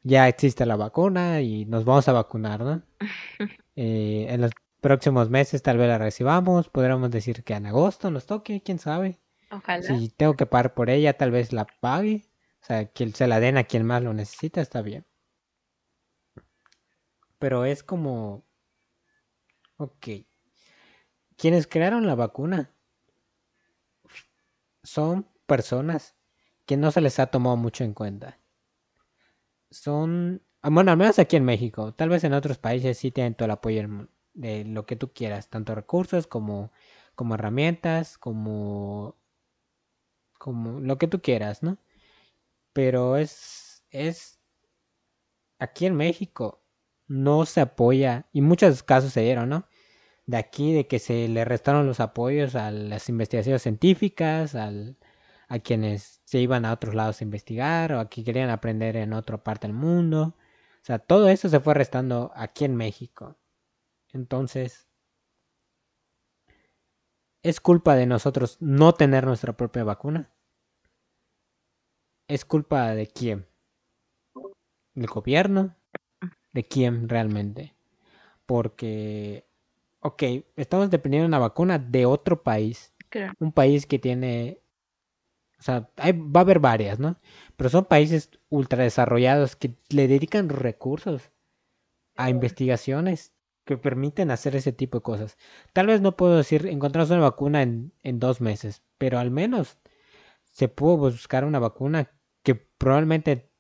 ya 0.05 0.29
existe 0.29 0.67
la 0.67 0.77
vacuna 0.77 1.41
y 1.41 1.65
nos 1.65 1.85
vamos 1.85 2.07
a 2.09 2.13
vacunar, 2.13 2.61
¿no? 2.61 2.83
Eh, 3.77 4.27
en 4.29 4.41
los 4.41 4.53
próximos 4.81 5.31
meses 5.31 5.61
tal 5.61 5.79
vez 5.79 5.89
la 5.89 5.99
recibamos, 5.99 6.69
podríamos 6.69 7.11
decir 7.11 7.43
que 7.43 7.55
en 7.55 7.67
agosto 7.67 8.09
nos 8.09 8.25
toque, 8.25 8.63
quién 8.63 8.79
sabe. 8.79 9.19
Ojalá. 9.51 9.83
Si 9.83 10.11
tengo 10.11 10.35
que 10.37 10.47
pagar 10.47 10.75
por 10.75 10.91
ella, 10.91 11.17
tal 11.17 11.33
vez 11.33 11.53
la 11.53 11.67
pague. 11.81 12.23
O 12.63 12.67
sea, 12.67 12.85
que 12.85 13.11
se 13.11 13.27
la 13.27 13.41
den 13.41 13.57
a 13.57 13.65
quien 13.65 13.85
más 13.85 14.01
lo 14.01 14.15
necesita, 14.15 14.61
está 14.61 14.81
bien. 14.81 15.05
Pero 17.41 17.65
es 17.65 17.83
como... 17.83 18.45
Ok. 19.77 20.07
Quienes 21.37 21.67
crearon 21.67 22.07
la 22.07 22.15
vacuna 22.15 22.71
son 24.85 25.29
personas 25.47 26.15
que 26.65 26.77
no 26.77 26.93
se 26.93 27.01
les 27.01 27.19
ha 27.19 27.27
tomado 27.27 27.57
mucho 27.57 27.83
en 27.83 27.93
cuenta 27.93 28.39
son, 29.75 30.43
ah, 30.63 30.71
bueno, 30.71 30.91
al 30.93 30.97
menos 30.97 31.19
aquí 31.19 31.37
en 31.37 31.45
México, 31.45 31.95
tal 31.95 32.09
vez 32.09 32.25
en 32.25 32.35
otros 32.35 32.59
países 32.59 32.99
sí 32.99 33.11
tienen 33.11 33.35
todo 33.35 33.47
el 33.47 33.53
apoyo 33.53 34.09
de 34.35 34.65
lo 34.65 34.87
que 34.87 34.97
tú 34.97 35.13
quieras, 35.13 35.51
tanto 35.51 35.75
recursos 35.75 36.27
como, 36.27 36.73
como 37.15 37.35
herramientas, 37.35 38.19
como, 38.19 39.17
como 40.39 40.81
lo 40.81 40.99
que 40.99 41.09
tú 41.09 41.21
quieras, 41.23 41.63
¿no? 41.63 41.79
Pero 42.73 43.17
es, 43.17 43.85
es, 43.91 44.41
aquí 45.59 45.87
en 45.87 45.97
México 45.97 46.63
no 47.07 47.47
se 47.47 47.61
apoya, 47.61 48.29
y 48.33 48.41
muchos 48.41 48.83
casos 48.83 49.13
se 49.13 49.23
dieron, 49.23 49.49
¿no? 49.49 49.67
De 50.27 50.39
aquí, 50.39 50.75
de 50.75 50.87
que 50.89 50.99
se 50.99 51.29
le 51.29 51.45
restaron 51.45 51.87
los 51.87 52.01
apoyos 52.01 52.55
a 52.57 52.71
las 52.71 53.09
investigaciones 53.09 53.63
científicas, 53.63 54.55
al, 54.55 54.99
a 55.49 55.59
quienes 55.59 56.21
se 56.25 56.39
iban 56.39 56.65
a 56.65 56.73
otros 56.73 56.95
lados 56.95 57.21
a 57.21 57.25
investigar 57.25 57.93
o 57.93 58.01
a 58.01 58.09
que 58.09 58.25
querían 58.25 58.51
aprender 58.51 58.97
en 58.97 59.13
otra 59.13 59.43
parte 59.43 59.67
del 59.67 59.77
mundo. 59.77 60.35
O 60.83 60.85
sea, 60.85 60.99
todo 60.99 61.29
eso 61.29 61.49
se 61.49 61.61
fue 61.61 61.75
restando 61.75 62.33
aquí 62.35 62.65
en 62.65 62.77
México. 62.77 63.37
Entonces, 64.13 64.87
¿es 67.43 67.61
culpa 67.61 67.95
de 67.95 68.07
nosotros 68.07 68.59
no 68.61 68.95
tener 68.95 69.27
nuestra 69.27 69.57
propia 69.57 69.85
vacuna? 69.85 70.31
¿Es 72.29 72.45
culpa 72.45 72.91
de 72.95 73.07
quién? 73.07 73.47
¿Del 74.95 75.07
gobierno? 75.07 75.77
¿De 76.53 76.65
quién 76.65 77.09
realmente? 77.09 77.75
Porque, 78.47 79.47
ok, 80.01 80.23
estamos 80.57 80.91
dependiendo 80.91 81.25
de 81.25 81.29
una 81.29 81.39
vacuna 81.39 81.79
de 81.79 82.07
otro 82.07 82.43
país. 82.43 82.95
Un 83.39 83.53
país 83.53 83.87
que 83.87 83.99
tiene 83.99 84.64
o 85.65 85.67
sea, 85.67 85.89
va 85.97 86.41
a 86.41 86.43
haber 86.43 86.59
varias, 86.59 86.99
¿no? 86.99 87.17
Pero 87.57 87.71
son 87.71 87.87
países 87.87 88.29
ultra 88.51 88.83
desarrollados 88.83 89.57
que 89.57 89.75
le 89.89 90.09
dedican 90.09 90.51
recursos 90.51 91.31
a 92.17 92.29
investigaciones 92.29 93.33
que 93.65 93.79
permiten 93.79 94.31
hacer 94.31 94.57
ese 94.57 94.73
tipo 94.73 94.99
de 94.99 95.03
cosas. 95.03 95.39
Tal 95.73 95.87
vez 95.87 96.03
no 96.03 96.19
puedo 96.19 96.37
decir 96.37 96.67
encontramos 96.67 97.11
una 97.11 97.21
vacuna 97.21 97.63
en, 97.63 97.95
en 98.03 98.19
dos 98.19 98.43
meses, 98.43 98.83
pero 98.99 99.19
al 99.19 99.31
menos 99.31 99.79
se 100.53 100.69
pudo 100.69 100.99
buscar 100.99 101.47
una 101.47 101.61
vacuna 101.61 102.11
que 102.43 102.57
probablemente 102.57 103.51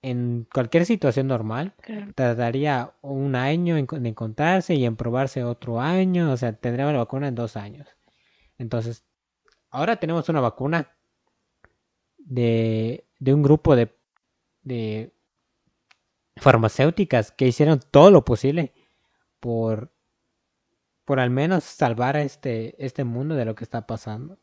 en 0.00 0.48
cualquier 0.54 0.86
situación 0.86 1.26
normal 1.26 1.74
tardaría 2.14 2.94
un 3.02 3.34
año 3.34 3.76
en, 3.76 3.86
en, 3.92 4.06
encontrarse 4.06 4.74
y 4.74 4.86
en 4.86 4.96
probarse 4.96 5.44
otro 5.44 5.82
año, 5.82 6.32
o 6.32 6.36
sea, 6.38 6.54
tendríamos 6.54 6.94
la 6.94 7.00
vacuna 7.00 7.28
en 7.28 7.34
dos 7.34 7.58
años. 7.58 7.88
Entonces, 8.56 9.04
ahora 9.68 9.96
tenemos 9.96 10.30
una 10.30 10.40
vacuna 10.40 10.96
de, 12.24 13.04
un 13.26 13.42
grupo 13.42 13.76
de, 13.76 13.94
de 14.62 15.12
farmacéuticas 16.36 17.32
que 17.32 17.46
hicieron 17.46 17.80
todo 17.90 18.10
lo 18.10 18.24
posible 18.24 18.72
por, 19.40 19.92
por 21.04 21.20
al 21.20 21.30
menos 21.30 21.64
salvar 21.64 22.16
a 22.16 22.22
este, 22.22 22.74
este 22.84 23.04
mundo 23.04 23.34
de 23.34 23.44
lo 23.44 23.54
que 23.54 23.64
está 23.64 23.86
pasando. 23.86 24.38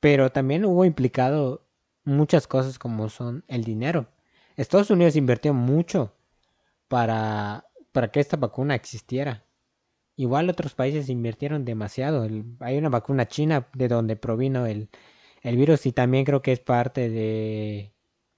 Pero 0.00 0.30
también 0.32 0.64
hubo 0.64 0.84
implicado 0.84 1.64
muchas 2.04 2.46
cosas 2.46 2.78
como 2.78 3.08
son 3.08 3.44
el 3.48 3.64
dinero. 3.64 4.08
Estados 4.56 4.90
Unidos 4.90 5.16
invirtió 5.16 5.54
mucho 5.54 6.12
para, 6.88 7.66
para 7.92 8.10
que 8.10 8.20
esta 8.20 8.36
vacuna 8.36 8.74
existiera. 8.74 9.44
Igual 10.16 10.50
otros 10.50 10.74
países 10.74 11.08
invirtieron 11.08 11.64
demasiado. 11.64 12.28
hay 12.60 12.78
una 12.78 12.88
vacuna 12.88 13.26
china 13.26 13.68
de 13.74 13.88
donde 13.88 14.16
provino 14.16 14.66
el, 14.66 14.90
el 15.42 15.56
virus 15.56 15.86
y 15.86 15.92
también 15.92 16.24
creo 16.24 16.42
que 16.42 16.52
es 16.52 16.60
parte 16.60 17.10
de, 17.10 17.92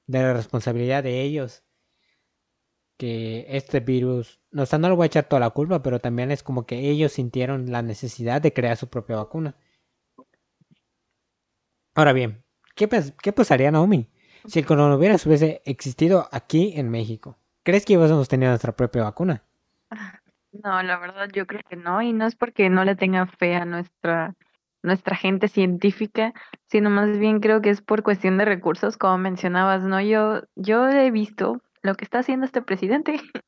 de 0.07 0.23
la 0.23 0.33
responsabilidad 0.33 1.03
de 1.03 1.23
ellos 1.23 1.65
que 2.97 3.47
este 3.49 3.81
virus, 3.81 4.41
no, 4.51 4.63
o 4.63 4.67
sea, 4.67 4.79
no 4.79 4.89
le 4.89 4.95
voy 4.95 5.05
a 5.05 5.07
echar 5.07 5.25
toda 5.25 5.41
la 5.41 5.51
culpa, 5.51 5.83
pero 5.83 5.99
también 6.01 6.31
es 6.31 6.43
como 6.43 6.67
que 6.67 6.79
ellos 6.91 7.13
sintieron 7.13 7.71
la 7.73 7.83
necesidad 7.83 8.41
de 8.41 8.53
crear 8.53 8.77
su 8.77 8.89
propia 8.89 9.17
vacuna. 9.17 9.57
Ahora 11.95 12.13
bien, 12.13 12.45
¿qué, 12.75 12.89
qué 13.23 13.33
pasaría, 13.33 13.71
Naomi, 13.71 14.09
si 14.47 14.61
el 14.61 14.67
coronavirus 14.67 15.27
hubiese 15.27 15.63
existido 15.65 16.29
aquí 16.33 16.73
en 16.77 16.91
México? 16.91 17.37
¿Crees 17.63 17.85
que 17.85 17.97
hubiésemos 17.97 18.29
tenido 18.29 18.51
nuestra 18.51 18.77
propia 18.77 19.05
vacuna? 19.05 19.43
No, 20.53 20.83
la 20.83 20.99
verdad 20.99 21.29
yo 21.33 21.47
creo 21.47 21.63
que 21.69 21.77
no, 21.77 22.01
y 22.01 22.13
no 22.13 22.27
es 22.27 22.37
porque 22.37 22.71
no 22.71 22.85
le 22.85 22.95
tenga 22.95 23.27
fe 23.27 23.57
a 23.57 23.65
nuestra 23.65 24.37
nuestra 24.85 25.16
gente 25.16 25.48
científica, 25.48 26.32
sino 26.66 26.90
más 26.90 27.19
bien 27.19 27.40
creo 27.40 27.62
que 27.62 27.70
es 27.70 27.81
por 27.81 28.02
cuestión 28.02 28.39
de 28.39 28.44
recursos, 28.44 28.97
como 28.97 29.19
mencionabas, 29.19 29.82
¿no? 29.82 30.01
Yo, 30.01 30.43
yo 30.55 30.89
he 30.89 31.11
visto 31.11 31.62
lo 31.82 31.94
que 31.94 32.05
está 32.05 32.20
haciendo 32.20 32.47
este 32.47 32.62
presidente. 32.62 33.16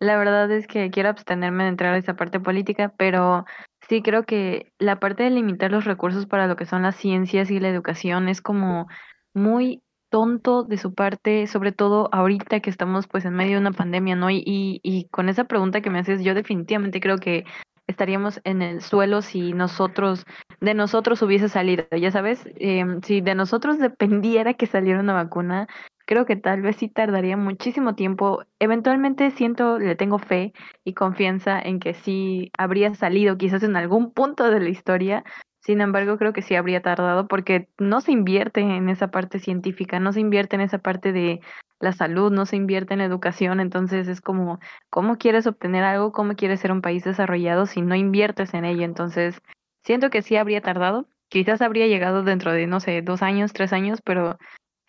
La 0.00 0.16
verdad 0.16 0.50
es 0.50 0.66
que 0.66 0.90
quiero 0.90 1.10
abstenerme 1.10 1.64
de 1.64 1.70
entrar 1.70 1.94
a 1.94 1.98
esa 1.98 2.16
parte 2.16 2.40
política, 2.40 2.92
pero 2.96 3.44
sí 3.88 4.02
creo 4.02 4.24
que 4.24 4.72
la 4.78 4.98
parte 4.98 5.22
de 5.22 5.30
limitar 5.30 5.70
los 5.70 5.84
recursos 5.84 6.26
para 6.26 6.46
lo 6.46 6.56
que 6.56 6.64
son 6.66 6.82
las 6.82 6.96
ciencias 6.96 7.50
y 7.50 7.60
la 7.60 7.68
educación 7.68 8.28
es 8.28 8.40
como 8.40 8.88
muy 9.34 9.82
tonto 10.08 10.64
de 10.64 10.78
su 10.78 10.94
parte, 10.94 11.46
sobre 11.46 11.72
todo 11.72 12.08
ahorita 12.12 12.60
que 12.60 12.70
estamos 12.70 13.06
pues 13.06 13.24
en 13.24 13.34
medio 13.34 13.52
de 13.52 13.60
una 13.60 13.72
pandemia, 13.72 14.16
¿no? 14.16 14.30
Y, 14.30 14.42
y, 14.44 15.04
con 15.10 15.28
esa 15.28 15.44
pregunta 15.44 15.82
que 15.82 15.90
me 15.90 16.00
haces, 16.00 16.24
yo 16.24 16.34
definitivamente 16.34 17.00
creo 17.00 17.18
que 17.18 17.44
estaríamos 17.86 18.40
en 18.44 18.62
el 18.62 18.80
suelo 18.80 19.22
si 19.22 19.52
nosotros, 19.52 20.24
de 20.60 20.74
nosotros 20.74 21.22
hubiese 21.22 21.48
salido, 21.48 21.84
ya 21.96 22.10
sabes, 22.10 22.46
em, 22.56 23.00
si 23.02 23.20
de 23.20 23.34
nosotros 23.34 23.78
dependiera 23.78 24.54
que 24.54 24.66
saliera 24.66 25.00
una 25.00 25.14
vacuna, 25.14 25.68
creo 26.06 26.26
que 26.26 26.36
tal 26.36 26.60
vez 26.62 26.76
sí 26.76 26.88
tardaría 26.88 27.36
muchísimo 27.36 27.94
tiempo. 27.94 28.44
Eventualmente 28.58 29.30
siento, 29.30 29.78
le 29.78 29.96
tengo 29.96 30.18
fe 30.18 30.52
y 30.84 30.94
confianza 30.94 31.60
en 31.60 31.80
que 31.80 31.94
sí 31.94 32.50
habría 32.58 32.94
salido 32.94 33.38
quizás 33.38 33.62
en 33.62 33.76
algún 33.76 34.12
punto 34.12 34.50
de 34.50 34.60
la 34.60 34.68
historia. 34.68 35.24
Sin 35.60 35.80
embargo, 35.80 36.18
creo 36.18 36.32
que 36.32 36.42
sí 36.42 36.54
habría 36.56 36.82
tardado 36.82 37.28
porque 37.28 37.68
no 37.78 38.00
se 38.00 38.12
invierte 38.12 38.60
en 38.60 38.88
esa 38.88 39.08
parte 39.10 39.38
científica, 39.38 40.00
no 40.00 40.12
se 40.12 40.20
invierte 40.20 40.56
en 40.56 40.62
esa 40.62 40.78
parte 40.78 41.12
de 41.12 41.40
la 41.80 41.92
salud, 41.92 42.30
no 42.32 42.44
se 42.46 42.56
invierte 42.56 42.94
en 42.94 43.00
educación. 43.02 43.60
Entonces 43.60 44.08
es 44.08 44.20
como, 44.20 44.58
¿cómo 44.90 45.16
quieres 45.16 45.46
obtener 45.46 45.84
algo? 45.84 46.12
¿Cómo 46.12 46.34
quieres 46.34 46.60
ser 46.60 46.72
un 46.72 46.82
país 46.82 47.04
desarrollado 47.04 47.66
si 47.66 47.82
no 47.82 47.94
inviertes 47.94 48.52
en 48.54 48.64
ello? 48.64 48.84
Entonces, 48.84 49.40
siento 49.82 50.10
que 50.10 50.22
sí 50.22 50.36
habría 50.36 50.60
tardado. 50.60 51.08
Quizás 51.28 51.62
habría 51.62 51.86
llegado 51.86 52.22
dentro 52.22 52.52
de, 52.52 52.66
no 52.66 52.80
sé, 52.80 53.02
dos 53.02 53.22
años, 53.22 53.52
tres 53.52 53.72
años, 53.72 54.00
pero 54.04 54.38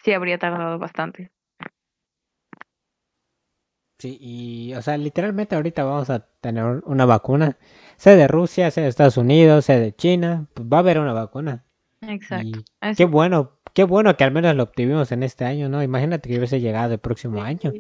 sí 0.04 0.14
habría 0.14 0.38
tardado 0.38 0.80
bastante. 0.80 1.32
Sí, 4.00 4.18
y 4.20 4.74
o 4.74 4.82
sea, 4.82 4.98
literalmente 4.98 5.56
ahorita 5.56 5.84
vamos 5.84 6.10
a 6.10 6.26
tener 6.42 6.82
una 6.86 7.06
vacuna, 7.06 7.60
sea 7.98 8.16
de 8.16 8.28
Rusia, 8.28 8.72
sea 8.72 8.82
de 8.82 8.90
Estados 8.90 9.18
Unidos, 9.18 9.66
sea 9.66 9.80
de 9.80 9.96
China, 9.96 10.48
pues 10.56 10.68
va 10.68 10.78
a 10.78 10.80
haber 10.80 11.00
una 11.00 11.14
vacuna. 11.14 11.66
Exacto. 12.02 12.64
qué 12.98 13.06
bueno, 13.06 13.60
qué 13.76 13.84
bueno 13.84 14.18
que 14.18 14.24
al 14.24 14.32
menos 14.32 14.56
lo 14.56 14.64
obtuvimos 14.64 15.12
en 15.12 15.22
este 15.22 15.46
año, 15.46 15.70
¿no? 15.70 15.84
Imagínate 15.84 16.28
que 16.28 16.38
hubiese 16.38 16.60
llegado 16.60 16.94
el 16.96 17.00
próximo 17.00 17.44
año. 17.44 17.74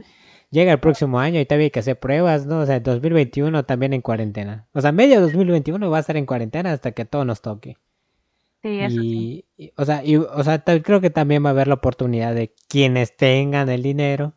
Llega 0.52 0.74
el 0.74 0.80
próximo 0.82 1.20
año 1.20 1.40
y 1.40 1.46
todavía 1.46 1.66
hay 1.66 1.72
que 1.72 1.80
hacer 1.80 1.98
pruebas, 1.98 2.46
¿no? 2.46 2.60
O 2.60 2.66
sea, 2.66 2.82
2021 2.82 3.64
también 3.64 3.94
en 3.94 4.02
cuarentena. 4.02 4.68
O 4.74 4.82
sea, 4.82 4.92
medio 4.92 5.22
2021 5.22 5.90
va 5.90 5.98
a 5.98 6.02
estar 6.02 6.18
en 6.18 6.26
cuarentena 6.26 6.74
hasta 6.74 6.92
que 6.92 7.06
todo 7.06 7.24
nos 7.24 7.42
toque. 7.42 7.78
Sí, 8.62 8.80
eso 8.82 9.02
y, 9.02 9.46
o 9.78 9.86
sea, 9.86 10.04
y, 10.04 10.18
o 10.18 10.44
sea, 10.44 10.62
creo 10.64 11.02
que 11.02 11.10
también 11.10 11.44
va 11.44 11.50
a 11.50 11.52
haber 11.52 11.68
la 11.68 11.76
oportunidad 11.76 12.36
de 12.36 12.54
quienes 12.68 13.16
tengan 13.16 13.70
el 13.70 13.82
dinero, 13.82 14.34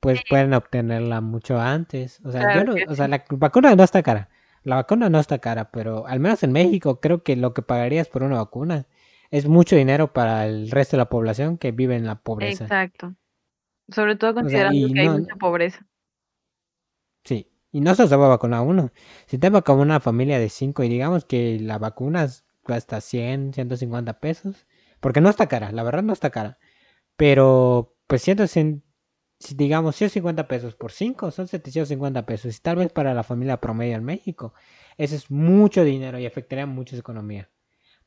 pues 0.00 0.22
pueden 0.28 0.54
obtenerla 0.54 1.20
mucho 1.20 1.60
antes. 1.60 2.18
O 2.24 2.32
sea, 2.32 2.54
yo 2.54 2.64
no, 2.64 2.74
o 2.88 2.94
sea, 2.94 3.06
la 3.06 3.24
vacuna 3.30 3.76
no 3.76 3.84
está 3.84 4.02
cara. 4.02 4.30
La 4.64 4.76
vacuna 4.76 5.10
no 5.10 5.20
está 5.20 5.38
cara, 5.38 5.70
pero 5.70 6.06
al 6.06 6.18
menos 6.18 6.42
en 6.42 6.52
México 6.52 6.98
creo 7.00 7.22
que 7.22 7.36
lo 7.36 7.54
que 7.54 7.62
pagarías 7.62 8.08
por 8.08 8.22
una 8.22 8.38
vacuna 8.38 8.86
es 9.30 9.46
mucho 9.46 9.76
dinero 9.76 10.12
para 10.12 10.46
el 10.46 10.70
resto 10.70 10.96
de 10.96 11.02
la 11.02 11.08
población 11.08 11.58
que 11.58 11.72
vive 11.72 11.94
en 11.94 12.06
la 12.06 12.16
pobreza. 12.16 12.64
Exacto. 12.64 13.14
Sobre 13.88 14.16
todo 14.16 14.34
considerando 14.34 14.92
que 14.92 15.00
hay 15.00 15.08
mucha 15.08 15.36
pobreza. 15.36 15.86
Sí, 17.24 17.50
y 17.72 17.80
no 17.80 17.94
se 17.94 18.04
va 18.04 18.26
a 18.26 18.30
vacunar 18.30 18.62
uno. 18.62 18.90
Si 19.26 19.38
te 19.38 19.50
como 19.62 19.82
una 19.82 20.00
familia 20.00 20.38
de 20.38 20.48
cinco 20.48 20.82
y 20.82 20.88
digamos 20.88 21.24
que 21.24 21.58
la 21.60 21.78
vacuna 21.78 22.28
cuesta 22.66 23.00
100, 23.00 23.54
150 23.54 24.20
pesos. 24.20 24.66
Porque 25.00 25.20
no 25.20 25.30
está 25.30 25.46
cara, 25.46 25.72
la 25.72 25.82
verdad 25.84 26.02
no 26.02 26.12
está 26.12 26.30
cara. 26.30 26.58
Pero, 27.16 27.96
pues 28.08 28.22
100, 28.22 28.82
digamos 29.56 29.96
150 29.96 30.48
pesos 30.48 30.74
por 30.74 30.92
5 30.92 31.30
son 31.30 31.48
750 31.48 32.26
pesos. 32.26 32.56
Y 32.56 32.60
tal 32.60 32.76
vez 32.76 32.92
para 32.92 33.14
la 33.14 33.22
familia 33.22 33.60
promedio 33.60 33.96
en 33.96 34.04
México, 34.04 34.54
eso 34.98 35.14
es 35.14 35.30
mucho 35.30 35.84
dinero 35.84 36.18
y 36.18 36.26
afectaría 36.26 36.66
mucho 36.66 36.96
su 36.96 37.00
economía. 37.00 37.50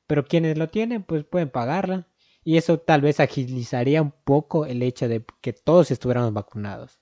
Pero 0.07 0.25
quienes 0.25 0.57
lo 0.57 0.69
tienen, 0.69 1.03
pues 1.03 1.23
pueden 1.25 1.49
pagarla. 1.49 2.08
Y 2.43 2.57
eso 2.57 2.79
tal 2.79 3.01
vez 3.01 3.19
agilizaría 3.19 4.01
un 4.01 4.11
poco 4.11 4.65
el 4.65 4.81
hecho 4.81 5.07
de 5.07 5.25
que 5.41 5.53
todos 5.53 5.91
estuviéramos 5.91 6.33
vacunados. 6.33 6.99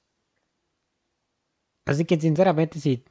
Así 1.86 2.06
que 2.06 2.20
sinceramente, 2.20 2.80
si, 2.80 3.06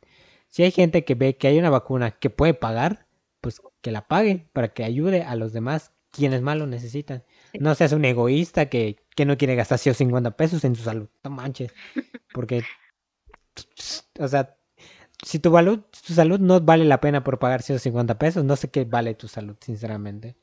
si 0.48 0.62
hay 0.62 0.70
gente 0.70 1.04
que 1.04 1.14
ve 1.14 1.36
que 1.36 1.48
hay 1.48 1.58
una 1.58 1.70
vacuna 1.70 2.12
que 2.12 2.30
puede 2.30 2.54
pagar, 2.54 3.06
pues 3.40 3.62
que 3.80 3.90
la 3.90 4.06
pague 4.08 4.48
para 4.52 4.74
que 4.74 4.84
ayude 4.84 5.22
a 5.22 5.36
los 5.36 5.52
demás 5.52 5.92
quienes 6.10 6.42
más 6.42 6.56
lo 6.56 6.66
necesitan. 6.66 7.24
No 7.58 7.74
seas 7.74 7.92
un 7.92 8.04
egoísta 8.04 8.68
que, 8.68 9.04
no 9.24 9.36
quiere 9.36 9.54
gastar 9.54 9.78
150 9.78 10.36
pesos 10.36 10.64
en 10.64 10.74
su 10.74 10.82
salud. 10.82 11.08
No 11.22 11.30
manches. 11.30 11.72
Porque, 12.34 12.62
o 14.18 14.28
sea, 14.28 14.56
si 15.24 15.38
tu, 15.38 15.52
salud, 15.52 15.80
tu 16.06 16.14
salud 16.14 16.40
no 16.40 16.60
vale 16.60 16.84
la 16.84 17.00
pena 17.00 17.22
por 17.24 17.38
pagar 17.38 17.62
150 17.62 18.18
pesos, 18.18 18.44
no 18.44 18.56
sé 18.56 18.70
qué 18.70 18.84
vale 18.84 19.14
tu 19.14 19.28
salud, 19.28 19.56
sinceramente. 19.60 20.36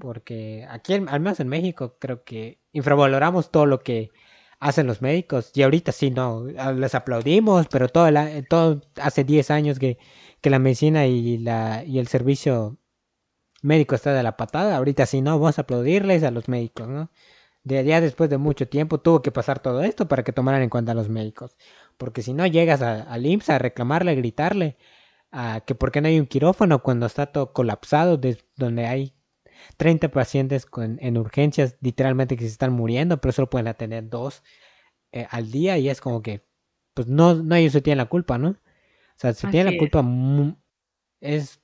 Porque 0.00 0.66
aquí, 0.68 0.94
al 0.94 1.20
menos 1.20 1.40
en 1.40 1.48
México, 1.48 1.96
creo 1.98 2.24
que 2.24 2.60
infravaloramos 2.72 3.50
todo 3.50 3.66
lo 3.66 3.80
que 3.80 4.10
hacen 4.58 4.86
los 4.86 5.02
médicos. 5.02 5.50
Y 5.54 5.62
ahorita 5.62 5.92
sí, 5.92 6.10
no, 6.10 6.44
les 6.44 6.94
aplaudimos, 6.94 7.66
pero 7.68 7.88
todo, 7.88 8.08
todo 8.48 8.82
hace 8.96 9.24
10 9.24 9.50
años 9.50 9.78
que 9.78 9.98
que 10.40 10.50
la 10.50 10.58
medicina 10.58 11.06
y, 11.06 11.38
la, 11.38 11.84
y 11.84 11.98
el 11.98 12.08
servicio 12.08 12.78
médico 13.62 13.94
está 13.94 14.12
de 14.14 14.22
la 14.22 14.36
patada. 14.36 14.76
Ahorita 14.76 15.06
sí, 15.06 15.22
no, 15.22 15.38
vamos 15.38 15.58
a 15.58 15.62
aplaudirles 15.62 16.22
a 16.24 16.30
los 16.30 16.48
médicos, 16.48 16.88
¿no? 16.88 17.10
De 17.64 17.84
ya 17.84 18.00
después 18.00 18.30
de 18.30 18.38
mucho 18.38 18.68
tiempo 18.68 19.00
tuvo 19.00 19.22
que 19.22 19.32
pasar 19.32 19.60
todo 19.60 19.82
esto 19.82 20.08
para 20.08 20.24
que 20.24 20.32
tomaran 20.32 20.62
en 20.62 20.70
cuenta 20.70 20.92
a 20.92 20.94
los 20.94 21.08
médicos. 21.10 21.56
Porque 21.98 22.22
si 22.22 22.32
no 22.34 22.46
llegas 22.46 22.82
al 22.82 23.26
IMSS 23.26 23.50
a 23.50 23.58
reclamarle, 23.58 24.12
a 24.12 24.14
gritarle, 24.14 24.78
a 25.32 25.60
que 25.66 25.74
por 25.74 25.92
qué 25.92 26.00
no 26.00 26.08
hay 26.08 26.20
un 26.20 26.26
quirófano 26.26 26.82
cuando 26.82 27.06
está 27.06 27.26
todo 27.32 27.52
colapsado, 27.52 28.20
donde 28.56 28.86
hay 28.86 29.14
30 29.76 30.10
pacientes 30.10 30.66
con, 30.66 30.98
en 31.00 31.18
urgencias 31.18 31.76
literalmente 31.80 32.36
que 32.36 32.44
se 32.44 32.50
están 32.50 32.72
muriendo, 32.72 33.20
pero 33.20 33.32
solo 33.32 33.50
pueden 33.50 33.68
atender 33.68 34.08
dos 34.08 34.42
eh, 35.12 35.26
al 35.30 35.50
día 35.50 35.78
y 35.78 35.88
es 35.88 36.00
como 36.00 36.22
que, 36.22 36.46
pues 36.94 37.06
no, 37.06 37.34
no 37.34 37.54
ellos 37.54 37.72
se 37.72 37.80
tienen 37.80 37.98
la 37.98 38.08
culpa, 38.08 38.38
¿no? 38.38 38.50
O 38.50 38.56
sea, 39.16 39.34
se 39.34 39.48
tiene 39.48 39.72
la 39.72 39.78
culpa 39.78 40.02
es, 41.20 41.60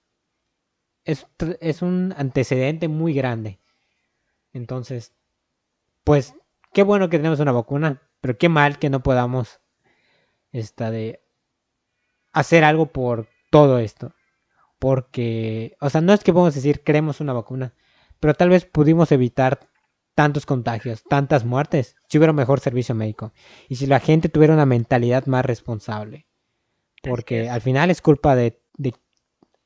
es, 1.05 1.27
es 1.61 1.83
un 1.83 2.15
antecedente 2.17 2.89
muy 2.89 3.15
grande. 3.15 3.61
Entonces, 4.53 5.15
pues, 6.05 6.35
qué 6.73 6.83
bueno 6.83 7.09
que 7.09 7.17
tenemos 7.17 7.41
una 7.41 7.53
vacuna, 7.53 8.03
pero 8.21 8.37
qué 8.37 8.49
mal 8.49 8.79
que 8.79 8.91
no 8.91 9.03
podamos 9.03 9.61
esta 10.53 10.91
de 10.91 11.23
hacer 12.33 12.65
algo 12.65 12.87
por 12.87 13.29
todo 13.51 13.79
esto. 13.79 14.15
Porque, 14.79 15.77
o 15.81 15.89
sea, 15.89 16.01
no 16.01 16.13
es 16.13 16.23
que 16.23 16.33
podemos 16.33 16.55
decir 16.55 16.83
queremos 16.83 17.21
una 17.21 17.33
vacuna, 17.33 17.75
pero 18.21 18.35
tal 18.35 18.51
vez 18.51 18.65
pudimos 18.65 19.13
evitar 19.13 19.69
tantos 20.15 20.47
contagios, 20.47 21.03
tantas 21.09 21.45
muertes, 21.45 21.97
si 22.09 22.19
hubiera 22.19 22.33
un 22.33 22.37
mejor 22.37 22.61
servicio 22.61 22.95
médico 22.95 23.33
y 23.69 23.77
si 23.77 23.87
la 23.87 24.01
gente 24.01 24.29
tuviera 24.29 24.55
una 24.55 24.67
mentalidad 24.67 25.27
más 25.27 25.45
responsable 25.45 26.27
porque 27.09 27.49
al 27.49 27.61
final 27.61 27.91
es 27.91 28.01
culpa 28.01 28.35
de, 28.37 28.61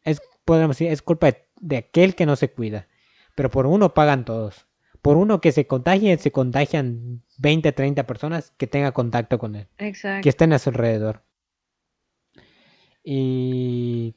es, 0.04 0.20
podemos 0.44 0.76
decir, 0.76 0.92
es 0.92 1.02
culpa 1.02 1.32
de, 1.60 1.76
aquel 1.76 2.14
que 2.14 2.26
no 2.26 2.36
se 2.36 2.52
cuida, 2.52 2.88
pero 3.34 3.50
por 3.50 3.66
uno 3.66 3.94
pagan 3.94 4.24
todos. 4.24 4.66
Por 5.02 5.16
uno 5.16 5.40
que 5.40 5.50
se 5.52 5.66
contagie, 5.66 6.18
se 6.18 6.30
contagian 6.30 7.22
20, 7.38 7.72
30 7.72 8.06
personas 8.06 8.52
que 8.58 8.66
tengan 8.66 8.92
contacto 8.92 9.38
con 9.38 9.56
él. 9.56 9.66
Exacto. 9.78 10.22
Que 10.22 10.28
estén 10.28 10.52
a 10.52 10.58
su 10.58 10.68
alrededor. 10.68 11.24
Y 13.02 14.14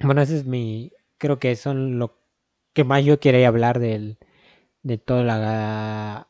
bueno, 0.00 0.20
ese 0.20 0.36
es 0.36 0.44
mi, 0.44 0.92
creo 1.16 1.38
que 1.38 1.56
son 1.56 1.98
lo 1.98 2.17
que 2.78 2.84
más 2.84 3.04
yo 3.04 3.18
quería 3.18 3.48
hablar 3.48 3.80
del, 3.80 4.18
de 4.84 4.98
toda 4.98 5.24
la, 5.24 6.28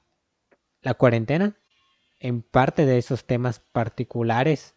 la 0.81 0.95
cuarentena. 0.95 1.59
En 2.21 2.41
parte 2.41 2.87
de 2.87 2.97
esos 2.97 3.27
temas 3.27 3.61
particulares 3.61 4.75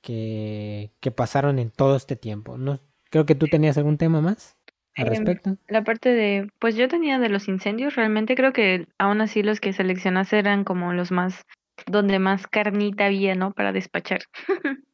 que, 0.00 0.90
pasaron 1.14 1.58
en 1.58 1.70
todo 1.70 1.96
este 1.96 2.16
tiempo. 2.16 2.56
¿no? 2.56 2.80
Creo 3.10 3.26
que 3.26 3.34
tú 3.34 3.46
tenías 3.46 3.76
algún 3.76 3.98
tema 3.98 4.22
más 4.22 4.56
al 4.96 5.08
respecto. 5.08 5.58
la 5.68 5.84
parte 5.84 6.08
de, 6.08 6.50
pues 6.58 6.76
yo 6.76 6.88
tenía 6.88 7.18
de 7.18 7.28
los 7.28 7.46
incendios, 7.46 7.94
realmente 7.94 8.34
creo 8.34 8.54
que 8.54 8.88
aún 8.96 9.20
así 9.20 9.42
los 9.42 9.60
que 9.60 9.74
seleccionaste 9.74 10.38
eran 10.38 10.64
como 10.64 10.94
los 10.94 11.10
más, 11.10 11.44
donde 11.84 12.18
más 12.18 12.46
carnita 12.46 13.04
había, 13.04 13.34
¿no? 13.34 13.52
Para 13.52 13.72
despachar. 13.72 14.22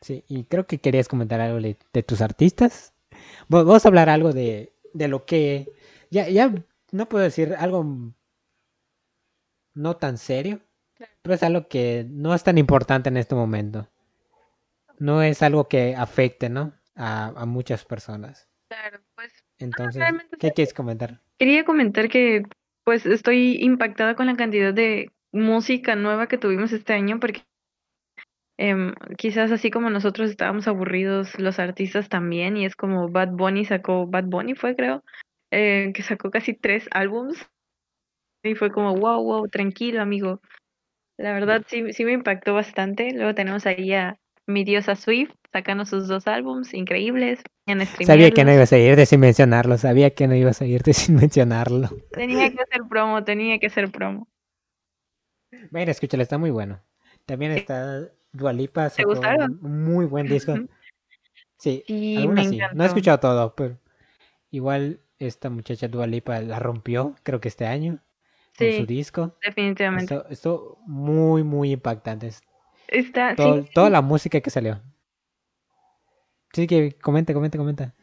sí, 0.00 0.22
y 0.28 0.44
creo 0.44 0.68
que 0.68 0.78
querías 0.78 1.08
comentar 1.08 1.40
algo 1.40 1.60
de, 1.60 2.02
tus 2.04 2.20
artistas. 2.20 2.94
Vamos 3.50 3.84
a 3.84 3.88
hablar 3.88 4.08
algo 4.08 4.32
de, 4.32 4.72
de 4.94 5.08
lo 5.08 5.26
que, 5.26 5.72
ya, 6.08 6.28
ya 6.28 6.54
no 6.92 7.08
puedo 7.08 7.24
decir 7.24 7.56
algo 7.58 7.84
no 9.74 9.96
tan 9.96 10.18
serio, 10.18 10.60
pero 11.22 11.34
es 11.34 11.42
algo 11.42 11.66
que 11.66 12.06
no 12.08 12.32
es 12.32 12.44
tan 12.44 12.58
importante 12.58 13.08
en 13.08 13.16
este 13.16 13.34
momento. 13.34 13.88
No 15.00 15.20
es 15.22 15.42
algo 15.42 15.66
que 15.66 15.96
afecte, 15.96 16.48
¿no? 16.48 16.74
A, 16.94 17.44
muchas 17.44 17.84
personas. 17.84 18.48
Claro, 18.68 19.00
pues. 19.16 19.32
Entonces, 19.58 20.04
¿qué 20.38 20.52
quieres 20.52 20.72
comentar? 20.72 21.20
Quería 21.36 21.64
comentar 21.64 22.08
que, 22.08 22.44
pues, 22.84 23.04
estoy 23.04 23.56
impactada 23.64 24.14
con 24.14 24.26
la 24.26 24.36
cantidad 24.36 24.72
de 24.72 25.10
música 25.32 25.96
nueva 25.96 26.28
que 26.28 26.38
tuvimos 26.38 26.70
este 26.70 26.92
año, 26.92 27.18
porque 27.18 27.42
em, 28.60 28.92
quizás 29.16 29.50
así 29.50 29.70
como 29.70 29.88
nosotros 29.88 30.30
estábamos 30.30 30.68
aburridos, 30.68 31.38
los 31.38 31.58
artistas 31.58 32.10
también, 32.10 32.58
y 32.58 32.66
es 32.66 32.76
como 32.76 33.08
Bad 33.08 33.30
Bunny 33.30 33.64
sacó, 33.64 34.06
Bad 34.06 34.24
Bunny 34.24 34.54
fue, 34.54 34.76
creo, 34.76 35.02
eh, 35.50 35.92
que 35.94 36.02
sacó 36.02 36.30
casi 36.30 36.52
tres 36.52 36.86
álbums 36.90 37.48
y 38.42 38.54
fue 38.54 38.70
como, 38.70 38.94
wow, 38.94 39.22
wow, 39.22 39.48
tranquilo, 39.48 40.02
amigo. 40.02 40.40
La 41.16 41.32
verdad 41.32 41.62
sí, 41.66 41.92
sí 41.92 42.04
me 42.04 42.12
impactó 42.12 42.54
bastante. 42.54 43.12
Luego 43.12 43.34
tenemos 43.34 43.66
ahí 43.66 43.92
a 43.92 44.18
mi 44.46 44.64
diosa 44.64 44.94
Swift 44.94 45.32
sacando 45.52 45.84
sus 45.84 46.08
dos 46.08 46.26
álbums 46.26 46.74
increíbles. 46.74 47.40
En 47.66 47.84
sabía 47.86 48.30
que 48.30 48.44
no 48.44 48.52
ibas 48.52 48.72
a 48.72 48.78
irte 48.78 49.06
sin 49.06 49.20
mencionarlo, 49.20 49.78
sabía 49.78 50.10
que 50.10 50.26
no 50.26 50.34
ibas 50.34 50.60
a 50.60 50.66
irte 50.66 50.92
sin 50.94 51.16
mencionarlo. 51.16 51.88
Tenía 52.10 52.50
que 52.50 52.62
hacer 52.62 52.82
promo, 52.88 53.24
tenía 53.24 53.58
que 53.58 53.66
hacer 53.66 53.90
promo. 53.90 54.28
Mira, 55.70 55.90
escúchale, 55.90 56.22
está 56.22 56.38
muy 56.38 56.50
bueno. 56.50 56.80
También 57.26 57.52
está 57.52 58.10
Dualipa, 58.32 58.88
sacó 58.90 59.20
un 59.20 59.58
muy 59.60 60.06
buen 60.06 60.26
disco. 60.26 60.54
Sí, 61.58 61.84
algunas 62.16 62.48
sí. 62.48 62.58
No 62.72 62.84
he 62.84 62.86
escuchado 62.86 63.20
todo, 63.20 63.54
pero 63.54 63.78
igual 64.50 65.00
esta 65.18 65.50
muchacha 65.50 65.88
Dualipa 65.88 66.40
la 66.40 66.58
rompió, 66.58 67.14
creo 67.22 67.40
que 67.40 67.48
este 67.48 67.66
año, 67.66 68.02
con 68.56 68.72
su 68.72 68.86
disco. 68.86 69.36
Definitivamente. 69.42 70.22
Esto, 70.30 70.78
muy, 70.86 71.42
muy 71.42 71.72
impactante. 71.72 72.30
Está, 72.88 73.34
Toda 73.36 73.90
la 73.90 74.00
música 74.00 74.40
que 74.40 74.50
salió. 74.50 74.80
Sí, 76.52 76.66
que 76.66 76.98
comenta, 76.98 77.32
comenta, 77.32 77.58
comenta. 77.58 77.94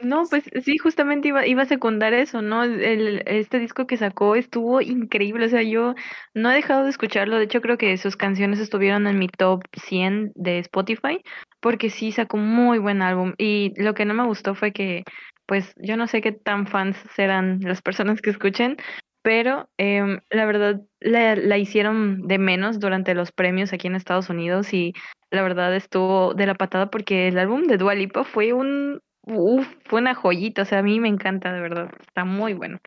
No, 0.00 0.24
pues 0.28 0.44
sí, 0.64 0.78
justamente 0.78 1.28
iba, 1.28 1.46
iba 1.46 1.62
a 1.62 1.66
secundar 1.66 2.12
eso, 2.14 2.42
¿no? 2.42 2.62
El, 2.64 3.22
este 3.26 3.58
disco 3.58 3.86
que 3.86 3.96
sacó 3.96 4.36
estuvo 4.36 4.80
increíble, 4.80 5.46
o 5.46 5.48
sea, 5.48 5.62
yo 5.62 5.94
no 6.34 6.50
he 6.50 6.54
dejado 6.54 6.84
de 6.84 6.90
escucharlo, 6.90 7.36
de 7.38 7.44
hecho 7.44 7.60
creo 7.60 7.78
que 7.78 7.96
sus 7.96 8.16
canciones 8.16 8.60
estuvieron 8.60 9.06
en 9.06 9.18
mi 9.18 9.28
top 9.28 9.62
100 9.74 10.32
de 10.34 10.58
Spotify, 10.60 11.20
porque 11.60 11.90
sí 11.90 12.12
sacó 12.12 12.36
muy 12.36 12.78
buen 12.78 13.02
álbum 13.02 13.34
y 13.38 13.72
lo 13.80 13.94
que 13.94 14.04
no 14.04 14.14
me 14.14 14.24
gustó 14.26 14.54
fue 14.54 14.72
que, 14.72 15.04
pues 15.46 15.74
yo 15.76 15.96
no 15.96 16.06
sé 16.06 16.20
qué 16.20 16.32
tan 16.32 16.66
fans 16.66 16.96
serán 17.16 17.60
las 17.62 17.82
personas 17.82 18.20
que 18.20 18.30
escuchen, 18.30 18.76
pero 19.22 19.68
eh, 19.78 20.18
la 20.30 20.44
verdad 20.46 20.80
la, 21.00 21.36
la 21.36 21.58
hicieron 21.58 22.26
de 22.26 22.38
menos 22.38 22.78
durante 22.80 23.14
los 23.14 23.32
premios 23.32 23.72
aquí 23.72 23.86
en 23.86 23.94
Estados 23.96 24.28
Unidos 24.30 24.72
y 24.74 24.92
la 25.30 25.42
verdad 25.42 25.74
estuvo 25.74 26.34
de 26.34 26.46
la 26.46 26.54
patada 26.54 26.90
porque 26.90 27.28
el 27.28 27.38
álbum 27.38 27.62
de 27.64 27.78
Dua 27.78 27.94
Lipa 27.94 28.24
fue 28.24 28.52
un 28.52 29.00
Uf, 29.24 29.66
fue 29.84 30.00
una 30.00 30.14
joyita, 30.14 30.62
o 30.62 30.64
sea, 30.64 30.80
a 30.80 30.82
mí 30.82 31.00
me 31.00 31.08
encanta, 31.08 31.52
de 31.52 31.60
verdad, 31.60 31.90
está 32.00 32.24
muy 32.24 32.54
bueno. 32.54 32.78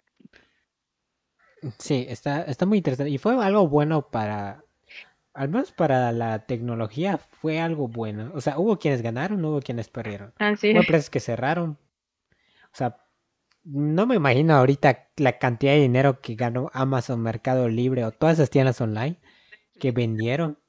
Sí, 1.80 2.06
está, 2.10 2.44
está 2.44 2.66
muy 2.66 2.78
interesante. 2.78 3.12
Y 3.12 3.18
fue 3.18 3.34
algo 3.44 3.68
bueno 3.68 4.10
para, 4.10 4.64
al 5.34 5.50
menos 5.50 5.72
para 5.72 6.12
la 6.12 6.46
tecnología, 6.46 7.18
fue 7.18 7.60
algo 7.60 7.88
bueno. 7.88 8.32
O 8.36 8.42
sea, 8.42 8.60
hubo 8.60 8.80
quienes 8.80 9.02
ganaron, 9.02 9.44
hubo 9.46 9.62
quienes 9.62 9.90
perdieron. 9.90 10.34
Así 10.40 10.72
hubo 10.72 10.80
empresas 10.80 11.10
que 11.10 11.20
cerraron. 11.20 11.78
O 12.74 12.78
sea, 12.78 12.98
no 13.64 14.06
me 14.08 14.16
imagino 14.16 14.56
ahorita 14.56 15.10
la 15.18 15.40
cantidad 15.40 15.74
de 15.74 15.82
dinero 15.82 16.22
que 16.22 16.36
ganó 16.36 16.70
Amazon 16.74 17.22
Mercado 17.22 17.70
Libre 17.70 18.06
o 18.06 18.12
todas 18.12 18.36
esas 18.36 18.50
tiendas 18.50 18.82
online 18.82 19.20
que 19.80 19.92
vendieron. 19.92 20.60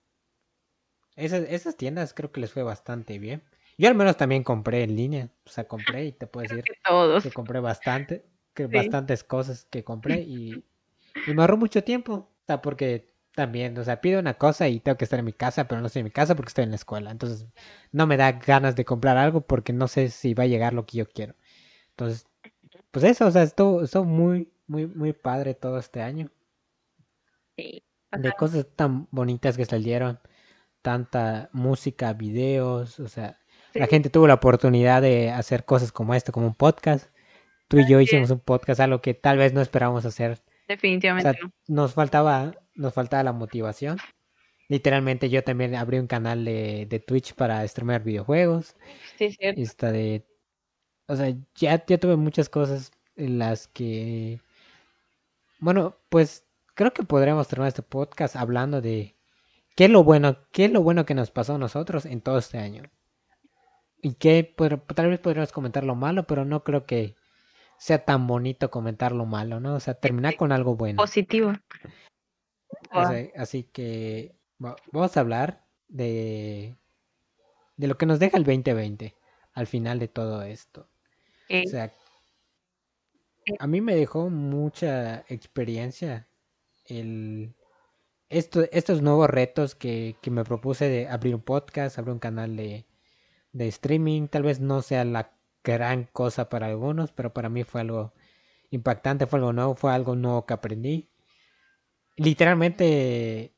Esas, 1.16 1.44
esas 1.48 1.76
tiendas 1.76 2.14
creo 2.14 2.30
que 2.32 2.40
les 2.40 2.52
fue 2.52 2.62
bastante 2.62 3.18
bien. 3.18 3.42
Yo 3.78 3.88
al 3.88 3.94
menos 3.94 4.16
también 4.16 4.42
compré 4.42 4.84
en 4.84 4.96
línea, 4.96 5.28
o 5.44 5.50
sea, 5.50 5.68
compré 5.68 6.06
y 6.06 6.12
te 6.12 6.26
puedo 6.26 6.48
decir 6.48 6.64
que, 7.22 7.30
compré 7.30 7.60
bastante, 7.60 8.24
que 8.54 8.66
bastantes 8.66 9.22
cosas 9.22 9.66
que 9.70 9.84
compré 9.84 10.20
y, 10.22 10.64
me 11.26 11.42
ahorró 11.42 11.56
mucho 11.56 11.84
tiempo, 11.84 12.12
o 12.14 12.44
sea, 12.46 12.62
porque 12.62 13.12
también, 13.34 13.76
o 13.76 13.84
sea, 13.84 14.00
pido 14.00 14.18
una 14.18 14.34
cosa 14.34 14.68
y 14.68 14.80
tengo 14.80 14.96
que 14.96 15.04
estar 15.04 15.18
en 15.18 15.26
mi 15.26 15.34
casa, 15.34 15.68
pero 15.68 15.80
no 15.80 15.88
estoy 15.88 16.00
en 16.00 16.04
mi 16.04 16.10
casa 16.10 16.34
porque 16.34 16.48
estoy 16.48 16.64
en 16.64 16.70
la 16.70 16.76
escuela, 16.76 17.10
entonces 17.10 17.46
no 17.92 18.06
me 18.06 18.16
da 18.16 18.32
ganas 18.32 18.76
de 18.76 18.86
comprar 18.86 19.18
algo 19.18 19.42
porque 19.42 19.74
no 19.74 19.88
sé 19.88 20.08
si 20.08 20.32
va 20.32 20.44
a 20.44 20.46
llegar 20.46 20.72
lo 20.72 20.86
que 20.86 20.98
yo 20.98 21.08
quiero. 21.08 21.34
Entonces, 21.90 22.26
pues 22.90 23.04
eso, 23.04 23.26
o 23.26 23.30
sea, 23.30 23.42
estuvo, 23.42 23.82
estuvo 23.82 24.04
muy, 24.04 24.50
muy, 24.66 24.86
muy 24.86 25.12
padre 25.12 25.54
todo 25.54 25.78
este 25.78 26.00
año. 26.00 26.30
Sí. 27.56 27.82
De 28.12 28.32
cosas 28.32 28.66
tan 28.74 29.08
bonitas 29.10 29.56
que 29.58 29.66
salieron, 29.66 30.18
tanta 30.80 31.50
música, 31.52 32.12
videos, 32.14 33.00
o 33.00 33.08
sea, 33.08 33.38
la 33.78 33.86
gente 33.86 34.10
tuvo 34.10 34.26
la 34.26 34.34
oportunidad 34.34 35.02
de 35.02 35.30
hacer 35.30 35.64
cosas 35.64 35.92
como 35.92 36.14
esto, 36.14 36.32
como 36.32 36.46
un 36.46 36.54
podcast. 36.54 37.10
Tú 37.68 37.78
y 37.78 37.88
yo 37.88 38.00
hicimos 38.00 38.30
un 38.30 38.40
podcast, 38.40 38.80
algo 38.80 39.00
que 39.00 39.14
tal 39.14 39.38
vez 39.38 39.52
no 39.52 39.60
esperábamos 39.60 40.04
hacer. 40.04 40.40
Definitivamente. 40.68 41.38
Nos 41.66 41.94
faltaba, 41.94 42.54
nos 42.74 42.94
faltaba 42.94 43.22
la 43.22 43.32
motivación. 43.32 43.98
Literalmente 44.68 45.28
yo 45.30 45.44
también 45.44 45.74
abrí 45.74 45.98
un 45.98 46.06
canal 46.06 46.44
de, 46.44 46.86
de 46.86 47.00
Twitch 47.00 47.34
para 47.34 47.66
streamear 47.66 48.02
videojuegos. 48.02 48.76
Sí, 49.16 49.30
cierto. 49.32 49.60
Esta 49.60 49.92
de, 49.92 50.24
o 51.06 51.16
sea, 51.16 51.32
ya, 51.54 51.84
ya 51.84 51.98
tuve 51.98 52.16
muchas 52.16 52.48
cosas 52.48 52.90
en 53.16 53.38
las 53.38 53.68
que, 53.68 54.40
bueno, 55.60 55.96
pues 56.08 56.44
creo 56.74 56.92
que 56.92 57.04
podríamos 57.04 57.48
terminar 57.48 57.68
este 57.68 57.82
podcast 57.82 58.36
hablando 58.36 58.80
de 58.80 59.14
qué 59.76 59.84
es 59.84 59.90
lo 59.90 60.02
bueno, 60.04 60.36
qué 60.52 60.66
es 60.66 60.72
lo 60.72 60.82
bueno 60.82 61.06
que 61.06 61.14
nos 61.14 61.30
pasó 61.30 61.54
a 61.54 61.58
nosotros 61.58 62.06
en 62.06 62.20
todo 62.20 62.38
este 62.38 62.58
año. 62.58 62.82
Y 64.06 64.14
que 64.14 64.54
tal 64.94 65.08
vez 65.08 65.18
podríamos 65.18 65.50
comentar 65.50 65.82
lo 65.82 65.96
malo, 65.96 66.28
pero 66.28 66.44
no 66.44 66.62
creo 66.62 66.86
que 66.86 67.16
sea 67.76 68.04
tan 68.04 68.28
bonito 68.28 68.70
comentar 68.70 69.10
lo 69.10 69.26
malo, 69.26 69.58
¿no? 69.58 69.74
O 69.74 69.80
sea, 69.80 69.94
terminar 69.94 70.36
con 70.36 70.52
algo 70.52 70.76
bueno. 70.76 70.98
Positivo. 70.98 71.52
así 73.34 73.64
que 73.64 74.36
vamos 74.58 75.16
a 75.16 75.20
hablar 75.20 75.66
de, 75.88 76.76
de 77.76 77.86
lo 77.88 77.98
que 77.98 78.06
nos 78.06 78.20
deja 78.20 78.36
el 78.36 78.44
2020 78.44 79.16
al 79.54 79.66
final 79.66 79.98
de 79.98 80.06
todo 80.06 80.44
esto. 80.44 80.88
O 81.50 81.68
sea, 81.68 81.92
a 83.58 83.66
mí 83.66 83.80
me 83.80 83.96
dejó 83.96 84.30
mucha 84.30 85.24
experiencia 85.28 86.28
el, 86.84 87.56
esto, 88.28 88.68
estos 88.70 89.02
nuevos 89.02 89.28
retos 89.28 89.74
que, 89.74 90.14
que 90.22 90.30
me 90.30 90.44
propuse 90.44 90.88
de 90.88 91.08
abrir 91.08 91.34
un 91.34 91.42
podcast, 91.42 91.98
abrir 91.98 92.12
un 92.12 92.20
canal 92.20 92.54
de, 92.54 92.85
de 93.56 93.68
streaming. 93.68 94.28
Tal 94.28 94.42
vez 94.42 94.60
no 94.60 94.82
sea 94.82 95.04
la 95.04 95.32
gran 95.64 96.04
cosa 96.12 96.48
para 96.48 96.66
algunos, 96.66 97.12
pero 97.12 97.32
para 97.32 97.48
mí 97.48 97.64
fue 97.64 97.80
algo 97.80 98.12
impactante, 98.70 99.26
fue 99.26 99.38
algo 99.38 99.52
nuevo, 99.52 99.74
fue 99.74 99.92
algo 99.92 100.14
nuevo 100.14 100.46
que 100.46 100.54
aprendí. 100.54 101.08
Literalmente 102.16 103.54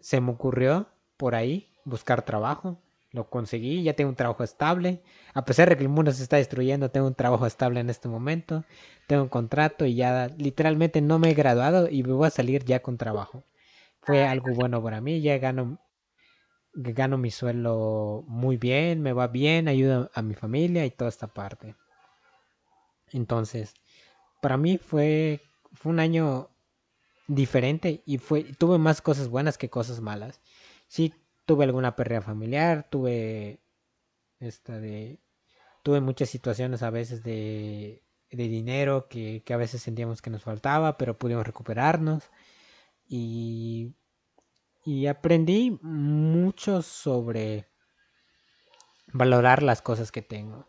se 0.00 0.20
me 0.20 0.32
ocurrió 0.32 0.88
por 1.16 1.34
ahí 1.34 1.72
buscar 1.84 2.22
trabajo. 2.22 2.80
Lo 3.10 3.30
conseguí, 3.30 3.82
ya 3.82 3.94
tengo 3.94 4.10
un 4.10 4.16
trabajo 4.16 4.44
estable. 4.44 5.02
A 5.32 5.44
pesar 5.44 5.68
de 5.70 5.76
que 5.76 5.82
el 5.82 5.88
mundo 5.88 6.12
se 6.12 6.22
está 6.22 6.36
destruyendo, 6.36 6.90
tengo 6.90 7.06
un 7.06 7.14
trabajo 7.14 7.46
estable 7.46 7.80
en 7.80 7.90
este 7.90 8.08
momento. 8.08 8.64
Tengo 9.06 9.22
un 9.22 9.28
contrato 9.30 9.86
y 9.86 9.94
ya 9.94 10.28
literalmente 10.36 11.00
no 11.00 11.18
me 11.18 11.30
he 11.30 11.34
graduado 11.34 11.88
y 11.88 12.02
me 12.02 12.12
voy 12.12 12.26
a 12.26 12.30
salir 12.30 12.64
ya 12.64 12.80
con 12.80 12.98
trabajo. 12.98 13.44
Fue 14.02 14.26
algo 14.26 14.54
bueno 14.54 14.82
para 14.82 15.00
mí, 15.00 15.20
ya 15.22 15.38
gano 15.38 15.78
gano 16.74 17.18
mi 17.18 17.30
sueldo 17.30 18.24
muy 18.26 18.56
bien, 18.56 19.02
me 19.02 19.12
va 19.12 19.28
bien, 19.28 19.68
ayuda 19.68 20.10
a 20.14 20.22
mi 20.22 20.34
familia 20.34 20.86
y 20.86 20.90
toda 20.90 21.08
esta 21.08 21.26
parte. 21.28 21.74
Entonces, 23.12 23.74
para 24.40 24.56
mí 24.56 24.78
fue, 24.78 25.40
fue 25.72 25.92
un 25.92 26.00
año 26.00 26.50
diferente 27.26 28.02
y 28.06 28.18
fue, 28.18 28.44
tuve 28.44 28.78
más 28.78 29.02
cosas 29.02 29.28
buenas 29.28 29.58
que 29.58 29.70
cosas 29.70 30.00
malas. 30.00 30.40
Sí, 30.88 31.14
tuve 31.46 31.64
alguna 31.64 31.96
pérdida 31.96 32.22
familiar, 32.22 32.88
tuve 32.90 33.60
esta 34.40 34.78
de, 34.78 35.20
tuve 35.82 36.00
muchas 36.00 36.30
situaciones 36.30 36.82
a 36.82 36.90
veces 36.90 37.22
de, 37.22 38.02
de 38.30 38.48
dinero 38.48 39.08
que, 39.08 39.42
que 39.44 39.54
a 39.54 39.58
veces 39.58 39.82
sentíamos 39.82 40.22
que 40.22 40.30
nos 40.30 40.42
faltaba, 40.42 40.98
pero 40.98 41.18
pudimos 41.18 41.46
recuperarnos. 41.46 42.24
Y 43.08 43.94
y 44.88 45.06
aprendí 45.06 45.78
mucho 45.82 46.80
sobre 46.80 47.68
valorar 49.12 49.62
las 49.62 49.82
cosas 49.82 50.10
que 50.10 50.22
tengo. 50.22 50.66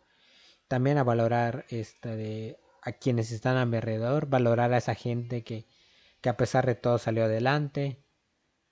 También 0.68 0.98
a 0.98 1.06
valorar 1.06 1.66
esta 1.70 2.18
de 2.18 2.60
a 2.82 2.92
quienes 2.92 3.32
están 3.32 3.56
a 3.56 3.66
mi 3.66 3.78
alrededor, 3.78 4.28
valorar 4.28 4.74
a 4.74 4.78
esa 4.78 4.94
gente 4.94 5.46
que, 5.46 5.68
que 6.20 6.28
a 6.28 6.36
pesar 6.36 6.66
de 6.66 6.76
todo 6.76 6.98
salió 6.98 7.24
adelante, 7.24 8.04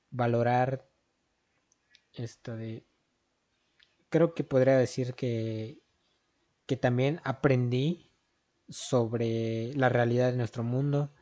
valorar 0.10 0.90
esto 2.11 2.57
de 2.57 2.86
creo 4.10 4.34
que 4.34 4.44
podría 4.44 4.78
decir 4.78 5.14
que 5.14 5.82
que 6.65 6.76
también 6.76 7.22
aprendí 7.24 8.11
sobre 8.68 9.74
la 9.76 9.88
realidad 9.88 10.32
de 10.32 10.38
nuestro 10.38 10.64
mundo, 10.64 11.14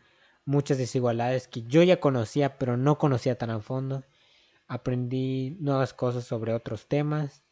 muchas 0.45 0.80
desigualdades 0.80 1.47
que 1.47 1.61
yo 1.61 1.84
ya 1.84 1.99
conocía 1.99 2.57
pero 2.57 2.76
no 2.76 2.97
conocía 2.97 3.38
tan 3.38 3.52
a 3.52 3.60
fondo 3.60 4.03
aprendí 4.67 5.57
nuevas 5.59 5.93
cosas 5.93 6.25
sobre 6.25 6.53
otros 6.53 6.87
temas, 6.87 7.43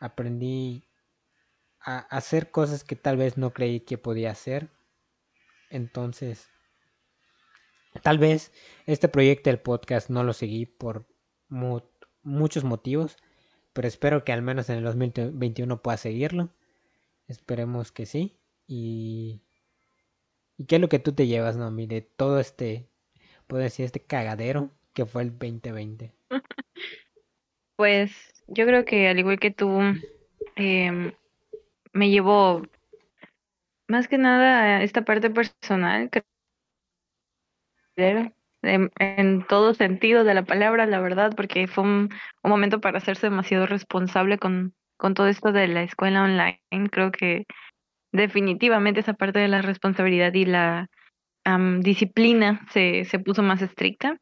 aprendí 0.00 0.88
a 1.80 1.98
hacer 1.98 2.50
cosas 2.50 2.84
que 2.84 2.96
tal 2.96 3.16
vez 3.16 3.36
no 3.38 3.52
creí 3.52 3.80
que 3.80 3.98
podía 3.98 4.30
hacer. 4.32 4.70
Entonces, 5.70 6.48
tal 8.02 8.18
vez 8.18 8.52
este 8.86 9.08
proyecto 9.08 9.50
del 9.50 9.60
podcast 9.60 10.10
no 10.10 10.24
lo 10.24 10.32
seguí 10.32 10.66
por 10.66 11.06
muchos 12.22 12.64
motivos, 12.64 13.16
pero 13.72 13.88
espero 13.88 14.24
que 14.24 14.32
al 14.32 14.42
menos 14.42 14.68
en 14.68 14.78
el 14.78 14.84
2021 14.84 15.82
pueda 15.82 15.96
seguirlo. 15.96 16.50
Esperemos 17.28 17.92
que 17.92 18.06
sí. 18.06 18.40
Y, 18.66 19.42
¿Y 20.56 20.64
qué 20.64 20.76
es 20.76 20.80
lo 20.80 20.88
que 20.88 20.98
tú 20.98 21.12
te 21.12 21.26
llevas, 21.26 21.56
no, 21.56 21.70
de 21.70 22.00
todo 22.02 22.40
este, 22.40 22.88
puedo 23.46 23.62
decir, 23.62 23.84
este 23.84 24.00
cagadero 24.00 24.70
que 24.92 25.06
fue 25.06 25.22
el 25.22 25.30
2020? 25.30 26.15
Pues 27.76 28.10
yo 28.48 28.64
creo 28.66 28.84
que 28.84 29.08
al 29.08 29.18
igual 29.18 29.38
que 29.38 29.50
tú, 29.50 29.70
em, 30.56 31.12
me 31.92 32.10
llevo 32.10 32.62
más 33.88 34.08
que 34.08 34.18
nada 34.18 34.82
esta 34.82 35.04
parte 35.04 35.30
personal, 35.30 36.10
en, 37.96 39.46
todo 39.48 39.74
sentido 39.74 40.24
de 40.24 40.34
la 40.34 40.44
palabra, 40.44 40.86
la 40.86 41.00
verdad, 41.00 41.32
porque 41.36 41.66
fue 41.66 41.84
un, 41.84 42.10
un 42.42 42.50
momento 42.50 42.80
para 42.80 42.98
hacerse 42.98 43.28
demasiado 43.28 43.66
responsable 43.66 44.38
con, 44.38 44.74
con 44.96 45.14
todo 45.14 45.28
esto 45.28 45.52
de 45.52 45.68
la 45.68 45.82
escuela 45.82 46.24
online. 46.24 46.60
Creo 46.90 47.12
que 47.12 47.46
definitivamente 48.12 49.00
esa 49.00 49.14
parte 49.14 49.38
de 49.38 49.48
la 49.48 49.62
responsabilidad 49.62 50.32
y 50.34 50.46
la 50.46 50.88
disciplina 51.80 52.66
se, 52.72 53.04
se 53.04 53.18
puso 53.20 53.42
más 53.42 53.62
estricta. 53.62 54.18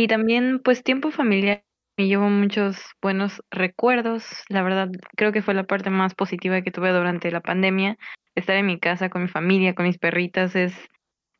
Y 0.00 0.06
también, 0.06 0.60
pues, 0.60 0.84
tiempo 0.84 1.10
familiar. 1.10 1.64
Me 1.98 2.06
llevo 2.06 2.28
muchos 2.30 2.78
buenos 3.02 3.42
recuerdos. 3.50 4.24
La 4.48 4.62
verdad, 4.62 4.90
creo 5.16 5.32
que 5.32 5.42
fue 5.42 5.54
la 5.54 5.64
parte 5.64 5.90
más 5.90 6.14
positiva 6.14 6.62
que 6.62 6.70
tuve 6.70 6.92
durante 6.92 7.32
la 7.32 7.40
pandemia. 7.40 7.98
Estar 8.36 8.54
en 8.54 8.66
mi 8.66 8.78
casa 8.78 9.08
con 9.08 9.22
mi 9.22 9.28
familia, 9.28 9.74
con 9.74 9.86
mis 9.86 9.98
perritas, 9.98 10.54
es, 10.54 10.72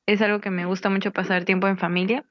es 0.09 0.21
algo 0.23 0.41
que 0.41 0.51
me 0.51 0.65
gusta 0.67 0.91
mucho 0.91 1.13
pasar 1.13 1.45
tiempo 1.45 1.69
en 1.69 1.79
familia. 1.79 2.25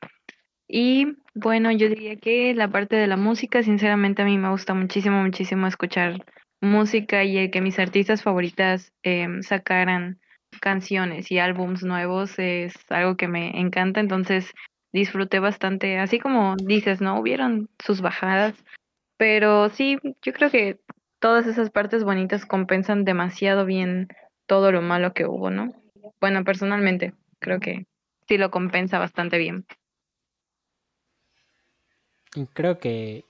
Y 0.67 1.15
bueno, 1.33 1.71
yo 1.71 1.87
diría 1.87 2.17
que 2.17 2.53
la 2.53 2.67
parte 2.67 2.97
de 2.97 3.07
la 3.07 3.15
música, 3.15 3.63
sinceramente 3.63 4.23
a 4.23 4.25
mí 4.25 4.37
me 4.37 4.49
gusta 4.49 4.73
muchísimo, 4.73 5.23
muchísimo 5.23 5.65
escuchar 5.65 6.25
música 6.59 7.23
y 7.23 7.37
el 7.37 7.51
que 7.51 7.61
mis 7.61 7.79
artistas 7.79 8.21
favoritas 8.21 8.91
em, 9.03 9.43
sacaran 9.43 10.19
canciones 10.59 11.31
y 11.31 11.39
álbums 11.39 11.83
nuevos 11.83 12.37
es 12.37 12.73
algo 12.89 13.15
que 13.15 13.29
me 13.29 13.57
encanta, 13.61 14.01
entonces 14.01 14.53
disfruté 14.97 15.39
bastante, 15.39 15.99
así 15.99 16.19
como 16.19 16.55
dices, 16.57 17.01
¿no? 17.01 17.19
Hubieron 17.19 17.69
sus 17.79 18.01
bajadas, 18.01 18.55
pero 19.17 19.69
sí, 19.69 19.97
yo 20.21 20.33
creo 20.33 20.49
que 20.49 20.79
todas 21.19 21.45
esas 21.47 21.69
partes 21.69 22.03
bonitas 22.03 22.45
compensan 22.45 23.05
demasiado 23.05 23.65
bien 23.65 24.07
todo 24.45 24.71
lo 24.71 24.81
malo 24.81 25.13
que 25.13 25.25
hubo, 25.25 25.49
¿no? 25.49 25.73
Bueno, 26.19 26.43
personalmente 26.43 27.13
creo 27.39 27.59
que 27.59 27.85
sí 28.27 28.37
lo 28.37 28.51
compensa 28.51 28.99
bastante 28.99 29.37
bien. 29.37 29.65
Creo 32.53 32.79
que 32.79 33.23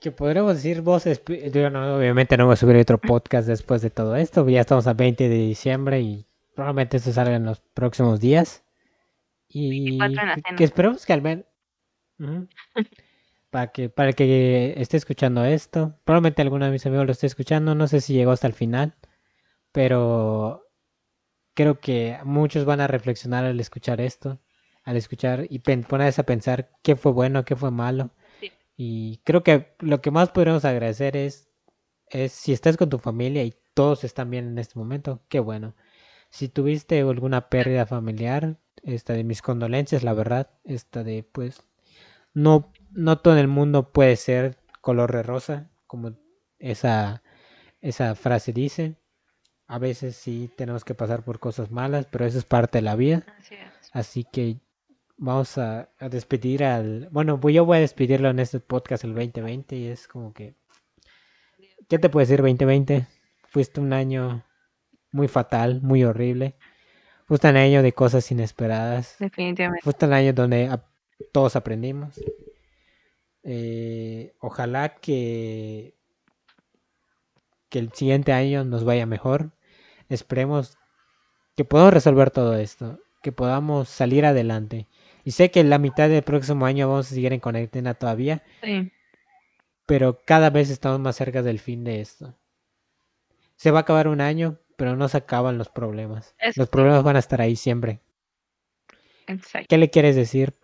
que 0.00 0.12
podremos 0.12 0.56
decir 0.56 0.82
vos, 0.82 1.04
yo 1.06 1.70
no, 1.70 1.96
obviamente 1.96 2.36
no 2.36 2.44
voy 2.44 2.52
a 2.52 2.56
subir 2.56 2.76
otro 2.76 2.98
podcast 2.98 3.48
después 3.48 3.80
de 3.80 3.88
todo 3.88 4.16
esto, 4.16 4.46
ya 4.46 4.60
estamos 4.60 4.86
a 4.86 4.92
20 4.92 5.30
de 5.30 5.34
diciembre 5.34 6.02
y 6.02 6.26
probablemente 6.54 6.98
esto 6.98 7.10
salga 7.10 7.36
en 7.36 7.46
los 7.46 7.60
próximos 7.60 8.20
días. 8.20 8.63
Y 9.54 9.98
que 10.56 10.64
esperemos 10.64 11.06
que 11.06 11.12
al 11.12 11.22
menos... 11.22 11.44
para 13.50 13.70
que 13.70 13.88
para 13.88 14.12
que 14.12 14.74
esté 14.76 14.96
escuchando 14.96 15.44
esto, 15.44 15.96
probablemente 16.04 16.42
alguno 16.42 16.64
de 16.66 16.72
mis 16.72 16.84
amigos 16.86 17.06
lo 17.06 17.12
esté 17.12 17.28
escuchando, 17.28 17.76
no 17.76 17.86
sé 17.86 18.00
si 18.00 18.12
llegó 18.12 18.32
hasta 18.32 18.48
el 18.48 18.52
final, 18.52 18.96
pero 19.70 20.68
creo 21.54 21.80
que 21.80 22.18
muchos 22.24 22.64
van 22.64 22.80
a 22.80 22.88
reflexionar 22.88 23.44
al 23.44 23.60
escuchar 23.60 24.00
esto, 24.00 24.40
al 24.82 24.96
escuchar 24.96 25.46
y 25.48 25.60
ponerse 25.60 26.20
a 26.20 26.26
pensar 26.26 26.70
qué 26.82 26.96
fue 26.96 27.12
bueno, 27.12 27.44
qué 27.44 27.56
fue 27.56 27.70
malo. 27.70 28.10
Y 28.76 29.18
creo 29.24 29.44
que 29.44 29.74
lo 29.78 30.00
que 30.00 30.10
más 30.10 30.30
podríamos 30.30 30.64
agradecer 30.64 31.16
es, 31.16 31.48
es 32.08 32.32
si 32.32 32.52
estás 32.52 32.76
con 32.76 32.90
tu 32.90 32.98
familia 32.98 33.44
y 33.44 33.54
todos 33.74 34.04
están 34.04 34.30
bien 34.30 34.48
en 34.48 34.58
este 34.58 34.78
momento, 34.78 35.22
qué 35.28 35.40
bueno. 35.40 35.74
Si 36.30 36.48
tuviste 36.48 37.00
alguna 37.00 37.48
pérdida 37.48 37.86
familiar, 37.86 38.58
esta 38.82 39.12
de 39.12 39.24
mis 39.24 39.42
condolencias, 39.42 40.02
la 40.02 40.14
verdad, 40.14 40.50
esta 40.64 41.04
de 41.04 41.22
pues 41.22 41.62
no, 42.34 42.72
no 42.90 43.18
todo 43.18 43.38
el 43.38 43.48
mundo 43.48 43.92
puede 43.92 44.16
ser 44.16 44.58
color 44.80 45.12
de 45.12 45.22
rosa, 45.22 45.70
como 45.86 46.14
esa, 46.58 47.22
esa 47.80 48.14
frase 48.14 48.52
dice. 48.52 48.96
A 49.66 49.78
veces 49.78 50.16
sí 50.16 50.50
tenemos 50.56 50.84
que 50.84 50.94
pasar 50.94 51.24
por 51.24 51.38
cosas 51.38 51.70
malas, 51.70 52.06
pero 52.10 52.26
eso 52.26 52.38
es 52.38 52.44
parte 52.44 52.78
de 52.78 52.82
la 52.82 52.96
vida. 52.96 53.24
Así 53.92 54.24
que 54.24 54.58
vamos 55.16 55.56
a, 55.58 55.88
despedir 56.10 56.64
al... 56.64 57.08
Bueno, 57.10 57.40
pues 57.40 57.54
yo 57.54 57.64
voy 57.64 57.78
a 57.78 57.80
despedirlo 57.80 58.28
en 58.28 58.40
este 58.40 58.60
podcast 58.60 59.04
el 59.04 59.14
2020 59.14 59.76
y 59.76 59.86
es 59.86 60.06
como 60.06 60.34
que... 60.34 60.54
¿Qué 61.88 61.98
te 61.98 62.08
puede 62.08 62.26
decir 62.26 62.40
2020? 62.40 63.06
Fuiste 63.48 63.80
un 63.80 63.92
año 63.92 64.44
muy 65.12 65.28
fatal, 65.28 65.80
muy 65.82 66.04
horrible. 66.04 66.56
Fuiste 67.26 67.48
un 67.48 67.56
año 67.56 67.82
de 67.82 67.92
cosas 67.92 68.30
inesperadas. 68.30 69.16
Definitivamente. 69.18 69.82
Fuiste 69.82 70.06
un 70.06 70.12
año 70.12 70.32
donde 70.32 70.78
todos 71.32 71.56
aprendimos. 71.56 72.20
Eh, 73.42 74.34
ojalá 74.40 74.96
que, 74.96 75.94
que 77.68 77.78
el 77.78 77.92
siguiente 77.92 78.32
año 78.32 78.64
nos 78.64 78.84
vaya 78.84 79.06
mejor. 79.06 79.52
Esperemos 80.08 80.78
que 81.56 81.64
podamos 81.64 81.94
resolver 81.94 82.30
todo 82.30 82.56
esto, 82.56 82.98
que 83.22 83.32
podamos 83.32 83.88
salir 83.88 84.26
adelante. 84.26 84.86
Y 85.24 85.30
sé 85.30 85.50
que 85.50 85.64
la 85.64 85.78
mitad 85.78 86.08
del 86.08 86.22
próximo 86.22 86.66
año 86.66 86.88
vamos 86.88 87.10
a 87.10 87.14
seguir 87.14 87.32
en 87.32 87.40
cuarentena 87.40 87.94
todavía. 87.94 88.42
Sí. 88.62 88.92
Pero 89.86 90.20
cada 90.24 90.50
vez 90.50 90.70
estamos 90.70 91.00
más 91.00 91.16
cerca 91.16 91.42
del 91.42 91.58
fin 91.58 91.84
de 91.84 92.00
esto. 92.00 92.34
Se 93.56 93.70
va 93.70 93.78
a 93.78 93.82
acabar 93.82 94.08
un 94.08 94.20
año, 94.20 94.58
pero 94.76 94.96
no 94.96 95.08
se 95.08 95.18
acaban 95.18 95.58
los 95.58 95.68
problemas. 95.68 96.34
Los 96.56 96.68
problemas 96.68 97.02
van 97.02 97.16
a 97.16 97.20
estar 97.20 97.40
ahí 97.40 97.56
siempre. 97.56 98.00
Exacto. 99.26 99.66
¿Qué 99.68 99.78
le 99.78 99.90
quieres 99.90 100.16
decir 100.16 100.54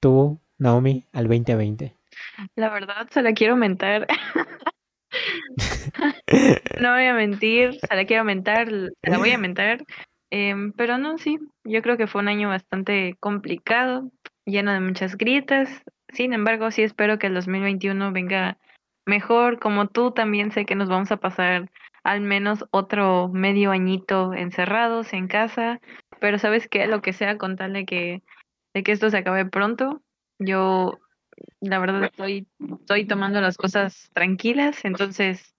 tú, 0.00 0.40
Naomi, 0.58 1.06
al 1.12 1.28
2020? 1.28 1.96
La 2.54 2.70
verdad, 2.70 3.08
se 3.10 3.22
la 3.22 3.32
quiero 3.32 3.56
mentar. 3.56 4.06
no 6.80 6.92
voy 6.92 7.06
a 7.06 7.14
mentir, 7.14 7.78
se 7.80 7.96
la 7.96 8.04
quiero 8.04 8.24
mentar, 8.24 8.68
se 8.70 9.10
la 9.10 9.18
voy 9.18 9.30
a 9.30 9.38
mentar. 9.38 9.84
Em, 10.30 10.72
pero 10.72 10.98
no, 10.98 11.18
sí, 11.18 11.38
yo 11.64 11.82
creo 11.82 11.96
que 11.96 12.06
fue 12.06 12.20
un 12.20 12.28
año 12.28 12.48
bastante 12.48 13.16
complicado, 13.20 14.10
lleno 14.44 14.72
de 14.72 14.80
muchas 14.80 15.16
grietas. 15.16 15.68
Sin 16.12 16.32
embargo, 16.32 16.70
sí 16.70 16.82
espero 16.82 17.18
que 17.18 17.28
el 17.28 17.34
2021 17.34 18.12
venga 18.12 18.58
mejor. 19.06 19.58
Como 19.58 19.88
tú, 19.88 20.12
también 20.12 20.50
sé 20.50 20.66
que 20.66 20.74
nos 20.74 20.88
vamos 20.88 21.12
a 21.12 21.18
pasar 21.18 21.70
al 22.06 22.20
menos 22.20 22.64
otro 22.70 23.28
medio 23.28 23.72
añito 23.72 24.32
encerrados 24.32 25.12
en 25.12 25.26
casa. 25.26 25.80
Pero 26.20 26.38
sabes 26.38 26.68
qué, 26.68 26.86
lo 26.86 27.02
que 27.02 27.12
sea, 27.12 27.36
con 27.36 27.56
tal 27.56 27.72
de 27.72 27.84
que, 27.84 28.22
de 28.74 28.82
que 28.84 28.92
esto 28.92 29.10
se 29.10 29.18
acabe 29.18 29.44
pronto, 29.44 30.02
yo 30.38 31.00
la 31.60 31.80
verdad 31.80 32.04
estoy, 32.04 32.46
estoy 32.80 33.06
tomando 33.06 33.40
las 33.40 33.56
cosas 33.56 34.08
tranquilas. 34.12 34.84
Entonces, 34.84 35.56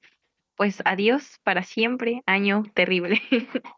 pues 0.56 0.82
adiós 0.86 1.38
para 1.44 1.64
siempre, 1.64 2.24
año 2.26 2.64
terrible. 2.74 3.22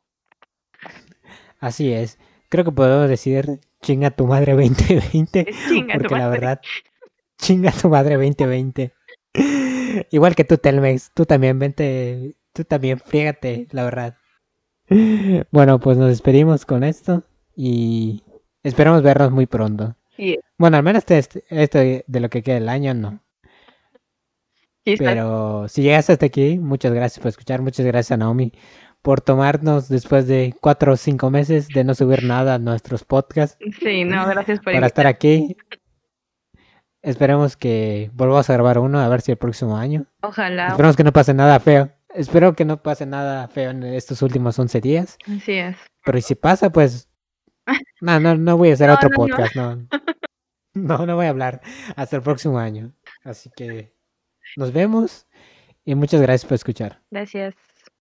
Así 1.60 1.92
es. 1.92 2.20
Creo 2.50 2.64
que 2.66 2.72
puedo 2.72 3.08
decir 3.08 3.60
chinga 3.82 4.12
tu 4.12 4.28
madre 4.28 4.54
2020. 4.54 5.48
porque 5.94 6.16
la 6.16 6.30
verdad, 6.30 6.62
chinga 7.40 7.72
tu 7.72 7.90
madre 7.90 8.16
2020. 8.16 8.94
Igual 10.12 10.36
que 10.36 10.44
tú, 10.44 10.58
Telmex. 10.58 11.12
Tú 11.16 11.26
también, 11.26 11.58
vente. 11.58 12.36
Tú 12.54 12.64
también, 12.64 13.00
frígate, 13.00 13.68
la 13.72 13.84
verdad. 13.84 14.16
Bueno, 15.52 15.80
pues 15.80 15.98
nos 15.98 16.10
despedimos 16.10 16.66
con 16.66 16.84
esto. 16.84 17.24
Y 17.56 18.24
esperamos 18.64 19.04
vernos 19.04 19.32
muy 19.32 19.46
pronto. 19.46 19.96
Bueno, 20.58 20.78
al 20.78 20.84
menos 20.84 21.04
esto, 21.08 21.40
esto 21.50 21.80
de 21.80 22.20
lo 22.20 22.30
que 22.30 22.42
queda 22.42 22.56
del 22.56 22.70
año, 22.70 22.94
no. 22.94 23.22
Pero 24.84 25.68
si 25.68 25.84
llegaste 25.84 26.14
hasta 26.14 26.26
aquí, 26.26 26.58
muchas 26.58 26.94
gracias 26.94 27.20
por 27.20 27.30
escuchar. 27.30 27.62
Muchas 27.62 27.86
gracias 27.86 28.12
a 28.12 28.18
Naomi 28.18 28.52
por 29.02 29.22
tomarnos 29.22 29.88
después 29.88 30.28
de 30.28 30.54
cuatro 30.60 30.94
o 30.94 30.98
cinco 30.98 31.30
meses 31.30 31.68
de 31.70 31.84
no 31.84 31.96
subir 31.96 32.24
nada 32.24 32.56
a 32.56 32.60
nuestros 32.60 33.04
podcasts. 33.04 33.58
Sí, 33.80 34.04
no, 34.04 34.28
gracias 34.28 34.60
por 34.60 34.74
Para 34.74 34.88
estar 34.88 35.08
aquí. 35.08 35.56
Esperemos 37.02 37.56
que 37.56 38.12
volvamos 38.14 38.50
a 38.50 38.54
grabar 38.54 38.80
uno, 38.80 39.00
a 39.00 39.08
ver 39.08 39.22
si 39.22 39.32
el 39.32 39.38
próximo 39.38 39.78
año. 39.78 40.06
Ojalá. 40.22 40.68
Esperemos 40.68 40.98
que 40.98 41.04
no 41.04 41.14
pase 41.14 41.34
nada 41.34 41.60
feo. 41.60 41.92
Espero 42.14 42.56
que 42.56 42.66
no 42.66 42.82
pase 42.82 43.06
nada 43.06 43.48
feo 43.48 43.72
en 43.72 43.84
estos 43.84 44.22
últimos 44.22 44.58
11 44.58 44.82
días. 44.82 45.18
Así 45.28 45.54
es. 45.54 45.78
Pero 46.06 46.22
si 46.22 46.36
pasa, 46.36 46.72
pues... 46.72 47.08
No, 48.02 48.20
no, 48.20 48.36
no 48.36 48.58
voy 48.58 48.72
a 48.72 48.74
hacer 48.74 48.90
otro 48.90 49.10
podcast, 49.10 49.56
no. 49.56 49.88
No, 50.74 51.06
no 51.06 51.16
voy 51.16 51.26
a 51.26 51.30
hablar 51.30 51.62
hasta 51.96 52.16
el 52.16 52.22
próximo 52.22 52.58
año. 52.58 52.94
Así 53.24 53.50
que 53.56 53.94
nos 54.56 54.72
vemos 54.72 55.28
y 55.84 55.96
muchas 55.96 56.22
gracias 56.22 56.48
por 56.48 56.56
escuchar. 56.56 57.02
Gracias. 57.12 57.56